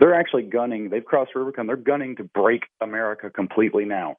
They're 0.00 0.14
actually 0.14 0.44
gunning. 0.44 0.90
They've 0.90 1.04
crossed 1.04 1.34
Rubicon. 1.34 1.66
They're 1.66 1.76
gunning 1.76 2.16
to 2.16 2.24
break 2.24 2.62
America 2.80 3.30
completely 3.30 3.84
now, 3.84 4.16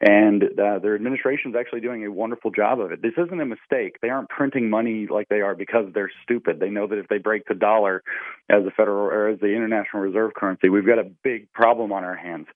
and 0.00 0.42
uh, 0.42 0.78
their 0.78 0.94
administration 0.94 1.52
is 1.52 1.56
actually 1.58 1.80
doing 1.80 2.04
a 2.04 2.12
wonderful 2.12 2.50
job 2.50 2.80
of 2.80 2.92
it. 2.92 3.02
This 3.02 3.14
isn't 3.16 3.40
a 3.40 3.46
mistake. 3.46 3.96
They 4.02 4.10
aren't 4.10 4.28
printing 4.28 4.68
money 4.70 5.06
like 5.10 5.28
they 5.28 5.40
are 5.40 5.54
because 5.54 5.86
they're 5.94 6.10
stupid. 6.22 6.60
They 6.60 6.70
know 6.70 6.86
that 6.86 6.98
if 6.98 7.08
they 7.08 7.18
break 7.18 7.44
the 7.48 7.54
dollar 7.54 8.02
as 8.50 8.64
the 8.64 8.70
federal 8.70 9.06
or 9.06 9.28
as 9.28 9.40
the 9.40 9.54
international 9.54 10.02
reserve 10.02 10.34
currency, 10.34 10.68
we've 10.68 10.86
got 10.86 10.98
a 10.98 11.10
big 11.24 11.50
problem 11.52 11.92
on 11.92 12.04
our 12.04 12.16
hands, 12.16 12.46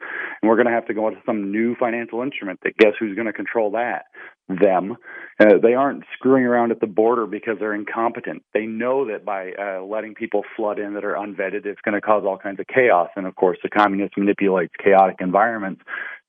and 0.42 0.48
we're 0.48 0.56
going 0.56 0.66
to 0.66 0.72
have 0.72 0.86
to 0.86 0.94
go 0.94 1.08
into 1.08 1.20
some 1.24 1.50
new 1.50 1.74
financial 1.76 2.22
instrument. 2.22 2.60
That 2.62 2.76
guess 2.76 2.92
who's 2.98 3.14
going 3.14 3.26
to 3.26 3.32
control 3.32 3.72
that? 3.72 4.04
Them. 4.48 4.96
Uh, 5.40 5.58
they 5.60 5.74
aren't 5.74 6.04
screwing 6.14 6.44
around 6.44 6.70
at 6.70 6.80
the 6.80 6.86
border 6.86 7.26
because 7.26 7.56
they're 7.58 7.74
incompetent. 7.74 8.44
They 8.54 8.64
know 8.64 9.06
that 9.08 9.24
by 9.24 9.50
uh, 9.52 9.82
letting 9.82 10.14
people 10.14 10.44
flood 10.56 10.78
in 10.78 10.94
that 10.94 11.04
are 11.04 11.14
unvetted, 11.14 11.66
it's 11.66 11.80
going 11.80 11.94
to 11.94 12.00
cause 12.00 12.22
all 12.24 12.38
kinds 12.38 12.45
of 12.46 12.66
chaos. 12.66 13.10
And 13.16 13.26
of 13.26 13.34
course, 13.36 13.58
the 13.62 13.68
communists 13.68 14.16
manipulate 14.16 14.70
chaotic 14.82 15.16
environments 15.20 15.82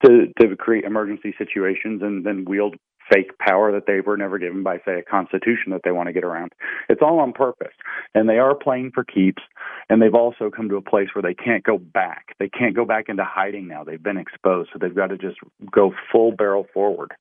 to 0.05 0.27
to 0.39 0.55
create 0.55 0.83
emergency 0.83 1.33
situations 1.37 2.01
and 2.01 2.25
then 2.25 2.45
wield 2.45 2.75
fake 3.11 3.37
power 3.39 3.71
that 3.71 3.85
they 3.87 4.01
were 4.01 4.17
never 4.17 4.37
given 4.37 4.63
by, 4.63 4.77
say, 4.85 4.99
a 4.99 5.03
constitution 5.03 5.71
that 5.71 5.81
they 5.83 5.91
want 5.91 6.07
to 6.07 6.13
get 6.13 6.23
around. 6.23 6.51
It's 6.89 7.01
all 7.01 7.19
on 7.19 7.33
purpose. 7.33 7.73
And 8.13 8.27
they 8.27 8.37
are 8.37 8.55
playing 8.55 8.91
for 8.93 9.03
keeps. 9.03 9.41
And 9.89 10.01
they've 10.01 10.13
also 10.13 10.49
come 10.49 10.69
to 10.69 10.75
a 10.75 10.81
place 10.81 11.07
where 11.13 11.21
they 11.21 11.33
can't 11.33 11.63
go 11.63 11.77
back. 11.77 12.35
They 12.39 12.49
can't 12.49 12.75
go 12.75 12.85
back 12.85 13.05
into 13.07 13.23
hiding 13.23 13.67
now. 13.67 13.83
They've 13.83 14.01
been 14.01 14.17
exposed. 14.17 14.71
So 14.73 14.79
they've 14.79 14.93
got 14.93 15.07
to 15.07 15.17
just 15.17 15.37
go 15.71 15.93
full 16.11 16.33
barrel 16.33 16.67
forward. 16.73 17.13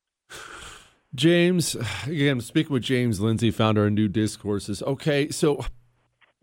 James, 1.14 1.76
again, 2.06 2.40
speaking 2.40 2.72
with 2.72 2.82
James 2.82 3.20
Lindsay, 3.20 3.50
founder 3.50 3.86
of 3.86 3.92
New 3.92 4.08
Discourses. 4.08 4.82
Okay, 4.82 5.30
so 5.30 5.64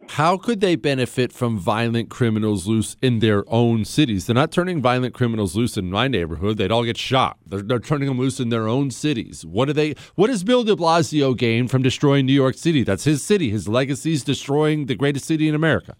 how 0.09 0.37
could 0.37 0.61
they 0.61 0.75
benefit 0.75 1.33
from 1.33 1.57
violent 1.57 2.09
criminals 2.09 2.67
loose 2.67 2.95
in 3.01 3.19
their 3.19 3.43
own 3.47 3.85
cities? 3.85 4.25
They're 4.25 4.35
not 4.35 4.51
turning 4.51 4.81
violent 4.81 5.13
criminals 5.13 5.55
loose 5.55 5.77
in 5.77 5.89
my 5.89 6.07
neighborhood. 6.07 6.57
They'd 6.57 6.71
all 6.71 6.83
get 6.83 6.97
shot. 6.97 7.37
They're, 7.45 7.61
they're 7.61 7.79
turning 7.79 8.07
them 8.07 8.19
loose 8.19 8.39
in 8.39 8.49
their 8.49 8.67
own 8.67 8.91
cities. 8.91 9.45
What 9.45 9.65
do 9.65 9.73
they? 9.73 9.95
What 10.15 10.27
does 10.27 10.43
Bill 10.43 10.63
De 10.63 10.75
Blasio 10.75 11.35
gain 11.35 11.67
from 11.67 11.81
destroying 11.81 12.25
New 12.25 12.33
York 12.33 12.55
City? 12.55 12.83
That's 12.83 13.05
his 13.05 13.23
city. 13.23 13.49
His 13.49 13.67
legacy 13.67 14.13
is 14.13 14.23
destroying 14.23 14.85
the 14.85 14.95
greatest 14.95 15.25
city 15.25 15.47
in 15.47 15.55
America. 15.55 15.95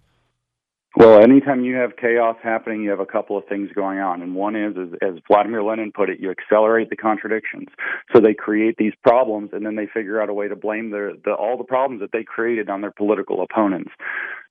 Well, 0.95 1.23
anytime 1.23 1.63
you 1.63 1.75
have 1.75 1.97
chaos 1.97 2.35
happening, 2.43 2.83
you 2.83 2.91
have 2.91 2.99
a 2.99 3.05
couple 3.05 3.35
of 3.35 3.45
things 3.47 3.71
going 3.73 3.97
on. 3.97 4.21
And 4.21 4.35
one 4.35 4.55
is, 4.55 4.75
is, 4.77 4.93
as 5.01 5.15
Vladimir 5.27 5.63
Lenin 5.63 5.91
put 5.91 6.11
it, 6.11 6.19
you 6.19 6.29
accelerate 6.29 6.91
the 6.91 6.95
contradictions. 6.95 7.69
So 8.13 8.21
they 8.21 8.35
create 8.35 8.75
these 8.77 8.93
problems 9.03 9.49
and 9.53 9.65
then 9.65 9.75
they 9.75 9.87
figure 9.91 10.21
out 10.21 10.29
a 10.29 10.33
way 10.35 10.47
to 10.47 10.55
blame 10.55 10.91
their, 10.91 11.13
the, 11.25 11.31
all 11.33 11.57
the 11.57 11.63
problems 11.63 12.01
that 12.01 12.11
they 12.13 12.23
created 12.23 12.69
on 12.69 12.81
their 12.81 12.91
political 12.91 13.41
opponents. 13.41 13.89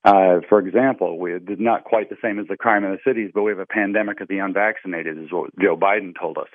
Uh, 0.03 0.41
for 0.49 0.59
example, 0.59 1.17
we, 1.17 1.33
it's 1.33 1.45
not 1.59 1.85
quite 1.85 2.09
the 2.09 2.17
same 2.21 2.37
as 2.37 2.47
the 2.47 2.57
crime 2.57 2.83
in 2.83 2.91
the 2.91 2.97
cities, 3.09 3.31
but 3.33 3.43
we 3.43 3.51
have 3.51 3.59
a 3.59 3.65
pandemic 3.65 4.19
of 4.19 4.27
the 4.27 4.39
unvaccinated, 4.39 5.17
is 5.17 5.31
what 5.31 5.57
Joe 5.57 5.77
Biden 5.77 6.11
told 6.19 6.37
us. 6.37 6.49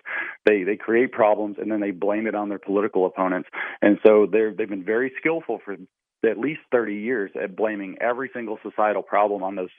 They 0.44 0.64
they 0.64 0.76
create 0.76 1.12
problems 1.12 1.56
and 1.58 1.72
then 1.72 1.80
they 1.80 1.92
blame 1.92 2.26
it 2.26 2.34
on 2.34 2.50
their 2.50 2.58
political 2.58 3.06
opponents, 3.06 3.48
and 3.80 3.98
so 4.06 4.26
they're 4.30 4.52
they've 4.52 4.68
been 4.68 4.84
very 4.84 5.12
skillful 5.18 5.60
for 5.64 5.76
at 6.24 6.38
least 6.38 6.60
30 6.72 6.94
years 6.94 7.30
at 7.40 7.56
blaming 7.56 7.96
every 8.00 8.30
single 8.34 8.58
societal 8.62 9.02
problem 9.02 9.42
on 9.42 9.54
those 9.54 9.70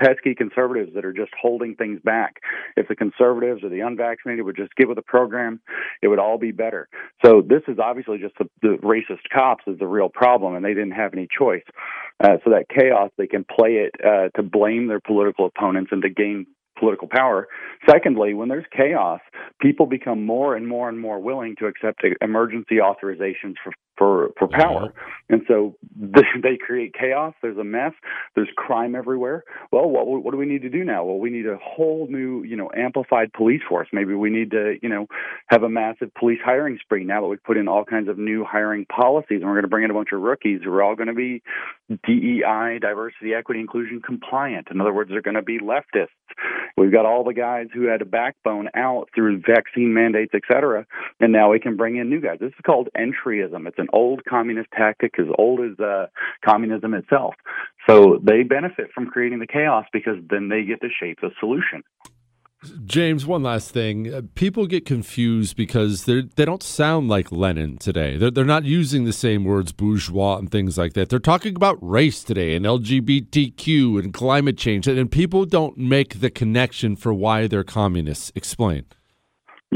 pesky 0.00 0.34
conservatives 0.34 0.92
that 0.94 1.04
are 1.04 1.12
just 1.12 1.30
holding 1.40 1.74
things 1.74 2.00
back. 2.04 2.36
If 2.76 2.88
the 2.88 2.96
conservatives 2.96 3.62
or 3.62 3.68
the 3.68 3.80
unvaccinated 3.80 4.44
would 4.44 4.56
just 4.56 4.74
get 4.76 4.88
with 4.88 4.96
the 4.96 5.02
program, 5.02 5.60
it 6.02 6.08
would 6.08 6.18
all 6.18 6.38
be 6.38 6.52
better. 6.52 6.88
So 7.24 7.40
this 7.40 7.62
is 7.68 7.78
obviously 7.78 8.18
just 8.18 8.34
the, 8.38 8.48
the 8.62 8.76
racist 8.82 9.28
cops 9.32 9.64
is 9.66 9.78
the 9.78 9.86
real 9.86 10.08
problem, 10.08 10.54
and 10.54 10.64
they 10.64 10.74
didn't 10.74 10.92
have 10.92 11.12
any 11.14 11.28
choice. 11.36 11.64
Uh, 12.22 12.38
so 12.44 12.50
that 12.50 12.66
chaos, 12.68 13.10
they 13.16 13.26
can 13.26 13.44
play 13.44 13.86
it 13.86 13.92
uh, 14.04 14.28
to 14.36 14.42
blame 14.42 14.88
their 14.88 15.00
political 15.00 15.46
opponents 15.46 15.90
and 15.92 16.02
to 16.02 16.08
gain 16.08 16.46
political 16.78 17.08
power. 17.08 17.48
Secondly, 17.88 18.34
when 18.34 18.48
there's 18.48 18.66
chaos, 18.74 19.20
people 19.60 19.86
become 19.86 20.24
more 20.24 20.56
and 20.56 20.66
more 20.66 20.88
and 20.88 21.00
more 21.00 21.18
willing 21.18 21.56
to 21.58 21.66
accept 21.66 22.02
emergency 22.20 22.76
authorizations 22.76 23.54
for 23.62 23.72
for 23.96 24.30
for 24.38 24.48
power, 24.48 24.92
and 25.28 25.42
so 25.48 25.76
they 26.42 26.56
create 26.56 26.94
chaos. 26.94 27.34
There's 27.42 27.58
a 27.58 27.64
mess. 27.64 27.92
There's 28.34 28.48
crime 28.56 28.94
everywhere. 28.94 29.44
Well, 29.72 29.88
what 29.88 30.06
what 30.06 30.30
do 30.32 30.36
we 30.36 30.46
need 30.46 30.62
to 30.62 30.68
do 30.68 30.84
now? 30.84 31.04
Well, 31.04 31.18
we 31.18 31.30
need 31.30 31.46
a 31.46 31.58
whole 31.62 32.06
new, 32.08 32.42
you 32.44 32.56
know, 32.56 32.70
amplified 32.76 33.32
police 33.32 33.62
force. 33.68 33.88
Maybe 33.92 34.14
we 34.14 34.30
need 34.30 34.50
to, 34.52 34.76
you 34.82 34.88
know, 34.88 35.06
have 35.48 35.62
a 35.62 35.68
massive 35.68 36.12
police 36.14 36.40
hiring 36.44 36.78
spree 36.80 37.04
now 37.04 37.20
that 37.22 37.28
we've 37.28 37.42
put 37.42 37.56
in 37.56 37.68
all 37.68 37.84
kinds 37.84 38.08
of 38.08 38.18
new 38.18 38.44
hiring 38.44 38.86
policies, 38.86 39.40
and 39.40 39.44
we're 39.44 39.54
going 39.54 39.62
to 39.62 39.68
bring 39.68 39.84
in 39.84 39.90
a 39.90 39.94
bunch 39.94 40.12
of 40.12 40.20
rookies 40.20 40.60
who 40.64 40.72
are 40.72 40.82
all 40.82 40.96
going 40.96 41.08
to 41.08 41.14
be 41.14 41.42
DEI, 41.88 42.78
diversity, 42.80 43.34
equity, 43.34 43.60
inclusion 43.60 44.00
compliant. 44.04 44.68
In 44.70 44.80
other 44.80 44.92
words, 44.92 45.10
they're 45.10 45.22
going 45.22 45.34
to 45.34 45.42
be 45.42 45.58
leftists. 45.58 46.08
We've 46.76 46.92
got 46.92 47.06
all 47.06 47.24
the 47.24 47.32
guys 47.32 47.68
who 47.72 47.84
had 47.84 48.02
a 48.02 48.04
backbone 48.04 48.68
out 48.74 49.08
through 49.14 49.40
vaccine 49.46 49.94
mandates, 49.94 50.32
et 50.34 50.42
cetera, 50.50 50.86
and 51.20 51.32
now 51.32 51.50
we 51.50 51.60
can 51.60 51.76
bring 51.76 51.96
in 51.96 52.10
new 52.10 52.20
guys. 52.20 52.38
This 52.40 52.50
is 52.50 52.64
called 52.64 52.88
entryism. 52.96 53.66
It's 53.66 53.78
an 53.78 53.85
old 53.92 54.24
communist 54.24 54.68
tactic, 54.76 55.14
as 55.18 55.26
old 55.38 55.60
as 55.60 55.78
uh, 55.78 56.06
communism 56.44 56.94
itself. 56.94 57.34
So 57.88 58.18
they 58.22 58.42
benefit 58.42 58.90
from 58.94 59.06
creating 59.06 59.38
the 59.38 59.46
chaos 59.46 59.86
because 59.92 60.16
then 60.28 60.48
they 60.48 60.64
get 60.64 60.80
to 60.80 60.88
shape 60.88 61.18
the 61.20 61.30
solution. 61.38 61.82
James, 62.84 63.26
one 63.26 63.42
last 63.42 63.70
thing. 63.70 64.12
Uh, 64.12 64.22
people 64.34 64.66
get 64.66 64.86
confused 64.86 65.56
because 65.56 66.04
they 66.04 66.22
they 66.22 66.44
don't 66.44 66.62
sound 66.62 67.08
like 67.08 67.30
Lenin 67.30 67.76
today. 67.78 68.16
They're, 68.16 68.30
they're 68.30 68.44
not 68.44 68.64
using 68.64 69.04
the 69.04 69.12
same 69.12 69.44
words, 69.44 69.72
bourgeois 69.72 70.38
and 70.38 70.50
things 70.50 70.78
like 70.78 70.94
that. 70.94 71.08
They're 71.08 71.18
talking 71.18 71.54
about 71.54 71.78
race 71.80 72.24
today 72.24 72.56
and 72.56 72.64
LGBTQ 72.64 74.02
and 74.02 74.12
climate 74.12 74.58
change, 74.58 74.88
and 74.88 75.10
people 75.10 75.44
don't 75.44 75.76
make 75.76 76.20
the 76.20 76.30
connection 76.30 76.96
for 76.96 77.12
why 77.12 77.46
they're 77.46 77.64
communists. 77.64 78.32
Explain. 78.34 78.84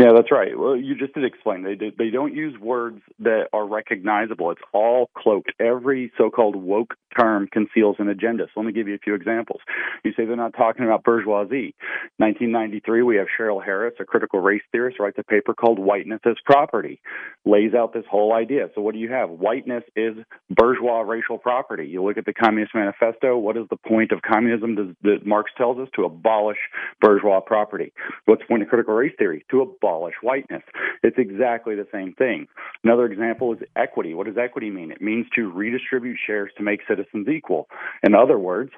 Yeah, 0.01 0.13
that's 0.17 0.33
right. 0.33 0.59
Well, 0.59 0.77
you 0.77 0.95
just 0.95 1.13
did 1.13 1.25
explain. 1.25 1.63
They 1.63 1.75
they 1.75 2.09
don't 2.09 2.35
use 2.35 2.59
words 2.59 3.03
that 3.19 3.49
are 3.53 3.67
recognizable. 3.67 4.51
It's 4.51 4.63
all 4.73 5.11
cloaked. 5.15 5.53
Every 5.61 6.11
so-called 6.17 6.57
woke 6.57 6.95
term 7.19 7.49
conceals 7.53 7.97
an 7.99 8.09
agenda. 8.09 8.47
So 8.47 8.61
let 8.61 8.67
me 8.67 8.73
give 8.73 8.89
you 8.89 8.95
a 8.95 8.99
few 8.99 9.15
examples. 9.15 9.61
You 10.03 10.13
say 10.17 10.25
they're 10.25 10.37
not 10.37 10.55
talking 10.57 10.87
about 10.87 11.05
bourgeoisie. 11.05 11.75
1993, 12.17 13.03
we 13.03 13.17
have 13.17 13.27
Cheryl 13.39 13.63
Harris, 13.63 13.93
a 14.01 14.07
critical 14.07 14.41
race 14.41 14.63
theorist, 14.73 14.99
writes 14.99 15.19
a 15.19 15.23
paper 15.25 15.53
called 15.53 15.79
"Whiteness 15.79 16.21
as 16.25 16.37
Property," 16.47 17.03
lays 17.45 17.75
out 17.75 17.93
this 17.93 18.07
whole 18.11 18.33
idea. 18.33 18.71
So 18.75 18.81
what 18.81 18.95
do 18.95 19.01
you 19.01 19.11
have? 19.11 19.29
Whiteness 19.29 19.85
is 19.97 20.17
bourgeois 20.49 21.01
racial 21.01 21.37
property. 21.37 21.87
You 21.87 22.03
look 22.03 22.17
at 22.17 22.25
the 22.25 22.33
Communist 22.33 22.75
Manifesto. 22.75 23.37
What 23.37 23.59
is 23.59 23.67
the 23.69 23.77
point 23.77 24.13
of 24.13 24.23
communism? 24.23 24.97
That 25.03 25.27
Marx 25.27 25.51
tells 25.59 25.79
us 25.79 25.89
to 25.97 26.05
abolish 26.05 26.59
bourgeois 27.03 27.41
property. 27.41 27.93
What's 28.25 28.41
the 28.41 28.49
point 28.49 28.63
of 28.63 28.71
critical 28.71 28.95
race 28.95 29.13
theory? 29.19 29.45
To 29.51 29.61
abolish 29.61 29.90
whiteness. 30.23 30.63
It's 31.03 31.17
exactly 31.19 31.75
the 31.75 31.87
same 31.93 32.15
thing. 32.15 32.47
Another 32.85 33.07
example 33.07 33.53
is 33.53 33.61
equity. 33.77 34.15
What 34.15 34.27
does 34.27 34.37
equity 34.39 34.71
mean? 34.71 34.91
It 34.91 35.01
means 35.01 35.27
to 35.37 35.51
redistribute 35.51 36.19
shares 36.27 36.51
to 36.57 36.63
make 36.63 36.81
citizens 36.89 37.29
equal. 37.29 37.69
In 38.03 38.15
other 38.15 38.39
words, 38.39 38.73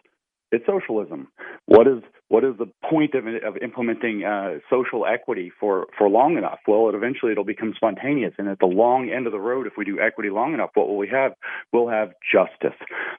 it's 0.53 0.67
socialism. 0.67 1.29
What 1.67 1.89
is 1.89 2.03
what 2.29 2.45
is 2.45 2.55
the 2.59 2.71
point 2.89 3.15
of, 3.15 3.27
of 3.27 3.59
implementing 3.63 4.25
uh, 4.25 4.59
social 4.71 5.05
equity 5.05 5.53
for, 5.61 5.87
for 5.99 6.09
long 6.09 6.39
enough? 6.39 6.61
Well, 6.67 6.89
it 6.89 6.95
eventually 6.95 7.31
it'll 7.31 7.45
become 7.45 7.75
spontaneous, 7.77 8.33
and 8.39 8.49
at 8.49 8.59
the 8.59 8.65
long 8.65 9.11
end 9.11 9.27
of 9.27 9.33
the 9.33 9.39
road, 9.39 9.67
if 9.67 9.75
we 9.77 9.85
do 9.85 10.01
equity 10.01 10.31
long 10.31 10.55
enough, 10.55 10.71
what 10.73 10.89
will 10.89 10.97
we 10.97 11.09
have? 11.09 11.33
We'll 11.75 11.91
have 11.91 12.13
justice. 12.33 12.79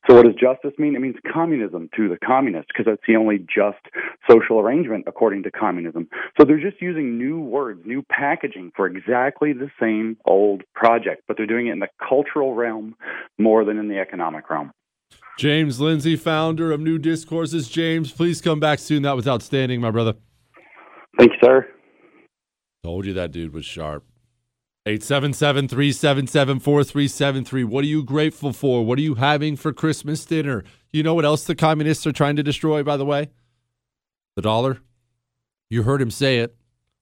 So, 0.09 0.15
what 0.15 0.25
does 0.25 0.33
justice 0.33 0.73
mean? 0.79 0.95
It 0.95 0.99
means 1.01 1.15
communism 1.31 1.89
to 1.95 2.09
the 2.09 2.17
communists, 2.25 2.71
because 2.73 2.87
that's 2.87 3.03
the 3.07 3.15
only 3.15 3.37
just 3.37 3.85
social 4.27 4.59
arrangement 4.59 5.03
according 5.05 5.43
to 5.43 5.51
communism. 5.51 6.07
So 6.39 6.45
they're 6.45 6.59
just 6.59 6.81
using 6.81 7.17
new 7.17 7.39
words, 7.39 7.81
new 7.85 8.03
packaging 8.09 8.71
for 8.75 8.87
exactly 8.87 9.53
the 9.53 9.69
same 9.79 10.17
old 10.25 10.63
project, 10.73 11.23
but 11.27 11.37
they're 11.37 11.45
doing 11.45 11.67
it 11.67 11.73
in 11.73 11.79
the 11.79 11.89
cultural 12.07 12.55
realm 12.55 12.95
more 13.37 13.63
than 13.63 13.77
in 13.77 13.89
the 13.89 13.99
economic 13.99 14.49
realm. 14.49 14.71
James 15.37 15.79
Lindsay, 15.79 16.15
founder 16.15 16.71
of 16.71 16.79
New 16.79 16.99
Discourses. 16.99 17.67
James, 17.67 18.11
please 18.11 18.41
come 18.41 18.59
back 18.59 18.79
soon. 18.79 19.01
That 19.03 19.15
was 19.15 19.27
outstanding, 19.27 19.81
my 19.81 19.91
brother. 19.91 20.13
Thank 21.17 21.31
you, 21.31 21.37
sir. 21.43 21.67
Told 22.83 23.05
you 23.05 23.13
that 23.13 23.31
dude 23.31 23.53
was 23.53 23.65
sharp. 23.65 24.05
877 24.85 25.69
377 25.69 26.59
4373. 26.59 27.63
What 27.63 27.83
are 27.83 27.87
you 27.87 28.03
grateful 28.03 28.51
for? 28.51 28.85
What 28.85 28.99
are 28.99 29.03
you 29.03 29.15
having 29.15 29.55
for 29.55 29.71
Christmas 29.71 30.25
dinner? 30.25 30.63
You 30.91 31.03
know 31.03 31.13
what 31.13 31.25
else 31.25 31.45
the 31.45 31.55
communists 31.55 32.05
are 32.05 32.11
trying 32.11 32.35
to 32.35 32.43
destroy, 32.43 32.83
by 32.83 32.97
the 32.97 33.05
way? 33.05 33.29
The 34.35 34.41
dollar. 34.41 34.81
You 35.69 35.83
heard 35.83 36.01
him 36.01 36.11
say 36.11 36.39
it. 36.39 36.55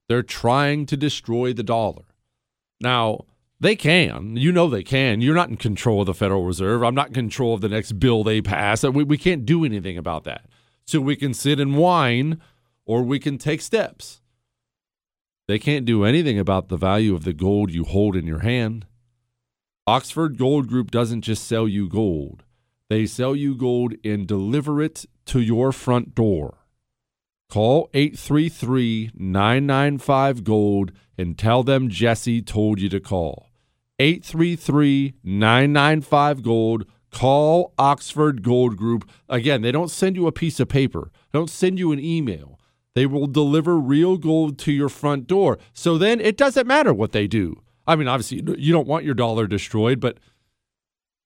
They're 0.08 0.22
trying 0.22 0.86
to 0.88 0.98
destroy 0.98 1.54
the 1.54 1.64
dollar. 1.64 2.04
Now, 2.80 3.26
they 3.62 3.76
can. 3.76 4.36
You 4.36 4.52
know 4.52 4.68
they 4.68 4.82
can. 4.82 5.22
You're 5.22 5.36
not 5.36 5.50
in 5.50 5.56
control 5.56 6.02
of 6.02 6.08
the 6.08 6.16
Federal 6.16 6.44
Reserve. 6.44 6.84
I'm 6.84 6.96
not 6.96 7.10
in 7.10 7.14
control 7.14 7.54
of 7.54 7.62
the 7.62 7.70
next 7.70 7.94
bill 8.00 8.24
they 8.24 8.42
pass. 8.42 8.84
We, 8.84 9.04
we 9.04 9.20
can't 9.20 9.46
do 9.46 9.64
anything 9.64 10.00
about 10.00 10.24
that. 10.24 10.48
So 10.86 11.00
we 11.00 11.16
can 11.16 11.36
sit 11.36 11.60
and 11.60 11.78
whine 11.78 12.42
or 12.86 13.04
we 13.04 13.20
can 13.20 13.38
take 13.38 13.62
steps. 13.62 14.20
They 15.48 15.60
can't 15.60 15.86
do 15.86 16.04
anything 16.04 16.40
about 16.40 16.70
the 16.70 16.76
value 16.76 17.14
of 17.14 17.24
the 17.24 17.34
gold 17.34 17.72
you 17.72 17.84
hold 17.84 18.16
in 18.16 18.26
your 18.26 18.40
hand. 18.40 18.88
Oxford 19.86 20.40
Gold 20.40 20.68
Group 20.68 20.90
doesn't 20.90 21.22
just 21.22 21.46
sell 21.46 21.68
you 21.68 21.88
gold, 21.88 22.44
they 22.90 23.06
sell 23.06 23.36
you 23.36 23.56
gold 23.56 23.94
and 24.04 24.28
deliver 24.28 24.82
it 24.82 25.06
to 25.26 25.40
your 25.40 25.72
front 25.72 26.16
door. 26.16 26.58
Call 27.48 27.90
833 27.94 29.12
995 29.14 30.44
Gold 30.44 30.92
and 31.18 31.38
tell 31.38 31.64
them 31.64 31.90
Jesse 31.90 32.42
told 32.42 32.80
you 32.80 32.90
to 32.90 33.00
call. 33.00 33.51
833 34.02 35.14
995 35.24 36.42
Gold. 36.42 36.86
Call 37.12 37.72
Oxford 37.78 38.42
Gold 38.42 38.76
Group. 38.76 39.08
Again, 39.30 39.62
they 39.62 39.72
don't 39.72 39.92
send 39.92 40.16
you 40.16 40.26
a 40.26 40.32
piece 40.32 40.60
of 40.60 40.68
paper, 40.70 41.12
they 41.32 41.38
don't 41.38 41.50
send 41.50 41.78
you 41.78 41.92
an 41.92 42.00
email. 42.00 42.60
They 42.96 43.06
will 43.06 43.28
deliver 43.28 43.78
real 43.78 44.18
gold 44.18 44.58
to 44.60 44.72
your 44.72 44.90
front 44.90 45.28
door. 45.28 45.60
So 45.72 45.98
then 45.98 46.20
it 46.20 46.36
doesn't 46.36 46.68
matter 46.68 46.94
what 46.94 47.14
they 47.14 47.26
do. 47.26 47.62
I 47.88 47.96
mean, 47.96 48.08
obviously, 48.08 48.42
you 48.58 48.74
don't 48.74 48.88
want 48.88 49.06
your 49.06 49.14
dollar 49.14 49.48
destroyed, 49.48 50.00
but 50.02 50.18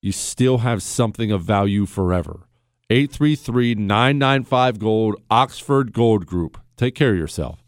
you 0.01 0.11
still 0.11 0.59
have 0.59 0.83
something 0.83 1.31
of 1.31 1.43
value 1.43 1.85
forever. 1.85 2.47
833 2.89 3.75
995 3.75 4.79
Gold, 4.79 5.15
Oxford 5.31 5.93
Gold 5.93 6.25
Group. 6.25 6.59
Take 6.75 6.93
care 6.93 7.13
of 7.13 7.17
yourself. 7.17 7.63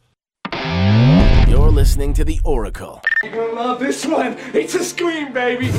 You're 1.47 1.71
listening 1.71 2.13
to 2.13 2.25
The 2.25 2.39
Oracle. 2.43 3.01
You're 3.28 3.47
gonna 3.47 3.59
love 3.59 3.80
this 3.80 4.05
one. 4.05 4.38
It's 4.53 4.73
a 4.73 4.84
scream, 4.84 5.34
baby. 5.34 5.69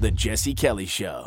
The 0.00 0.10
Jesse 0.10 0.52
Kelly 0.52 0.84
Show. 0.84 1.26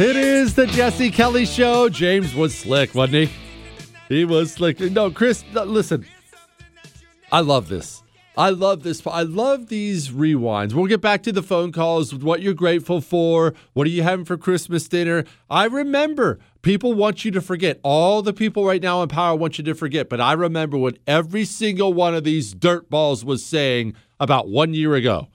It 0.00 0.16
is 0.16 0.54
the 0.54 0.66
Jesse 0.66 1.10
Kelly 1.10 1.44
Show. 1.44 1.90
James 1.90 2.34
was 2.34 2.56
slick, 2.56 2.94
wasn't 2.94 3.28
he? 3.28 3.30
He 4.08 4.24
was 4.24 4.52
slick. 4.52 4.80
No, 4.80 5.10
Chris, 5.10 5.44
listen. 5.52 6.06
I 7.30 7.40
love 7.40 7.68
this. 7.68 8.02
I 8.38 8.50
love 8.50 8.82
this. 8.82 9.06
I 9.06 9.24
love 9.24 9.66
these 9.66 10.10
rewinds. 10.10 10.72
We'll 10.72 10.86
get 10.86 11.00
back 11.02 11.22
to 11.24 11.32
the 11.32 11.42
phone 11.42 11.72
calls 11.72 12.12
with 12.12 12.22
what 12.22 12.40
you're 12.40 12.54
grateful 12.54 13.00
for. 13.00 13.52
What 13.74 13.86
are 13.86 13.90
you 13.90 14.04
having 14.04 14.24
for 14.24 14.38
Christmas 14.38 14.88
dinner? 14.88 15.24
I 15.50 15.64
remember 15.64 16.38
people 16.62 16.94
want 16.94 17.24
you 17.24 17.30
to 17.32 17.40
forget. 17.40 17.78
All 17.82 18.22
the 18.22 18.32
people 18.32 18.64
right 18.64 18.82
now 18.82 19.02
in 19.02 19.08
power 19.08 19.36
want 19.36 19.58
you 19.58 19.64
to 19.64 19.74
forget. 19.74 20.08
But 20.08 20.20
I 20.20 20.32
remember 20.32 20.76
what 20.76 20.98
every 21.06 21.44
single 21.44 21.92
one 21.92 22.14
of 22.14 22.24
these 22.24 22.54
dirtballs 22.54 23.24
was 23.24 23.44
saying 23.44 23.94
about 24.20 24.48
one 24.48 24.74
year 24.74 24.94
ago. 24.94 25.28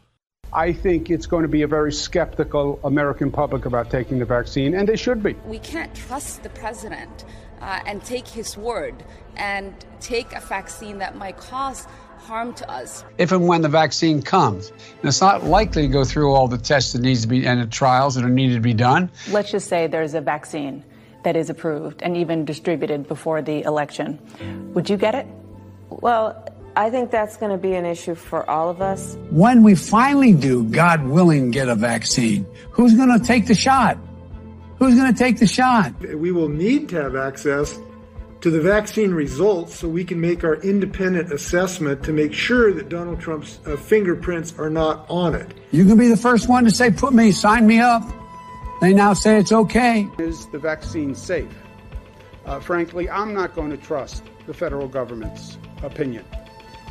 I 0.52 0.72
think 0.72 1.10
it's 1.10 1.26
going 1.26 1.41
to 1.41 1.48
be 1.48 1.64
a 1.64 1.68
very 1.68 1.91
skeptical 1.91 2.80
American 2.84 3.32
public 3.32 3.66
about 3.66 3.90
taking 3.90 4.20
the 4.20 4.26
vaccine, 4.26 4.76
and 4.76 4.88
they 4.88 4.95
should 4.95 5.24
be. 5.24 5.34
We 5.48 5.58
can't 5.60 5.94
trust 5.95 6.44
the 6.44 6.50
president 6.50 7.26
uh, 7.60 7.80
and 7.88 8.04
take 8.04 8.28
his 8.28 8.56
word 8.56 9.04
and 9.36 9.74
take 10.00 10.32
a 10.34 10.40
vaccine 10.41 11.00
that 11.00 11.16
might 11.16 11.38
cause 11.38 11.88
harm 12.20 12.54
to 12.54 12.70
us. 12.70 13.04
If 13.18 13.32
and 13.32 13.48
when 13.48 13.64
the 13.64 13.70
vaccine 13.70 14.22
comes, 14.22 14.70
and 14.70 15.06
it's 15.06 15.22
not 15.22 15.44
likely 15.44 15.84
to 15.84 15.88
go 15.88 16.04
through 16.04 16.32
all 16.32 16.48
the 16.48 16.60
tests 16.60 16.94
that 16.94 17.02
needs 17.02 17.24
to 17.24 17.28
be 17.28 17.48
and 17.48 17.60
the 17.60 17.66
trials 17.66 18.14
that 18.14 18.24
are 18.24 18.30
needed 18.30 18.54
to 18.54 18.62
be 18.62 18.76
done. 18.76 19.10
Let's 19.32 19.50
just 19.50 19.68
say 19.68 19.88
there's 19.88 20.14
a 20.14 20.22
vaccine 20.22 20.84
that 21.24 21.36
is 21.36 21.50
approved 21.50 22.02
and 22.02 22.18
even 22.18 22.45
distributed 22.45 23.08
before 23.08 23.41
the 23.41 23.64
election. 23.64 24.20
Would 24.74 24.90
you 24.90 24.98
get 24.98 25.16
it? 25.16 25.28
Well, 25.90 26.48
I 26.76 26.90
think 26.90 27.12
that's 27.12 27.38
going 27.38 27.52
to 27.52 27.58
be 27.58 27.74
an 27.74 27.86
issue 27.86 28.16
for 28.16 28.50
all 28.50 28.70
of 28.70 28.82
us. 28.82 29.16
When 29.30 29.64
we 29.64 29.76
finally 29.76 30.34
do, 30.34 30.64
God 30.64 31.04
willing, 31.06 31.52
get 31.52 31.70
a 31.70 31.76
vaccine, 31.76 32.45
who's 32.72 32.95
going 32.95 33.18
to 33.18 33.24
take 33.24 33.48
the 33.48 33.56
shot? 33.56 33.98
Who's 34.80 34.95
going 34.95 35.14
to 35.14 35.18
take 35.18 35.38
the 35.38 35.48
shot? 35.48 35.94
We 36.00 36.32
will 36.32 36.50
need 36.50 36.90
to 36.90 37.02
have 37.02 37.16
access 37.16 37.80
to 38.41 38.50
the 38.50 38.60
vaccine 38.60 39.14
results 39.14 39.76
so 39.76 39.88
we 39.88 40.04
can 40.04 40.20
make 40.20 40.44
our 40.44 40.56
independent 40.56 41.32
assessment 41.32 42.04
to 42.04 42.12
make 42.12 42.34
sure 42.34 42.74
that 42.74 42.90
Donald 42.90 43.22
Trump's 43.22 43.60
uh, 43.66 43.78
fingerprints 43.78 44.54
are 44.60 44.70
not 44.70 45.06
on 45.10 45.36
it. 45.36 45.54
You 45.72 45.86
can 45.86 45.98
be 45.98 46.10
the 46.10 46.18
first 46.18 46.50
one 46.50 46.66
to 46.66 46.72
say, 46.72 46.91
put 46.91 47.14
me, 47.14 47.32
sign 47.32 47.66
me 47.66 47.80
up. 47.80 48.04
They 48.82 48.94
now 48.94 49.14
say 49.14 49.38
it's 49.38 49.52
okay. 49.52 50.08
Is 50.18 50.48
the 50.48 50.60
vaccine 50.60 51.16
safe? 51.16 51.54
Uh, 52.45 52.60
frankly, 52.60 53.10
I'm 53.10 53.34
not 53.34 53.56
going 53.56 53.70
to 53.70 53.78
trust 53.78 54.24
the 54.45 54.54
federal 54.54 54.88
government's 54.88 55.58
opinion. 55.82 56.26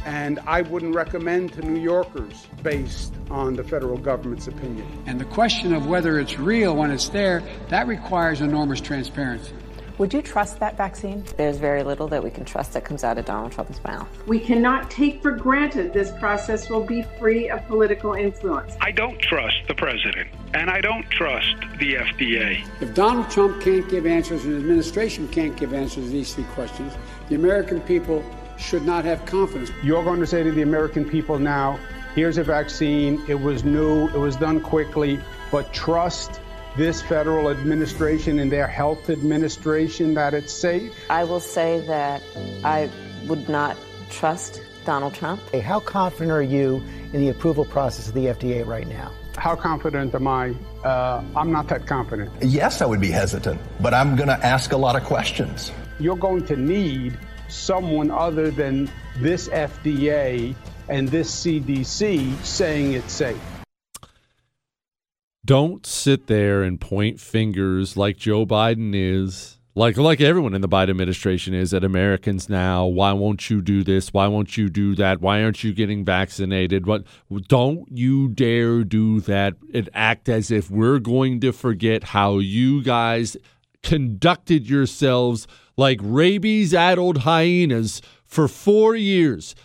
And 0.04 0.40
I 0.46 0.62
wouldn't 0.62 0.94
recommend 0.94 1.52
to 1.52 1.62
New 1.62 1.80
Yorkers 1.80 2.48
based 2.62 3.14
on 3.30 3.54
the 3.54 3.62
federal 3.62 3.98
government's 3.98 4.48
opinion. 4.48 4.86
And 5.06 5.20
the 5.20 5.24
question 5.26 5.72
of 5.72 5.86
whether 5.86 6.18
it's 6.18 6.38
real 6.38 6.74
when 6.74 6.90
it's 6.90 7.10
there, 7.10 7.42
that 7.68 7.86
requires 7.86 8.40
enormous 8.40 8.80
transparency. 8.80 9.54
Would 10.02 10.12
you 10.12 10.20
trust 10.20 10.58
that 10.58 10.76
vaccine? 10.76 11.22
There's 11.36 11.58
very 11.58 11.84
little 11.84 12.08
that 12.08 12.24
we 12.24 12.30
can 12.30 12.44
trust 12.44 12.72
that 12.72 12.84
comes 12.84 13.04
out 13.04 13.18
of 13.18 13.24
Donald 13.24 13.52
Trump's 13.52 13.80
mouth. 13.84 14.08
We 14.26 14.40
cannot 14.40 14.90
take 14.90 15.22
for 15.22 15.30
granted 15.30 15.92
this 15.92 16.10
process 16.18 16.68
will 16.68 16.82
be 16.82 17.04
free 17.20 17.48
of 17.48 17.64
political 17.68 18.14
influence. 18.14 18.74
I 18.80 18.90
don't 18.90 19.16
trust 19.20 19.58
the 19.68 19.76
president, 19.76 20.28
and 20.54 20.68
I 20.68 20.80
don't 20.80 21.08
trust 21.08 21.54
the 21.78 21.94
FDA. 21.94 22.66
If 22.80 22.96
Donald 22.96 23.30
Trump 23.30 23.62
can't 23.62 23.88
give 23.88 24.04
answers 24.04 24.44
and 24.44 24.54
the 24.54 24.58
administration 24.58 25.28
can't 25.28 25.56
give 25.56 25.72
answers 25.72 26.06
to 26.06 26.10
these 26.10 26.34
three 26.34 26.46
questions, 26.56 26.92
the 27.28 27.36
American 27.36 27.80
people 27.82 28.24
should 28.58 28.84
not 28.84 29.04
have 29.04 29.24
confidence. 29.24 29.70
You're 29.84 30.02
going 30.02 30.18
to 30.18 30.26
say 30.26 30.42
to 30.42 30.50
the 30.50 30.62
American 30.62 31.08
people 31.08 31.38
now, 31.38 31.78
here's 32.16 32.38
a 32.38 32.42
vaccine, 32.42 33.22
it 33.28 33.40
was 33.40 33.62
new, 33.62 34.08
it 34.08 34.18
was 34.18 34.34
done 34.34 34.60
quickly, 34.62 35.20
but 35.52 35.72
trust 35.72 36.40
this 36.76 37.02
federal 37.02 37.50
administration 37.50 38.38
and 38.38 38.50
their 38.50 38.66
health 38.66 39.10
administration 39.10 40.14
that 40.14 40.34
it's 40.34 40.52
safe? 40.52 40.92
I 41.10 41.24
will 41.24 41.40
say 41.40 41.80
that 41.86 42.22
I 42.64 42.90
would 43.26 43.48
not 43.48 43.76
trust 44.10 44.62
Donald 44.84 45.14
Trump. 45.14 45.40
Hey, 45.50 45.60
how 45.60 45.80
confident 45.80 46.30
are 46.30 46.42
you 46.42 46.82
in 47.12 47.20
the 47.20 47.28
approval 47.28 47.64
process 47.64 48.08
of 48.08 48.14
the 48.14 48.26
FDA 48.26 48.66
right 48.66 48.86
now? 48.86 49.12
How 49.36 49.56
confident 49.56 50.14
am 50.14 50.28
I? 50.28 50.54
Uh, 50.84 51.24
I'm 51.36 51.52
not 51.52 51.68
that 51.68 51.86
confident. 51.86 52.30
Yes, 52.42 52.82
I 52.82 52.86
would 52.86 53.00
be 53.00 53.10
hesitant, 53.10 53.60
but 53.80 53.94
I'm 53.94 54.16
going 54.16 54.28
to 54.28 54.46
ask 54.46 54.72
a 54.72 54.76
lot 54.76 54.96
of 54.96 55.04
questions. 55.04 55.72
You're 55.98 56.16
going 56.16 56.44
to 56.46 56.56
need 56.56 57.18
someone 57.48 58.10
other 58.10 58.50
than 58.50 58.90
this 59.18 59.48
FDA 59.48 60.54
and 60.88 61.08
this 61.08 61.44
CDC 61.44 62.42
saying 62.44 62.92
it's 62.92 63.12
safe. 63.12 63.40
Don't 65.44 65.84
sit 65.84 66.28
there 66.28 66.62
and 66.62 66.80
point 66.80 67.18
fingers 67.18 67.96
like 67.96 68.16
Joe 68.16 68.46
Biden 68.46 68.92
is, 68.94 69.58
like 69.74 69.96
like 69.96 70.20
everyone 70.20 70.54
in 70.54 70.60
the 70.60 70.68
Biden 70.68 70.90
administration 70.90 71.52
is 71.52 71.74
at 71.74 71.82
Americans 71.82 72.48
now. 72.48 72.86
Why 72.86 73.12
won't 73.12 73.50
you 73.50 73.60
do 73.60 73.82
this? 73.82 74.12
Why 74.12 74.28
won't 74.28 74.56
you 74.56 74.68
do 74.68 74.94
that? 74.94 75.20
Why 75.20 75.42
aren't 75.42 75.64
you 75.64 75.72
getting 75.72 76.04
vaccinated? 76.04 76.86
What 76.86 77.04
don't 77.48 77.88
you 77.90 78.28
dare 78.28 78.84
do 78.84 79.20
that 79.22 79.54
and 79.74 79.90
act 79.94 80.28
as 80.28 80.52
if 80.52 80.70
we're 80.70 81.00
going 81.00 81.40
to 81.40 81.52
forget 81.52 82.04
how 82.04 82.38
you 82.38 82.80
guys 82.80 83.36
conducted 83.82 84.70
yourselves 84.70 85.48
like 85.76 85.98
rabies 86.00 86.72
addled 86.72 87.18
hyenas 87.18 88.00
for 88.24 88.46
4 88.46 88.94
years 88.94 89.56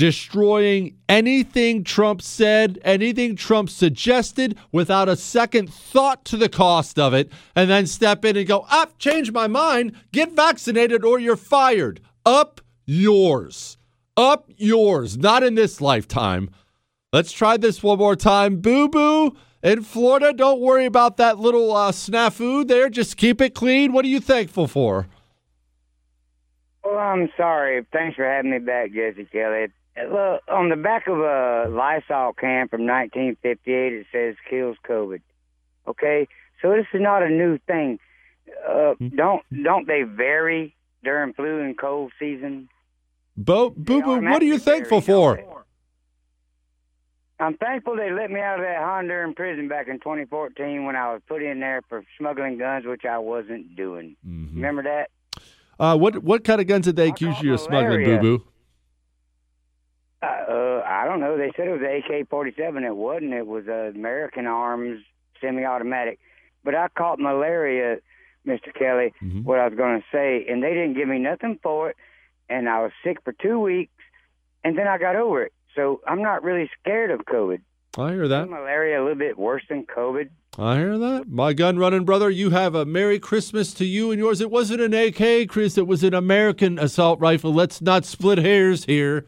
destroying 0.00 0.96
anything 1.10 1.84
Trump 1.84 2.22
said, 2.22 2.78
anything 2.82 3.36
Trump 3.36 3.68
suggested 3.68 4.56
without 4.72 5.10
a 5.10 5.14
second 5.14 5.70
thought 5.70 6.24
to 6.24 6.38
the 6.38 6.48
cost 6.48 6.98
of 6.98 7.12
it, 7.12 7.30
and 7.54 7.68
then 7.68 7.86
step 7.86 8.24
in 8.24 8.34
and 8.34 8.46
go, 8.46 8.64
up, 8.70 8.96
change 8.96 9.30
my 9.30 9.46
mind, 9.46 9.92
get 10.10 10.32
vaccinated 10.32 11.04
or 11.04 11.18
you're 11.18 11.36
fired. 11.36 12.00
Up 12.24 12.62
yours. 12.86 13.76
Up 14.16 14.50
yours. 14.56 15.18
Not 15.18 15.42
in 15.42 15.54
this 15.54 15.82
lifetime. 15.82 16.48
Let's 17.12 17.30
try 17.30 17.58
this 17.58 17.82
one 17.82 17.98
more 17.98 18.16
time. 18.16 18.56
Boo 18.56 18.88
boo. 18.88 19.36
In 19.62 19.82
Florida, 19.82 20.32
don't 20.32 20.62
worry 20.62 20.86
about 20.86 21.18
that 21.18 21.38
little 21.38 21.76
uh, 21.76 21.92
snafu 21.92 22.66
there. 22.66 22.88
Just 22.88 23.18
keep 23.18 23.42
it 23.42 23.54
clean. 23.54 23.92
What 23.92 24.06
are 24.06 24.08
you 24.08 24.20
thankful 24.20 24.66
for? 24.66 25.08
Well, 26.82 26.96
I'm 26.96 27.28
sorry. 27.36 27.84
Thanks 27.92 28.16
for 28.16 28.24
having 28.24 28.50
me 28.50 28.60
back, 28.60 28.94
Jesse 28.94 29.26
Kelly. 29.30 29.66
Look, 29.96 30.42
on 30.48 30.68
the 30.68 30.76
back 30.76 31.06
of 31.08 31.18
a 31.18 31.66
Lysol 31.68 32.32
can 32.32 32.68
from 32.68 32.86
1958, 32.86 33.92
it 33.92 34.06
says 34.12 34.36
kills 34.48 34.76
COVID. 34.88 35.20
Okay, 35.86 36.28
so 36.62 36.70
this 36.70 36.86
is 36.94 37.00
not 37.00 37.22
a 37.22 37.28
new 37.28 37.58
thing. 37.66 37.98
Uh, 38.68 38.94
don't 39.14 39.42
don't 39.62 39.86
they 39.86 40.02
vary 40.02 40.74
during 41.02 41.32
flu 41.34 41.60
and 41.60 41.78
cold 41.78 42.12
season? 42.18 42.68
Bo, 43.36 43.70
boo 43.70 44.02
boo, 44.02 44.20
what 44.20 44.42
are 44.42 44.46
you 44.46 44.58
thankful 44.58 45.00
for? 45.00 45.64
I'm 47.40 47.56
thankful 47.56 47.96
they 47.96 48.10
let 48.10 48.30
me 48.30 48.40
out 48.40 48.58
of 48.58 48.66
that 48.66 48.80
Honduran 48.80 49.34
prison 49.34 49.66
back 49.66 49.88
in 49.88 49.98
2014 49.98 50.84
when 50.84 50.94
I 50.94 51.12
was 51.12 51.22
put 51.26 51.42
in 51.42 51.60
there 51.60 51.80
for 51.88 52.04
smuggling 52.18 52.58
guns, 52.58 52.84
which 52.84 53.06
I 53.06 53.16
wasn't 53.18 53.74
doing. 53.76 54.14
Mm-hmm. 54.26 54.56
Remember 54.56 54.82
that? 54.82 55.10
Uh, 55.78 55.96
what 55.96 56.22
what 56.22 56.44
kind 56.44 56.60
of 56.60 56.66
guns 56.66 56.84
did 56.84 56.96
they 56.96 57.08
accuse 57.08 57.40
you 57.40 57.54
of 57.54 57.60
smuggling, 57.60 58.04
Boo 58.04 58.18
Boo? 58.18 58.44
Uh, 60.22 60.82
I 60.86 61.04
don't 61.06 61.20
know. 61.20 61.38
They 61.38 61.50
said 61.56 61.66
it 61.66 61.72
was 61.72 61.80
an 61.80 62.20
AK-47. 62.20 62.86
It 62.86 62.96
wasn't. 62.96 63.32
It 63.32 63.46
was 63.46 63.64
uh, 63.68 63.92
American 63.94 64.46
Arms 64.46 65.00
semi-automatic. 65.40 66.18
But 66.62 66.74
I 66.74 66.88
caught 66.88 67.18
malaria, 67.18 67.98
Mr. 68.46 68.74
Kelly. 68.78 69.14
Mm-hmm. 69.22 69.44
What 69.44 69.58
I 69.58 69.66
was 69.68 69.76
going 69.76 70.00
to 70.00 70.06
say, 70.12 70.46
and 70.48 70.62
they 70.62 70.74
didn't 70.74 70.94
give 70.94 71.08
me 71.08 71.18
nothing 71.18 71.58
for 71.62 71.90
it, 71.90 71.96
and 72.50 72.68
I 72.68 72.82
was 72.82 72.92
sick 73.02 73.18
for 73.24 73.32
two 73.32 73.58
weeks, 73.58 73.92
and 74.62 74.76
then 74.76 74.86
I 74.86 74.98
got 74.98 75.16
over 75.16 75.42
it. 75.42 75.52
So 75.74 76.00
I'm 76.06 76.22
not 76.22 76.42
really 76.42 76.68
scared 76.80 77.10
of 77.10 77.20
COVID. 77.20 77.60
I 77.96 78.12
hear 78.12 78.28
that. 78.28 78.48
Malaria 78.48 79.00
a 79.00 79.02
little 79.02 79.18
bit 79.18 79.38
worse 79.38 79.62
than 79.68 79.84
COVID. 79.84 80.28
I 80.58 80.76
hear 80.76 80.98
that. 80.98 81.28
My 81.28 81.52
gun 81.52 81.78
running 81.78 82.04
brother, 82.04 82.28
you 82.28 82.50
have 82.50 82.74
a 82.74 82.84
Merry 82.84 83.18
Christmas 83.18 83.72
to 83.74 83.84
you 83.84 84.10
and 84.10 84.18
yours. 84.18 84.40
It 84.40 84.50
wasn't 84.50 84.80
an 84.80 84.94
AK, 84.94 85.48
Chris. 85.48 85.78
It 85.78 85.86
was 85.86 86.04
an 86.04 86.14
American 86.14 86.78
assault 86.78 87.20
rifle. 87.20 87.52
Let's 87.52 87.80
not 87.80 88.04
split 88.04 88.38
hairs 88.38 88.84
here. 88.84 89.26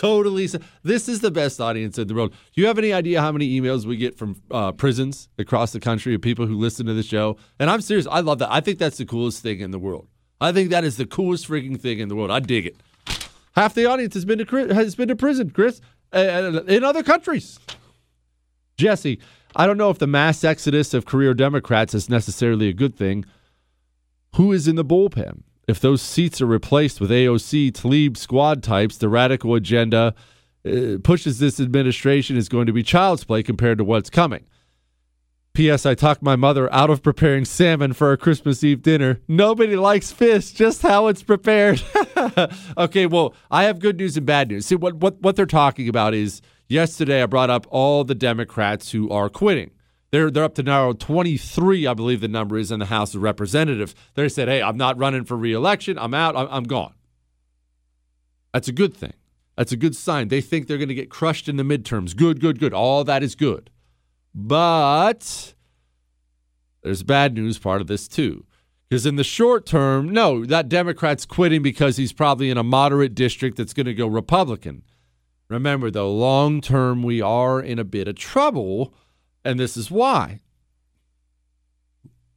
Totally. 0.00 0.48
This 0.82 1.10
is 1.10 1.20
the 1.20 1.30
best 1.30 1.60
audience 1.60 1.98
in 1.98 2.08
the 2.08 2.14
world. 2.14 2.32
Do 2.54 2.62
you 2.62 2.66
have 2.68 2.78
any 2.78 2.90
idea 2.90 3.20
how 3.20 3.32
many 3.32 3.60
emails 3.60 3.84
we 3.84 3.98
get 3.98 4.16
from 4.16 4.40
uh, 4.50 4.72
prisons 4.72 5.28
across 5.36 5.72
the 5.72 5.78
country 5.78 6.14
of 6.14 6.22
people 6.22 6.46
who 6.46 6.56
listen 6.56 6.86
to 6.86 6.94
the 6.94 7.02
show? 7.02 7.36
And 7.58 7.68
I'm 7.68 7.82
serious. 7.82 8.06
I 8.10 8.20
love 8.20 8.38
that. 8.38 8.50
I 8.50 8.60
think 8.62 8.78
that's 8.78 8.96
the 8.96 9.04
coolest 9.04 9.42
thing 9.42 9.60
in 9.60 9.72
the 9.72 9.78
world. 9.78 10.08
I 10.40 10.52
think 10.52 10.70
that 10.70 10.84
is 10.84 10.96
the 10.96 11.04
coolest 11.04 11.46
freaking 11.46 11.78
thing 11.78 11.98
in 11.98 12.08
the 12.08 12.16
world. 12.16 12.30
I 12.30 12.40
dig 12.40 12.64
it. 12.64 12.76
Half 13.56 13.74
the 13.74 13.84
audience 13.84 14.14
has 14.14 14.24
been 14.24 14.38
to 14.38 14.74
has 14.74 14.94
been 14.94 15.08
to 15.08 15.16
prison, 15.16 15.50
Chris, 15.50 15.82
in 16.14 16.82
other 16.82 17.02
countries. 17.02 17.58
Jesse, 18.78 19.20
I 19.54 19.66
don't 19.66 19.76
know 19.76 19.90
if 19.90 19.98
the 19.98 20.06
mass 20.06 20.42
exodus 20.44 20.94
of 20.94 21.04
career 21.04 21.34
Democrats 21.34 21.92
is 21.92 22.08
necessarily 22.08 22.70
a 22.70 22.72
good 22.72 22.96
thing. 22.96 23.26
Who 24.36 24.50
is 24.50 24.66
in 24.66 24.76
the 24.76 24.84
bullpen? 24.84 25.42
If 25.68 25.80
those 25.80 26.02
seats 26.02 26.40
are 26.40 26.46
replaced 26.46 27.00
with 27.00 27.10
AOC, 27.10 27.72
Tlaib 27.72 28.16
squad 28.16 28.62
types, 28.62 28.96
the 28.96 29.08
radical 29.08 29.54
agenda 29.54 30.14
uh, 30.66 30.98
pushes 31.02 31.38
this 31.38 31.60
administration 31.60 32.36
is 32.36 32.48
going 32.48 32.66
to 32.66 32.72
be 32.72 32.82
child's 32.82 33.24
play 33.24 33.42
compared 33.42 33.78
to 33.78 33.84
what's 33.84 34.10
coming. 34.10 34.44
P.S. 35.52 35.84
I 35.84 35.94
talked 35.94 36.22
my 36.22 36.36
mother 36.36 36.72
out 36.72 36.90
of 36.90 37.02
preparing 37.02 37.44
salmon 37.44 37.92
for 37.92 38.08
our 38.08 38.16
Christmas 38.16 38.62
Eve 38.62 38.82
dinner. 38.82 39.20
Nobody 39.26 39.74
likes 39.74 40.12
fish, 40.12 40.52
just 40.52 40.82
how 40.82 41.08
it's 41.08 41.24
prepared. 41.24 41.82
okay, 42.78 43.06
well, 43.06 43.34
I 43.50 43.64
have 43.64 43.80
good 43.80 43.98
news 43.98 44.16
and 44.16 44.24
bad 44.24 44.48
news. 44.48 44.66
See, 44.66 44.76
what, 44.76 44.94
what, 44.94 45.20
what 45.20 45.34
they're 45.34 45.46
talking 45.46 45.88
about 45.88 46.14
is 46.14 46.40
yesterday 46.68 47.22
I 47.22 47.26
brought 47.26 47.50
up 47.50 47.66
all 47.70 48.04
the 48.04 48.14
Democrats 48.14 48.92
who 48.92 49.10
are 49.10 49.28
quitting. 49.28 49.72
They're, 50.10 50.30
they're 50.30 50.44
up 50.44 50.56
to 50.56 50.62
now 50.62 50.92
23, 50.92 51.86
I 51.86 51.94
believe 51.94 52.20
the 52.20 52.28
number 52.28 52.58
is, 52.58 52.72
in 52.72 52.80
the 52.80 52.86
House 52.86 53.14
of 53.14 53.22
Representatives. 53.22 53.94
They 54.14 54.28
said, 54.28 54.48
hey, 54.48 54.60
I'm 54.60 54.76
not 54.76 54.98
running 54.98 55.24
for 55.24 55.36
reelection. 55.36 55.98
I'm 55.98 56.14
out. 56.14 56.36
I'm, 56.36 56.48
I'm 56.50 56.64
gone. 56.64 56.94
That's 58.52 58.68
a 58.68 58.72
good 58.72 58.94
thing. 58.94 59.12
That's 59.56 59.72
a 59.72 59.76
good 59.76 59.94
sign. 59.94 60.28
They 60.28 60.40
think 60.40 60.66
they're 60.66 60.78
going 60.78 60.88
to 60.88 60.94
get 60.94 61.10
crushed 61.10 61.48
in 61.48 61.56
the 61.56 61.62
midterms. 61.62 62.16
Good, 62.16 62.40
good, 62.40 62.58
good. 62.58 62.74
All 62.74 63.04
that 63.04 63.22
is 63.22 63.34
good. 63.34 63.70
But 64.34 65.54
there's 66.82 67.02
bad 67.02 67.34
news 67.34 67.58
part 67.58 67.80
of 67.80 67.86
this 67.86 68.08
too. 68.08 68.46
Because 68.88 69.06
in 69.06 69.14
the 69.16 69.24
short 69.24 69.66
term, 69.66 70.08
no, 70.08 70.44
that 70.44 70.68
Democrat's 70.68 71.24
quitting 71.24 71.62
because 71.62 71.96
he's 71.96 72.12
probably 72.12 72.50
in 72.50 72.58
a 72.58 72.64
moderate 72.64 73.14
district 73.14 73.56
that's 73.56 73.72
going 73.72 73.86
to 73.86 73.94
go 73.94 74.08
Republican. 74.08 74.82
Remember, 75.48 75.90
though, 75.90 76.12
long 76.12 76.60
term, 76.60 77.02
we 77.02 77.20
are 77.20 77.60
in 77.60 77.78
a 77.78 77.84
bit 77.84 78.08
of 78.08 78.16
trouble, 78.16 78.94
and 79.44 79.58
this 79.58 79.76
is 79.76 79.90
why. 79.90 80.40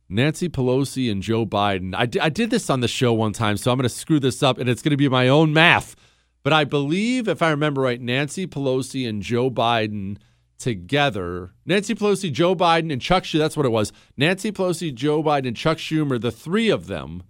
Nancy 0.10 0.48
Pelosi 0.48 1.12
and 1.12 1.24
Joe 1.24 1.46
Biden. 1.46 1.96
I, 1.96 2.06
d- 2.06 2.20
I 2.20 2.30
did 2.30 2.50
this 2.50 2.70
on 2.70 2.82
the 2.82 2.88
show 2.88 3.14
one 3.14 3.34
time, 3.34 3.58
so 3.58 3.72
I'm 3.72 3.78
going 3.78 3.84
to 3.84 3.90
screw 3.90 4.20
this 4.20 4.44
up, 4.44 4.58
and 4.58 4.70
it's 4.70 4.82
going 4.82 4.92
to 4.92 4.98
be 4.98 5.10
my 5.10 5.28
own 5.28 5.54
math. 5.54 5.96
But 6.44 6.54
I 6.54 6.66
believe, 6.66 7.28
if 7.28 7.42
I 7.42 7.50
remember 7.50 7.82
right, 7.82 8.00
Nancy 8.00 8.46
Pelosi 8.46 9.08
and 9.08 9.24
Joe 9.24 9.50
Biden 9.50 10.18
together, 10.60 11.54
Nancy 11.66 11.96
Pelosi, 11.96 12.32
Joe 12.32 12.56
Biden, 12.56 12.92
and 12.92 13.02
Chuck 13.02 13.24
Schumer, 13.24 13.40
that's 13.40 13.58
what 13.58 13.66
it 13.66 13.72
was. 13.72 13.92
Nancy 14.16 14.52
Pelosi, 14.52 14.94
Joe 14.94 15.24
Biden, 15.24 15.48
and 15.48 15.58
Chuck 15.58 15.78
Schumer, 15.78 16.22
the 16.22 16.32
three 16.32 16.70
of 16.70 16.88
them, 16.88 17.24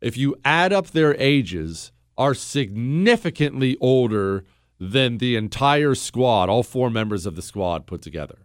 if 0.00 0.16
you 0.16 0.34
add 0.44 0.72
up 0.72 0.88
their 0.88 1.14
ages, 1.20 1.92
are 2.18 2.34
significantly 2.34 3.76
older 3.80 4.44
than 4.78 5.18
the 5.18 5.36
entire 5.36 5.94
squad, 5.94 6.48
all 6.48 6.62
four 6.62 6.90
members 6.90 7.26
of 7.26 7.36
the 7.36 7.42
squad 7.42 7.86
put 7.86 8.02
together. 8.02 8.38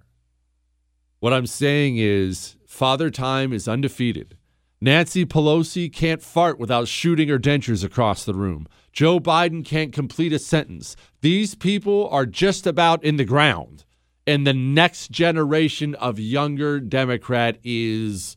What 1.19 1.33
I'm 1.33 1.47
saying 1.47 1.97
is, 1.97 2.55
Father 2.65 3.09
Time 3.09 3.53
is 3.53 3.67
undefeated. 3.67 4.37
Nancy 4.81 5.25
Pelosi 5.25 5.91
can't 5.91 6.21
fart 6.21 6.59
without 6.59 6.87
shooting 6.87 7.29
her 7.29 7.39
dentures 7.39 7.83
across 7.83 8.25
the 8.25 8.33
room. 8.33 8.67
Joe 8.91 9.19
Biden 9.19 9.65
can't 9.65 9.93
complete 9.93 10.33
a 10.33 10.39
sentence. 10.39 10.95
These 11.21 11.55
people 11.55 12.07
are 12.09 12.25
just 12.25 12.67
about 12.67 13.03
in 13.03 13.15
the 13.15 13.25
ground. 13.25 13.85
And 14.27 14.45
the 14.45 14.53
next 14.53 15.11
generation 15.11 15.95
of 15.95 16.19
younger 16.19 16.79
Democrat 16.79 17.57
is 17.63 18.35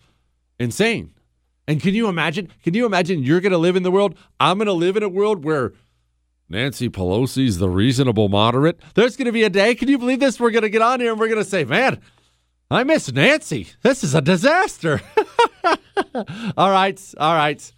insane. 0.59 1.15
And 1.67 1.83
can 1.83 1.95
you 1.95 2.09
imagine? 2.09 2.49
Can 2.63 2.75
you 2.75 2.87
imagine 2.87 3.23
you're 3.23 3.41
going 3.41 3.53
to 3.53 3.59
live 3.59 3.77
in 3.77 3.83
the 3.83 3.91
world? 3.91 4.17
I'm 4.41 4.59
going 4.59 4.67
to 4.67 4.73
live 4.73 4.97
in 4.97 5.03
a 5.03 5.09
world 5.09 5.45
where 5.45 5.73
Nancy 6.49 6.89
Pelosi's 6.89 7.59
the 7.59 7.69
reasonable 7.69 8.29
moderate. 8.29 8.81
There's 8.95 9.17
going 9.17 9.27
to 9.27 9.33
be 9.33 9.45
a 9.45 9.51
day. 9.51 9.75
Can 9.75 9.89
you 9.89 9.99
believe 9.99 10.21
this? 10.21 10.41
We're 10.41 10.51
going 10.51 10.63
to 10.63 10.71
get 10.71 10.83
on 10.83 11.01
here 11.01 11.11
and 11.11 11.21
we're 11.21 11.29
going 11.29 11.43
to 11.43 11.49
say, 11.49 11.65
man, 11.65 12.01
I 12.71 12.85
miss 12.85 13.11
Nancy. 13.11 13.69
This 13.83 14.05
is 14.05 14.15
a 14.15 14.21
disaster. 14.21 15.01
all 16.57 16.71
right. 16.71 17.15
All 17.19 17.35
right. 17.35 17.73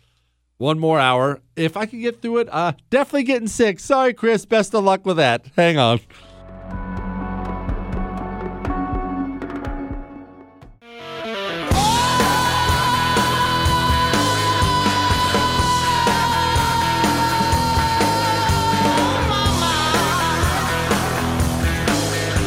One 0.58 0.80
more 0.80 0.98
hour. 0.98 1.40
If 1.54 1.76
I 1.76 1.86
can 1.86 2.00
get 2.00 2.20
through 2.20 2.38
it, 2.38 2.48
uh, 2.50 2.72
definitely 2.90 3.22
getting 3.22 3.48
sick. 3.48 3.78
Sorry, 3.78 4.12
Chris. 4.12 4.44
Best 4.44 4.74
of 4.74 4.82
luck 4.82 5.06
with 5.06 5.16
that. 5.18 5.46
Hang 5.56 5.78
on. 5.78 6.00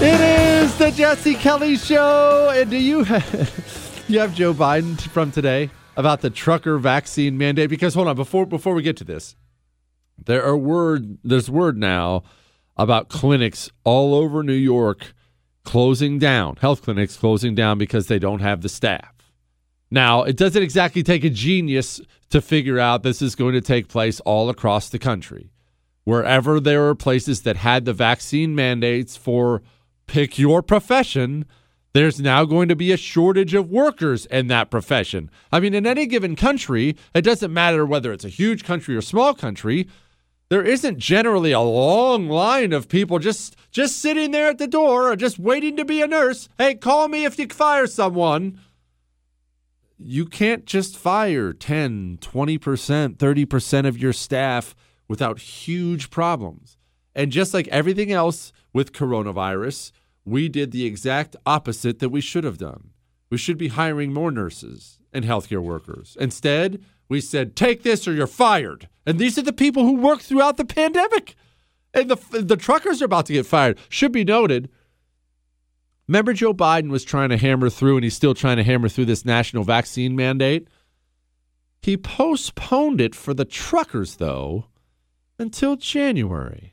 It 0.05 0.19
is 0.19 0.32
the 0.83 0.91
Jesse 0.91 1.35
Kelly 1.35 1.77
Show. 1.77 2.51
And 2.53 2.69
do 2.69 2.75
you 2.75 3.05
have, 3.05 4.03
you 4.09 4.19
have 4.19 4.35
Joe 4.35 4.53
Biden 4.53 4.99
from 4.99 5.31
today 5.31 5.69
about 5.95 6.19
the 6.19 6.29
trucker 6.29 6.77
vaccine 6.77 7.37
mandate? 7.37 7.69
Because 7.69 7.93
hold 7.93 8.09
on, 8.09 8.17
before 8.17 8.45
before 8.45 8.73
we 8.73 8.83
get 8.83 8.97
to 8.97 9.05
this, 9.05 9.37
there 10.17 10.43
are 10.43 10.57
word 10.57 11.19
there's 11.23 11.49
word 11.49 11.77
now 11.77 12.23
about 12.75 13.07
clinics 13.07 13.71
all 13.85 14.13
over 14.13 14.43
New 14.43 14.51
York 14.51 15.13
closing 15.63 16.19
down, 16.19 16.57
health 16.57 16.81
clinics 16.81 17.15
closing 17.15 17.55
down 17.55 17.77
because 17.77 18.07
they 18.07 18.19
don't 18.19 18.41
have 18.41 18.59
the 18.59 18.67
staff. 18.67 19.13
Now, 19.89 20.23
it 20.23 20.35
doesn't 20.35 20.63
exactly 20.63 21.01
take 21.01 21.23
a 21.23 21.29
genius 21.29 22.01
to 22.29 22.41
figure 22.41 22.77
out 22.77 23.03
this 23.03 23.21
is 23.21 23.35
going 23.35 23.53
to 23.53 23.61
take 23.61 23.87
place 23.87 24.19
all 24.21 24.49
across 24.49 24.89
the 24.89 24.99
country. 24.99 25.49
Wherever 26.03 26.59
there 26.59 26.89
are 26.89 26.95
places 26.95 27.43
that 27.43 27.55
had 27.55 27.85
the 27.85 27.93
vaccine 27.93 28.53
mandates 28.53 29.15
for 29.15 29.61
pick 30.07 30.37
your 30.37 30.61
profession, 30.61 31.45
there's 31.93 32.19
now 32.19 32.43
going 32.45 32.69
to 32.69 32.75
be 32.75 32.91
a 32.91 32.97
shortage 32.97 33.53
of 33.53 33.69
workers 33.69 34.25
in 34.25 34.47
that 34.47 34.71
profession. 34.71 35.29
I 35.51 35.59
mean, 35.59 35.73
in 35.73 35.85
any 35.85 36.07
given 36.07 36.35
country, 36.35 36.97
it 37.13 37.21
doesn't 37.21 37.53
matter 37.53 37.85
whether 37.85 38.11
it's 38.11 38.25
a 38.25 38.29
huge 38.29 38.63
country 38.63 38.95
or 38.95 39.01
small 39.01 39.33
country, 39.33 39.87
there 40.49 40.63
isn't 40.63 40.99
generally 40.99 41.51
a 41.51 41.59
long 41.59 42.27
line 42.27 42.73
of 42.73 42.87
people 42.87 43.17
just 43.17 43.55
just 43.71 43.99
sitting 43.99 44.29
there 44.29 44.49
at 44.49 44.59
the 44.59 44.67
door 44.67 45.11
or 45.11 45.15
just 45.15 45.39
waiting 45.39 45.75
to 45.77 45.85
be 45.85 46.01
a 46.01 46.07
nurse. 46.07 46.47
Hey, 46.59 46.75
call 46.75 47.07
me 47.07 47.25
if 47.25 47.39
you 47.39 47.47
fire 47.47 47.87
someone. 47.87 48.59
You 49.97 50.25
can't 50.25 50.65
just 50.65 50.97
fire 50.97 51.53
10, 51.53 52.19
20%, 52.21 53.15
30% 53.15 53.87
of 53.87 53.97
your 53.97 54.13
staff 54.13 54.75
without 55.07 55.39
huge 55.39 56.09
problems. 56.09 56.77
And 57.15 57.31
just 57.31 57.53
like 57.53 57.67
everything 57.69 58.11
else 58.11 58.51
with 58.73 58.91
coronavirus, 58.91 59.91
we 60.25 60.49
did 60.49 60.71
the 60.71 60.85
exact 60.85 61.35
opposite 61.45 61.99
that 61.99 62.09
we 62.09 62.21
should 62.21 62.43
have 62.43 62.57
done. 62.57 62.89
We 63.29 63.37
should 63.37 63.57
be 63.57 63.69
hiring 63.69 64.13
more 64.13 64.31
nurses 64.31 64.99
and 65.13 65.23
healthcare 65.23 65.61
workers. 65.61 66.17
Instead, 66.19 66.83
we 67.09 67.21
said, 67.21 67.55
take 67.55 67.83
this 67.83 68.07
or 68.07 68.13
you're 68.13 68.27
fired. 68.27 68.89
And 69.05 69.19
these 69.19 69.37
are 69.37 69.43
the 69.43 69.53
people 69.53 69.83
who 69.83 69.95
worked 69.95 70.23
throughout 70.23 70.57
the 70.57 70.65
pandemic. 70.65 71.35
And 71.93 72.09
the, 72.09 72.41
the 72.41 72.57
truckers 72.57 73.01
are 73.01 73.05
about 73.05 73.27
to 73.27 73.33
get 73.33 73.45
fired. 73.45 73.77
Should 73.89 74.11
be 74.11 74.23
noted. 74.23 74.69
Remember, 76.07 76.33
Joe 76.33 76.53
Biden 76.53 76.89
was 76.89 77.03
trying 77.03 77.29
to 77.29 77.37
hammer 77.37 77.69
through, 77.69 77.97
and 77.97 78.03
he's 78.03 78.15
still 78.15 78.33
trying 78.33 78.57
to 78.57 78.63
hammer 78.63 78.89
through 78.89 79.05
this 79.05 79.25
national 79.25 79.63
vaccine 79.63 80.15
mandate? 80.15 80.67
He 81.81 81.97
postponed 81.97 82.99
it 82.99 83.13
for 83.13 83.33
the 83.33 83.45
truckers, 83.45 84.15
though, 84.15 84.65
until 85.37 85.75
January. 85.75 86.72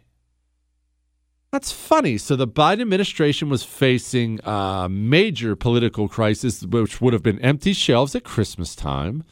That's 1.52 1.72
funny. 1.72 2.16
So 2.16 2.36
the 2.36 2.47
Biden 2.47 2.81
administration 2.81 3.48
was 3.48 3.64
facing 3.64 4.39
a 4.44 4.89
major 4.89 5.56
political 5.56 6.09
crisis, 6.09 6.62
which 6.62 7.01
would 7.01 7.12
have 7.12 7.24
been 7.24 7.40
empty 7.40 7.72
shelves 7.72 8.14
at 8.14 8.22
Christmas 8.22 8.77
time. 8.77 9.24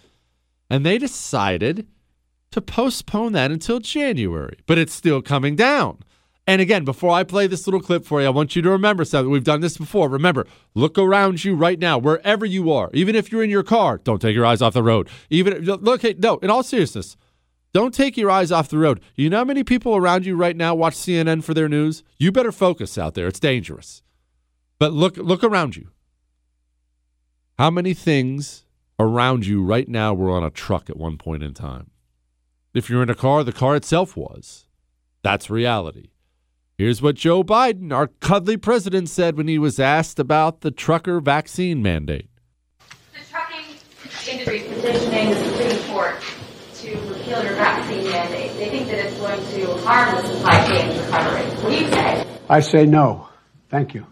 And 0.68 0.84
they 0.84 0.98
decided 0.98 1.86
to 2.50 2.60
postpone 2.60 3.32
that 3.32 3.50
until 3.50 3.78
January, 3.78 4.58
but 4.66 4.78
it's 4.78 4.94
still 4.94 5.22
coming 5.22 5.54
down. 5.54 5.98
And 6.46 6.62
again, 6.62 6.84
before 6.84 7.10
I 7.10 7.24
play 7.24 7.46
this 7.46 7.66
little 7.66 7.80
clip 7.80 8.06
for 8.06 8.22
you, 8.22 8.26
I 8.26 8.30
want 8.30 8.56
you 8.56 8.62
to 8.62 8.70
remember 8.70 9.04
something. 9.04 9.30
We've 9.30 9.44
done 9.44 9.60
this 9.60 9.76
before. 9.76 10.08
Remember, 10.08 10.46
look 10.74 10.98
around 10.98 11.44
you 11.44 11.54
right 11.54 11.78
now, 11.78 11.98
wherever 11.98 12.46
you 12.46 12.72
are. 12.72 12.90
Even 12.94 13.14
if 13.14 13.30
you're 13.30 13.44
in 13.44 13.50
your 13.50 13.62
car, 13.62 13.98
don't 13.98 14.20
take 14.20 14.34
your 14.34 14.46
eyes 14.46 14.62
off 14.62 14.72
the 14.72 14.82
road. 14.82 15.08
Even 15.28 15.62
look, 15.64 16.02
no, 16.18 16.38
in 16.38 16.48
all 16.48 16.62
seriousness, 16.62 17.18
don't 17.72 17.92
take 17.94 18.16
your 18.16 18.30
eyes 18.30 18.50
off 18.50 18.68
the 18.68 18.78
road. 18.78 19.00
You 19.14 19.30
know 19.30 19.38
how 19.38 19.44
many 19.44 19.62
people 19.62 19.94
around 19.96 20.24
you 20.24 20.36
right 20.36 20.56
now 20.56 20.74
watch 20.74 20.94
CNN 20.94 21.44
for 21.44 21.54
their 21.54 21.68
news? 21.68 22.02
You 22.16 22.32
better 22.32 22.52
focus 22.52 22.96
out 22.96 23.14
there. 23.14 23.26
It's 23.26 23.40
dangerous. 23.40 24.02
But 24.78 24.92
look 24.92 25.16
look 25.16 25.44
around 25.44 25.76
you. 25.76 25.88
How 27.58 27.70
many 27.70 27.92
things 27.92 28.64
around 28.98 29.46
you 29.46 29.62
right 29.62 29.88
now 29.88 30.14
were 30.14 30.30
on 30.30 30.44
a 30.44 30.50
truck 30.50 30.88
at 30.88 30.96
one 30.96 31.18
point 31.18 31.42
in 31.42 31.54
time? 31.54 31.90
If 32.72 32.88
you're 32.88 33.02
in 33.02 33.10
a 33.10 33.14
car, 33.14 33.44
the 33.44 33.52
car 33.52 33.76
itself 33.76 34.16
was. 34.16 34.66
That's 35.22 35.50
reality. 35.50 36.10
Here's 36.76 37.02
what 37.02 37.16
Joe 37.16 37.42
Biden, 37.42 37.92
our 37.92 38.06
cuddly 38.06 38.56
president, 38.56 39.08
said 39.08 39.36
when 39.36 39.48
he 39.48 39.58
was 39.58 39.80
asked 39.80 40.20
about 40.20 40.60
the 40.60 40.70
trucker 40.70 41.20
vaccine 41.20 41.82
mandate. 41.82 42.30
The 43.12 43.18
trucking 43.28 43.64
industry 44.30 44.60
is 44.60 44.82
petitioning 44.82 45.30
the 45.30 45.36
Supreme 45.36 45.92
Court 45.92 46.14
repeal 47.28 47.44
your 47.44 47.56
vaccine 47.56 48.04
mandate. 48.04 48.52
They 48.56 48.68
think 48.70 48.88
that 48.88 49.06
it's 49.06 49.16
going 49.18 49.40
to 49.40 49.74
harm 49.84 50.16
the 50.16 50.28
supply 50.28 50.66
chain 50.66 50.98
recovery. 50.98 51.42
What 51.62 51.70
do 51.70 51.84
you 51.84 51.90
say? 51.90 52.26
I 52.48 52.60
say 52.60 52.86
no. 52.86 53.28
Thank 53.68 53.94
you. 53.94 54.06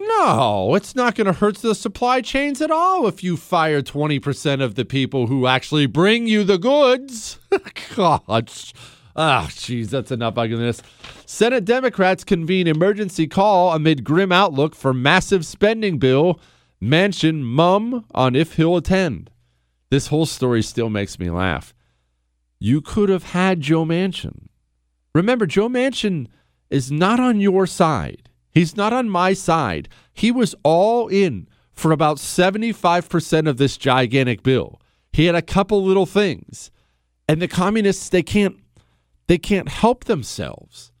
No, 0.00 0.74
it's 0.74 0.94
not 0.94 1.14
going 1.14 1.26
to 1.26 1.32
hurt 1.32 1.58
the 1.58 1.74
supply 1.74 2.20
chains 2.20 2.60
at 2.60 2.70
all 2.70 3.06
if 3.06 3.22
you 3.22 3.36
fire 3.36 3.82
20% 3.82 4.62
of 4.62 4.74
the 4.74 4.84
people 4.84 5.26
who 5.26 5.46
actually 5.46 5.86
bring 5.86 6.26
you 6.26 6.44
the 6.44 6.58
goods. 6.58 7.38
God. 7.96 8.50
Ah, 9.16 9.44
oh, 9.44 9.48
jeez, 9.48 9.90
that's 9.90 10.10
enough 10.10 10.38
on 10.38 10.50
this. 10.50 10.82
Senate 11.26 11.64
Democrats 11.64 12.24
convene 12.24 12.66
emergency 12.66 13.26
call 13.26 13.72
amid 13.72 14.02
grim 14.02 14.32
outlook 14.32 14.74
for 14.74 14.92
massive 14.92 15.46
spending 15.46 15.98
bill. 15.98 16.40
Manchin 16.82 17.42
mum 17.42 18.04
on 18.14 18.34
if 18.34 18.54
he'll 18.54 18.76
attend. 18.76 19.30
This 19.90 20.08
whole 20.08 20.26
story 20.26 20.62
still 20.62 20.90
makes 20.90 21.18
me 21.18 21.30
laugh. 21.30 21.73
You 22.58 22.80
could 22.80 23.08
have 23.08 23.24
had 23.24 23.60
Joe 23.60 23.84
Manchin. 23.84 24.48
Remember, 25.14 25.46
Joe 25.46 25.68
Manchin 25.68 26.28
is 26.70 26.90
not 26.90 27.20
on 27.20 27.40
your 27.40 27.66
side. 27.66 28.30
He's 28.50 28.76
not 28.76 28.92
on 28.92 29.08
my 29.10 29.32
side. 29.32 29.88
He 30.12 30.30
was 30.30 30.54
all 30.62 31.08
in 31.08 31.48
for 31.72 31.92
about 31.92 32.18
75% 32.18 33.48
of 33.48 33.56
this 33.56 33.76
gigantic 33.76 34.42
bill. 34.42 34.80
He 35.12 35.26
had 35.26 35.34
a 35.34 35.42
couple 35.42 35.82
little 35.82 36.06
things. 36.06 36.70
And 37.28 37.40
the 37.40 37.48
communists, 37.48 38.08
they 38.08 38.22
can't 38.22 38.56
they 39.26 39.38
can't 39.38 39.68
help 39.70 40.04
themselves. 40.04 40.92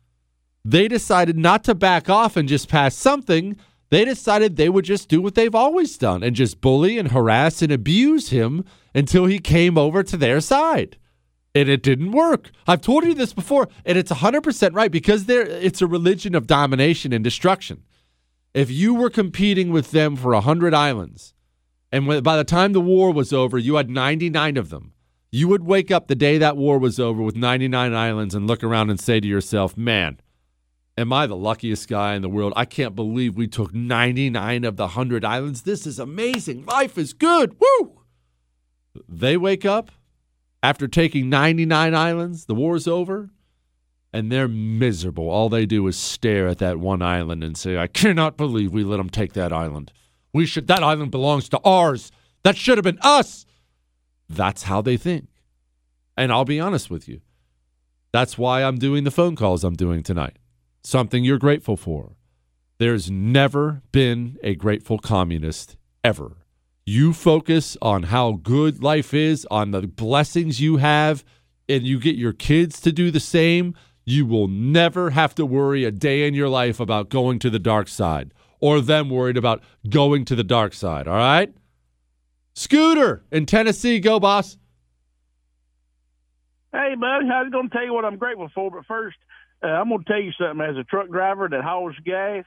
They 0.64 0.88
decided 0.88 1.36
not 1.36 1.62
to 1.64 1.74
back 1.74 2.08
off 2.08 2.36
and 2.38 2.48
just 2.48 2.70
pass 2.70 2.94
something. 2.94 3.58
They 3.90 4.04
decided 4.06 4.56
they 4.56 4.70
would 4.70 4.86
just 4.86 5.08
do 5.08 5.20
what 5.20 5.34
they've 5.34 5.54
always 5.54 5.98
done 5.98 6.22
and 6.22 6.34
just 6.34 6.62
bully 6.62 6.98
and 6.98 7.10
harass 7.10 7.60
and 7.60 7.70
abuse 7.70 8.30
him 8.30 8.64
until 8.94 9.26
he 9.26 9.38
came 9.38 9.76
over 9.76 10.02
to 10.02 10.16
their 10.16 10.40
side. 10.40 10.96
And 11.54 11.68
it 11.68 11.82
didn't 11.82 12.10
work. 12.10 12.50
I've 12.66 12.80
told 12.80 13.04
you 13.04 13.14
this 13.14 13.32
before, 13.32 13.68
and 13.84 13.96
it's 13.96 14.10
100% 14.10 14.74
right 14.74 14.90
because 14.90 15.26
there 15.26 15.42
it's 15.42 15.80
a 15.80 15.86
religion 15.86 16.34
of 16.34 16.48
domination 16.48 17.12
and 17.12 17.22
destruction. 17.22 17.84
If 18.54 18.70
you 18.70 18.94
were 18.94 19.10
competing 19.10 19.70
with 19.70 19.92
them 19.92 20.16
for 20.16 20.32
100 20.32 20.74
islands, 20.74 21.32
and 21.92 22.24
by 22.24 22.36
the 22.36 22.44
time 22.44 22.72
the 22.72 22.80
war 22.80 23.12
was 23.12 23.32
over, 23.32 23.56
you 23.56 23.76
had 23.76 23.88
99 23.88 24.56
of 24.56 24.70
them, 24.70 24.94
You 25.34 25.48
would 25.48 25.64
wake 25.64 25.90
up 25.90 26.06
the 26.06 26.14
day 26.14 26.38
that 26.38 26.56
war 26.56 26.78
was 26.78 27.00
over 27.00 27.20
with 27.20 27.34
99 27.34 27.92
islands 27.92 28.36
and 28.36 28.46
look 28.46 28.62
around 28.62 28.90
and 28.90 29.00
say 29.00 29.18
to 29.18 29.26
yourself, 29.26 29.76
man, 29.76 30.20
am 30.96 31.12
I 31.12 31.26
the 31.26 31.34
luckiest 31.34 31.88
guy 31.88 32.14
in 32.14 32.22
the 32.22 32.28
world? 32.28 32.52
I 32.54 32.64
can't 32.64 32.94
believe 32.94 33.34
we 33.36 33.48
took 33.48 33.74
99 33.74 34.62
of 34.62 34.76
the 34.76 34.84
100 34.84 35.24
islands. 35.24 35.62
This 35.62 35.88
is 35.88 35.98
amazing. 35.98 36.64
Life 36.66 36.96
is 36.96 37.12
good. 37.12 37.56
Woo! 37.58 38.02
They 39.08 39.36
wake 39.36 39.64
up 39.64 39.90
after 40.64 40.88
taking 40.88 41.28
99 41.28 41.94
islands, 41.94 42.46
the 42.46 42.54
war's 42.54 42.88
over, 42.88 43.28
and 44.14 44.32
they're 44.32 44.48
miserable. 44.48 45.28
All 45.28 45.50
they 45.50 45.66
do 45.66 45.86
is 45.88 45.96
stare 45.98 46.48
at 46.48 46.56
that 46.56 46.78
one 46.78 47.02
island 47.02 47.44
and 47.44 47.54
say, 47.54 47.76
I 47.76 47.86
cannot 47.86 48.38
believe 48.38 48.72
we 48.72 48.82
let 48.82 48.96
them 48.96 49.10
take 49.10 49.34
that 49.34 49.52
island. 49.52 49.92
We 50.32 50.46
should, 50.46 50.66
that 50.68 50.82
island 50.82 51.10
belongs 51.10 51.50
to 51.50 51.60
ours. 51.66 52.10
That 52.44 52.56
should 52.56 52.78
have 52.78 52.82
been 52.82 52.98
us. 53.02 53.44
That's 54.26 54.62
how 54.62 54.80
they 54.80 54.96
think. 54.96 55.28
And 56.16 56.32
I'll 56.32 56.46
be 56.46 56.60
honest 56.60 56.88
with 56.88 57.08
you. 57.08 57.20
That's 58.10 58.38
why 58.38 58.62
I'm 58.62 58.78
doing 58.78 59.04
the 59.04 59.10
phone 59.10 59.36
calls 59.36 59.64
I'm 59.64 59.76
doing 59.76 60.02
tonight. 60.02 60.38
Something 60.82 61.24
you're 61.24 61.36
grateful 61.36 61.76
for. 61.76 62.16
There's 62.78 63.10
never 63.10 63.82
been 63.92 64.38
a 64.42 64.54
grateful 64.54 64.98
communist 64.98 65.76
ever. 66.02 66.38
You 66.86 67.14
focus 67.14 67.78
on 67.80 68.04
how 68.04 68.32
good 68.32 68.82
life 68.82 69.14
is, 69.14 69.46
on 69.50 69.70
the 69.70 69.82
blessings 69.82 70.60
you 70.60 70.76
have, 70.76 71.24
and 71.66 71.82
you 71.84 71.98
get 71.98 72.16
your 72.16 72.34
kids 72.34 72.78
to 72.82 72.92
do 72.92 73.10
the 73.10 73.20
same. 73.20 73.74
You 74.04 74.26
will 74.26 74.48
never 74.48 75.10
have 75.10 75.34
to 75.36 75.46
worry 75.46 75.84
a 75.84 75.90
day 75.90 76.28
in 76.28 76.34
your 76.34 76.50
life 76.50 76.80
about 76.80 77.08
going 77.08 77.38
to 77.38 77.48
the 77.48 77.58
dark 77.58 77.88
side 77.88 78.34
or 78.60 78.82
them 78.82 79.08
worried 79.08 79.38
about 79.38 79.62
going 79.88 80.26
to 80.26 80.34
the 80.34 80.44
dark 80.44 80.74
side. 80.74 81.08
All 81.08 81.16
right? 81.16 81.54
Scooter 82.54 83.24
in 83.32 83.46
Tennessee, 83.46 83.98
go, 83.98 84.20
boss. 84.20 84.58
Hey, 86.70 86.94
buddy, 87.00 87.30
I 87.30 87.42
was 87.42 87.50
going 87.50 87.70
to 87.70 87.74
tell 87.74 87.84
you 87.84 87.94
what 87.94 88.04
I'm 88.04 88.18
grateful 88.18 88.50
for, 88.54 88.70
but 88.70 88.84
first, 88.84 89.16
uh, 89.62 89.68
I'm 89.68 89.88
going 89.88 90.04
to 90.04 90.12
tell 90.12 90.20
you 90.20 90.32
something. 90.38 90.60
As 90.60 90.76
a 90.76 90.84
truck 90.84 91.08
driver 91.08 91.48
that 91.48 91.64
hauls 91.64 91.94
gas, 92.04 92.44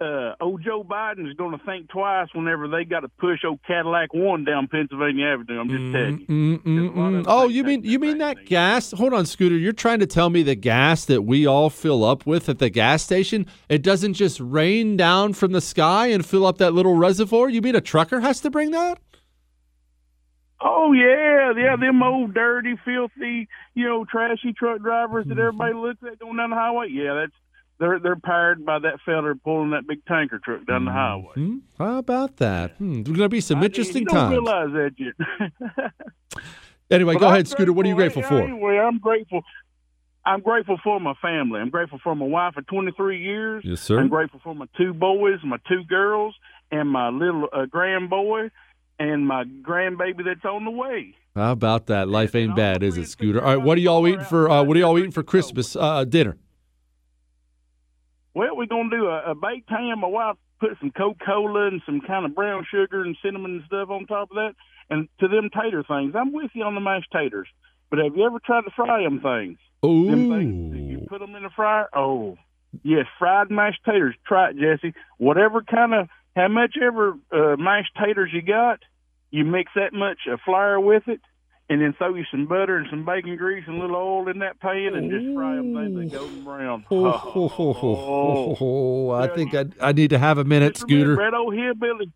uh, 0.00 0.34
old 0.40 0.62
Joe 0.62 0.84
Biden 0.84 1.28
is 1.28 1.34
going 1.34 1.58
to 1.58 1.64
think 1.64 1.88
twice 1.88 2.28
whenever 2.34 2.68
they 2.68 2.84
got 2.84 3.00
to 3.00 3.08
push 3.08 3.44
old 3.44 3.60
Cadillac 3.66 4.12
One 4.12 4.44
down 4.44 4.68
Pennsylvania 4.68 5.26
Avenue. 5.26 5.60
I'm 5.60 5.68
just 5.68 5.92
telling 5.92 6.20
you. 6.20 6.26
Mm, 6.26 6.62
mm, 6.62 6.94
mm. 6.94 7.24
Oh, 7.26 7.48
you 7.48 7.64
mean 7.64 7.82
you 7.84 7.98
mean 7.98 8.18
that 8.18 8.44
gas? 8.44 8.92
Hold 8.92 9.14
on, 9.14 9.24
Scooter. 9.24 9.56
You're 9.56 9.72
trying 9.72 10.00
to 10.00 10.06
tell 10.06 10.28
me 10.28 10.42
the 10.42 10.54
gas 10.54 11.04
that 11.06 11.22
we 11.22 11.46
all 11.46 11.70
fill 11.70 12.04
up 12.04 12.26
with 12.26 12.48
at 12.48 12.58
the 12.58 12.68
gas 12.68 13.02
station, 13.02 13.46
it 13.68 13.82
doesn't 13.82 14.14
just 14.14 14.38
rain 14.40 14.96
down 14.96 15.32
from 15.32 15.52
the 15.52 15.60
sky 15.60 16.08
and 16.08 16.24
fill 16.24 16.44
up 16.44 16.58
that 16.58 16.74
little 16.74 16.94
reservoir? 16.94 17.48
You 17.48 17.62
mean 17.62 17.74
a 17.74 17.80
trucker 17.80 18.20
has 18.20 18.40
to 18.40 18.50
bring 18.50 18.72
that? 18.72 18.98
Oh 20.60 20.92
yeah, 20.92 21.52
yeah, 21.56 21.76
them 21.76 22.02
old 22.02 22.34
dirty, 22.34 22.76
filthy, 22.84 23.48
you 23.74 23.84
know, 23.84 24.04
trashy 24.04 24.52
truck 24.52 24.80
drivers 24.80 25.26
that 25.26 25.38
everybody 25.38 25.74
looks 25.74 26.02
at 26.02 26.18
going 26.18 26.36
down 26.36 26.50
the 26.50 26.56
highway. 26.56 26.88
Yeah, 26.90 27.14
that's 27.14 27.32
they're 27.78 27.98
they're 27.98 28.16
powered 28.16 28.64
by 28.64 28.78
that 28.78 29.00
feller 29.04 29.34
pulling 29.34 29.70
that 29.70 29.86
big 29.86 30.04
tanker 30.06 30.38
truck 30.42 30.66
down 30.66 30.84
the 30.84 30.92
highway. 30.92 31.32
Hmm? 31.34 31.58
How 31.78 31.98
about 31.98 32.36
that? 32.38 32.72
Hmm. 32.78 33.02
There's 33.02 33.16
going 33.16 33.26
to 33.26 33.28
be 33.28 33.40
some 33.40 33.60
I- 33.60 33.66
interesting 33.66 34.02
you 34.02 34.06
don't 34.06 34.14
times. 34.14 34.30
realize 34.32 34.72
that 34.72 34.92
yet. 34.98 35.92
Anyway, 36.88 37.14
But 37.14 37.20
go 37.20 37.26
I'm 37.26 37.32
ahead, 37.34 37.48
Scooter. 37.48 37.72
What 37.72 37.84
are 37.84 37.88
you 37.88 37.96
grateful 37.96 38.22
for? 38.22 38.40
Anyway, 38.40 38.78
I'm 38.78 38.98
grateful. 38.98 39.42
I'm 40.24 40.40
grateful 40.40 40.78
for 40.84 41.00
my 41.00 41.14
family. 41.20 41.58
I'm 41.60 41.70
grateful 41.70 41.98
for 42.02 42.14
my 42.14 42.26
wife 42.26 42.56
of 42.56 42.64
23 42.68 43.20
years. 43.20 43.64
Yes, 43.66 43.80
sir. 43.80 43.98
I'm 43.98 44.08
grateful 44.08 44.40
for 44.42 44.54
my 44.54 44.66
two 44.76 44.94
boys, 44.94 45.40
my 45.44 45.58
two 45.68 45.82
girls, 45.84 46.34
and 46.70 46.88
my 46.88 47.08
little 47.08 47.48
uh, 47.52 47.66
grand 47.66 48.08
boy, 48.08 48.50
and 49.00 49.26
my 49.26 49.42
grandbaby 49.62 50.24
that's 50.24 50.44
on 50.44 50.64
the 50.64 50.70
way. 50.70 51.14
How 51.34 51.52
about 51.52 51.86
that? 51.88 52.08
Life 52.08 52.34
ain't 52.36 52.54
bad, 52.56 52.82
is 52.84 52.96
it, 52.96 53.08
Scooter? 53.08 53.40
All 53.42 53.56
right, 53.56 53.64
what 53.64 53.76
are 53.78 53.80
y'all 53.80 54.06
eating 54.06 54.24
for? 54.24 54.48
Uh, 54.48 54.62
what 54.62 54.76
are 54.76 54.80
y'all 54.80 54.96
eating 54.98 55.10
for 55.10 55.22
Christmas 55.24 55.74
uh, 55.76 56.04
dinner? 56.04 56.36
Well, 58.36 58.54
we're 58.54 58.66
gonna 58.66 58.90
do 58.90 59.06
a, 59.06 59.30
a 59.30 59.34
baked 59.34 59.70
ham. 59.70 60.00
My 60.00 60.08
wife 60.08 60.36
put 60.60 60.76
some 60.78 60.90
Coca 60.90 61.24
Cola 61.24 61.68
and 61.68 61.80
some 61.86 62.02
kind 62.02 62.26
of 62.26 62.34
brown 62.34 62.66
sugar 62.70 63.00
and 63.00 63.16
cinnamon 63.24 63.52
and 63.52 63.62
stuff 63.64 63.88
on 63.88 64.04
top 64.04 64.30
of 64.30 64.34
that. 64.34 64.52
And 64.90 65.08
to 65.20 65.28
them 65.28 65.48
tater 65.48 65.82
things, 65.82 66.14
I'm 66.14 66.34
with 66.34 66.50
you 66.52 66.62
on 66.62 66.74
the 66.74 66.82
mashed 66.82 67.10
taters. 67.10 67.48
But 67.88 67.98
have 68.00 68.14
you 68.14 68.26
ever 68.26 68.38
tried 68.44 68.66
to 68.66 68.70
fry 68.76 69.04
them 69.04 69.20
things? 69.20 69.58
Them 70.10 70.28
things 70.28 70.76
you 70.76 71.06
put 71.08 71.20
them 71.20 71.34
in 71.34 71.44
the 71.44 71.50
fryer. 71.56 71.88
Oh, 71.94 72.36
yes, 72.82 73.06
fried 73.18 73.50
mashed 73.50 73.82
taters. 73.86 74.14
Try 74.26 74.50
it, 74.50 74.58
Jesse. 74.58 74.92
Whatever 75.16 75.62
kind 75.62 75.94
of, 75.94 76.08
how 76.36 76.48
much 76.48 76.76
ever 76.76 77.16
uh, 77.32 77.56
mashed 77.56 77.96
taters 77.98 78.32
you 78.34 78.42
got, 78.42 78.80
you 79.30 79.46
mix 79.46 79.72
that 79.76 79.94
much 79.94 80.18
uh, 80.30 80.36
flour 80.44 80.78
with 80.78 81.08
it, 81.08 81.22
and 81.68 81.80
then 81.80 81.92
throw 81.98 82.14
you 82.14 82.24
some 82.30 82.46
butter 82.46 82.76
and 82.76 82.86
some 82.90 83.04
bacon 83.04 83.36
grease 83.36 83.64
and 83.66 83.78
a 83.78 83.80
little 83.80 83.96
oil 83.96 84.28
in 84.28 84.38
that 84.38 84.60
pan, 84.60 84.94
and 84.94 85.10
just 85.10 85.34
fry 85.34 85.56
them 85.56 85.74
things 85.74 86.12
they 86.12 86.16
golden 86.16 86.44
brown. 86.44 86.84
Oh, 86.90 87.10
ho, 87.10 87.48
ho, 87.48 88.54
ho. 88.54 89.10
I 89.10 89.26
think 89.28 89.54
I, 89.54 89.64
I 89.80 89.92
need 89.92 90.10
to 90.10 90.18
have 90.18 90.38
a 90.38 90.44
minute, 90.44 90.76
Scooter. 90.76 91.16
Red 91.16 91.34
old 91.34 91.54
hillbilly. 91.54 92.12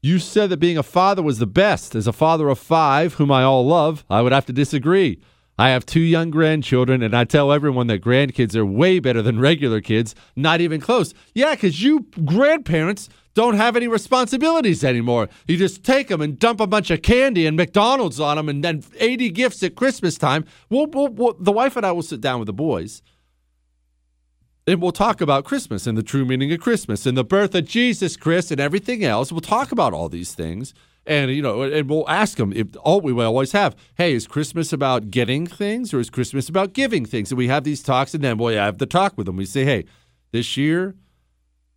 You 0.00 0.18
said 0.18 0.50
that 0.50 0.58
being 0.58 0.78
a 0.78 0.82
father 0.82 1.22
was 1.22 1.38
the 1.38 1.46
best. 1.46 1.94
As 1.94 2.06
a 2.06 2.12
father 2.12 2.48
of 2.48 2.58
five, 2.58 3.14
whom 3.14 3.30
I 3.30 3.42
all 3.42 3.66
love, 3.66 4.04
I 4.08 4.22
would 4.22 4.32
have 4.32 4.46
to 4.46 4.52
disagree. 4.52 5.20
I 5.58 5.70
have 5.70 5.84
two 5.84 6.00
young 6.00 6.30
grandchildren, 6.30 7.02
and 7.02 7.16
I 7.16 7.24
tell 7.24 7.50
everyone 7.50 7.88
that 7.88 8.00
grandkids 8.00 8.54
are 8.54 8.64
way 8.64 9.00
better 9.00 9.22
than 9.22 9.40
regular 9.40 9.80
kids, 9.80 10.14
not 10.36 10.60
even 10.60 10.80
close. 10.80 11.12
Yeah, 11.34 11.54
because 11.54 11.82
you 11.82 12.06
grandparents 12.24 13.08
don't 13.34 13.56
have 13.56 13.74
any 13.76 13.88
responsibilities 13.88 14.84
anymore. 14.84 15.28
You 15.48 15.56
just 15.56 15.82
take 15.82 16.08
them 16.08 16.20
and 16.20 16.38
dump 16.38 16.60
a 16.60 16.66
bunch 16.68 16.92
of 16.92 17.02
candy 17.02 17.44
and 17.44 17.56
McDonald's 17.56 18.20
on 18.20 18.36
them, 18.36 18.48
and 18.48 18.62
then 18.62 18.84
80 19.00 19.30
gifts 19.30 19.62
at 19.64 19.74
Christmas 19.74 20.16
time. 20.16 20.44
We'll, 20.70 20.86
we'll, 20.86 21.08
we'll, 21.08 21.36
the 21.38 21.52
wife 21.52 21.76
and 21.76 21.84
I 21.84 21.90
will 21.90 22.02
sit 22.02 22.20
down 22.20 22.38
with 22.38 22.46
the 22.46 22.52
boys 22.52 23.02
and 24.68 24.82
we'll 24.82 24.92
talk 24.92 25.22
about 25.22 25.46
Christmas 25.46 25.86
and 25.86 25.96
the 25.96 26.02
true 26.02 26.26
meaning 26.26 26.52
of 26.52 26.60
Christmas 26.60 27.06
and 27.06 27.16
the 27.16 27.24
birth 27.24 27.54
of 27.54 27.64
Jesus, 27.64 28.16
Christ 28.16 28.50
and 28.50 28.60
everything 28.60 29.02
else. 29.02 29.32
We'll 29.32 29.40
talk 29.40 29.72
about 29.72 29.94
all 29.94 30.10
these 30.10 30.34
things, 30.34 30.74
and 31.06 31.30
you 31.30 31.40
know, 31.40 31.62
and 31.62 31.88
we'll 31.88 32.08
ask 32.08 32.36
them 32.36 32.52
if 32.54 32.66
all 32.82 33.00
we 33.00 33.12
always 33.24 33.52
have. 33.52 33.74
Hey, 33.96 34.12
is 34.12 34.26
Christmas 34.26 34.72
about 34.72 35.10
getting 35.10 35.46
things, 35.46 35.94
or 35.94 36.00
is 36.00 36.10
Christmas 36.10 36.50
about 36.50 36.74
giving 36.74 37.06
things? 37.06 37.30
And 37.30 37.38
we 37.38 37.48
have 37.48 37.64
these 37.64 37.82
talks, 37.82 38.12
and 38.12 38.22
then 38.22 38.36
we'll 38.36 38.56
have 38.56 38.76
the 38.76 38.86
talk 38.86 39.16
with 39.16 39.26
them. 39.26 39.36
We 39.36 39.46
say, 39.46 39.64
hey, 39.64 39.86
this 40.32 40.56
year. 40.56 40.94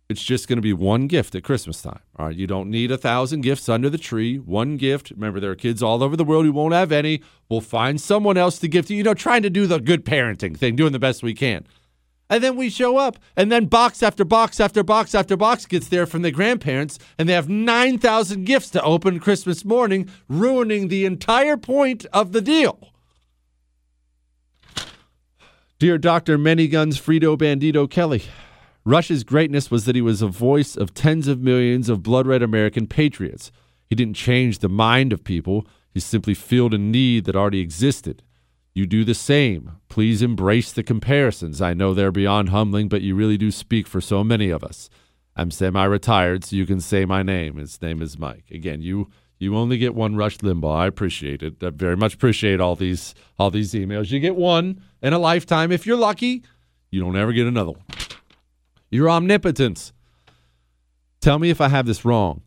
It's 0.08 0.22
just 0.22 0.46
going 0.46 0.58
to 0.58 0.62
be 0.62 0.74
one 0.74 1.06
gift 1.06 1.34
at 1.36 1.42
Christmas 1.42 1.80
time. 1.80 2.00
All 2.18 2.26
right. 2.26 2.36
You 2.36 2.46
don't 2.46 2.68
need 2.68 2.90
a 2.90 2.98
thousand 2.98 3.40
gifts 3.40 3.66
under 3.70 3.88
the 3.88 3.96
tree. 3.96 4.36
One 4.36 4.76
gift. 4.76 5.10
Remember, 5.10 5.40
there 5.40 5.52
are 5.52 5.54
kids 5.56 5.82
all 5.82 6.02
over 6.02 6.16
the 6.16 6.24
world 6.24 6.44
who 6.44 6.52
won't 6.52 6.74
have 6.74 6.92
any. 6.92 7.22
We'll 7.48 7.62
find 7.62 7.98
someone 7.98 8.36
else 8.36 8.58
to 8.58 8.68
gift 8.68 8.90
you. 8.90 8.98
You 8.98 9.04
know, 9.04 9.14
trying 9.14 9.42
to 9.42 9.48
do 9.48 9.66
the 9.66 9.78
good 9.78 10.04
parenting 10.04 10.54
thing, 10.54 10.76
doing 10.76 10.92
the 10.92 10.98
best 10.98 11.22
we 11.22 11.32
can. 11.32 11.64
And 12.32 12.42
then 12.42 12.56
we 12.56 12.70
show 12.70 12.96
up, 12.96 13.18
and 13.36 13.52
then 13.52 13.66
box 13.66 14.02
after 14.02 14.24
box 14.24 14.58
after 14.58 14.82
box 14.82 15.14
after 15.14 15.36
box 15.36 15.66
gets 15.66 15.88
there 15.88 16.06
from 16.06 16.22
the 16.22 16.30
grandparents, 16.30 16.98
and 17.18 17.28
they 17.28 17.34
have 17.34 17.50
9,000 17.50 18.44
gifts 18.46 18.70
to 18.70 18.82
open 18.82 19.20
Christmas 19.20 19.66
morning, 19.66 20.08
ruining 20.30 20.88
the 20.88 21.04
entire 21.04 21.58
point 21.58 22.06
of 22.06 22.32
the 22.32 22.40
deal. 22.40 22.94
Dear 25.78 25.98
Dr. 25.98 26.38
Many 26.38 26.68
Guns 26.68 26.98
Frito 26.98 27.36
Bandito 27.36 27.90
Kelly, 27.90 28.22
Rush's 28.82 29.24
greatness 29.24 29.70
was 29.70 29.84
that 29.84 29.94
he 29.94 30.00
was 30.00 30.22
a 30.22 30.26
voice 30.26 30.74
of 30.74 30.94
tens 30.94 31.28
of 31.28 31.42
millions 31.42 31.90
of 31.90 32.02
blood 32.02 32.26
red 32.26 32.42
American 32.42 32.86
patriots. 32.86 33.52
He 33.90 33.94
didn't 33.94 34.16
change 34.16 34.60
the 34.60 34.70
mind 34.70 35.12
of 35.12 35.22
people, 35.22 35.66
he 35.92 36.00
simply 36.00 36.32
filled 36.32 36.72
a 36.72 36.78
need 36.78 37.26
that 37.26 37.36
already 37.36 37.60
existed. 37.60 38.22
You 38.74 38.86
do 38.86 39.04
the 39.04 39.14
same. 39.14 39.72
Please 39.88 40.22
embrace 40.22 40.72
the 40.72 40.82
comparisons. 40.82 41.60
I 41.60 41.74
know 41.74 41.92
they're 41.92 42.12
beyond 42.12 42.48
humbling, 42.48 42.88
but 42.88 43.02
you 43.02 43.14
really 43.14 43.36
do 43.36 43.50
speak 43.50 43.86
for 43.86 44.00
so 44.00 44.24
many 44.24 44.48
of 44.48 44.64
us. 44.64 44.88
I'm 45.36 45.50
semi 45.50 45.84
retired, 45.84 46.44
so 46.44 46.56
you 46.56 46.66
can 46.66 46.80
say 46.80 47.04
my 47.04 47.22
name. 47.22 47.56
His 47.56 47.80
name 47.82 48.00
is 48.00 48.18
Mike. 48.18 48.44
Again, 48.50 48.80
you 48.80 49.10
you 49.38 49.56
only 49.56 49.76
get 49.76 49.94
one 49.94 50.14
Rush 50.14 50.38
Limbaugh. 50.38 50.76
I 50.76 50.86
appreciate 50.86 51.42
it. 51.42 51.62
I 51.62 51.70
very 51.70 51.96
much 51.96 52.14
appreciate 52.14 52.60
all 52.60 52.76
these 52.76 53.14
all 53.38 53.50
these 53.50 53.72
emails. 53.72 54.10
You 54.10 54.20
get 54.20 54.36
one 54.36 54.80
in 55.02 55.12
a 55.12 55.18
lifetime. 55.18 55.72
If 55.72 55.86
you're 55.86 55.96
lucky, 55.96 56.42
you 56.90 57.00
don't 57.00 57.16
ever 57.16 57.32
get 57.32 57.46
another 57.46 57.72
one. 57.72 57.84
Your 58.90 59.10
omnipotence. 59.10 59.92
Tell 61.20 61.38
me 61.38 61.50
if 61.50 61.60
I 61.60 61.68
have 61.68 61.86
this 61.86 62.04
wrong. 62.04 62.42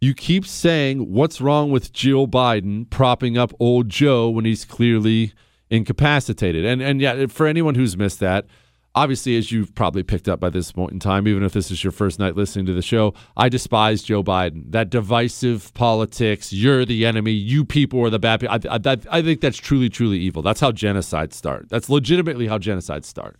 You 0.00 0.14
keep 0.14 0.46
saying 0.46 1.12
what's 1.12 1.40
wrong 1.40 1.70
with 1.70 1.92
Jill 1.92 2.28
Biden 2.28 2.88
propping 2.88 3.36
up 3.36 3.52
old 3.58 3.88
Joe 3.88 4.28
when 4.28 4.44
he's 4.44 4.64
clearly 4.64 5.32
incapacitated. 5.70 6.64
And 6.64 6.82
and 6.82 7.00
yeah, 7.00 7.26
for 7.26 7.46
anyone 7.46 7.74
who's 7.74 7.96
missed 7.96 8.20
that, 8.20 8.46
obviously, 8.94 9.36
as 9.36 9.52
you've 9.52 9.74
probably 9.74 10.02
picked 10.02 10.28
up 10.28 10.40
by 10.40 10.50
this 10.50 10.72
point 10.72 10.92
in 10.92 10.98
time, 10.98 11.28
even 11.28 11.42
if 11.42 11.52
this 11.52 11.70
is 11.70 11.84
your 11.84 11.92
first 11.92 12.18
night 12.18 12.36
listening 12.36 12.66
to 12.66 12.74
the 12.74 12.82
show, 12.82 13.14
I 13.36 13.48
despise 13.48 14.02
Joe 14.02 14.22
Biden. 14.22 14.70
That 14.72 14.90
divisive 14.90 15.72
politics, 15.74 16.52
you're 16.52 16.84
the 16.84 17.06
enemy, 17.06 17.32
you 17.32 17.64
people 17.64 18.00
are 18.04 18.10
the 18.10 18.18
bad 18.18 18.40
people. 18.40 18.58
I, 18.60 18.76
I, 18.76 18.96
I 19.10 19.22
think 19.22 19.40
that's 19.40 19.58
truly, 19.58 19.88
truly 19.88 20.18
evil. 20.18 20.42
That's 20.42 20.60
how 20.60 20.72
genocides 20.72 21.34
start. 21.34 21.68
That's 21.68 21.88
legitimately 21.88 22.48
how 22.48 22.58
genocides 22.58 23.04
start. 23.04 23.36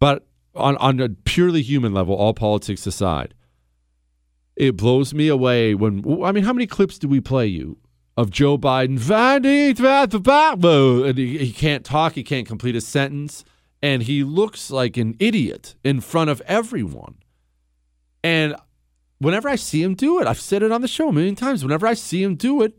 But 0.00 0.26
on, 0.54 0.76
on 0.78 0.98
a 0.98 1.10
purely 1.10 1.62
human 1.62 1.94
level, 1.94 2.14
all 2.14 2.34
politics 2.34 2.86
aside, 2.86 3.34
it 4.56 4.76
blows 4.76 5.14
me 5.14 5.28
away 5.28 5.74
when, 5.74 6.04
I 6.24 6.32
mean, 6.32 6.44
how 6.44 6.52
many 6.52 6.66
clips 6.66 6.98
do 6.98 7.06
we 7.08 7.20
play 7.20 7.46
you? 7.46 7.78
Of 8.14 8.30
Joe 8.30 8.58
Biden, 8.58 8.98
and 11.08 11.18
he, 11.18 11.38
he 11.38 11.52
can't 11.52 11.84
talk, 11.84 12.12
he 12.12 12.22
can't 12.22 12.46
complete 12.46 12.76
a 12.76 12.80
sentence 12.82 13.44
and 13.82 14.04
he 14.04 14.22
looks 14.22 14.70
like 14.70 14.96
an 14.96 15.16
idiot 15.18 15.74
in 15.82 16.00
front 16.00 16.30
of 16.30 16.40
everyone. 16.42 17.16
And 18.22 18.54
whenever 19.18 19.48
I 19.48 19.56
see 19.56 19.82
him 19.82 19.94
do 19.94 20.20
it, 20.20 20.28
I've 20.28 20.40
said 20.40 20.62
it 20.62 20.70
on 20.70 20.80
the 20.80 20.88
show 20.88 21.08
a 21.08 21.12
million 21.12 21.34
times. 21.34 21.64
Whenever 21.64 21.86
I 21.86 21.94
see 21.94 22.22
him 22.22 22.36
do 22.36 22.62
it, 22.62 22.78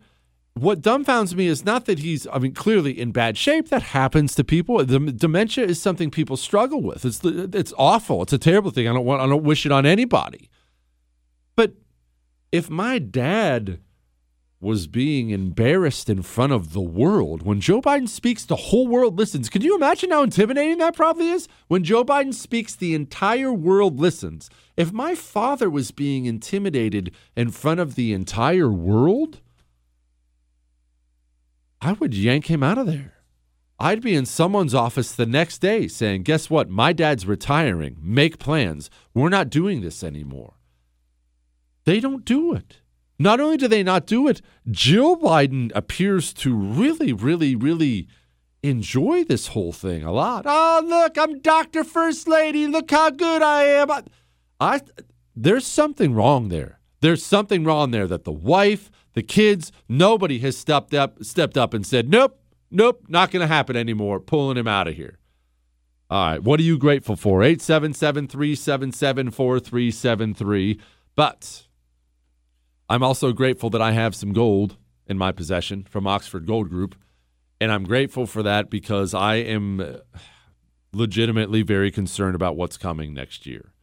what 0.54 0.82
dumbfounds 0.82 1.36
me 1.36 1.48
is 1.48 1.66
not 1.66 1.86
that 1.86 2.00
he's, 2.00 2.26
I 2.32 2.40
mean, 2.40 2.54
clearly 2.54 2.98
in 2.98 3.12
bad 3.12 3.38
shape. 3.38 3.70
That 3.70 3.82
happens 3.82 4.34
to 4.36 4.44
people. 4.44 4.84
The 4.86 5.00
dementia 5.00 5.66
is 5.66 5.82
something 5.82 6.10
people 6.10 6.38
struggle 6.38 6.82
with. 6.82 7.04
It's 7.04 7.22
it's 7.24 7.74
awful. 7.78 8.22
It's 8.22 8.34
a 8.34 8.38
terrible 8.38 8.70
thing. 8.70 8.88
I 8.88 8.94
don't 8.94 9.04
want. 9.04 9.22
I 9.22 9.26
don't 9.26 9.44
wish 9.44 9.66
it 9.66 9.72
on 9.72 9.86
anybody. 9.88 10.50
But 11.56 11.74
if 12.52 12.70
my 12.70 13.00
dad 13.00 13.80
was 14.64 14.88
being 14.88 15.30
embarrassed 15.30 16.10
in 16.10 16.22
front 16.22 16.54
of 16.54 16.74
the 16.74 16.82
world. 16.82 17.44
When 17.44 17.60
Joe 17.60 17.82
Biden 17.82 18.08
speaks, 18.08 18.46
the 18.46 18.56
whole 18.56 18.88
world 18.88 19.20
listens. 19.20 19.50
Can 19.50 19.62
you 19.62 19.76
imagine 19.76 20.12
how 20.12 20.24
intimidating 20.24 20.78
that 20.80 20.96
probably 20.96 21.28
is? 21.28 21.48
When 21.68 21.84
Joe 21.84 22.04
Biden 22.06 22.34
speaks, 22.34 22.74
the 22.74 22.96
entire 22.96 23.52
world 23.52 24.00
listens. 24.00 24.50
If 24.78 24.92
my 24.92 25.14
father 25.14 25.70
was 25.70 25.92
being 25.92 26.26
intimidated 26.26 27.14
in 27.36 27.52
front 27.52 27.80
of 27.82 27.96
the 27.96 28.14
entire 28.14 28.72
world, 28.72 29.42
I 31.82 31.92
would 31.92 32.14
yank 32.14 32.50
him 32.50 32.64
out 32.64 32.78
of 32.78 32.88
there. 32.88 33.14
I'd 33.80 34.02
be 34.02 34.16
in 34.16 34.26
someone's 34.26 34.74
office 34.74 35.12
the 35.12 35.26
next 35.26 35.58
day 35.58 35.90
saying, 35.90 36.24
Guess 36.24 36.50
what? 36.50 36.70
My 36.70 36.94
dad's 36.94 37.26
retiring. 37.26 37.98
Make 38.02 38.40
plans. 38.40 38.90
We're 39.14 39.30
not 39.30 39.50
doing 39.50 39.82
this 39.82 40.04
anymore. 40.04 40.54
They 41.84 42.00
don't 42.00 42.24
do 42.24 42.54
it. 42.54 42.78
Not 43.24 43.40
only 43.40 43.56
do 43.56 43.70
they 43.70 43.84
not 43.84 44.06
do 44.06 44.28
it, 44.28 44.42
Jill 44.70 45.16
Biden 45.16 45.72
appears 45.74 46.34
to 46.34 46.54
really, 46.54 47.14
really, 47.14 47.56
really 47.56 48.10
enjoy 48.62 49.24
this 49.24 49.48
whole 49.48 49.72
thing 49.72 50.04
a 50.04 50.12
lot. 50.12 50.44
Oh, 50.46 50.84
look, 50.86 51.18
I'm 51.18 51.40
Dr. 51.40 51.86
First 51.86 52.28
Lady. 52.28 52.68
Look 52.68 52.92
how 52.92 53.12
good 53.12 53.42
I 53.42 53.64
am. 53.64 53.90
I, 53.90 54.04
I 54.60 54.82
there's 55.34 55.66
something 55.66 56.14
wrong 56.14 56.50
there. 56.50 56.80
There's 57.00 57.26
something 57.26 57.64
wrong 57.64 57.92
there 57.92 58.08
that 58.08 58.26
the 58.26 58.34
wife, 58.34 58.92
the 59.14 59.24
kids, 59.24 59.72
nobody 59.88 60.40
has 60.40 60.58
stepped 60.58 60.94
up 60.94 61.24
stepped 61.24 61.58
up 61.58 61.74
and 61.74 61.88
said, 61.88 62.10
"Nope, 62.10 62.38
nope, 62.72 63.06
not 63.08 63.32
going 63.32 63.40
to 63.40 63.48
happen 63.48 63.78
anymore." 63.78 64.20
Pulling 64.20 64.58
him 64.58 64.68
out 64.68 64.90
of 64.90 64.96
here. 64.96 65.18
All 66.10 66.32
right, 66.32 66.44
what 66.44 66.60
are 66.60 66.64
you 66.64 66.78
grateful 66.78 67.16
for? 67.16 67.42
877 67.42 68.28
377 68.28 69.32
4373. 69.32 70.82
But 71.16 71.68
I'm 72.94 73.02
also 73.02 73.32
grateful 73.32 73.72
that 73.72 73.82
I 73.82 73.94
have 73.94 74.14
some 74.14 74.34
gold 74.34 74.78
in 75.08 75.18
my 75.18 75.32
possession 75.32 75.84
from 75.90 76.06
Oxford 76.06 76.46
Gold 76.46 76.70
Group. 76.70 76.94
And 77.60 77.72
I'm 77.72 77.86
grateful 77.86 78.28
for 78.28 78.44
that 78.44 78.70
because 78.70 79.16
I 79.16 79.38
am 79.38 79.80
uh, 79.80 79.94
legitimately 80.92 81.64
very 81.64 81.90
concerned 81.90 82.36
about 82.36 82.56
what's 82.56 82.78
coming 82.78 83.12
next 83.12 83.48
year. 83.48 83.74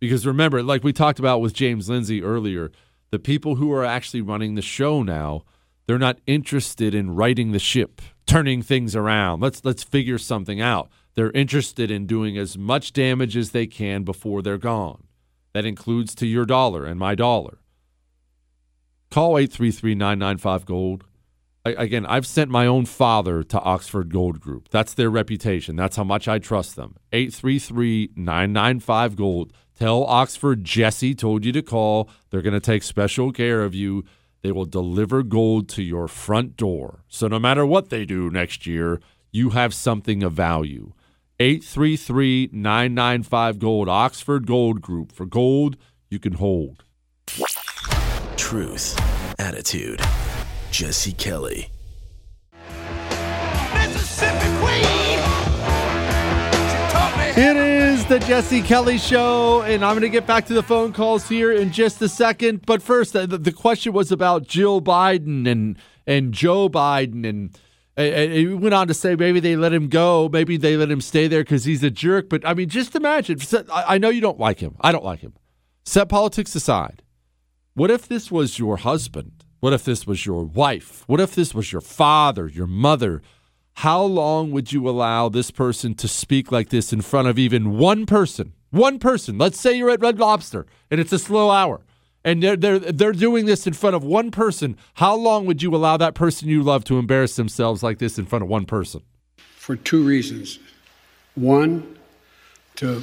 Because 0.00 0.26
remember, 0.26 0.62
like 0.62 0.82
we 0.82 0.94
talked 0.94 1.18
about 1.18 1.42
with 1.42 1.52
James 1.52 1.90
Lindsay 1.90 2.22
earlier, 2.22 2.72
the 3.10 3.18
people 3.18 3.56
who 3.56 3.70
are 3.70 3.84
actually 3.84 4.22
running 4.22 4.54
the 4.54 4.62
show 4.62 5.02
now, 5.02 5.42
they're 5.86 5.98
not 5.98 6.18
interested 6.26 6.94
in 6.94 7.14
righting 7.14 7.52
the 7.52 7.58
ship, 7.58 8.00
turning 8.24 8.62
things 8.62 8.96
around. 8.96 9.40
Let's 9.42 9.62
let's 9.62 9.84
figure 9.84 10.16
something 10.16 10.58
out. 10.58 10.88
They're 11.16 11.32
interested 11.32 11.90
in 11.90 12.06
doing 12.06 12.38
as 12.38 12.56
much 12.56 12.94
damage 12.94 13.36
as 13.36 13.50
they 13.50 13.66
can 13.66 14.04
before 14.04 14.40
they're 14.40 14.56
gone. 14.56 15.04
That 15.52 15.66
includes 15.66 16.14
to 16.14 16.26
your 16.26 16.46
dollar 16.46 16.86
and 16.86 16.98
my 16.98 17.14
dollar. 17.14 17.58
Call 19.12 19.36
833 19.36 19.94
995 19.94 20.64
Gold. 20.64 21.04
Again, 21.66 22.06
I've 22.06 22.26
sent 22.26 22.50
my 22.50 22.66
own 22.66 22.86
father 22.86 23.42
to 23.42 23.60
Oxford 23.60 24.10
Gold 24.10 24.40
Group. 24.40 24.70
That's 24.70 24.94
their 24.94 25.10
reputation. 25.10 25.76
That's 25.76 25.96
how 25.96 26.04
much 26.04 26.28
I 26.28 26.38
trust 26.38 26.76
them. 26.76 26.96
833 27.12 28.12
995 28.16 29.16
Gold. 29.16 29.52
Tell 29.78 30.04
Oxford 30.04 30.64
Jesse 30.64 31.14
told 31.14 31.44
you 31.44 31.52
to 31.52 31.60
call. 31.60 32.08
They're 32.30 32.40
going 32.40 32.54
to 32.54 32.58
take 32.58 32.82
special 32.82 33.32
care 33.32 33.62
of 33.64 33.74
you. 33.74 34.06
They 34.40 34.50
will 34.50 34.64
deliver 34.64 35.22
gold 35.22 35.68
to 35.70 35.82
your 35.82 36.08
front 36.08 36.56
door. 36.56 37.00
So 37.06 37.28
no 37.28 37.38
matter 37.38 37.66
what 37.66 37.90
they 37.90 38.06
do 38.06 38.30
next 38.30 38.66
year, 38.66 38.98
you 39.30 39.50
have 39.50 39.74
something 39.74 40.22
of 40.22 40.32
value. 40.32 40.94
833 41.38 42.48
995 42.50 43.58
Gold. 43.58 43.90
Oxford 43.90 44.46
Gold 44.46 44.80
Group. 44.80 45.12
For 45.12 45.26
gold 45.26 45.76
you 46.08 46.18
can 46.18 46.32
hold 46.32 46.84
truth, 48.52 49.00
attitude. 49.38 49.98
Jesse 50.70 51.12
Kelly. 51.12 51.70
It 57.34 57.56
is 57.56 58.04
the 58.04 58.18
Jesse 58.18 58.60
Kelly 58.60 58.98
Show, 58.98 59.62
and 59.62 59.82
I'm 59.82 59.94
going 59.94 60.02
to 60.02 60.10
get 60.10 60.26
back 60.26 60.44
to 60.48 60.52
the 60.52 60.62
phone 60.62 60.92
calls 60.92 61.26
here 61.26 61.50
in 61.50 61.72
just 61.72 62.02
a 62.02 62.10
second. 62.10 62.66
But 62.66 62.82
first, 62.82 63.14
the, 63.14 63.26
the 63.26 63.52
question 63.52 63.94
was 63.94 64.12
about 64.12 64.46
Jill 64.46 64.82
Biden 64.82 65.50
and 65.50 65.78
and 66.06 66.34
Joe 66.34 66.68
Biden, 66.68 67.26
and, 67.26 67.58
and 67.96 68.32
he 68.34 68.48
went 68.48 68.74
on 68.74 68.86
to 68.86 68.92
say 68.92 69.16
maybe 69.16 69.40
they 69.40 69.56
let 69.56 69.72
him 69.72 69.88
go, 69.88 70.28
maybe 70.30 70.58
they 70.58 70.76
let 70.76 70.90
him 70.90 71.00
stay 71.00 71.26
there 71.26 71.40
because 71.40 71.64
he's 71.64 71.82
a 71.82 71.90
jerk. 71.90 72.28
But 72.28 72.46
I 72.46 72.52
mean, 72.52 72.68
just 72.68 72.94
imagine. 72.94 73.40
I 73.72 73.96
know 73.96 74.10
you 74.10 74.20
don't 74.20 74.38
like 74.38 74.60
him. 74.60 74.76
I 74.82 74.92
don't 74.92 75.06
like 75.06 75.20
him. 75.20 75.32
Set 75.86 76.10
politics 76.10 76.54
aside. 76.54 77.02
What 77.74 77.90
if 77.90 78.06
this 78.06 78.30
was 78.30 78.58
your 78.58 78.76
husband? 78.78 79.44
What 79.60 79.72
if 79.72 79.84
this 79.84 80.06
was 80.06 80.26
your 80.26 80.44
wife? 80.44 81.04
What 81.06 81.20
if 81.20 81.34
this 81.34 81.54
was 81.54 81.72
your 81.72 81.80
father, 81.80 82.46
your 82.46 82.66
mother? 82.66 83.22
How 83.76 84.02
long 84.02 84.50
would 84.50 84.72
you 84.72 84.86
allow 84.88 85.30
this 85.30 85.50
person 85.50 85.94
to 85.94 86.06
speak 86.08 86.52
like 86.52 86.68
this 86.68 86.92
in 86.92 87.00
front 87.00 87.28
of 87.28 87.38
even 87.38 87.78
one 87.78 88.04
person? 88.04 88.52
One 88.70 88.98
person. 88.98 89.38
Let's 89.38 89.58
say 89.58 89.72
you're 89.72 89.90
at 89.90 90.02
Red 90.02 90.18
Lobster 90.18 90.66
and 90.90 91.00
it's 91.00 91.12
a 91.12 91.18
slow 91.18 91.50
hour 91.50 91.80
and 92.24 92.42
they're, 92.42 92.56
they're, 92.56 92.78
they're 92.78 93.12
doing 93.12 93.46
this 93.46 93.66
in 93.66 93.72
front 93.72 93.96
of 93.96 94.04
one 94.04 94.30
person. 94.30 94.76
How 94.94 95.14
long 95.14 95.46
would 95.46 95.62
you 95.62 95.74
allow 95.74 95.96
that 95.96 96.14
person 96.14 96.48
you 96.48 96.62
love 96.62 96.84
to 96.84 96.98
embarrass 96.98 97.36
themselves 97.36 97.82
like 97.82 97.98
this 97.98 98.18
in 98.18 98.26
front 98.26 98.42
of 98.42 98.48
one 98.48 98.66
person? 98.66 99.02
For 99.56 99.76
two 99.76 100.04
reasons. 100.04 100.58
One, 101.34 101.98
to 102.76 103.02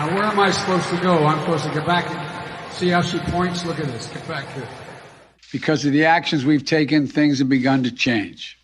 Now, 0.00 0.14
where 0.14 0.24
am 0.24 0.40
I 0.40 0.50
supposed 0.50 0.88
to 0.88 0.96
go? 1.02 1.26
I'm 1.26 1.38
supposed 1.40 1.64
to 1.64 1.74
get 1.74 1.84
back 1.84 2.10
and 2.10 2.72
see 2.72 2.88
how 2.88 3.02
she 3.02 3.18
points. 3.18 3.66
Look 3.66 3.78
at 3.78 3.84
this. 3.84 4.06
Get 4.06 4.26
back 4.26 4.50
here. 4.54 4.66
Because 5.52 5.84
of 5.84 5.92
the 5.92 6.06
actions 6.06 6.42
we've 6.42 6.64
taken, 6.64 7.06
things 7.06 7.38
have 7.40 7.50
begun 7.50 7.82
to 7.82 7.92
change. 7.92 8.58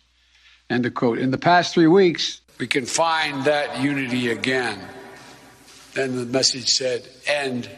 End 0.67 0.87
of 0.87 0.95
quote. 0.95 1.19
In 1.19 1.29
the 1.29 1.37
past 1.37 1.75
three 1.75 1.85
weeks, 1.85 2.41
we 2.57 2.65
can 2.65 2.87
find 2.87 3.43
that 3.43 3.79
unity 3.79 4.31
again. 4.31 4.79
Then 5.93 6.15
the 6.15 6.25
message 6.25 6.69
said, 6.69 7.07
end 7.27 7.69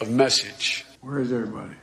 of 0.00 0.10
message. 0.10 0.84
Where 1.02 1.20
is 1.20 1.32
everybody? 1.32 1.76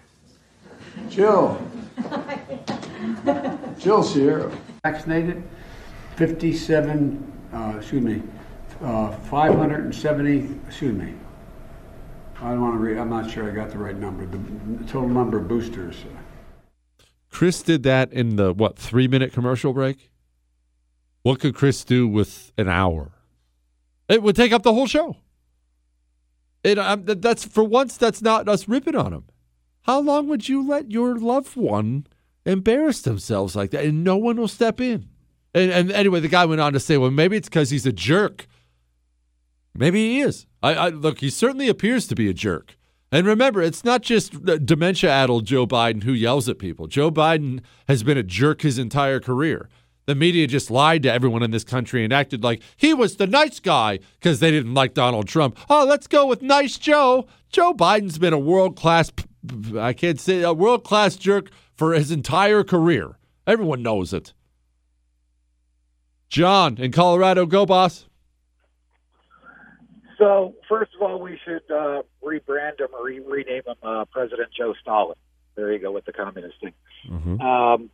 Jill. 1.08 1.66
Jill's 3.80 4.14
here. 4.14 4.52
Vaccinated, 4.84 5.44
57, 6.18 7.32
uh, 7.54 7.76
excuse 7.78 8.04
me, 8.04 8.22
uh, 8.82 9.12
570, 9.12 10.60
excuse 10.68 10.94
me. 10.94 11.14
I 12.42 12.52
don't 12.52 12.62
want 12.62 12.76
to 12.76 12.80
read, 12.80 12.98
I'm 12.98 13.10
not 13.10 13.30
sure 13.30 13.50
I 13.50 13.54
got 13.54 13.70
the 13.70 13.78
right 13.78 13.96
number. 13.96 14.26
The 14.26 14.84
total 14.86 15.10
number 15.10 15.38
of 15.38 15.48
boosters. 15.48 15.98
Chris 17.30 17.62
did 17.62 17.84
that 17.84 18.12
in 18.14 18.38
the, 18.38 18.54
what, 18.54 18.78
three 18.78 19.08
minute 19.08 19.34
commercial 19.34 19.74
break? 19.74 20.10
What 21.22 21.40
could 21.40 21.54
Chris 21.54 21.84
do 21.84 22.08
with 22.08 22.52
an 22.58 22.70
hour? 22.70 23.12
It 24.08 24.24
would 24.24 24.36
take 24.36 24.52
up 24.52 24.64
the 24.64 24.74
whole 24.74 24.88
show. 24.88 25.18
It, 26.64 26.80
um, 26.80 27.04
that's 27.06 27.46
for 27.46 27.64
once, 27.64 27.98
that's 27.98 28.22
not 28.22 28.48
us 28.48 28.68
ripping 28.68 28.96
on 28.96 29.14
him. 29.14 29.26
How 29.84 30.00
long 30.00 30.28
would 30.28 30.50
you 30.50 30.66
let 30.66 30.92
your 30.92 31.18
loved 31.18 31.56
one 31.56 32.08
embarrass 32.46 33.02
themselves 33.02 33.56
like 33.56 33.72
that 33.72 33.86
and 33.86 34.04
no 34.04 34.18
one 34.18 34.38
will 34.38 34.48
step 34.48 34.80
in? 34.80 35.10
And, 35.54 35.72
and 35.72 35.92
anyway, 35.92 36.20
the 36.20 36.28
guy 36.28 36.46
went 36.46 36.62
on 36.62 36.74
to 36.74 36.80
say, 36.80 36.98
well, 36.98 37.12
maybe 37.12 37.38
it's 37.38 37.50
because 37.50 37.70
he's 37.70 37.86
a 37.86 37.92
jerk. 37.92 38.48
Maybe 39.80 40.12
he 40.12 40.20
is. 40.20 40.46
I, 40.62 40.74
I, 40.74 40.90
look. 40.90 41.20
He 41.20 41.30
certainly 41.30 41.70
appears 41.70 42.06
to 42.08 42.16
be 42.16 42.30
a 42.30 42.34
jerk. 42.34 42.76
And 43.14 43.26
remember, 43.26 43.62
it's 43.62 43.86
not 43.86 44.02
just 44.02 44.44
dementia-addled 44.66 45.46
Joe 45.46 45.66
Biden 45.66 46.04
who 46.04 46.12
yells 46.12 46.50
at 46.50 46.60
people. 46.60 46.88
Joe 46.88 47.10
Biden 47.10 47.62
has 47.88 48.04
been 48.04 48.18
a 48.18 48.24
jerk 48.24 48.62
his 48.62 48.78
entire 48.78 49.22
career. 49.22 49.70
The 50.06 50.16
media 50.16 50.48
just 50.48 50.70
lied 50.70 51.04
to 51.04 51.14
everyone 51.14 51.44
in 51.44 51.52
this 51.52 51.64
country 51.64 52.04
and 52.04 52.12
acted 52.12 52.44
like 52.44 52.62
he 52.76 52.94
was 52.94 53.16
the 53.16 53.26
nice 53.26 53.62
guy 53.62 54.00
because 54.20 54.42
they 54.42 54.52
didn't 54.52 54.74
like 54.74 54.94
Donald 54.94 55.28
Trump. 55.28 55.58
Oh, 55.70 55.86
let's 55.88 56.08
go 56.08 56.28
with 56.28 56.42
nice 56.42 56.78
Joe. 56.78 57.26
Joe 57.50 57.74
Biden's 57.74 58.18
been 58.18 58.34
a 58.34 58.40
world 58.40 58.76
class, 58.76 59.12
I 59.78 59.94
can't 59.94 60.20
say 60.20 60.42
a 60.42 60.52
world 60.52 60.84
class 60.84 61.16
jerk 61.16 61.52
for 61.76 61.94
his 61.94 62.12
entire 62.12 62.66
career. 62.66 63.18
Everyone 63.48 63.82
knows 63.82 64.12
it. 64.14 64.34
John 66.28 66.78
in 66.78 66.92
Colorado, 66.92 67.46
go 67.46 67.66
boss. 67.66 68.09
So 70.20 70.54
first 70.68 70.92
of 70.96 71.02
all, 71.02 71.20
we 71.20 71.40
should 71.46 71.64
uh, 71.72 72.04
rebrand 72.24 72.80
him 72.80 72.90
or 72.94 73.06
re- 73.06 73.20
rename 73.20 73.64
him 73.66 73.76
uh, 73.82 74.06
President 74.12 74.50
Joe 74.56 74.74
Stalin. 74.82 75.16
There 75.56 75.72
you 75.74 75.80
go 75.80 75.92
with 75.92 76.06
the 76.06 76.14
communist 76.14 76.56
thing. 76.62 76.74
Mm-hmm. 77.10 77.42
Um, 77.42 77.90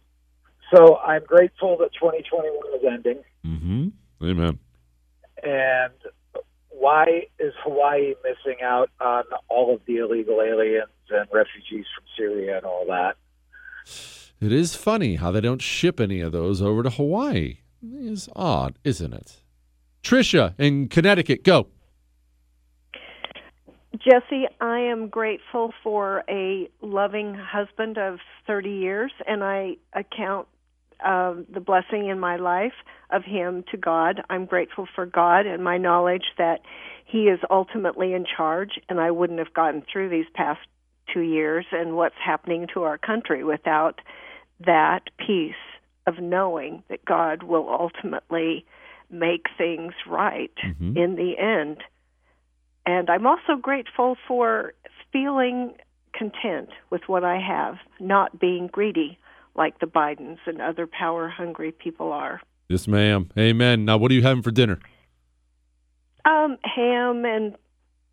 so 0.73 0.97
I'm 0.97 1.23
grateful 1.23 1.77
that 1.77 1.93
2021 1.93 2.57
is 2.75 2.85
ending. 2.85 3.23
Mm-hmm. 3.45 4.25
Amen. 4.27 4.59
And 5.43 5.93
why 6.69 7.27
is 7.39 7.53
Hawaii 7.63 8.15
missing 8.23 8.61
out 8.63 8.89
on 8.99 9.23
all 9.47 9.73
of 9.73 9.81
the 9.85 9.97
illegal 9.97 10.41
aliens 10.41 10.89
and 11.09 11.27
refugees 11.31 11.85
from 11.95 12.05
Syria 12.17 12.57
and 12.57 12.65
all 12.65 12.85
that? 12.87 13.15
It 14.41 14.51
is 14.51 14.75
funny 14.75 15.15
how 15.15 15.31
they 15.31 15.41
don't 15.41 15.61
ship 15.61 15.99
any 15.99 16.21
of 16.21 16.31
those 16.31 16.61
over 16.61 16.83
to 16.83 16.89
Hawaii. 16.89 17.59
It 17.83 18.05
is 18.05 18.29
odd, 18.35 18.77
isn't 18.83 19.13
it? 19.13 19.37
Trisha 20.03 20.53
in 20.59 20.89
Connecticut, 20.89 21.43
go. 21.43 21.67
Jesse, 23.97 24.47
I 24.59 24.79
am 24.79 25.09
grateful 25.09 25.73
for 25.83 26.23
a 26.29 26.69
loving 26.81 27.35
husband 27.35 27.97
of 27.97 28.19
30 28.47 28.69
years, 28.69 29.11
and 29.27 29.43
I 29.43 29.77
account 29.93 30.47
uh, 31.03 31.35
the 31.53 31.59
blessing 31.59 32.07
in 32.07 32.19
my 32.19 32.37
life 32.37 32.73
of 33.09 33.23
him 33.23 33.63
to 33.71 33.77
God. 33.77 34.21
I'm 34.29 34.45
grateful 34.45 34.87
for 34.95 35.05
God 35.05 35.45
and 35.45 35.63
my 35.63 35.77
knowledge 35.77 36.25
that 36.37 36.61
He 37.05 37.23
is 37.23 37.39
ultimately 37.49 38.13
in 38.13 38.25
charge, 38.25 38.79
and 38.89 38.99
I 38.99 39.11
wouldn't 39.11 39.39
have 39.39 39.53
gotten 39.53 39.83
through 39.91 40.09
these 40.09 40.25
past 40.33 40.61
two 41.13 41.21
years 41.21 41.65
and 41.71 41.95
what's 41.95 42.15
happening 42.23 42.67
to 42.73 42.83
our 42.83 42.97
country 42.97 43.43
without 43.43 44.01
that 44.65 45.01
peace 45.17 45.53
of 46.07 46.19
knowing 46.19 46.83
that 46.89 47.05
God 47.05 47.43
will 47.43 47.69
ultimately 47.69 48.65
make 49.09 49.45
things 49.57 49.93
right 50.07 50.53
mm-hmm. 50.63 50.97
in 50.97 51.15
the 51.15 51.37
end. 51.37 51.83
And 52.85 53.09
I'm 53.09 53.25
also 53.25 53.55
grateful 53.61 54.15
for 54.27 54.73
feeling 55.11 55.73
content 56.13 56.69
with 56.89 57.01
what 57.07 57.23
I 57.23 57.39
have, 57.39 57.75
not 57.99 58.39
being 58.39 58.67
greedy 58.67 59.17
like 59.55 59.79
the 59.79 59.85
Bidens 59.85 60.37
and 60.45 60.61
other 60.61 60.87
power 60.87 61.29
hungry 61.29 61.71
people 61.71 62.11
are. 62.11 62.41
Yes, 62.67 62.87
ma'am. 62.87 63.29
Amen. 63.37 63.85
Now, 63.85 63.97
what 63.97 64.11
are 64.11 64.13
you 64.13 64.21
having 64.21 64.43
for 64.43 64.51
dinner? 64.51 64.79
Um, 66.25 66.57
ham 66.63 67.25
and 67.25 67.55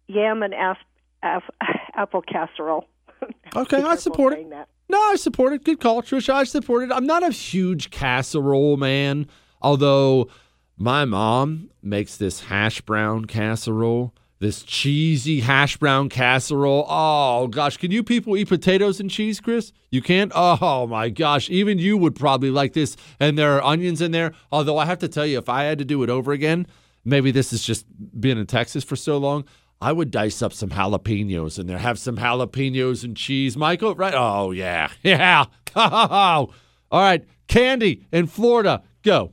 yam 0.06 0.42
and 0.42 0.54
asp- 0.54 1.50
apple 1.94 2.22
casserole. 2.22 2.86
Okay, 3.54 3.82
I 3.82 3.96
support 3.96 4.32
it. 4.32 4.48
That. 4.50 4.68
No, 4.88 4.98
I 4.98 5.16
support 5.16 5.52
it. 5.52 5.62
Good 5.62 5.78
call, 5.78 6.02
Trisha. 6.02 6.32
I 6.32 6.44
support 6.44 6.84
it. 6.84 6.90
I'm 6.92 7.06
not 7.06 7.22
a 7.22 7.30
huge 7.30 7.90
casserole 7.90 8.76
man, 8.78 9.28
although 9.60 10.28
my 10.76 11.04
mom 11.04 11.70
makes 11.82 12.16
this 12.16 12.40
hash 12.40 12.80
brown 12.80 13.26
casserole 13.26 14.12
this 14.42 14.64
cheesy 14.64 15.38
hash 15.38 15.76
brown 15.76 16.08
casserole. 16.08 16.84
Oh 16.88 17.46
gosh, 17.46 17.76
can 17.76 17.92
you 17.92 18.02
people 18.02 18.36
eat 18.36 18.48
potatoes 18.48 18.98
and 18.98 19.08
cheese, 19.08 19.40
Chris? 19.40 19.72
You 19.90 20.02
can't? 20.02 20.32
Oh 20.34 20.88
my 20.88 21.10
gosh, 21.10 21.48
even 21.48 21.78
you 21.78 21.96
would 21.96 22.16
probably 22.16 22.50
like 22.50 22.72
this. 22.72 22.96
And 23.20 23.38
there 23.38 23.52
are 23.56 23.62
onions 23.62 24.02
in 24.02 24.10
there. 24.10 24.32
Although 24.50 24.78
I 24.78 24.86
have 24.86 24.98
to 24.98 25.08
tell 25.08 25.24
you, 25.24 25.38
if 25.38 25.48
I 25.48 25.62
had 25.62 25.78
to 25.78 25.84
do 25.84 26.02
it 26.02 26.10
over 26.10 26.32
again, 26.32 26.66
maybe 27.04 27.30
this 27.30 27.52
is 27.52 27.62
just 27.62 27.86
being 28.20 28.36
in 28.36 28.46
Texas 28.46 28.82
for 28.82 28.96
so 28.96 29.16
long. 29.16 29.44
I 29.80 29.92
would 29.92 30.10
dice 30.10 30.42
up 30.42 30.52
some 30.52 30.70
jalapenos 30.70 31.60
in 31.60 31.68
there, 31.68 31.78
have 31.78 32.00
some 32.00 32.16
jalapenos 32.16 33.04
and 33.04 33.16
cheese. 33.16 33.56
Michael, 33.56 33.94
right? 33.94 34.14
Oh 34.14 34.50
yeah, 34.50 34.90
yeah. 35.04 35.44
All 35.76 36.50
right, 36.90 37.24
Candy 37.46 38.06
in 38.10 38.26
Florida, 38.26 38.82
go. 39.04 39.30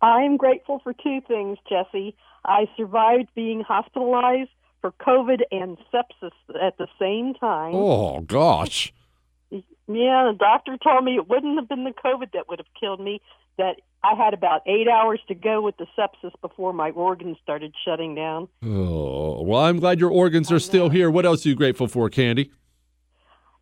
I'm 0.00 0.36
grateful 0.38 0.80
for 0.82 0.94
two 0.94 1.20
things, 1.26 1.58
Jesse. 1.68 2.14
I 2.44 2.68
survived 2.76 3.28
being 3.34 3.60
hospitalized 3.60 4.50
for 4.80 4.92
COVID 4.92 5.40
and 5.50 5.78
sepsis 5.92 6.32
at 6.60 6.76
the 6.78 6.86
same 6.98 7.34
time. 7.34 7.74
Oh, 7.74 8.20
gosh. 8.20 8.92
Yeah, 9.50 10.30
the 10.30 10.36
doctor 10.38 10.76
told 10.82 11.04
me 11.04 11.16
it 11.16 11.28
wouldn't 11.28 11.58
have 11.58 11.68
been 11.68 11.84
the 11.84 11.92
COVID 11.92 12.32
that 12.32 12.48
would 12.48 12.58
have 12.58 12.66
killed 12.78 13.00
me, 13.00 13.20
that 13.56 13.76
I 14.02 14.14
had 14.14 14.34
about 14.34 14.62
eight 14.66 14.88
hours 14.88 15.20
to 15.28 15.34
go 15.34 15.62
with 15.62 15.76
the 15.76 15.86
sepsis 15.96 16.32
before 16.42 16.72
my 16.72 16.90
organs 16.90 17.38
started 17.42 17.74
shutting 17.84 18.14
down. 18.14 18.48
Oh, 18.62 19.42
well, 19.42 19.60
I'm 19.62 19.80
glad 19.80 20.00
your 20.00 20.10
organs 20.10 20.50
are 20.52 20.58
still 20.58 20.90
here. 20.90 21.10
What 21.10 21.24
else 21.24 21.46
are 21.46 21.48
you 21.50 21.54
grateful 21.54 21.88
for, 21.88 22.10
Candy? 22.10 22.50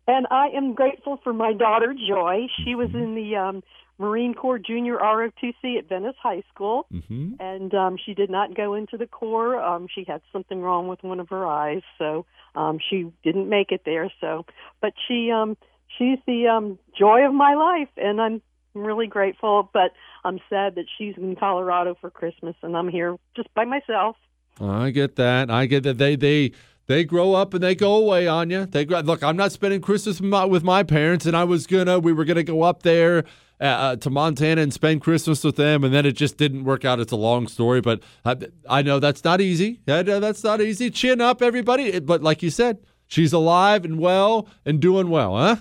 And 0.07 0.27
I 0.29 0.47
am 0.47 0.73
grateful 0.73 1.19
for 1.23 1.31
my 1.31 1.53
daughter, 1.53 1.93
Joy. 1.93 2.47
She 2.63 2.75
was 2.75 2.89
in 2.93 3.15
the 3.15 3.35
um, 3.37 3.63
Marine 3.99 4.33
Corps 4.33 4.59
Junior 4.59 4.97
ROTC 4.97 5.77
at 5.77 5.87
Venice 5.87 6.15
High 6.21 6.43
School, 6.53 6.87
mm-hmm. 6.91 7.33
and 7.39 7.73
um, 7.73 7.97
she 8.03 8.13
did 8.13 8.29
not 8.29 8.55
go 8.55 8.73
into 8.73 8.97
the 8.97 9.05
Corps. 9.05 9.61
Um, 9.61 9.87
she 9.93 10.03
had 10.07 10.21
something 10.31 10.61
wrong 10.61 10.87
with 10.87 11.03
one 11.03 11.19
of 11.19 11.29
her 11.29 11.45
eyes, 11.45 11.83
so 11.97 12.25
um, 12.55 12.79
she 12.89 13.11
didn't 13.23 13.49
make 13.49 13.71
it 13.71 13.81
there. 13.85 14.11
So, 14.19 14.45
but 14.81 14.93
she 15.07 15.31
um, 15.31 15.57
she's 15.97 16.17
the 16.25 16.47
um, 16.47 16.79
joy 16.97 17.25
of 17.25 17.33
my 17.33 17.53
life, 17.53 17.89
and 17.97 18.19
I'm 18.19 18.41
really 18.73 19.07
grateful. 19.07 19.69
But 19.71 19.91
I'm 20.23 20.39
sad 20.49 20.75
that 20.75 20.85
she's 20.97 21.15
in 21.17 21.35
Colorado 21.35 21.95
for 21.99 22.09
Christmas, 22.09 22.55
and 22.63 22.75
I'm 22.75 22.89
here 22.89 23.17
just 23.35 23.53
by 23.53 23.65
myself. 23.65 24.15
I 24.59 24.89
get 24.89 25.15
that. 25.17 25.51
I 25.51 25.67
get 25.67 25.83
that. 25.83 25.99
They 25.99 26.15
they 26.15 26.51
they 26.87 27.03
grow 27.03 27.33
up 27.33 27.53
and 27.53 27.63
they 27.63 27.75
go 27.75 27.95
away 27.95 28.27
Anya. 28.27 28.65
They 28.65 28.85
grow, 28.85 28.99
look. 28.99 29.23
I'm 29.23 29.37
not 29.37 29.51
spending 29.51 29.81
Christmas 29.81 30.19
with 30.19 30.29
my, 30.29 30.45
with 30.45 30.63
my 30.63 30.83
parents, 30.83 31.25
and 31.25 31.37
I 31.37 31.43
was 31.43 31.67
gonna. 31.67 31.99
We 31.99 32.11
were 32.11 32.25
gonna 32.25 32.43
go 32.43 32.63
up 32.63 32.83
there 32.83 33.23
uh, 33.63 33.65
uh, 33.65 33.95
to 33.95 34.09
Montana 34.09 34.59
and 34.61 34.73
spend 34.73 34.99
Christmas 34.99 35.41
with 35.41 35.55
them, 35.55 35.85
and 35.85 35.93
then 35.93 36.05
it 36.05 36.17
just 36.17 36.35
didn't 36.35 36.65
work 36.65 36.83
out. 36.83 36.99
It's 36.99 37.13
a 37.13 37.15
long 37.15 37.47
story, 37.47 37.79
but 37.79 38.03
I, 38.25 38.35
I 38.69 38.81
know 38.81 38.99
that's 38.99 39.23
not 39.23 39.39
easy. 39.39 39.79
That's 39.85 40.43
not 40.43 40.59
easy. 40.59 40.91
Chin 40.91 41.21
up, 41.21 41.41
everybody. 41.41 41.97
But 42.01 42.21
like 42.21 42.43
you 42.43 42.49
said, 42.49 42.79
she's 43.07 43.31
alive 43.31 43.85
and 43.85 43.99
well 43.99 44.49
and 44.65 44.81
doing 44.81 45.09
well, 45.09 45.37
huh? 45.37 45.55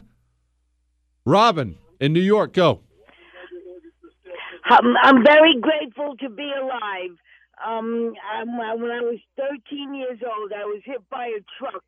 Robin 1.24 1.78
in 2.00 2.12
New 2.12 2.20
York, 2.20 2.52
go. 2.54 2.80
I'm, 4.64 5.22
very 5.24 5.54
grateful 5.60 6.16
to 6.16 6.28
be 6.28 6.50
alive. 6.60 7.16
Um, 7.64 8.14
I'm, 8.34 8.56
when 8.80 8.90
I 8.90 9.00
was 9.00 9.20
13 9.36 9.94
years 9.94 10.18
old, 10.24 10.52
I 10.52 10.64
was 10.64 10.82
hit 10.84 11.08
by 11.08 11.26
a 11.26 11.40
truck, 11.56 11.84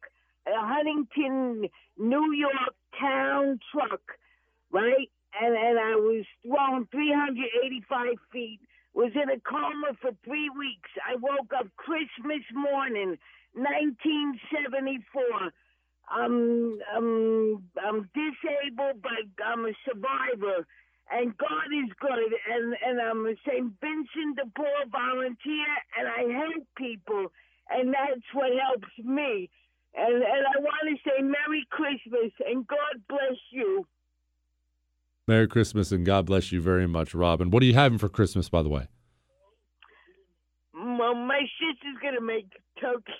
a 0.46 0.52
Huntington, 0.54 1.68
New 1.98 2.32
York 2.34 2.74
town 3.00 3.58
truck, 3.72 4.00
right? 4.70 5.10
And 5.40 5.56
and 5.56 5.78
I 5.78 5.96
was 5.96 6.24
thrown 6.46 6.86
385 6.92 8.16
feet. 8.32 8.60
Was 8.94 9.12
in 9.14 9.30
a 9.30 9.40
coma 9.40 9.94
for 10.02 10.12
three 10.24 10.50
weeks. 10.50 10.90
I 11.06 11.16
woke 11.16 11.52
up 11.58 11.68
Christmas 11.76 12.42
morning, 12.54 13.18
1974. 13.54 15.50
I'm 16.10 16.78
I'm 16.94 17.62
I'm 17.78 18.10
disabled, 18.14 19.02
but 19.02 19.24
I'm 19.44 19.66
a 19.66 19.74
survivor, 19.86 20.66
and 21.10 21.36
God 21.38 21.68
is 21.72 21.90
good. 22.00 22.32
And 22.50 22.76
and 22.86 23.00
I'm 23.00 23.26
a 23.26 23.34
St. 23.46 23.72
Vincent 23.80 24.36
de 24.36 24.46
Paul 24.56 24.86
volunteer, 24.90 25.70
and 25.98 26.08
I 26.08 26.22
help 26.40 26.66
people, 26.76 27.32
and 27.70 27.94
that's 27.94 28.26
what 28.34 28.50
helps 28.56 28.92
me. 29.04 29.50
And 29.94 30.16
and 30.16 30.44
I 30.46 30.60
want 30.60 30.84
to 30.90 30.96
say 31.08 31.22
Merry 31.22 31.66
Christmas 31.70 32.32
and 32.46 32.66
God 32.66 33.02
bless 33.08 33.38
you. 33.52 33.86
Merry 35.26 35.48
Christmas 35.48 35.90
and 35.90 36.04
God 36.04 36.26
bless 36.26 36.52
you 36.52 36.60
very 36.60 36.86
much, 36.86 37.14
Robin. 37.14 37.50
What 37.50 37.62
are 37.62 37.66
you 37.66 37.74
having 37.74 37.98
for 37.98 38.08
Christmas, 38.08 38.48
by 38.48 38.62
the 38.62 38.68
way? 38.68 38.88
Well, 40.74 41.14
my 41.14 41.40
sister's 41.58 41.96
gonna 42.02 42.20
make 42.20 42.48
turkey. 42.80 43.12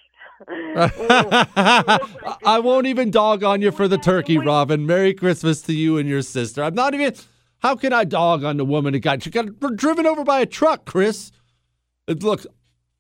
I 2.45 2.59
won't 2.59 2.87
even 2.87 3.11
dog 3.11 3.45
on 3.45 3.63
you 3.63 3.71
for 3.71 3.89
the 3.89 3.99
turkey, 3.99 4.37
Robin. 4.37 4.85
Merry 4.85 5.15
Christmas 5.15 5.63
to 5.63 5.73
you 5.73 5.97
and 5.97 6.09
your 6.09 6.23
sister. 6.23 6.63
I'm 6.63 6.75
not 6.75 6.93
even. 6.95 7.15
How 7.61 7.77
can 7.77 7.93
I 7.93 8.05
dog 8.05 8.45
on 8.45 8.59
the 8.59 8.65
woman 8.65 8.93
who 8.93 9.01
got 9.01 9.23
she 9.23 9.31
got 9.31 9.59
driven 9.77 10.07
over 10.07 10.25
by 10.25 10.41
a 10.41 10.47
truck, 10.47 10.85
Chris? 10.85 11.33
Look, 12.07 12.45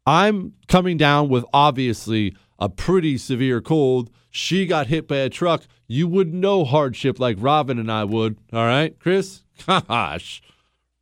I'm 0.07 0.55
coming 0.69 0.97
down 0.97 1.29
with 1.29 1.45
obviously 1.53 2.35
a 2.59 2.69
pretty 2.69 3.19
severe 3.19 3.61
cold. 3.61 4.11
She 4.31 4.67
got 4.67 4.89
hit 4.89 5.07
by 5.09 5.17
a 5.17 5.29
truck. 5.29 5.65
You 5.87 6.09
wouldn't 6.09 6.35
know 6.37 6.65
hardship 6.65 7.21
like 7.21 7.37
Robin 7.39 7.79
and 7.79 7.91
I 7.91 8.05
would. 8.05 8.37
All 8.53 8.67
right, 8.67 8.99
Chris? 8.99 9.43
Gosh. 9.67 10.43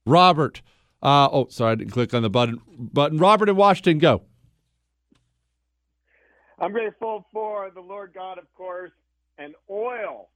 Robert. 0.05 0.63
Uh, 1.03 1.29
oh, 1.33 1.47
sorry, 1.49 1.73
I 1.73 1.75
didn't 1.77 1.93
click 1.93 2.15
on 2.15 2.23
the 2.23 2.31
button. 2.31 2.61
Button. 2.79 3.19
Robert 3.19 3.49
in 3.49 3.57
Washington, 3.57 3.99
go. 3.99 4.23
I'm 6.59 6.73
grateful 6.73 7.27
for 7.33 7.71
the 7.75 7.81
Lord 7.81 8.13
God, 8.15 8.39
of 8.39 8.45
course, 8.55 8.93
and 9.37 9.55
oil. 9.69 10.29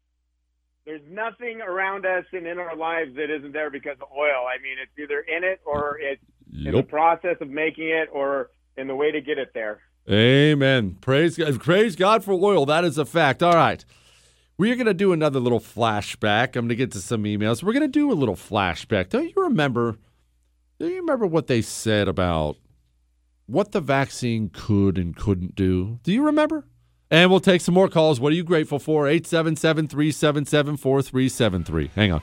there's 0.85 1.03
nothing 1.09 1.61
around 1.61 2.05
us 2.07 2.25
and 2.33 2.47
in 2.47 2.59
our 2.59 2.77
lives 2.77 3.15
that 3.17 3.31
isn't 3.31 3.53
there 3.53 3.71
because 3.71 3.97
of 4.01 4.09
oil. 4.17 4.47
I 4.49 4.61
mean, 4.63 4.77
it's 4.83 4.99
either 4.99 5.21
in 5.21 5.45
it 5.45 5.61
or 5.65 5.99
it's 6.01 6.23
in 6.65 6.75
the 6.75 6.83
process 6.83 7.37
of 7.41 7.49
making 7.49 7.89
it 7.89 8.09
or 8.13 8.51
in 8.77 8.87
the 8.89 8.95
way 8.95 9.11
to 9.13 9.21
get 9.21 9.39
it 9.39 9.51
there. 9.55 9.81
Amen. 10.11 10.97
Praise 11.01 11.37
God. 11.37 11.61
Praise 11.61 11.97
God 11.97 12.25
for 12.25 12.33
oil. 12.33 12.67
That 12.67 12.85
is 12.85 12.99
a 12.99 13.05
fact. 13.05 13.43
All 13.43 13.55
right. 13.55 13.85
We 14.59 14.71
are 14.71 14.77
going 14.77 14.87
to 14.87 14.95
do 14.95 15.13
another 15.13 15.41
little 15.41 15.61
flashback. 15.61 16.57
I'm 16.57 16.63
going 16.63 16.69
to 16.71 16.77
get 16.77 16.93
to 16.93 17.01
some 17.01 17.25
emails. 17.25 17.63
We're 17.63 17.73
going 17.73 17.83
to 17.83 17.89
do 17.89 18.11
a 18.11 18.15
little 18.15 18.37
flashback. 18.37 19.11
Don't 19.11 19.27
you 19.27 19.43
remember? 19.43 19.97
Do 20.79 20.89
you 20.89 20.97
remember 21.01 21.27
what 21.27 21.47
they 21.47 21.61
said 21.61 22.09
about 22.09 22.57
what 23.47 23.73
the 23.73 23.81
vaccine 23.81 24.49
could 24.53 24.97
and 24.97 25.15
couldn't 25.15 25.55
do? 25.55 25.99
Do 26.03 26.13
you 26.13 26.25
remember? 26.25 26.65
And 27.11 27.31
we'll 27.31 27.41
take 27.41 27.61
some 27.61 27.75
more 27.75 27.89
calls. 27.89 28.19
What 28.19 28.33
are 28.33 28.37
you 28.37 28.45
grateful 28.45 28.79
for? 28.79 29.07
877 29.07 29.89
377 29.89 30.77
4373. 30.77 31.91
Hang 31.95 32.13
on. 32.13 32.23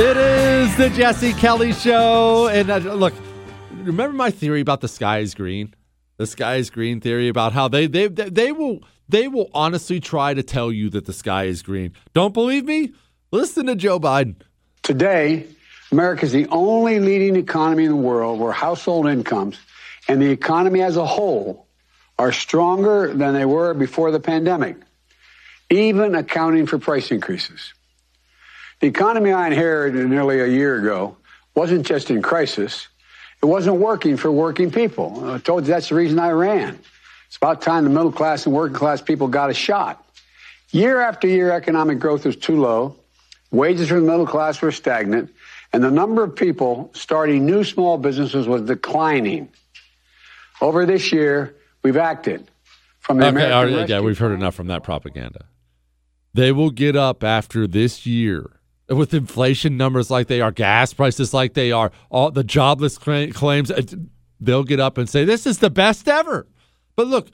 It 0.00 0.16
is 0.16 0.76
the 0.76 0.90
Jesse 0.90 1.32
Kelly 1.32 1.72
Show. 1.72 2.46
And 2.46 2.70
uh, 2.70 2.76
look, 2.76 3.14
remember 3.72 4.16
my 4.16 4.30
theory 4.30 4.60
about 4.60 4.80
the 4.80 4.86
sky 4.86 5.18
is 5.18 5.34
green? 5.34 5.74
The 6.18 6.26
sky 6.28 6.54
is 6.54 6.70
green 6.70 7.00
theory 7.00 7.28
about 7.28 7.52
how 7.52 7.66
they 7.66 7.88
they 7.88 8.06
they, 8.06 8.28
they 8.28 8.52
will 8.52 8.78
they 9.08 9.26
will 9.26 9.50
honestly 9.52 9.98
try 9.98 10.34
to 10.34 10.42
tell 10.44 10.70
you 10.70 10.88
that 10.90 11.06
the 11.06 11.12
sky 11.12 11.44
is 11.44 11.62
green. 11.62 11.94
Don't 12.12 12.32
believe 12.32 12.64
me? 12.64 12.92
Listen 13.32 13.66
to 13.66 13.74
Joe 13.74 13.98
Biden. 13.98 14.36
Today, 14.84 15.46
America 15.90 16.26
is 16.26 16.30
the 16.30 16.46
only 16.46 17.00
leading 17.00 17.34
economy 17.34 17.82
in 17.84 17.90
the 17.90 17.96
world 17.96 18.38
where 18.38 18.52
household 18.52 19.08
incomes 19.08 19.58
and 20.06 20.22
the 20.22 20.30
economy 20.30 20.80
as 20.80 20.96
a 20.96 21.04
whole 21.04 21.66
are 22.20 22.30
stronger 22.30 23.12
than 23.12 23.34
they 23.34 23.44
were 23.44 23.74
before 23.74 24.12
the 24.12 24.20
pandemic, 24.20 24.76
even 25.70 26.14
accounting 26.14 26.66
for 26.66 26.78
price 26.78 27.10
increases. 27.10 27.74
The 28.80 28.86
economy 28.86 29.32
I 29.32 29.48
inherited 29.48 30.08
nearly 30.08 30.40
a 30.40 30.46
year 30.46 30.78
ago 30.78 31.16
wasn't 31.54 31.84
just 31.84 32.10
in 32.10 32.22
crisis, 32.22 32.86
it 33.42 33.46
wasn't 33.46 33.76
working 33.76 34.16
for 34.16 34.30
working 34.30 34.70
people. 34.70 35.30
I 35.30 35.38
told 35.38 35.64
you 35.64 35.72
that's 35.72 35.88
the 35.88 35.94
reason 35.94 36.18
I 36.18 36.30
ran. 36.30 36.78
It's 37.26 37.36
about 37.36 37.60
time 37.62 37.84
the 37.84 37.90
middle 37.90 38.12
class 38.12 38.46
and 38.46 38.54
working 38.54 38.76
class 38.76 39.00
people 39.00 39.28
got 39.28 39.50
a 39.50 39.54
shot. 39.54 40.04
Year 40.70 41.00
after 41.00 41.26
year, 41.26 41.50
economic 41.50 41.98
growth 41.98 42.24
was 42.24 42.36
too 42.36 42.60
low. 42.60 42.96
Wages 43.50 43.88
for 43.88 43.94
the 43.94 44.06
middle 44.06 44.26
class 44.26 44.60
were 44.60 44.72
stagnant, 44.72 45.32
and 45.72 45.82
the 45.82 45.90
number 45.90 46.22
of 46.22 46.36
people 46.36 46.90
starting 46.94 47.46
new 47.46 47.64
small 47.64 47.96
businesses 47.96 48.46
was 48.46 48.62
declining. 48.62 49.48
Over 50.60 50.84
this 50.84 51.12
year, 51.12 51.56
we've 51.82 51.96
acted 51.96 52.50
from 52.98 53.18
the 53.18 53.26
Okay, 53.26 53.30
American 53.30 53.78
right, 53.78 53.88
yeah, 53.88 54.00
we've 54.00 54.18
heard 54.18 54.32
enough 54.32 54.54
from 54.54 54.66
that 54.66 54.82
propaganda. 54.82 55.46
They 56.34 56.52
will 56.52 56.70
get 56.70 56.96
up 56.96 57.24
after 57.24 57.66
this 57.66 58.04
year 58.04 58.57
with 58.88 59.14
inflation 59.14 59.76
numbers 59.76 60.10
like 60.10 60.26
they 60.28 60.40
are, 60.40 60.50
gas 60.50 60.92
prices 60.92 61.34
like 61.34 61.54
they 61.54 61.72
are, 61.72 61.90
all 62.10 62.30
the 62.30 62.44
jobless 62.44 62.98
claims. 62.98 63.70
uh, 63.70 63.82
They'll 64.40 64.64
get 64.64 64.80
up 64.80 64.98
and 64.98 65.08
say, 65.08 65.24
This 65.24 65.46
is 65.46 65.58
the 65.58 65.70
best 65.70 66.08
ever. 66.08 66.46
But 66.96 67.08
look, 67.08 67.28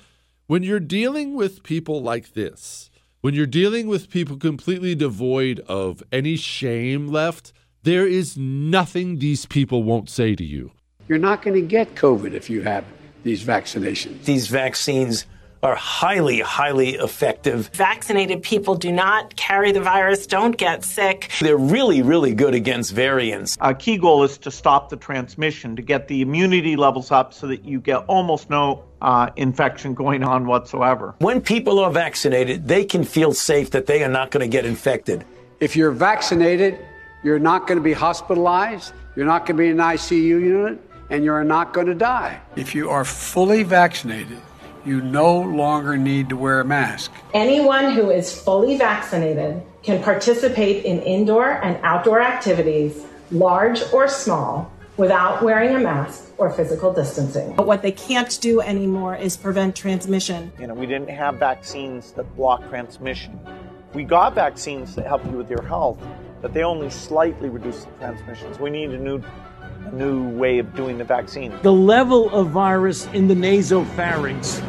when 0.46 0.62
you're 0.62 0.80
dealing 0.80 1.34
with 1.34 1.62
people 1.62 2.02
like 2.02 2.32
this, 2.32 2.90
when 3.20 3.34
you're 3.34 3.46
dealing 3.46 3.86
with 3.88 4.10
people 4.10 4.36
completely 4.36 4.94
devoid 4.94 5.60
of 5.60 6.02
any 6.12 6.36
shame 6.36 7.08
left, 7.08 7.52
there 7.82 8.06
is 8.06 8.36
nothing 8.36 9.18
these 9.18 9.46
people 9.46 9.82
won't 9.82 10.08
say 10.08 10.34
to 10.34 10.44
you. 10.44 10.72
You're 11.08 11.18
not 11.18 11.42
going 11.42 11.54
to 11.60 11.66
get 11.66 11.94
COVID 11.94 12.32
if 12.32 12.48
you 12.48 12.62
have 12.62 12.84
these 13.22 13.44
vaccinations. 13.44 14.24
These 14.24 14.48
vaccines 14.48 15.26
are 15.64 15.74
highly, 15.74 16.40
highly 16.40 16.90
effective. 16.96 17.68
Vaccinated 17.68 18.42
people 18.42 18.74
do 18.74 18.92
not 18.92 19.34
carry 19.34 19.72
the 19.72 19.80
virus, 19.80 20.26
don't 20.26 20.56
get 20.58 20.84
sick. 20.84 21.30
They're 21.40 21.56
really, 21.56 22.02
really 22.02 22.34
good 22.34 22.54
against 22.54 22.92
variants. 22.92 23.56
Our 23.60 23.72
key 23.72 23.96
goal 23.96 24.24
is 24.24 24.36
to 24.38 24.50
stop 24.50 24.90
the 24.90 24.96
transmission, 24.96 25.74
to 25.76 25.82
get 25.82 26.06
the 26.06 26.20
immunity 26.20 26.76
levels 26.76 27.10
up 27.10 27.32
so 27.32 27.46
that 27.46 27.64
you 27.64 27.80
get 27.80 28.04
almost 28.08 28.50
no 28.50 28.84
uh, 29.00 29.30
infection 29.36 29.94
going 29.94 30.22
on 30.22 30.46
whatsoever. 30.46 31.14
When 31.18 31.40
people 31.40 31.78
are 31.78 31.90
vaccinated, 31.90 32.68
they 32.68 32.84
can 32.84 33.02
feel 33.02 33.32
safe 33.32 33.70
that 33.70 33.86
they 33.86 34.04
are 34.04 34.10
not 34.10 34.30
going 34.30 34.42
to 34.42 34.52
get 34.52 34.66
infected. 34.66 35.24
If 35.60 35.76
you're 35.76 35.92
vaccinated, 35.92 36.78
you're 37.22 37.38
not 37.38 37.66
going 37.66 37.78
to 37.78 37.82
be 37.82 37.94
hospitalized, 37.94 38.92
you're 39.16 39.24
not 39.24 39.46
going 39.46 39.56
to 39.56 39.62
be 39.62 39.68
in 39.70 39.80
an 39.80 39.86
ICU 39.96 40.20
unit, 40.20 40.78
and 41.08 41.24
you're 41.24 41.42
not 41.42 41.72
going 41.72 41.86
to 41.86 41.94
die. 41.94 42.38
If 42.54 42.74
you 42.74 42.90
are 42.90 43.04
fully 43.04 43.62
vaccinated, 43.62 44.40
you 44.84 45.00
no 45.00 45.40
longer 45.40 45.96
need 45.96 46.28
to 46.28 46.36
wear 46.36 46.60
a 46.60 46.64
mask. 46.64 47.10
Anyone 47.32 47.92
who 47.92 48.10
is 48.10 48.38
fully 48.38 48.76
vaccinated 48.76 49.62
can 49.82 50.02
participate 50.02 50.84
in 50.84 51.00
indoor 51.02 51.62
and 51.62 51.78
outdoor 51.82 52.20
activities, 52.20 53.04
large 53.30 53.82
or 53.92 54.08
small, 54.08 54.70
without 54.96 55.42
wearing 55.42 55.74
a 55.74 55.80
mask 55.80 56.30
or 56.38 56.50
physical 56.50 56.92
distancing. 56.92 57.54
But 57.56 57.66
what 57.66 57.82
they 57.82 57.92
can't 57.92 58.38
do 58.40 58.60
anymore 58.60 59.16
is 59.16 59.36
prevent 59.36 59.74
transmission. 59.74 60.52
You 60.58 60.66
know, 60.68 60.74
we 60.74 60.86
didn't 60.86 61.10
have 61.10 61.36
vaccines 61.36 62.12
that 62.12 62.34
block 62.36 62.68
transmission. 62.68 63.38
We 63.92 64.04
got 64.04 64.34
vaccines 64.34 64.94
that 64.96 65.06
help 65.06 65.24
you 65.26 65.32
with 65.32 65.50
your 65.50 65.62
health, 65.62 65.98
but 66.42 66.52
they 66.52 66.62
only 66.62 66.90
slightly 66.90 67.48
reduce 67.48 67.84
the 67.84 67.90
transmissions. 67.98 68.58
We 68.58 68.70
need 68.70 68.90
a 68.90 68.98
new, 68.98 69.18
a 69.18 69.43
new 69.92 70.28
way 70.28 70.58
of 70.58 70.74
doing 70.74 70.98
the 70.98 71.04
vaccine. 71.04 71.56
The 71.62 71.72
level 71.72 72.30
of 72.30 72.48
virus 72.48 73.06
in 73.08 73.28
the 73.28 73.34
nasopharynx 73.34 74.62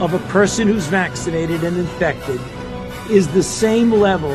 of 0.00 0.14
a 0.14 0.18
person 0.30 0.68
who's 0.68 0.86
vaccinated 0.86 1.64
and 1.64 1.76
infected 1.76 2.40
is 3.10 3.28
the 3.28 3.42
same 3.42 3.90
level 3.90 4.32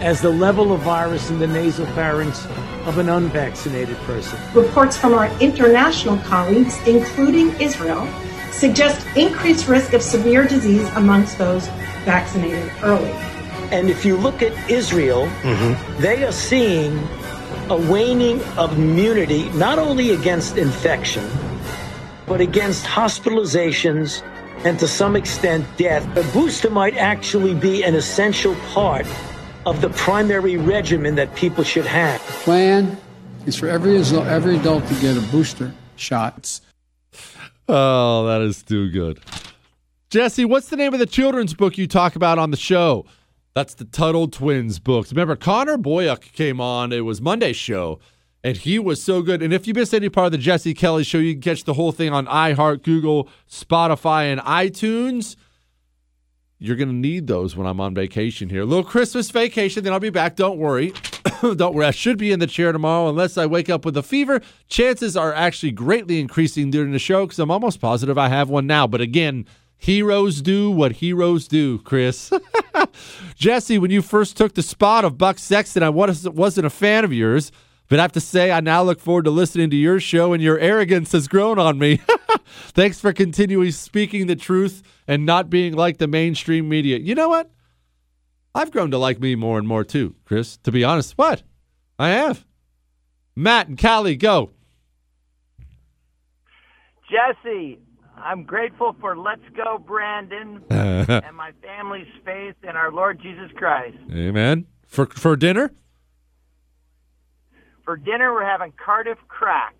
as 0.00 0.20
the 0.20 0.30
level 0.30 0.72
of 0.72 0.80
virus 0.80 1.30
in 1.30 1.38
the 1.38 1.46
nasopharynx 1.46 2.46
of 2.86 2.98
an 2.98 3.08
unvaccinated 3.08 3.96
person. 3.98 4.38
Reports 4.54 4.96
from 4.96 5.14
our 5.14 5.26
international 5.40 6.16
colleagues, 6.18 6.76
including 6.86 7.50
Israel, 7.60 8.08
suggest 8.50 9.06
increased 9.16 9.68
risk 9.68 9.92
of 9.92 10.02
severe 10.02 10.46
disease 10.46 10.88
amongst 10.96 11.38
those 11.38 11.66
vaccinated 12.04 12.70
early. 12.82 13.12
And 13.70 13.88
if 13.88 14.04
you 14.04 14.16
look 14.16 14.42
at 14.42 14.52
Israel, 14.70 15.26
mm-hmm. 15.42 16.02
they 16.02 16.24
are 16.24 16.32
seeing 16.32 16.98
a 17.70 17.76
waning 17.90 18.42
of 18.56 18.76
immunity 18.76 19.48
not 19.50 19.78
only 19.78 20.10
against 20.10 20.56
infection, 20.56 21.28
but 22.26 22.40
against 22.40 22.84
hospitalizations 22.84 24.22
and 24.64 24.78
to 24.78 24.88
some 24.88 25.16
extent 25.16 25.66
death. 25.76 26.04
A 26.16 26.22
booster 26.32 26.70
might 26.70 26.96
actually 26.96 27.54
be 27.54 27.82
an 27.82 27.94
essential 27.94 28.54
part 28.72 29.06
of 29.66 29.80
the 29.80 29.90
primary 29.90 30.56
regimen 30.56 31.14
that 31.16 31.34
people 31.34 31.64
should 31.64 31.86
have. 31.86 32.24
The 32.26 32.32
plan 32.32 32.98
is 33.46 33.56
for 33.56 33.68
every, 33.68 33.96
every 33.96 34.56
adult 34.56 34.86
to 34.88 34.94
get 34.94 35.16
a 35.16 35.20
booster 35.32 35.72
shot. 35.96 36.60
Oh, 37.68 38.26
that 38.26 38.42
is 38.42 38.62
too 38.62 38.90
good. 38.90 39.20
Jesse, 40.10 40.44
what's 40.44 40.68
the 40.68 40.76
name 40.76 40.92
of 40.92 41.00
the 41.00 41.06
children's 41.06 41.54
book 41.54 41.78
you 41.78 41.86
talk 41.86 42.16
about 42.16 42.38
on 42.38 42.50
the 42.50 42.56
show? 42.56 43.06
That's 43.54 43.74
the 43.74 43.84
Tuttle 43.84 44.28
Twins 44.28 44.78
books. 44.78 45.12
Remember, 45.12 45.36
Connor 45.36 45.76
Boyack 45.76 46.32
came 46.32 46.60
on. 46.60 46.92
It 46.92 47.04
was 47.04 47.20
Monday's 47.20 47.56
show, 47.56 48.00
and 48.42 48.56
he 48.56 48.78
was 48.78 49.02
so 49.02 49.20
good. 49.20 49.42
And 49.42 49.52
if 49.52 49.66
you 49.66 49.74
missed 49.74 49.92
any 49.92 50.08
part 50.08 50.26
of 50.26 50.32
the 50.32 50.38
Jesse 50.38 50.72
Kelly 50.72 51.04
show, 51.04 51.18
you 51.18 51.34
can 51.34 51.42
catch 51.42 51.64
the 51.64 51.74
whole 51.74 51.92
thing 51.92 52.12
on 52.12 52.26
iHeart, 52.26 52.82
Google, 52.82 53.28
Spotify, 53.50 54.32
and 54.32 54.40
iTunes. 54.40 55.36
You're 56.58 56.76
going 56.76 56.88
to 56.88 56.94
need 56.94 57.26
those 57.26 57.56
when 57.56 57.66
I'm 57.66 57.80
on 57.80 57.92
vacation 57.92 58.48
here. 58.48 58.62
A 58.62 58.64
little 58.64 58.84
Christmas 58.84 59.30
vacation, 59.30 59.82
then 59.82 59.92
I'll 59.92 60.00
be 60.00 60.10
back. 60.10 60.36
Don't 60.36 60.58
worry. 60.58 60.94
Don't 61.42 61.74
worry. 61.74 61.86
I 61.86 61.90
should 61.90 62.16
be 62.18 62.30
in 62.30 62.38
the 62.38 62.46
chair 62.46 62.70
tomorrow 62.70 63.08
unless 63.08 63.36
I 63.36 63.46
wake 63.46 63.68
up 63.68 63.84
with 63.84 63.96
a 63.96 64.02
fever. 64.02 64.40
Chances 64.68 65.16
are 65.16 65.34
actually 65.34 65.72
greatly 65.72 66.20
increasing 66.20 66.70
during 66.70 66.92
the 66.92 67.00
show 67.00 67.26
because 67.26 67.40
I'm 67.40 67.50
almost 67.50 67.80
positive 67.80 68.16
I 68.16 68.28
have 68.28 68.48
one 68.48 68.66
now. 68.68 68.86
But 68.86 69.00
again, 69.00 69.44
heroes 69.82 70.40
do 70.40 70.70
what 70.70 70.92
heroes 70.92 71.48
do, 71.48 71.78
Chris. 71.80 72.30
Jesse, 73.34 73.78
when 73.78 73.90
you 73.90 74.00
first 74.00 74.36
took 74.36 74.54
the 74.54 74.62
spot 74.62 75.04
of 75.04 75.18
Buck 75.18 75.38
Sexton, 75.38 75.82
I 75.82 75.88
was- 75.88 76.28
wasn't 76.28 76.66
a 76.66 76.70
fan 76.70 77.04
of 77.04 77.12
yours. 77.12 77.50
But 77.88 77.98
I 77.98 78.02
have 78.02 78.12
to 78.12 78.20
say, 78.20 78.50
I 78.52 78.60
now 78.60 78.82
look 78.82 79.00
forward 79.00 79.24
to 79.24 79.30
listening 79.30 79.68
to 79.70 79.76
your 79.76 80.00
show, 80.00 80.32
and 80.32 80.42
your 80.42 80.58
arrogance 80.58 81.12
has 81.12 81.28
grown 81.28 81.58
on 81.58 81.78
me. 81.78 82.00
Thanks 82.46 83.00
for 83.00 83.12
continuing 83.12 83.70
speaking 83.72 84.28
the 84.28 84.36
truth 84.36 84.82
and 85.06 85.26
not 85.26 85.50
being 85.50 85.74
like 85.74 85.98
the 85.98 86.06
mainstream 86.06 86.68
media. 86.70 86.96
You 86.98 87.14
know 87.14 87.28
what? 87.28 87.50
I've 88.54 88.70
grown 88.70 88.92
to 88.92 88.98
like 88.98 89.20
me 89.20 89.34
more 89.34 89.58
and 89.58 89.66
more 89.68 89.84
too, 89.84 90.14
Chris. 90.24 90.56
To 90.58 90.72
be 90.72 90.84
honest, 90.84 91.18
what? 91.18 91.42
I 91.98 92.10
have. 92.10 92.46
Matt 93.36 93.68
and 93.68 93.78
Callie, 93.78 94.16
go. 94.16 94.52
Jesse, 97.10 97.78
I'm 98.24 98.44
grateful 98.44 98.94
for 99.00 99.16
Let's 99.16 99.42
Go, 99.56 99.78
Brandon, 99.78 100.62
and 100.70 101.36
my 101.36 101.52
family's 101.62 102.06
faith 102.24 102.54
in 102.62 102.70
our 102.70 102.92
Lord 102.92 103.20
Jesus 103.20 103.50
Christ. 103.56 103.96
Amen. 104.12 104.66
For 104.86 105.06
for 105.06 105.36
dinner? 105.36 105.72
For 107.84 107.96
dinner, 107.96 108.32
we're 108.32 108.44
having 108.44 108.72
Cardiff 108.72 109.18
crack. 109.28 109.74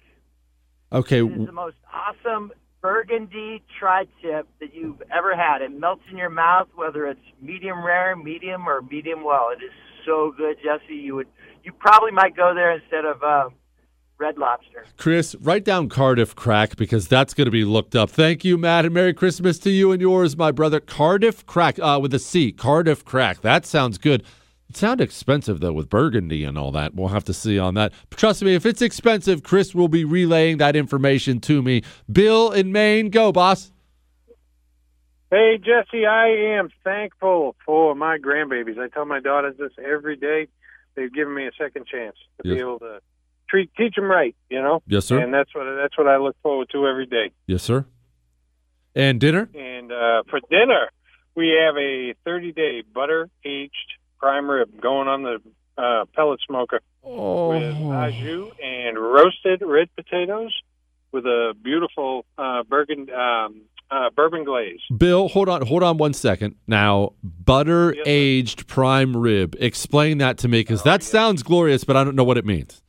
Okay. 0.92 1.20
It 1.20 1.32
is 1.32 1.46
the 1.46 1.52
most 1.52 1.76
awesome 1.92 2.52
burgundy 2.80 3.62
tri-tip 3.78 4.48
that 4.60 4.74
you've 4.74 5.00
ever 5.16 5.36
had. 5.36 5.62
It 5.62 5.70
melts 5.70 6.02
in 6.10 6.16
your 6.16 6.28
mouth, 6.28 6.66
whether 6.74 7.06
it's 7.06 7.20
medium 7.40 7.84
rare, 7.84 8.16
medium, 8.16 8.68
or 8.68 8.82
medium 8.82 9.22
well. 9.22 9.48
It 9.56 9.62
is 9.64 9.70
so 10.04 10.34
good, 10.36 10.56
Jesse. 10.62 10.94
You 10.94 11.14
would, 11.14 11.28
you 11.62 11.72
probably 11.72 12.10
might 12.10 12.36
go 12.36 12.52
there 12.54 12.72
instead 12.72 13.04
of 13.04 13.22
uh, 13.22 13.48
Red 14.22 14.38
Lobster. 14.38 14.86
Chris, 14.98 15.34
write 15.40 15.64
down 15.64 15.88
Cardiff 15.88 16.36
Crack 16.36 16.76
because 16.76 17.08
that's 17.08 17.34
going 17.34 17.46
to 17.46 17.50
be 17.50 17.64
looked 17.64 17.96
up. 17.96 18.08
Thank 18.08 18.44
you, 18.44 18.56
Matt, 18.56 18.84
and 18.84 18.94
Merry 18.94 19.12
Christmas 19.12 19.58
to 19.58 19.70
you 19.70 19.90
and 19.90 20.00
yours, 20.00 20.36
my 20.36 20.52
brother. 20.52 20.78
Cardiff 20.78 21.44
Crack 21.44 21.80
uh, 21.80 21.98
with 22.00 22.14
a 22.14 22.20
C. 22.20 22.52
Cardiff 22.52 23.04
Crack. 23.04 23.40
That 23.40 23.66
sounds 23.66 23.98
good. 23.98 24.22
It 24.70 24.76
sounds 24.76 25.00
expensive 25.02 25.58
though 25.58 25.72
with 25.72 25.90
burgundy 25.90 26.44
and 26.44 26.56
all 26.56 26.70
that. 26.70 26.94
We'll 26.94 27.08
have 27.08 27.24
to 27.24 27.34
see 27.34 27.58
on 27.58 27.74
that. 27.74 27.92
Trust 28.12 28.42
me, 28.44 28.54
if 28.54 28.64
it's 28.64 28.80
expensive, 28.80 29.42
Chris 29.42 29.74
will 29.74 29.88
be 29.88 30.04
relaying 30.04 30.58
that 30.58 30.76
information 30.76 31.40
to 31.40 31.60
me. 31.60 31.82
Bill 32.10 32.52
in 32.52 32.70
Maine, 32.70 33.10
go, 33.10 33.32
boss. 33.32 33.72
Hey, 35.30 35.58
Jesse, 35.58 36.06
I 36.06 36.28
am 36.58 36.68
thankful 36.84 37.56
for 37.66 37.94
my 37.94 38.18
grandbabies. 38.18 38.78
I 38.78 38.88
tell 38.88 39.04
my 39.04 39.18
daughters 39.20 39.56
this 39.58 39.72
every 39.82 40.14
day. 40.16 40.46
They've 40.94 41.12
given 41.12 41.34
me 41.34 41.46
a 41.46 41.52
second 41.58 41.86
chance 41.86 42.16
to 42.40 42.48
Yes. 42.48 42.54
be 42.56 42.60
able 42.60 42.78
to 42.80 43.00
treat, 43.52 43.70
teach 43.76 43.94
them 43.94 44.06
right, 44.06 44.34
you 44.50 44.60
know? 44.60 44.82
Yes, 44.88 45.04
sir. 45.06 45.18
And 45.20 45.32
that's 45.32 45.54
what 45.54 45.64
that's 45.76 45.96
what 45.96 46.08
I 46.08 46.16
look 46.16 46.34
forward 46.42 46.68
to 46.72 46.86
every 46.88 47.06
day. 47.06 47.30
Yes, 47.46 47.62
sir. 47.62 47.84
And 48.94 49.20
dinner? 49.20 49.48
And 49.54 49.92
uh, 49.92 50.22
for 50.28 50.40
dinner, 50.50 50.88
we 51.36 51.48
have 51.64 51.76
a 51.76 52.14
30 52.24 52.52
day 52.52 52.82
butter 52.94 53.28
aged 53.44 53.72
prime 54.18 54.50
rib 54.50 54.80
going 54.80 55.08
on 55.08 55.22
the 55.22 55.38
uh, 55.78 56.04
pellet 56.16 56.40
smoker 56.46 56.80
Oh. 57.04 57.48
with 57.50 57.62
au 57.76 58.10
jus 58.12 58.52
and 58.62 58.96
roasted 58.96 59.60
red 59.66 59.88
potatoes 59.96 60.52
with 61.10 61.24
a 61.26 61.52
beautiful 61.60 62.24
uh, 62.38 62.62
bourbon 62.62 63.08
um, 63.10 63.62
uh, 63.90 64.08
bourbon 64.14 64.44
glaze. 64.44 64.78
Bill, 64.96 65.28
hold 65.28 65.48
on, 65.48 65.66
hold 65.66 65.82
on 65.82 65.98
one 65.98 66.12
second. 66.14 66.54
Now, 66.66 67.12
butter 67.22 67.94
aged 68.06 68.66
prime 68.68 69.16
rib. 69.16 69.56
Explain 69.58 70.18
that 70.18 70.38
to 70.38 70.48
me 70.48 70.60
because 70.60 70.82
that 70.84 71.02
sounds 71.02 71.42
glorious, 71.42 71.84
but 71.84 71.96
I 71.96 72.04
don't 72.04 72.14
know 72.16 72.24
what 72.24 72.38
it 72.38 72.46
means. 72.46 72.80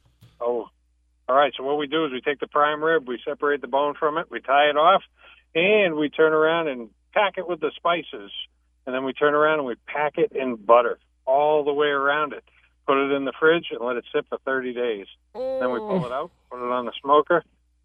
All 1.28 1.36
right. 1.36 1.54
So 1.56 1.64
what 1.64 1.78
we 1.78 1.88
do 1.88 2.06
is 2.06 2.12
we 2.12 2.22
take 2.22 2.40
the 2.40 2.48
prime 2.48 2.84
rib, 2.84 3.08
we 3.08 3.20
separate 3.26 3.62
the 3.62 3.68
bone 3.68 3.96
from 3.98 4.18
it, 4.18 4.30
we 4.30 4.42
tie 4.42 4.70
it 4.70 4.78
off, 4.78 5.04
and 5.56 5.96
we 5.96 6.10
turn 6.10 6.34
around 6.34 6.68
and 6.68 6.90
pack 7.14 7.38
it 7.38 7.48
with 7.48 7.60
the 7.60 7.72
spices, 7.76 8.32
and 8.86 8.94
then 8.94 9.04
we 9.04 9.14
turn 9.14 9.34
around 9.34 9.60
and 9.60 9.68
we 9.68 9.76
pack 9.88 10.18
it 10.18 10.32
in 10.34 10.56
butter 10.56 11.00
all 11.26 11.64
the 11.64 11.74
way 11.74 11.88
around 11.88 12.34
it. 12.34 12.44
Put 12.86 12.98
it 12.98 13.16
in 13.16 13.24
the 13.24 13.34
fridge 13.40 13.68
and 13.72 13.80
let 13.80 13.96
it 13.96 14.04
sit 14.14 14.26
for 14.28 14.38
30 14.40 14.74
days. 14.74 15.08
Then 15.34 15.72
we 15.72 15.80
pull 15.80 16.02
mm. 16.02 16.06
it 16.06 16.12
out, 16.12 16.32
put 16.52 16.58
it 16.58 16.70
on 16.70 16.86
the 16.86 16.92
smoker, 17.02 17.44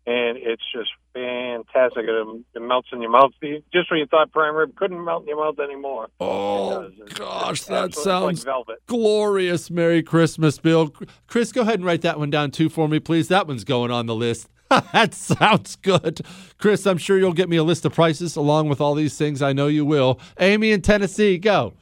and 0.09 0.39
it's 0.39 0.62
just 0.72 0.89
fantastic. 1.12 2.05
It, 2.09 2.44
it 2.55 2.62
melts 2.62 2.89
in 2.93 3.02
your 3.02 3.10
mouth. 3.10 3.32
Just 3.70 3.90
when 3.90 4.01
you 4.01 4.06
thought 4.06 4.32
prime 4.32 4.55
rib 4.55 4.74
couldn't 4.74 5.05
melt 5.05 5.24
in 5.24 5.28
your 5.28 5.36
mouth 5.36 5.59
anymore. 5.59 6.09
Oh 6.18 6.89
gosh, 7.12 7.64
that 7.64 7.94
sounds 7.94 8.39
like 8.39 8.44
velvet. 8.44 8.78
glorious. 8.86 9.70
Merry 9.70 10.02
Christmas, 10.02 10.59
Bill. 10.59 10.94
Chris, 11.26 11.52
go 11.52 11.60
ahead 11.60 11.74
and 11.74 11.85
write 11.85 12.01
that 12.02 12.18
one 12.18 12.30
down 12.30 12.51
too 12.51 12.70
for 12.70 12.89
me, 12.89 13.01
please. 13.01 13.28
That 13.28 13.47
one's 13.47 13.64
going 13.64 13.90
on 13.90 14.06
the 14.06 14.14
list. 14.14 14.48
that 14.70 15.12
sounds 15.12 15.76
good. 15.76 16.22
Chris, 16.56 16.86
I'm 16.86 16.98
sure 16.98 17.18
you'll 17.18 17.35
get 17.35 17.51
me 17.51 17.59
a 17.59 17.62
list 17.62 17.85
of 17.85 17.93
prices 17.93 18.35
along 18.35 18.70
with 18.70 18.80
all 18.80 18.94
these 18.94 19.18
things. 19.18 19.43
I 19.43 19.52
know 19.52 19.66
you 19.66 19.85
will. 19.85 20.18
Amy 20.40 20.72
in 20.72 20.80
Tennessee, 20.80 21.36
go. 21.36 21.74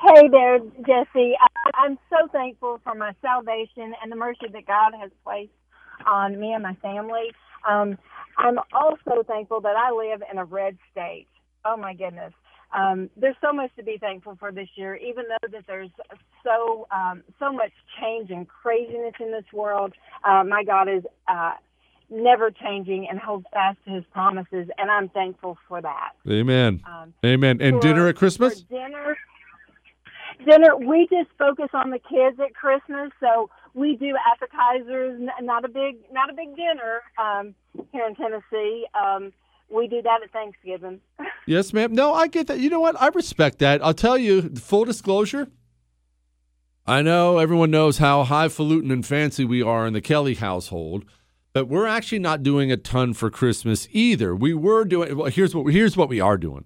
Hey 0.00 0.28
there, 0.28 0.58
Jesse. 0.86 1.34
I, 1.40 1.70
I'm 1.74 1.98
so 2.08 2.28
thankful 2.28 2.80
for 2.84 2.94
my 2.94 3.12
salvation 3.20 3.94
and 4.02 4.10
the 4.10 4.16
mercy 4.16 4.46
that 4.50 4.66
God 4.66 4.92
has 4.98 5.10
placed 5.24 5.52
on 6.06 6.38
me 6.38 6.52
and 6.52 6.62
my 6.62 6.74
family. 6.76 7.32
Um, 7.68 7.98
I'm 8.38 8.58
also 8.72 9.22
thankful 9.26 9.60
that 9.62 9.76
I 9.76 9.90
live 9.92 10.22
in 10.30 10.38
a 10.38 10.44
red 10.44 10.76
state. 10.90 11.26
Oh 11.64 11.76
my 11.76 11.94
goodness. 11.94 12.32
Um, 12.74 13.08
there's 13.16 13.36
so 13.40 13.52
much 13.52 13.70
to 13.76 13.84
be 13.84 13.98
thankful 13.98 14.36
for 14.38 14.50
this 14.50 14.68
year, 14.74 14.96
even 14.96 15.24
though 15.28 15.48
that 15.52 15.64
there's 15.66 15.90
so 16.42 16.88
um, 16.90 17.22
so 17.38 17.52
much 17.52 17.70
change 18.00 18.30
and 18.30 18.48
craziness 18.48 19.14
in 19.20 19.30
this 19.30 19.44
world. 19.52 19.92
Uh, 20.24 20.42
my 20.42 20.64
God 20.64 20.88
is 20.88 21.04
uh, 21.28 21.52
never 22.10 22.50
changing 22.50 23.06
and 23.08 23.18
holds 23.20 23.46
fast 23.52 23.78
to 23.86 23.92
His 23.92 24.04
promises, 24.12 24.68
and 24.76 24.90
I'm 24.90 25.08
thankful 25.10 25.56
for 25.68 25.80
that. 25.82 26.12
Amen. 26.28 26.82
Um, 26.84 27.14
Amen. 27.24 27.60
And 27.60 27.76
for- 27.76 27.82
dinner 27.82 28.08
at 28.08 28.16
Christmas? 28.16 28.62
dinner. 28.62 29.16
Dinner. 30.44 30.76
We 30.76 31.06
just 31.08 31.30
focus 31.38 31.68
on 31.72 31.90
the 31.90 32.00
kids 32.00 32.40
at 32.40 32.54
Christmas, 32.54 33.12
so 33.20 33.50
we 33.74 33.96
do 33.96 34.14
appetizers. 34.32 35.20
Not 35.42 35.64
a 35.64 35.68
big, 35.68 35.96
not 36.12 36.30
a 36.30 36.32
big 36.32 36.56
dinner 36.56 37.02
um, 37.18 37.54
here 37.92 38.06
in 38.06 38.14
Tennessee. 38.14 38.86
Um, 38.94 39.32
we 39.70 39.88
do 39.88 40.00
that 40.02 40.22
at 40.22 40.30
Thanksgiving. 40.30 41.00
Yes, 41.46 41.74
ma'am. 41.74 41.92
No, 41.92 42.14
I 42.14 42.26
get 42.28 42.46
that. 42.46 42.58
You 42.58 42.70
know 42.70 42.80
what? 42.80 42.98
I 42.98 43.08
respect 43.08 43.58
that. 43.58 43.84
I'll 43.84 43.92
tell 43.92 44.16
you, 44.16 44.48
full 44.48 44.86
disclosure. 44.86 45.48
I 46.86 47.02
know 47.02 47.36
everyone 47.36 47.70
knows 47.70 47.98
how 47.98 48.24
highfalutin 48.24 48.90
and 48.90 49.04
fancy 49.04 49.44
we 49.44 49.60
are 49.62 49.86
in 49.86 49.92
the 49.92 50.00
Kelly 50.00 50.36
household, 50.36 51.04
but 51.52 51.68
we're 51.68 51.86
actually 51.86 52.20
not 52.20 52.42
doing 52.42 52.72
a 52.72 52.78
ton 52.78 53.12
for 53.12 53.28
Christmas 53.28 53.88
either. 53.90 54.34
We 54.34 54.54
were 54.54 54.86
doing. 54.86 55.18
Well, 55.18 55.30
here's 55.30 55.54
what 55.54 55.70
here's 55.70 55.98
what 55.98 56.08
we 56.08 56.18
are 56.18 56.38
doing. 56.38 56.64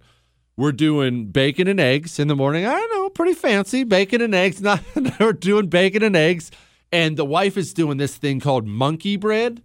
We're 0.57 0.71
doing 0.71 1.27
bacon 1.27 1.67
and 1.67 1.81
eggs 1.81 2.21
in 2.21 2.29
the 2.29 2.37
morning. 2.37 2.65
I 2.65 2.79
know, 2.93 3.09
pretty 3.11 3.35
fancy 3.35 3.83
bacon 3.83 4.21
and 4.21 4.35
eggs. 4.35 4.61
Not 4.63 4.83
we're 5.19 5.33
doing 5.33 5.67
bacon 5.67 6.05
and 6.05 6.15
eggs, 6.15 6.53
and 6.93 7.17
the 7.17 7.25
wife 7.25 7.57
is 7.57 7.73
doing 7.75 7.99
this 7.99 8.17
thing 8.17 8.41
called 8.41 8.67
monkey 8.67 9.17
bread. 9.17 9.63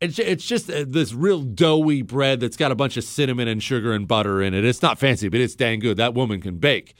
It's 0.00 0.18
it's 0.18 0.44
just 0.44 0.70
uh, 0.70 0.84
this 0.86 1.14
real 1.14 1.42
doughy 1.42 2.02
bread 2.02 2.40
that's 2.40 2.56
got 2.56 2.70
a 2.70 2.74
bunch 2.74 2.96
of 2.96 3.04
cinnamon 3.04 3.48
and 3.48 3.62
sugar 3.62 3.92
and 3.92 4.06
butter 4.06 4.42
in 4.42 4.52
it. 4.52 4.64
It's 4.64 4.82
not 4.82 4.98
fancy, 4.98 5.28
but 5.28 5.40
it's 5.40 5.54
dang 5.54 5.80
good. 5.80 5.96
That 5.96 6.14
woman 6.14 6.40
can 6.40 6.58
bake. 6.58 6.94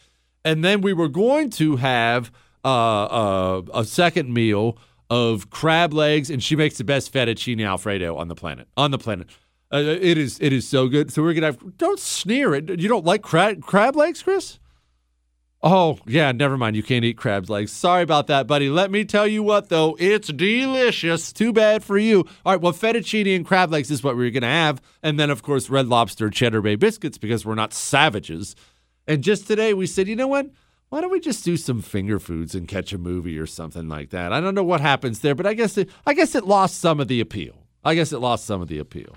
And 0.45 0.65
then 0.65 0.81
we 0.81 0.93
were 0.93 1.09
going 1.09 1.51
to 1.51 1.77
have 1.77 2.31
uh, 2.65 3.05
uh, 3.05 3.63
a 3.75 3.85
second 3.85 4.33
meal 4.33 4.79
of 5.11 5.51
crab 5.51 5.93
legs, 5.93 6.31
and 6.31 6.43
she 6.43 6.57
makes 6.57 6.79
the 6.79 6.85
best 6.85 7.13
fettuccine 7.13 7.65
alfredo 7.65 8.17
on 8.17 8.29
the 8.29 8.35
planet. 8.35 8.69
On 8.77 8.91
the 8.91 8.99
planet, 8.99 9.29
uh, 9.73 9.77
it 9.77 10.17
is 10.17 10.39
it 10.41 10.53
is 10.53 10.67
so 10.67 10.89
good. 10.89 11.13
So 11.13 11.23
we're 11.23 11.35
gonna 11.35 11.47
have. 11.47 11.77
Don't 11.77 11.99
sneer 12.01 12.55
it. 12.55 12.81
You 12.81 12.89
don't 12.89 13.05
like 13.05 13.23
crab 13.23 13.63
crab 13.63 13.95
legs, 13.95 14.23
Chris? 14.23 14.59
Oh, 15.63 15.99
yeah, 16.07 16.33
never 16.33 16.57
mind. 16.57 16.77
You 16.77 16.83
can't 16.83 17.05
eat 17.05 17.17
crab's 17.17 17.49
legs. 17.49 17.73
Sorry 17.73 18.03
about 18.03 18.27
that, 18.27 18.47
buddy. 18.47 18.69
Let 18.69 18.91
me 18.91 19.05
tell 19.05 19.27
you 19.27 19.43
what, 19.43 19.69
though. 19.69 19.97
It's 19.99 20.29
delicious. 20.29 21.33
Too 21.33 21.53
bad 21.53 21.83
for 21.83 21.99
you. 21.99 22.21
All 22.45 22.53
right, 22.53 22.61
well, 22.61 22.73
fettuccine 22.73 23.35
and 23.35 23.45
crab 23.45 23.73
legs 23.73 23.91
is 23.91 24.03
what 24.03 24.17
we're 24.17 24.31
going 24.31 24.43
to 24.43 24.49
have. 24.49 24.83
And 25.03 25.19
then, 25.19 25.31
of 25.31 25.43
course, 25.43 25.71
red 25.71 25.87
lobster 25.89 26.29
cheddar 26.31 26.61
bay 26.61 26.77
biscuits 26.77 27.19
because 27.19 27.45
we're 27.45 27.55
not 27.55 27.73
savages. 27.73 28.55
And 29.07 29.25
just 29.25 29.47
today, 29.47 29.73
we 29.73 29.87
said, 29.87 30.09
you 30.09 30.17
know 30.17 30.29
what? 30.29 30.51
Why 30.91 31.01
don't 31.01 31.11
we 31.11 31.21
just 31.21 31.45
do 31.45 31.57
some 31.57 31.81
finger 31.81 32.21
foods 32.21 32.55
and 32.55 32.69
catch 32.69 32.93
a 32.93 32.99
movie 32.99 33.39
or 33.39 33.47
something 33.47 33.89
like 33.89 34.11
that? 34.11 34.33
I 34.33 34.41
don't 34.41 34.55
know 34.55 34.63
what 34.63 34.81
happens 34.81 35.21
there, 35.21 35.35
but 35.35 35.47
I 35.47 35.55
guess 35.55 35.77
it, 35.79 35.91
I 36.07 36.15
guess 36.15 36.35
it 36.35 36.47
lost 36.47 36.79
some 36.79 37.01
of 37.01 37.09
the 37.09 37.21
appeal. 37.21 37.55
I 37.83 37.95
guess 37.95 38.13
it 38.13 38.19
lost 38.19 38.45
some 38.45 38.63
of 38.63 38.69
the 38.69 38.79
appeal. 38.79 39.17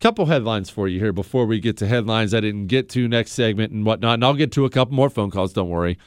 Couple 0.00 0.26
headlines 0.26 0.68
for 0.68 0.88
you 0.88 1.00
here 1.00 1.12
before 1.12 1.46
we 1.46 1.58
get 1.58 1.76
to 1.78 1.86
headlines 1.86 2.34
I 2.34 2.40
didn't 2.40 2.66
get 2.66 2.88
to 2.90 3.08
next 3.08 3.32
segment 3.32 3.72
and 3.72 3.84
whatnot. 3.84 4.14
And 4.14 4.24
I'll 4.24 4.34
get 4.34 4.52
to 4.52 4.64
a 4.64 4.70
couple 4.70 4.94
more 4.94 5.08
phone 5.08 5.30
calls. 5.30 5.52
Don't 5.52 5.70
worry. 5.70 5.98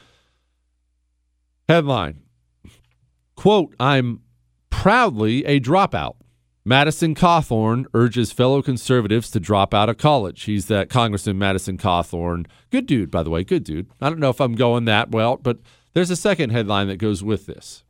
Headline 1.68 2.22
Quote, 3.40 3.74
I'm 3.80 4.20
proudly 4.68 5.44
a 5.46 5.58
dropout. 5.58 6.16
Madison 6.62 7.14
Cawthorn 7.14 7.86
urges 7.94 8.32
fellow 8.32 8.60
conservatives 8.60 9.30
to 9.30 9.40
drop 9.40 9.72
out 9.72 9.88
of 9.88 9.96
college. 9.96 10.42
He's 10.42 10.66
that 10.66 10.90
Congressman 10.90 11.38
Madison 11.38 11.78
Cawthorn. 11.78 12.46
Good 12.70 12.86
dude, 12.86 13.10
by 13.10 13.22
the 13.22 13.30
way. 13.30 13.42
Good 13.42 13.64
dude. 13.64 13.88
I 14.00 14.10
don't 14.10 14.20
know 14.20 14.28
if 14.28 14.42
I'm 14.42 14.54
going 14.54 14.84
that 14.84 15.10
well, 15.10 15.38
but 15.38 15.60
there's 15.94 16.10
a 16.10 16.16
second 16.16 16.50
headline 16.50 16.88
that 16.88 16.98
goes 16.98 17.24
with 17.24 17.46
this. 17.46 17.82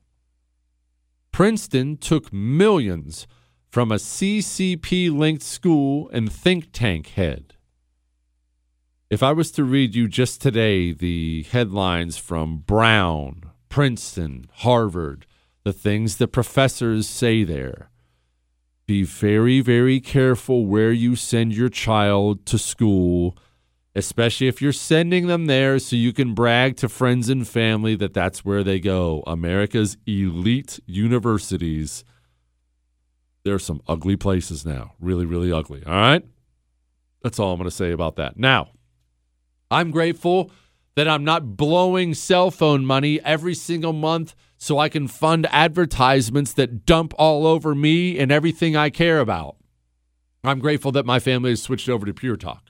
Princeton 1.33 1.97
took 1.97 2.33
millions 2.33 3.27
from 3.71 3.93
a 3.93 3.97
CCP 3.97 5.17
linked 5.17 5.45
school 5.45 6.11
and 6.13 6.31
think 6.31 6.73
tank 6.73 7.09
head. 7.11 7.55
If 9.09 9.23
I 9.23 9.33
was 9.33 9.53
to 9.53 9.65
read 9.65 9.95
you 9.95 10.09
just 10.09 10.43
today 10.43 10.93
the 10.93 11.45
headlines 11.51 12.17
from 12.17 12.59
Brown, 12.59 13.51
Princeton, 13.69 14.47
Harvard, 14.53 15.25
the 15.65 15.73
things 15.73 16.17
the 16.17 16.27
professors 16.27 17.09
say 17.09 17.45
there, 17.45 17.91
be 18.87 19.05
very, 19.05 19.61
very 19.61 20.01
careful 20.01 20.67
where 20.67 20.91
you 20.91 21.15
send 21.15 21.55
your 21.55 21.69
child 21.69 22.45
to 22.47 22.59
school, 22.59 23.39
especially 23.95 24.49
if 24.49 24.61
you're 24.61 24.73
sending 24.73 25.29
them 25.29 25.47
there 25.47 25.79
so 25.79 25.95
you 25.95 26.13
can 26.13 26.35
brag 26.35 26.77
to 26.79 26.89
friends 26.89 27.29
and 27.29 27.47
family 27.47 27.95
that 27.95 28.15
that's 28.15 28.45
where 28.45 28.65
they 28.65 28.81
go. 28.81 29.23
America's 29.29 29.97
elite 30.07 30.81
universities. 30.87 32.05
There 33.45 33.55
are 33.55 33.59
some 33.59 33.81
ugly 33.89 34.17
places 34.17 34.67
now. 34.67 34.93
Really, 35.01 35.25
really 35.25 35.53
ugly. 35.53 35.83
All 35.87 35.93
right? 35.93 36.25
That's 37.23 37.39
all 37.39 37.53
I'm 37.53 37.59
going 37.59 37.69
to 37.69 37.75
say 37.75 37.93
about 37.93 38.17
that. 38.17 38.39
Now, 38.39 38.71
I'm 39.71 39.91
grateful 39.91 40.51
that 40.97 41.09
I'm 41.09 41.25
not 41.25 41.57
blowing 41.57 42.15
cell 42.15 42.51
phone 42.51 42.85
money 42.85 43.21
every 43.23 43.55
single 43.55 43.93
month 43.93 44.35
so 44.59 44.79
I 44.79 44.89
can 44.89 45.09
fund 45.09 45.47
advertisements 45.51 46.53
that 46.55 46.85
dump 46.85 47.15
all 47.17 47.47
over 47.47 47.75
me 47.75 48.19
and 48.19 48.31
everything 48.31 48.77
I 48.77 48.91
care 48.91 49.21
about. 49.21 49.57
I'm 50.45 50.59
grateful 50.59 50.93
that 50.93 51.07
my 51.07 51.19
family 51.19 51.51
has 51.51 51.63
switched 51.63 51.89
over 51.89 52.05
to 52.07 52.15
Pure 52.15 52.39
Talk. 52.39 52.65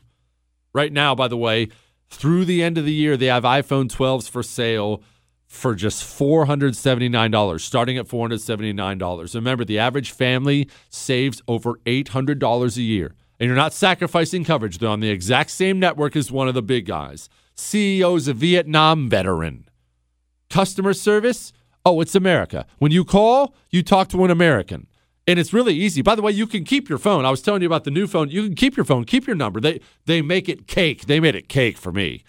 Right 0.72 0.92
now, 0.92 1.14
by 1.14 1.28
the 1.28 1.36
way, 1.36 1.68
through 2.08 2.44
the 2.44 2.62
end 2.62 2.78
of 2.78 2.84
the 2.84 2.92
year, 2.92 3.16
they 3.16 3.26
have 3.26 3.44
iPhone 3.44 3.88
12s 3.88 4.28
for 4.28 4.42
sale 4.42 5.02
for 5.50 5.74
just 5.74 6.04
$479, 6.04 7.60
starting 7.60 7.98
at 7.98 8.06
$479. 8.06 9.34
Remember, 9.34 9.64
the 9.64 9.80
average 9.80 10.12
family 10.12 10.70
saves 10.90 11.42
over 11.48 11.74
$800 11.84 12.76
a 12.76 12.80
year. 12.80 13.16
And 13.40 13.48
you're 13.48 13.56
not 13.56 13.72
sacrificing 13.72 14.44
coverage. 14.44 14.78
They're 14.78 14.88
on 14.88 15.00
the 15.00 15.10
exact 15.10 15.50
same 15.50 15.80
network 15.80 16.14
as 16.14 16.30
one 16.30 16.46
of 16.46 16.54
the 16.54 16.62
big 16.62 16.86
guys. 16.86 17.28
CEO's 17.56 18.28
a 18.28 18.32
Vietnam 18.32 19.10
veteran. 19.10 19.68
Customer 20.50 20.94
service? 20.94 21.52
Oh, 21.84 22.00
it's 22.00 22.14
America. 22.14 22.64
When 22.78 22.92
you 22.92 23.04
call, 23.04 23.56
you 23.70 23.82
talk 23.82 24.08
to 24.10 24.24
an 24.24 24.30
American. 24.30 24.86
And 25.26 25.40
it's 25.40 25.52
really 25.52 25.74
easy. 25.74 26.00
By 26.00 26.14
the 26.14 26.22
way, 26.22 26.30
you 26.30 26.46
can 26.46 26.62
keep 26.62 26.88
your 26.88 26.98
phone. 26.98 27.24
I 27.24 27.30
was 27.30 27.42
telling 27.42 27.62
you 27.62 27.66
about 27.66 27.82
the 27.82 27.90
new 27.90 28.06
phone. 28.06 28.30
You 28.30 28.44
can 28.44 28.54
keep 28.54 28.76
your 28.76 28.84
phone, 28.84 29.04
keep 29.04 29.26
your 29.26 29.36
number. 29.36 29.60
They 29.60 29.80
they 30.06 30.22
make 30.22 30.48
it 30.48 30.68
cake. 30.68 31.06
They 31.06 31.18
made 31.18 31.34
it 31.34 31.48
cake 31.48 31.76
for 31.76 31.90
me. 31.92 32.22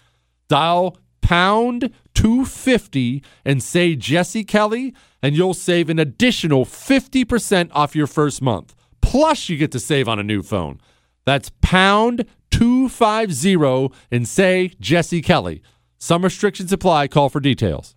Dial 0.48 0.96
pound 1.22 1.90
250 2.14 3.22
and 3.44 3.62
say 3.62 3.94
Jesse 3.96 4.44
Kelly, 4.44 4.94
and 5.22 5.36
you'll 5.36 5.54
save 5.54 5.88
an 5.88 5.98
additional 5.98 6.64
50% 6.64 7.70
off 7.72 7.96
your 7.96 8.06
first 8.06 8.42
month. 8.42 8.74
Plus, 9.00 9.48
you 9.48 9.56
get 9.56 9.72
to 9.72 9.80
save 9.80 10.08
on 10.08 10.18
a 10.18 10.22
new 10.22 10.42
phone. 10.42 10.80
That's 11.24 11.50
pound 11.60 12.24
250 12.50 13.94
and 14.10 14.26
say 14.28 14.72
Jesse 14.80 15.22
Kelly. 15.22 15.62
Some 15.98 16.22
restrictions 16.24 16.72
apply. 16.72 17.08
Call 17.08 17.28
for 17.28 17.40
details. 17.40 17.94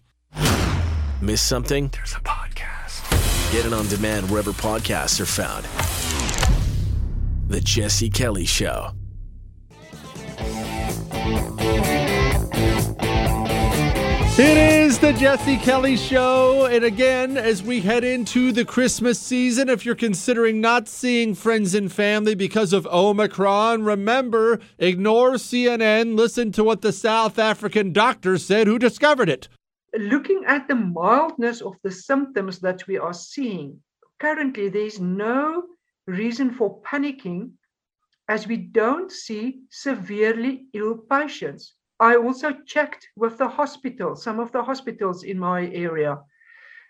Miss 1.22 1.42
something? 1.42 1.90
There's 1.90 2.14
a 2.14 2.20
podcast. 2.20 3.52
Get 3.52 3.66
it 3.66 3.74
on 3.74 3.88
demand 3.88 4.30
wherever 4.30 4.52
podcasts 4.52 5.20
are 5.20 5.26
found. 5.26 5.66
The 7.50 7.62
Jesse 7.62 8.10
Kelly 8.10 8.46
Show. 8.46 8.92
It 14.38 14.58
is 14.58 15.00
the 15.00 15.14
Jesse 15.14 15.56
Kelly 15.56 15.96
Show. 15.96 16.66
And 16.66 16.84
again, 16.84 17.38
as 17.38 17.64
we 17.64 17.80
head 17.80 18.04
into 18.04 18.52
the 18.52 18.66
Christmas 18.66 19.18
season, 19.18 19.70
if 19.70 19.86
you're 19.86 19.96
considering 19.96 20.60
not 20.60 20.90
seeing 20.90 21.34
friends 21.36 21.74
and 21.74 21.90
family 21.90 22.36
because 22.36 22.74
of 22.74 22.86
Omicron, 22.88 23.84
remember, 23.86 24.60
ignore 24.78 25.36
CNN, 25.36 26.18
listen 26.18 26.52
to 26.52 26.66
what 26.66 26.82
the 26.82 26.92
South 26.92 27.40
African 27.40 27.94
doctor 27.94 28.38
said 28.38 28.68
who 28.68 28.78
discovered 28.78 29.30
it. 29.30 29.48
Looking 29.98 30.44
at 30.46 30.68
the 30.68 30.76
mildness 30.76 31.62
of 31.62 31.78
the 31.82 31.92
symptoms 31.92 32.60
that 32.60 32.86
we 32.88 32.98
are 32.98 33.14
seeing, 33.14 33.80
currently 34.20 34.68
there's 34.68 35.00
no 35.00 35.64
reason 36.08 36.54
for 36.54 36.82
panicking 36.82 37.52
as 38.28 38.48
we 38.48 38.58
don't 38.58 39.14
see 39.14 39.62
severely 39.70 40.66
ill 40.74 40.98
patients. 41.10 41.76
I 42.00 42.18
also 42.18 42.52
checked 42.66 43.08
with 43.16 43.38
the 43.38 43.48
hospital, 43.48 44.16
some 44.16 44.40
of 44.40 44.52
the 44.52 44.64
hospitals 44.64 45.24
in 45.24 45.40
my 45.40 45.68
area. 45.68 46.20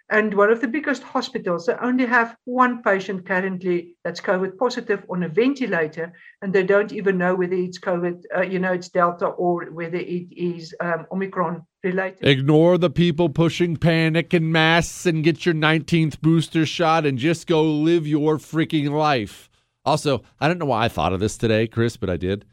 And 0.09 0.35
one 0.35 0.51
of 0.51 0.61
the 0.61 0.67
biggest 0.67 1.01
hospitals, 1.01 1.65
they 1.65 1.73
only 1.73 2.05
have 2.05 2.37
one 2.45 2.83
patient 2.83 3.25
currently 3.25 3.95
that's 4.03 4.21
COVID 4.21 4.55
positive 4.57 5.03
on 5.09 5.23
a 5.23 5.29
ventilator, 5.29 6.13
and 6.43 6.53
they 6.53 6.61
don't 6.61 6.91
even 6.91 7.17
know 7.17 7.33
whether 7.33 7.55
it's 7.55 7.79
COVID, 7.79 8.21
uh, 8.35 8.41
you 8.41 8.59
know, 8.59 8.73
it's 8.73 8.89
Delta 8.89 9.25
or 9.25 9.65
whether 9.71 9.97
it 9.97 10.27
is 10.31 10.75
um, 10.79 11.07
Omicron 11.11 11.65
related. 11.83 12.23
Ignore 12.27 12.77
the 12.77 12.91
people 12.91 13.29
pushing 13.29 13.77
panic 13.77 14.31
and 14.33 14.51
masks 14.51 15.07
and 15.07 15.23
get 15.23 15.43
your 15.43 15.55
19th 15.55 16.21
booster 16.21 16.67
shot 16.67 17.07
and 17.07 17.17
just 17.17 17.47
go 17.47 17.63
live 17.63 18.05
your 18.05 18.37
freaking 18.37 18.91
life. 18.91 19.49
Also, 19.85 20.21
I 20.39 20.47
don't 20.47 20.59
know 20.59 20.65
why 20.65 20.85
I 20.85 20.87
thought 20.87 21.13
of 21.13 21.19
this 21.19 21.35
today, 21.35 21.65
Chris, 21.65 21.97
but 21.97 22.11
I 22.11 22.17
did. 22.17 22.45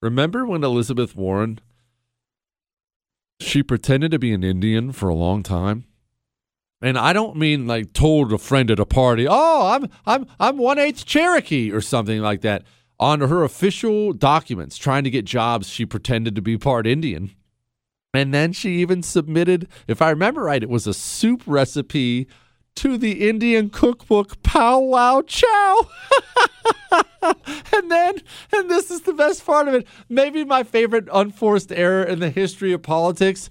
Remember 0.00 0.44
when 0.44 0.64
Elizabeth 0.64 1.14
Warren 1.14 1.60
she 3.42 3.62
pretended 3.62 4.10
to 4.12 4.18
be 4.18 4.32
an 4.32 4.44
Indian 4.44 4.92
for 4.92 5.08
a 5.08 5.14
long 5.14 5.42
time? 5.42 5.84
And 6.80 6.98
I 6.98 7.12
don't 7.12 7.36
mean 7.36 7.66
like 7.66 7.92
told 7.92 8.32
a 8.32 8.38
friend 8.38 8.70
at 8.70 8.80
a 8.80 8.86
party, 8.86 9.26
"Oh, 9.28 9.68
I'm 9.68 9.88
I'm 10.04 10.26
I'm 10.40 10.58
one 10.58 10.78
eighth 10.78 11.06
Cherokee" 11.06 11.70
or 11.70 11.80
something 11.80 12.20
like 12.20 12.40
that. 12.40 12.64
On 12.98 13.20
her 13.20 13.44
official 13.44 14.12
documents, 14.12 14.76
trying 14.76 15.04
to 15.04 15.10
get 15.10 15.24
jobs, 15.24 15.68
she 15.68 15.86
pretended 15.86 16.34
to 16.36 16.42
be 16.42 16.58
part 16.58 16.86
Indian. 16.86 17.30
And 18.14 18.34
then 18.34 18.52
she 18.52 18.80
even 18.80 19.02
submitted, 19.02 19.68
if 19.88 20.02
I 20.02 20.10
remember 20.10 20.42
right, 20.42 20.62
it 20.62 20.68
was 20.68 20.86
a 20.86 20.94
soup 20.94 21.42
recipe 21.46 22.28
to 22.76 22.96
the 22.96 23.28
Indian 23.28 23.70
cookbook 23.70 24.42
Pow 24.42 24.80
Wow 24.80 25.22
Chow. 25.22 25.88
and 27.22 27.90
then, 27.90 28.20
and 28.52 28.70
this 28.70 28.90
is 28.90 29.02
the 29.02 29.12
best 29.12 29.44
part 29.44 29.68
of 29.68 29.74
it, 29.74 29.86
maybe 30.08 30.44
my 30.44 30.62
favorite 30.62 31.08
unforced 31.12 31.72
error 31.72 32.02
in 32.02 32.18
the 32.20 32.30
history 32.30 32.72
of 32.72 32.82
politics. 32.82 33.48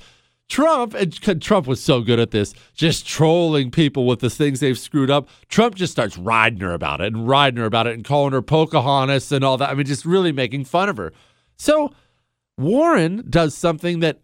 Trump, 0.50 0.94
and 0.94 1.42
Trump 1.42 1.66
was 1.66 1.82
so 1.82 2.02
good 2.02 2.20
at 2.20 2.32
this, 2.32 2.54
just 2.74 3.08
trolling 3.08 3.72
people 3.72 4.06
with 4.06 4.20
the 4.20 4.30
things 4.30 4.60
they've 4.60 4.78
screwed 4.78 5.10
up. 5.10 5.30
Trump 5.48 5.76
just 5.76 5.94
starts 5.94 6.18
riding 6.18 6.60
her 6.60 6.74
about 6.74 7.00
it 7.00 7.14
and 7.14 7.26
riding 7.26 7.60
her 7.60 7.66
about 7.66 7.88
it 7.88 7.94
and 7.94 8.04
calling 8.04 8.34
her 8.34 8.42
Pocahontas 8.42 9.32
and 9.32 9.46
all 9.46 9.56
that. 9.58 9.70
I 9.70 9.74
mean, 9.76 9.86
just 9.86 10.04
really 10.04 10.34
making 10.34 10.66
fun 10.66 10.90
of 10.90 10.98
her. 10.98 11.14
So 11.56 11.94
Warren 12.58 13.24
does 13.30 13.56
something 13.56 14.02
that 14.02 14.20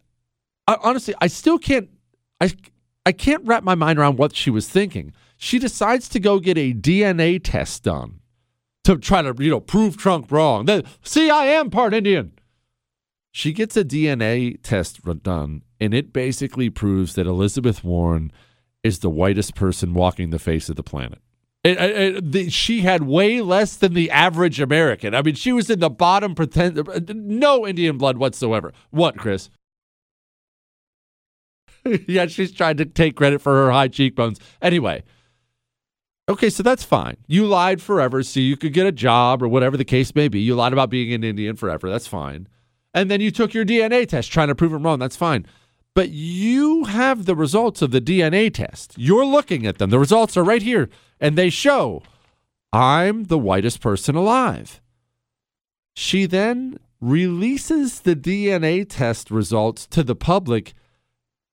honestly, 0.68 1.14
I 1.22 1.28
still 1.28 1.58
can't. 1.58 1.90
I 2.42 2.52
I 3.08 3.14
can't 3.14 3.46
wrap 3.46 3.64
my 3.64 3.74
mind 3.74 3.98
around 3.98 4.18
what 4.18 4.36
she 4.36 4.50
was 4.50 4.68
thinking. 4.68 5.14
She 5.38 5.60
decides 5.60 6.10
to 6.10 6.20
go 6.20 6.42
get 6.42 6.58
a 6.58 6.74
DNA 6.74 7.40
test 7.42 7.84
done 7.84 8.20
to 8.84 8.98
try 8.98 9.22
to, 9.22 9.34
you 9.40 9.50
know, 9.50 9.62
prove 9.62 9.96
Trump 9.96 10.30
wrong. 10.30 10.66
That 10.66 10.86
see, 11.04 11.30
I 11.30 11.46
am 11.46 11.70
part 11.70 11.94
Indian. 11.94 12.34
She 13.32 13.54
gets 13.54 13.78
a 13.78 13.86
DNA 13.86 14.62
test 14.62 15.00
done, 15.24 15.64
and 15.80 15.94
it 15.94 16.12
basically 16.12 16.70
proves 16.70 17.16
that 17.16 17.28
Elizabeth 17.28 17.82
Warren 17.82 18.30
is 18.84 19.00
the 19.00 19.10
whitest 19.10 19.56
person 19.56 19.94
walking 19.94 20.32
the 20.32 20.38
face 20.38 20.68
of 20.68 20.76
the 20.76 20.84
planet. 20.84 21.20
It, 21.64 21.80
it, 21.80 22.32
the, 22.34 22.50
she 22.50 22.82
had 22.82 23.04
way 23.04 23.40
less 23.40 23.78
than 23.78 23.94
the 23.94 24.12
average 24.12 24.60
American. 24.60 25.16
I 25.16 25.22
mean, 25.22 25.36
she 25.36 25.54
was 25.54 25.70
in 25.70 25.80
the 25.80 25.90
bottom, 25.90 26.36
pretend 26.36 26.76
no 27.10 27.66
Indian 27.66 27.98
blood 27.98 28.18
whatsoever. 28.18 28.74
What, 28.90 29.16
Chris? 29.18 29.50
yeah, 32.08 32.28
she's 32.28 32.52
trying 32.52 32.78
to 32.78 32.86
take 32.86 33.16
credit 33.16 33.42
for 33.42 33.54
her 33.54 33.72
high 33.72 33.88
cheekbones. 33.88 34.40
Anyway, 34.62 35.04
okay, 36.30 36.50
so 36.50 36.64
that's 36.64 36.84
fine. 36.84 37.18
You 37.28 37.46
lied 37.46 37.82
forever 37.82 38.24
so 38.24 38.40
you 38.40 38.58
could 38.58 38.74
get 38.74 38.88
a 38.88 38.92
job 38.92 39.42
or 39.42 39.48
whatever 39.48 39.78
the 39.78 39.86
case 39.86 40.14
may 40.16 40.28
be. 40.28 40.40
You 40.40 40.56
lied 40.56 40.74
about 40.74 40.90
being 40.90 41.14
an 41.14 41.24
Indian 41.24 41.56
forever. 41.56 41.90
That's 41.90 42.08
fine. 42.08 42.48
And 42.94 43.12
then 43.12 43.22
you 43.22 43.32
took 43.32 43.54
your 43.54 43.66
DNA 43.66 44.08
test 44.08 44.32
trying 44.32 44.48
to 44.48 44.56
prove 44.56 44.74
it 44.74 44.78
wrong. 44.78 45.00
That's 45.00 45.16
fine. 45.16 45.46
But 45.94 46.10
you 46.10 46.86
have 46.86 47.26
the 47.26 47.36
results 47.36 47.82
of 47.82 47.92
the 47.92 48.02
DNA 48.02 48.54
test. 48.54 48.94
You're 48.98 49.26
looking 49.26 49.66
at 49.66 49.78
them. 49.78 49.90
The 49.90 50.00
results 50.00 50.38
are 50.38 50.44
right 50.44 50.62
here, 50.62 50.90
and 51.20 51.36
they 51.36 51.50
show 51.50 52.04
I'm 52.72 53.26
the 53.26 53.38
whitest 53.38 53.82
person 53.82 54.16
alive. 54.16 54.82
She 55.96 56.26
then 56.28 56.78
releases 57.02 58.02
the 58.02 58.16
DNA 58.16 58.86
test 58.88 59.32
results 59.32 59.88
to 59.88 60.04
the 60.04 60.16
public 60.16 60.74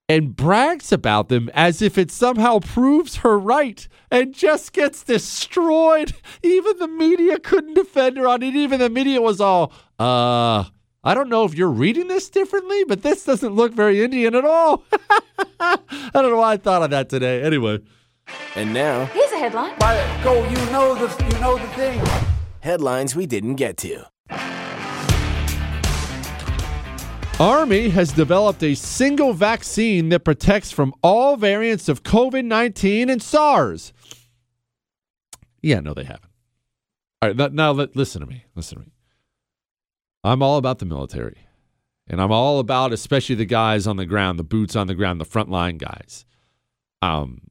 and 0.07 0.35
brags 0.35 0.91
about 0.91 1.29
them 1.29 1.49
as 1.53 1.81
if 1.81 1.97
it 1.97 2.11
somehow 2.11 2.59
proves 2.59 3.17
her 3.17 3.39
right 3.39 3.87
and 4.11 4.33
just 4.33 4.71
gets 4.73 5.03
destroyed. 5.03 6.13
Even 6.43 6.77
the 6.77 6.87
media 6.87 7.39
couldn't 7.39 7.73
defend 7.73 8.17
her 8.17 8.27
on 8.27 8.43
it. 8.43 8.55
Even 8.55 8.79
the 8.79 8.89
media 8.89 9.21
was 9.21 9.41
all, 9.41 9.73
uh, 9.99 10.63
I 11.03 11.13
don't 11.13 11.29
know 11.29 11.43
if 11.45 11.55
you're 11.55 11.69
reading 11.69 12.07
this 12.07 12.29
differently, 12.29 12.83
but 12.85 13.01
this 13.01 13.25
doesn't 13.25 13.53
look 13.55 13.73
very 13.73 14.03
Indian 14.03 14.35
at 14.35 14.45
all. 14.45 14.83
I 15.59 15.77
don't 16.13 16.29
know 16.29 16.37
why 16.37 16.53
I 16.53 16.57
thought 16.57 16.83
of 16.83 16.91
that 16.91 17.09
today. 17.09 17.41
Anyway. 17.41 17.79
And 18.55 18.73
now, 18.73 19.05
Here's 19.07 19.31
a 19.31 19.37
headline. 19.37 19.77
go, 20.23 20.47
you 20.49 20.55
know 20.71 20.95
the 20.95 21.23
you 21.25 21.39
know 21.39 21.57
the 21.57 21.67
thing. 21.69 22.01
headlines 22.61 23.15
we 23.15 23.27
didn't 23.27 23.55
get 23.55 23.77
to. 23.77 24.05
Army 27.39 27.89
has 27.89 28.13
developed 28.13 28.63
a 28.63 28.75
single 28.75 29.33
vaccine 29.33 30.07
that 30.07 30.21
protects 30.21 30.71
from 30.71 30.93
all 31.01 31.35
variants 31.35 31.89
of 31.89 32.01
COVID 32.01 32.45
19 32.45 33.09
and 33.09 33.21
SARS. 33.21 33.91
Yeah, 35.61 35.81
no, 35.81 35.93
they 35.93 36.05
haven't. 36.05 36.31
All 37.21 37.33
right, 37.33 37.51
now 37.51 37.73
listen 37.73 38.21
to 38.21 38.27
me. 38.27 38.45
Listen 38.55 38.77
to 38.77 38.83
me. 38.85 38.91
I'm 40.23 40.41
all 40.41 40.57
about 40.57 40.79
the 40.79 40.85
military, 40.85 41.39
and 42.07 42.21
I'm 42.21 42.31
all 42.31 42.59
about 42.59 42.93
especially 42.93 43.35
the 43.35 43.45
guys 43.45 43.85
on 43.85 43.97
the 43.97 44.05
ground, 44.05 44.39
the 44.39 44.43
boots 44.43 44.77
on 44.77 44.87
the 44.87 44.95
ground, 44.95 45.19
the 45.19 45.25
frontline 45.25 45.77
guys. 45.77 46.23
Um, 47.01 47.49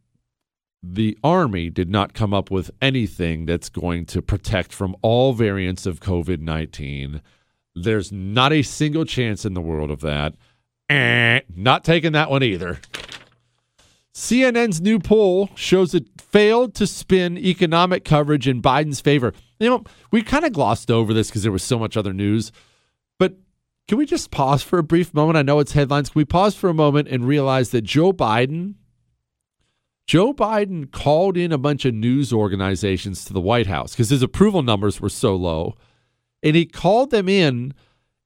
the 0.82 1.18
Army 1.22 1.68
did 1.68 1.90
not 1.90 2.14
come 2.14 2.32
up 2.32 2.50
with 2.50 2.70
anything 2.80 3.44
that's 3.44 3.68
going 3.68 4.06
to 4.06 4.22
protect 4.22 4.72
from 4.72 4.96
all 5.02 5.34
variants 5.34 5.84
of 5.84 6.00
COVID 6.00 6.40
19 6.40 7.20
there's 7.74 8.12
not 8.12 8.52
a 8.52 8.62
single 8.62 9.04
chance 9.04 9.44
in 9.44 9.54
the 9.54 9.60
world 9.60 9.90
of 9.90 10.00
that. 10.00 10.34
Eh, 10.88 11.40
not 11.54 11.84
taking 11.84 12.12
that 12.12 12.30
one 12.30 12.42
either. 12.42 12.78
CNN's 14.14 14.80
new 14.80 15.00
poll 15.00 15.50
shows 15.56 15.94
it 15.94 16.06
failed 16.20 16.74
to 16.76 16.86
spin 16.86 17.36
economic 17.36 18.04
coverage 18.04 18.46
in 18.46 18.62
Biden's 18.62 19.00
favor. 19.00 19.32
You 19.58 19.70
know, 19.70 19.84
we 20.12 20.22
kind 20.22 20.44
of 20.44 20.52
glossed 20.52 20.90
over 20.90 21.12
this 21.12 21.28
because 21.28 21.42
there 21.42 21.52
was 21.52 21.64
so 21.64 21.78
much 21.78 21.96
other 21.96 22.12
news, 22.12 22.52
but 23.18 23.34
can 23.88 23.98
we 23.98 24.06
just 24.06 24.30
pause 24.30 24.62
for 24.62 24.78
a 24.78 24.84
brief 24.84 25.12
moment? 25.12 25.36
I 25.36 25.42
know 25.42 25.58
it's 25.58 25.72
headlines. 25.72 26.10
Can 26.10 26.20
we 26.20 26.24
pause 26.24 26.54
for 26.54 26.70
a 26.70 26.74
moment 26.74 27.08
and 27.08 27.26
realize 27.26 27.70
that 27.70 27.82
Joe 27.82 28.12
Biden, 28.12 28.74
Joe 30.06 30.32
Biden 30.32 30.90
called 30.90 31.36
in 31.36 31.50
a 31.50 31.58
bunch 31.58 31.84
of 31.84 31.92
news 31.94 32.32
organizations 32.32 33.24
to 33.24 33.32
the 33.32 33.40
White 33.40 33.66
House 33.66 33.92
because 33.92 34.10
his 34.10 34.22
approval 34.22 34.62
numbers 34.62 35.00
were 35.00 35.08
so 35.08 35.34
low, 35.34 35.74
and 36.44 36.54
he 36.54 36.66
called 36.66 37.10
them 37.10 37.28
in 37.28 37.74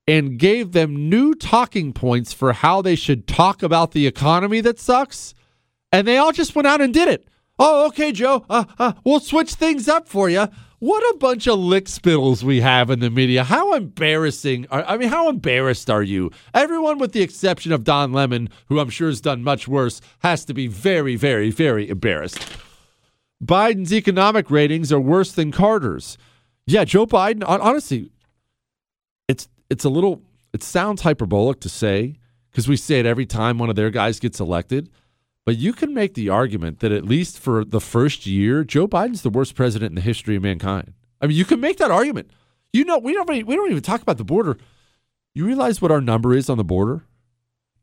and 0.06 0.38
gave 0.38 0.72
them 0.72 1.08
new 1.08 1.34
talking 1.34 1.94
points 1.94 2.34
for 2.34 2.52
how 2.52 2.82
they 2.82 2.96
should 2.96 3.26
talk 3.26 3.62
about 3.62 3.92
the 3.92 4.06
economy 4.06 4.60
that 4.60 4.78
sucks 4.78 5.34
and 5.92 6.06
they 6.06 6.18
all 6.18 6.32
just 6.32 6.54
went 6.54 6.68
out 6.68 6.80
and 6.80 6.92
did 6.92 7.08
it. 7.08 7.26
Oh, 7.58 7.86
okay, 7.88 8.12
Joe. 8.12 8.44
Uh, 8.48 8.64
uh, 8.78 8.92
we'll 9.04 9.20
switch 9.20 9.54
things 9.54 9.88
up 9.88 10.08
for 10.08 10.28
you. 10.28 10.46
What 10.80 11.02
a 11.14 11.18
bunch 11.18 11.48
of 11.48 11.58
lick 11.58 11.88
spittles 11.88 12.44
we 12.44 12.60
have 12.60 12.88
in 12.88 13.00
the 13.00 13.10
media. 13.10 13.42
How 13.42 13.74
embarrassing. 13.74 14.66
Are, 14.70 14.84
I 14.84 14.96
mean, 14.96 15.08
how 15.08 15.28
embarrassed 15.28 15.90
are 15.90 16.04
you? 16.04 16.30
Everyone, 16.54 16.98
with 16.98 17.12
the 17.12 17.22
exception 17.22 17.72
of 17.72 17.82
Don 17.82 18.12
Lemon, 18.12 18.48
who 18.66 18.78
I'm 18.78 18.90
sure 18.90 19.08
has 19.08 19.20
done 19.20 19.42
much 19.42 19.66
worse, 19.66 20.00
has 20.20 20.44
to 20.44 20.54
be 20.54 20.68
very, 20.68 21.16
very, 21.16 21.50
very 21.50 21.88
embarrassed. 21.88 22.38
Biden's 23.44 23.92
economic 23.92 24.50
ratings 24.52 24.92
are 24.92 25.00
worse 25.00 25.32
than 25.32 25.50
Carter's. 25.50 26.16
Yeah, 26.68 26.84
Joe 26.84 27.06
Biden, 27.06 27.42
honestly, 27.46 28.10
it's 29.26 29.48
it's 29.70 29.84
a 29.84 29.88
little 29.88 30.20
it 30.52 30.62
sounds 30.62 31.00
hyperbolic 31.00 31.60
to 31.60 31.68
say 31.70 32.16
because 32.50 32.68
we 32.68 32.76
say 32.76 33.00
it 33.00 33.06
every 33.06 33.24
time 33.24 33.56
one 33.56 33.70
of 33.70 33.76
their 33.76 33.88
guys 33.88 34.20
gets 34.20 34.38
elected. 34.38 34.90
But 35.46 35.56
you 35.56 35.72
can 35.72 35.94
make 35.94 36.12
the 36.12 36.28
argument 36.28 36.80
that 36.80 36.92
at 36.92 37.06
least 37.06 37.38
for 37.38 37.64
the 37.64 37.80
first 37.80 38.26
year, 38.26 38.64
Joe 38.64 38.86
Biden's 38.86 39.22
the 39.22 39.30
worst 39.30 39.54
president 39.54 39.92
in 39.92 39.94
the 39.94 40.02
history 40.02 40.36
of 40.36 40.42
mankind. 40.42 40.92
I 41.22 41.26
mean, 41.26 41.38
you 41.38 41.46
can 41.46 41.58
make 41.58 41.78
that 41.78 41.90
argument. 41.90 42.30
You 42.74 42.84
know, 42.84 42.98
we 42.98 43.14
don't 43.14 43.26
we 43.26 43.56
don't 43.56 43.70
even 43.70 43.82
talk 43.82 44.02
about 44.02 44.18
the 44.18 44.24
border. 44.24 44.58
You 45.34 45.46
realize 45.46 45.80
what 45.80 45.90
our 45.90 46.02
number 46.02 46.34
is 46.34 46.50
on 46.50 46.58
the 46.58 46.64
border? 46.64 47.06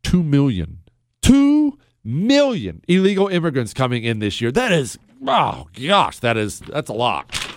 Two 0.03 0.21
million. 0.21 0.81
Two 1.23 1.79
million 2.03 2.83
illegal 2.87 3.29
immigrants 3.29 3.73
coming 3.73 4.03
in 4.03 4.19
this 4.19 4.41
year. 4.41 4.51
That 4.51 4.71
is, 4.71 4.99
oh 5.25 5.69
gosh, 5.73 6.19
that 6.19 6.37
is 6.37 6.59
that's 6.59 6.91
a 6.91 6.93
lot. 6.93 7.54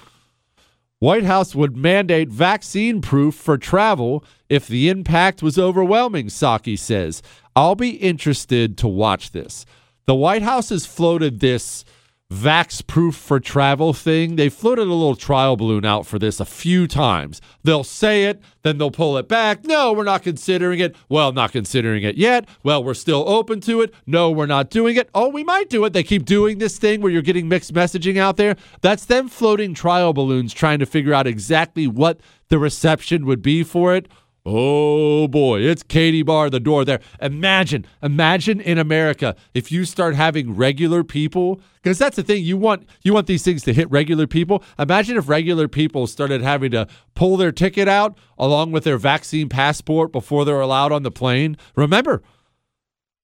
White 1.00 1.22
House 1.22 1.54
would 1.54 1.76
mandate 1.76 2.28
vaccine 2.28 3.00
proof 3.00 3.36
for 3.36 3.56
travel 3.56 4.24
if 4.48 4.66
the 4.66 4.88
impact 4.88 5.44
was 5.44 5.56
overwhelming, 5.56 6.26
Psaki 6.26 6.76
says. 6.76 7.22
I'll 7.54 7.76
be 7.76 7.90
interested 7.90 8.76
to 8.78 8.88
watch 8.88 9.30
this. 9.30 9.64
The 10.06 10.16
White 10.16 10.42
House 10.42 10.70
has 10.70 10.86
floated 10.86 11.38
this 11.38 11.84
vax 12.32 12.86
proof 12.86 13.16
for 13.16 13.40
travel 13.40 13.94
thing. 13.94 14.36
They 14.36 14.50
floated 14.50 14.82
a 14.82 14.92
little 14.92 15.16
trial 15.16 15.56
balloon 15.56 15.86
out 15.86 16.06
for 16.06 16.18
this 16.18 16.40
a 16.40 16.44
few 16.44 16.86
times. 16.86 17.40
They'll 17.64 17.84
say 17.84 18.24
it, 18.24 18.42
then 18.62 18.76
they'll 18.76 18.90
pull 18.90 19.16
it 19.16 19.28
back. 19.28 19.64
No, 19.64 19.92
we're 19.94 20.05
not 20.05 20.22
considering 20.22 20.78
it. 20.78 20.94
Well, 21.09 21.32
not 21.32 21.52
considering 21.52 22.02
it 22.02 22.16
yet. 22.16 22.46
Well, 22.62 22.84
we're 22.84 22.94
still 22.94 23.26
open 23.26 23.60
to 23.62 23.80
it. 23.80 23.94
No, 24.06 24.30
we're 24.30 24.46
not 24.46 24.68
doing 24.68 24.96
it. 24.96 25.09
Oh, 25.14 25.28
we 25.28 25.42
might 25.42 25.70
do 25.70 25.84
it. 25.86 25.94
They 25.94 26.02
keep 26.02 26.26
doing 26.26 26.59
this 26.59 26.78
thing 26.78 27.00
where 27.00 27.10
you're 27.10 27.22
getting 27.22 27.48
mixed 27.48 27.72
messaging 27.72 28.18
out 28.18 28.36
there. 28.36 28.56
That's 28.82 29.06
them 29.06 29.28
floating 29.28 29.72
trial 29.72 30.12
balloons 30.12 30.52
trying 30.52 30.80
to 30.80 30.86
figure 30.86 31.14
out 31.14 31.26
exactly 31.26 31.86
what 31.86 32.20
the 32.48 32.59
reception 32.59 33.24
would 33.24 33.40
be 33.40 33.62
for 33.62 33.94
it. 33.94 34.06
Oh 34.50 35.28
boy, 35.28 35.60
it's 35.60 35.82
Katie 35.82 36.22
Bar 36.22 36.48
the 36.48 36.58
door 36.58 36.82
there. 36.82 37.00
Imagine, 37.20 37.84
imagine 38.02 38.62
in 38.62 38.78
America 38.78 39.36
if 39.52 39.70
you 39.70 39.84
start 39.84 40.14
having 40.14 40.56
regular 40.56 41.04
people, 41.04 41.60
because 41.82 41.98
that's 41.98 42.16
the 42.16 42.22
thing 42.22 42.42
you 42.42 42.56
want. 42.56 42.88
You 43.02 43.12
want 43.12 43.26
these 43.26 43.42
things 43.42 43.62
to 43.64 43.74
hit 43.74 43.90
regular 43.90 44.26
people. 44.26 44.64
Imagine 44.78 45.18
if 45.18 45.28
regular 45.28 45.68
people 45.68 46.06
started 46.06 46.40
having 46.40 46.70
to 46.70 46.88
pull 47.14 47.36
their 47.36 47.52
ticket 47.52 47.88
out 47.88 48.16
along 48.38 48.72
with 48.72 48.84
their 48.84 48.96
vaccine 48.96 49.50
passport 49.50 50.12
before 50.12 50.46
they're 50.46 50.62
allowed 50.62 50.92
on 50.92 51.02
the 51.02 51.10
plane. 51.10 51.58
Remember, 51.76 52.22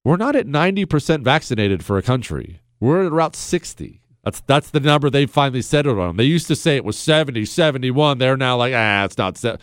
we're 0.05 0.19
not 0.19 0.37
at 0.37 0.47
ninety 0.47 0.85
percent 0.85 1.25
vaccinated 1.25 1.83
for 1.83 1.97
a 1.97 2.03
country. 2.03 2.61
We're 2.81 3.07
at 3.07 3.13
about 3.13 3.35
sixty. 3.35 4.03
That's 4.25 4.43
that's 4.43 4.69
the 4.69 4.81
number 4.81 5.09
they 5.09 5.25
finally 5.25 5.63
settled 5.63 5.99
on. 5.99 6.19
They 6.19 6.25
used 6.25 6.49
to 6.49 6.57
say 6.57 6.77
it 6.77 6.85
was 6.85 6.99
70, 6.99 7.47
71. 7.47 8.19
They're 8.19 8.37
now 8.37 8.59
like, 8.59 8.75
ah, 8.75 9.05
it's 9.05 9.17
not. 9.17 9.39
Se-. 9.39 9.57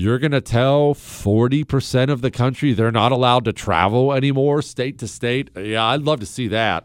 You're 0.00 0.20
going 0.20 0.30
to 0.30 0.40
tell 0.40 0.94
40% 0.94 2.08
of 2.08 2.20
the 2.20 2.30
country 2.30 2.72
they're 2.72 2.92
not 2.92 3.10
allowed 3.10 3.44
to 3.46 3.52
travel 3.52 4.12
anymore, 4.12 4.62
state 4.62 4.96
to 5.00 5.08
state? 5.08 5.50
Yeah, 5.56 5.86
I'd 5.86 6.02
love 6.02 6.20
to 6.20 6.26
see 6.26 6.46
that. 6.46 6.84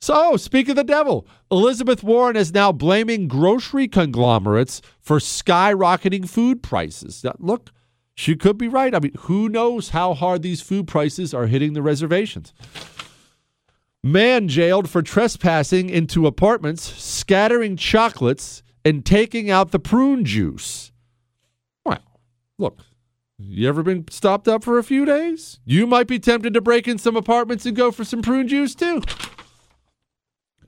So, 0.00 0.36
speak 0.36 0.68
of 0.68 0.74
the 0.74 0.82
devil, 0.82 1.28
Elizabeth 1.48 2.02
Warren 2.02 2.34
is 2.34 2.52
now 2.52 2.72
blaming 2.72 3.28
grocery 3.28 3.86
conglomerates 3.86 4.82
for 5.00 5.18
skyrocketing 5.18 6.28
food 6.28 6.60
prices. 6.60 7.22
Now, 7.22 7.36
look, 7.38 7.70
she 8.16 8.34
could 8.34 8.58
be 8.58 8.66
right. 8.66 8.96
I 8.96 8.98
mean, 8.98 9.14
who 9.20 9.48
knows 9.48 9.90
how 9.90 10.12
hard 10.12 10.42
these 10.42 10.60
food 10.60 10.88
prices 10.88 11.32
are 11.32 11.46
hitting 11.46 11.74
the 11.74 11.82
reservations? 11.82 12.52
Man 14.02 14.48
jailed 14.48 14.90
for 14.90 15.02
trespassing 15.02 15.88
into 15.88 16.26
apartments, 16.26 16.82
scattering 17.00 17.76
chocolates, 17.76 18.64
and 18.84 19.06
taking 19.06 19.52
out 19.52 19.70
the 19.70 19.78
prune 19.78 20.24
juice. 20.24 20.87
Look, 22.58 22.80
you 23.38 23.68
ever 23.68 23.84
been 23.84 24.06
stopped 24.10 24.48
up 24.48 24.64
for 24.64 24.78
a 24.78 24.84
few 24.84 25.04
days? 25.04 25.60
You 25.64 25.86
might 25.86 26.08
be 26.08 26.18
tempted 26.18 26.54
to 26.54 26.60
break 26.60 26.88
in 26.88 26.98
some 26.98 27.16
apartments 27.16 27.64
and 27.64 27.76
go 27.76 27.92
for 27.92 28.04
some 28.04 28.20
prune 28.20 28.48
juice 28.48 28.74
too. 28.74 29.02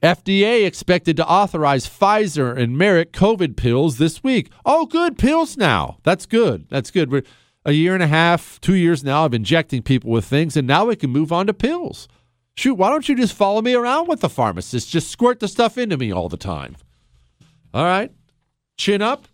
FDA 0.01 0.65
expected 0.65 1.17
to 1.17 1.29
authorize 1.29 1.87
Pfizer 1.87 2.57
and 2.57 2.77
Merck 2.77 3.07
COVID 3.07 3.57
pills 3.57 3.99
this 3.99 4.23
week. 4.23 4.51
Oh, 4.65 4.87
good 4.87 5.19
pills 5.19 5.57
now. 5.57 5.99
That's 6.05 6.27
good. 6.27 6.67
That's 6.71 6.91
good. 6.91 7.11
We're 7.11 7.25
a 7.67 7.73
year 7.73 7.93
and 7.93 8.03
a 8.03 8.07
half, 8.07 8.61
two 8.61 8.77
years 8.77 9.05
now 9.05 9.27
of 9.27 9.35
injecting 9.35 9.83
people 9.83 10.11
with 10.11 10.25
things, 10.25 10.57
and 10.57 10.67
now 10.67 10.87
we 10.87 10.97
can 10.97 11.11
move 11.11 11.33
on 11.33 11.49
to 11.49 11.53
pills. 11.53 12.09
Shoot, 12.57 12.75
why 12.75 12.89
don't 12.89 13.09
you 13.09 13.17
just 13.17 13.35
follow 13.35 13.61
me 13.61 13.75
around 13.75 14.09
with 14.09 14.21
the 14.21 14.29
pharmacist? 14.29 14.91
Just 14.91 15.11
squirt 15.11 15.41
the 15.41 15.49
stuff 15.49 15.77
into 15.77 15.99
me 15.99 16.12
all 16.12 16.29
the 16.29 16.37
time. 16.37 16.77
All 17.75 17.85
right. 17.85 18.12
Chin 18.79 19.03
up. 19.03 19.27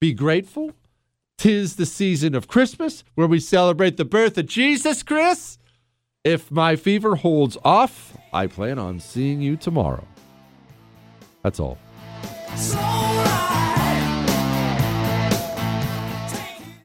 Be 0.00 0.12
grateful. 0.12 0.72
Tis 1.40 1.76
the 1.76 1.86
season 1.86 2.34
of 2.34 2.48
Christmas 2.48 3.02
where 3.14 3.26
we 3.26 3.40
celebrate 3.40 3.96
the 3.96 4.04
birth 4.04 4.36
of 4.36 4.44
Jesus, 4.44 5.02
Chris. 5.02 5.56
If 6.22 6.50
my 6.50 6.76
fever 6.76 7.16
holds 7.16 7.56
off, 7.64 8.14
I 8.30 8.46
plan 8.46 8.78
on 8.78 9.00
seeing 9.00 9.40
you 9.40 9.56
tomorrow. 9.56 10.06
That's 11.42 11.58
all. 11.58 11.78
So 12.56 12.76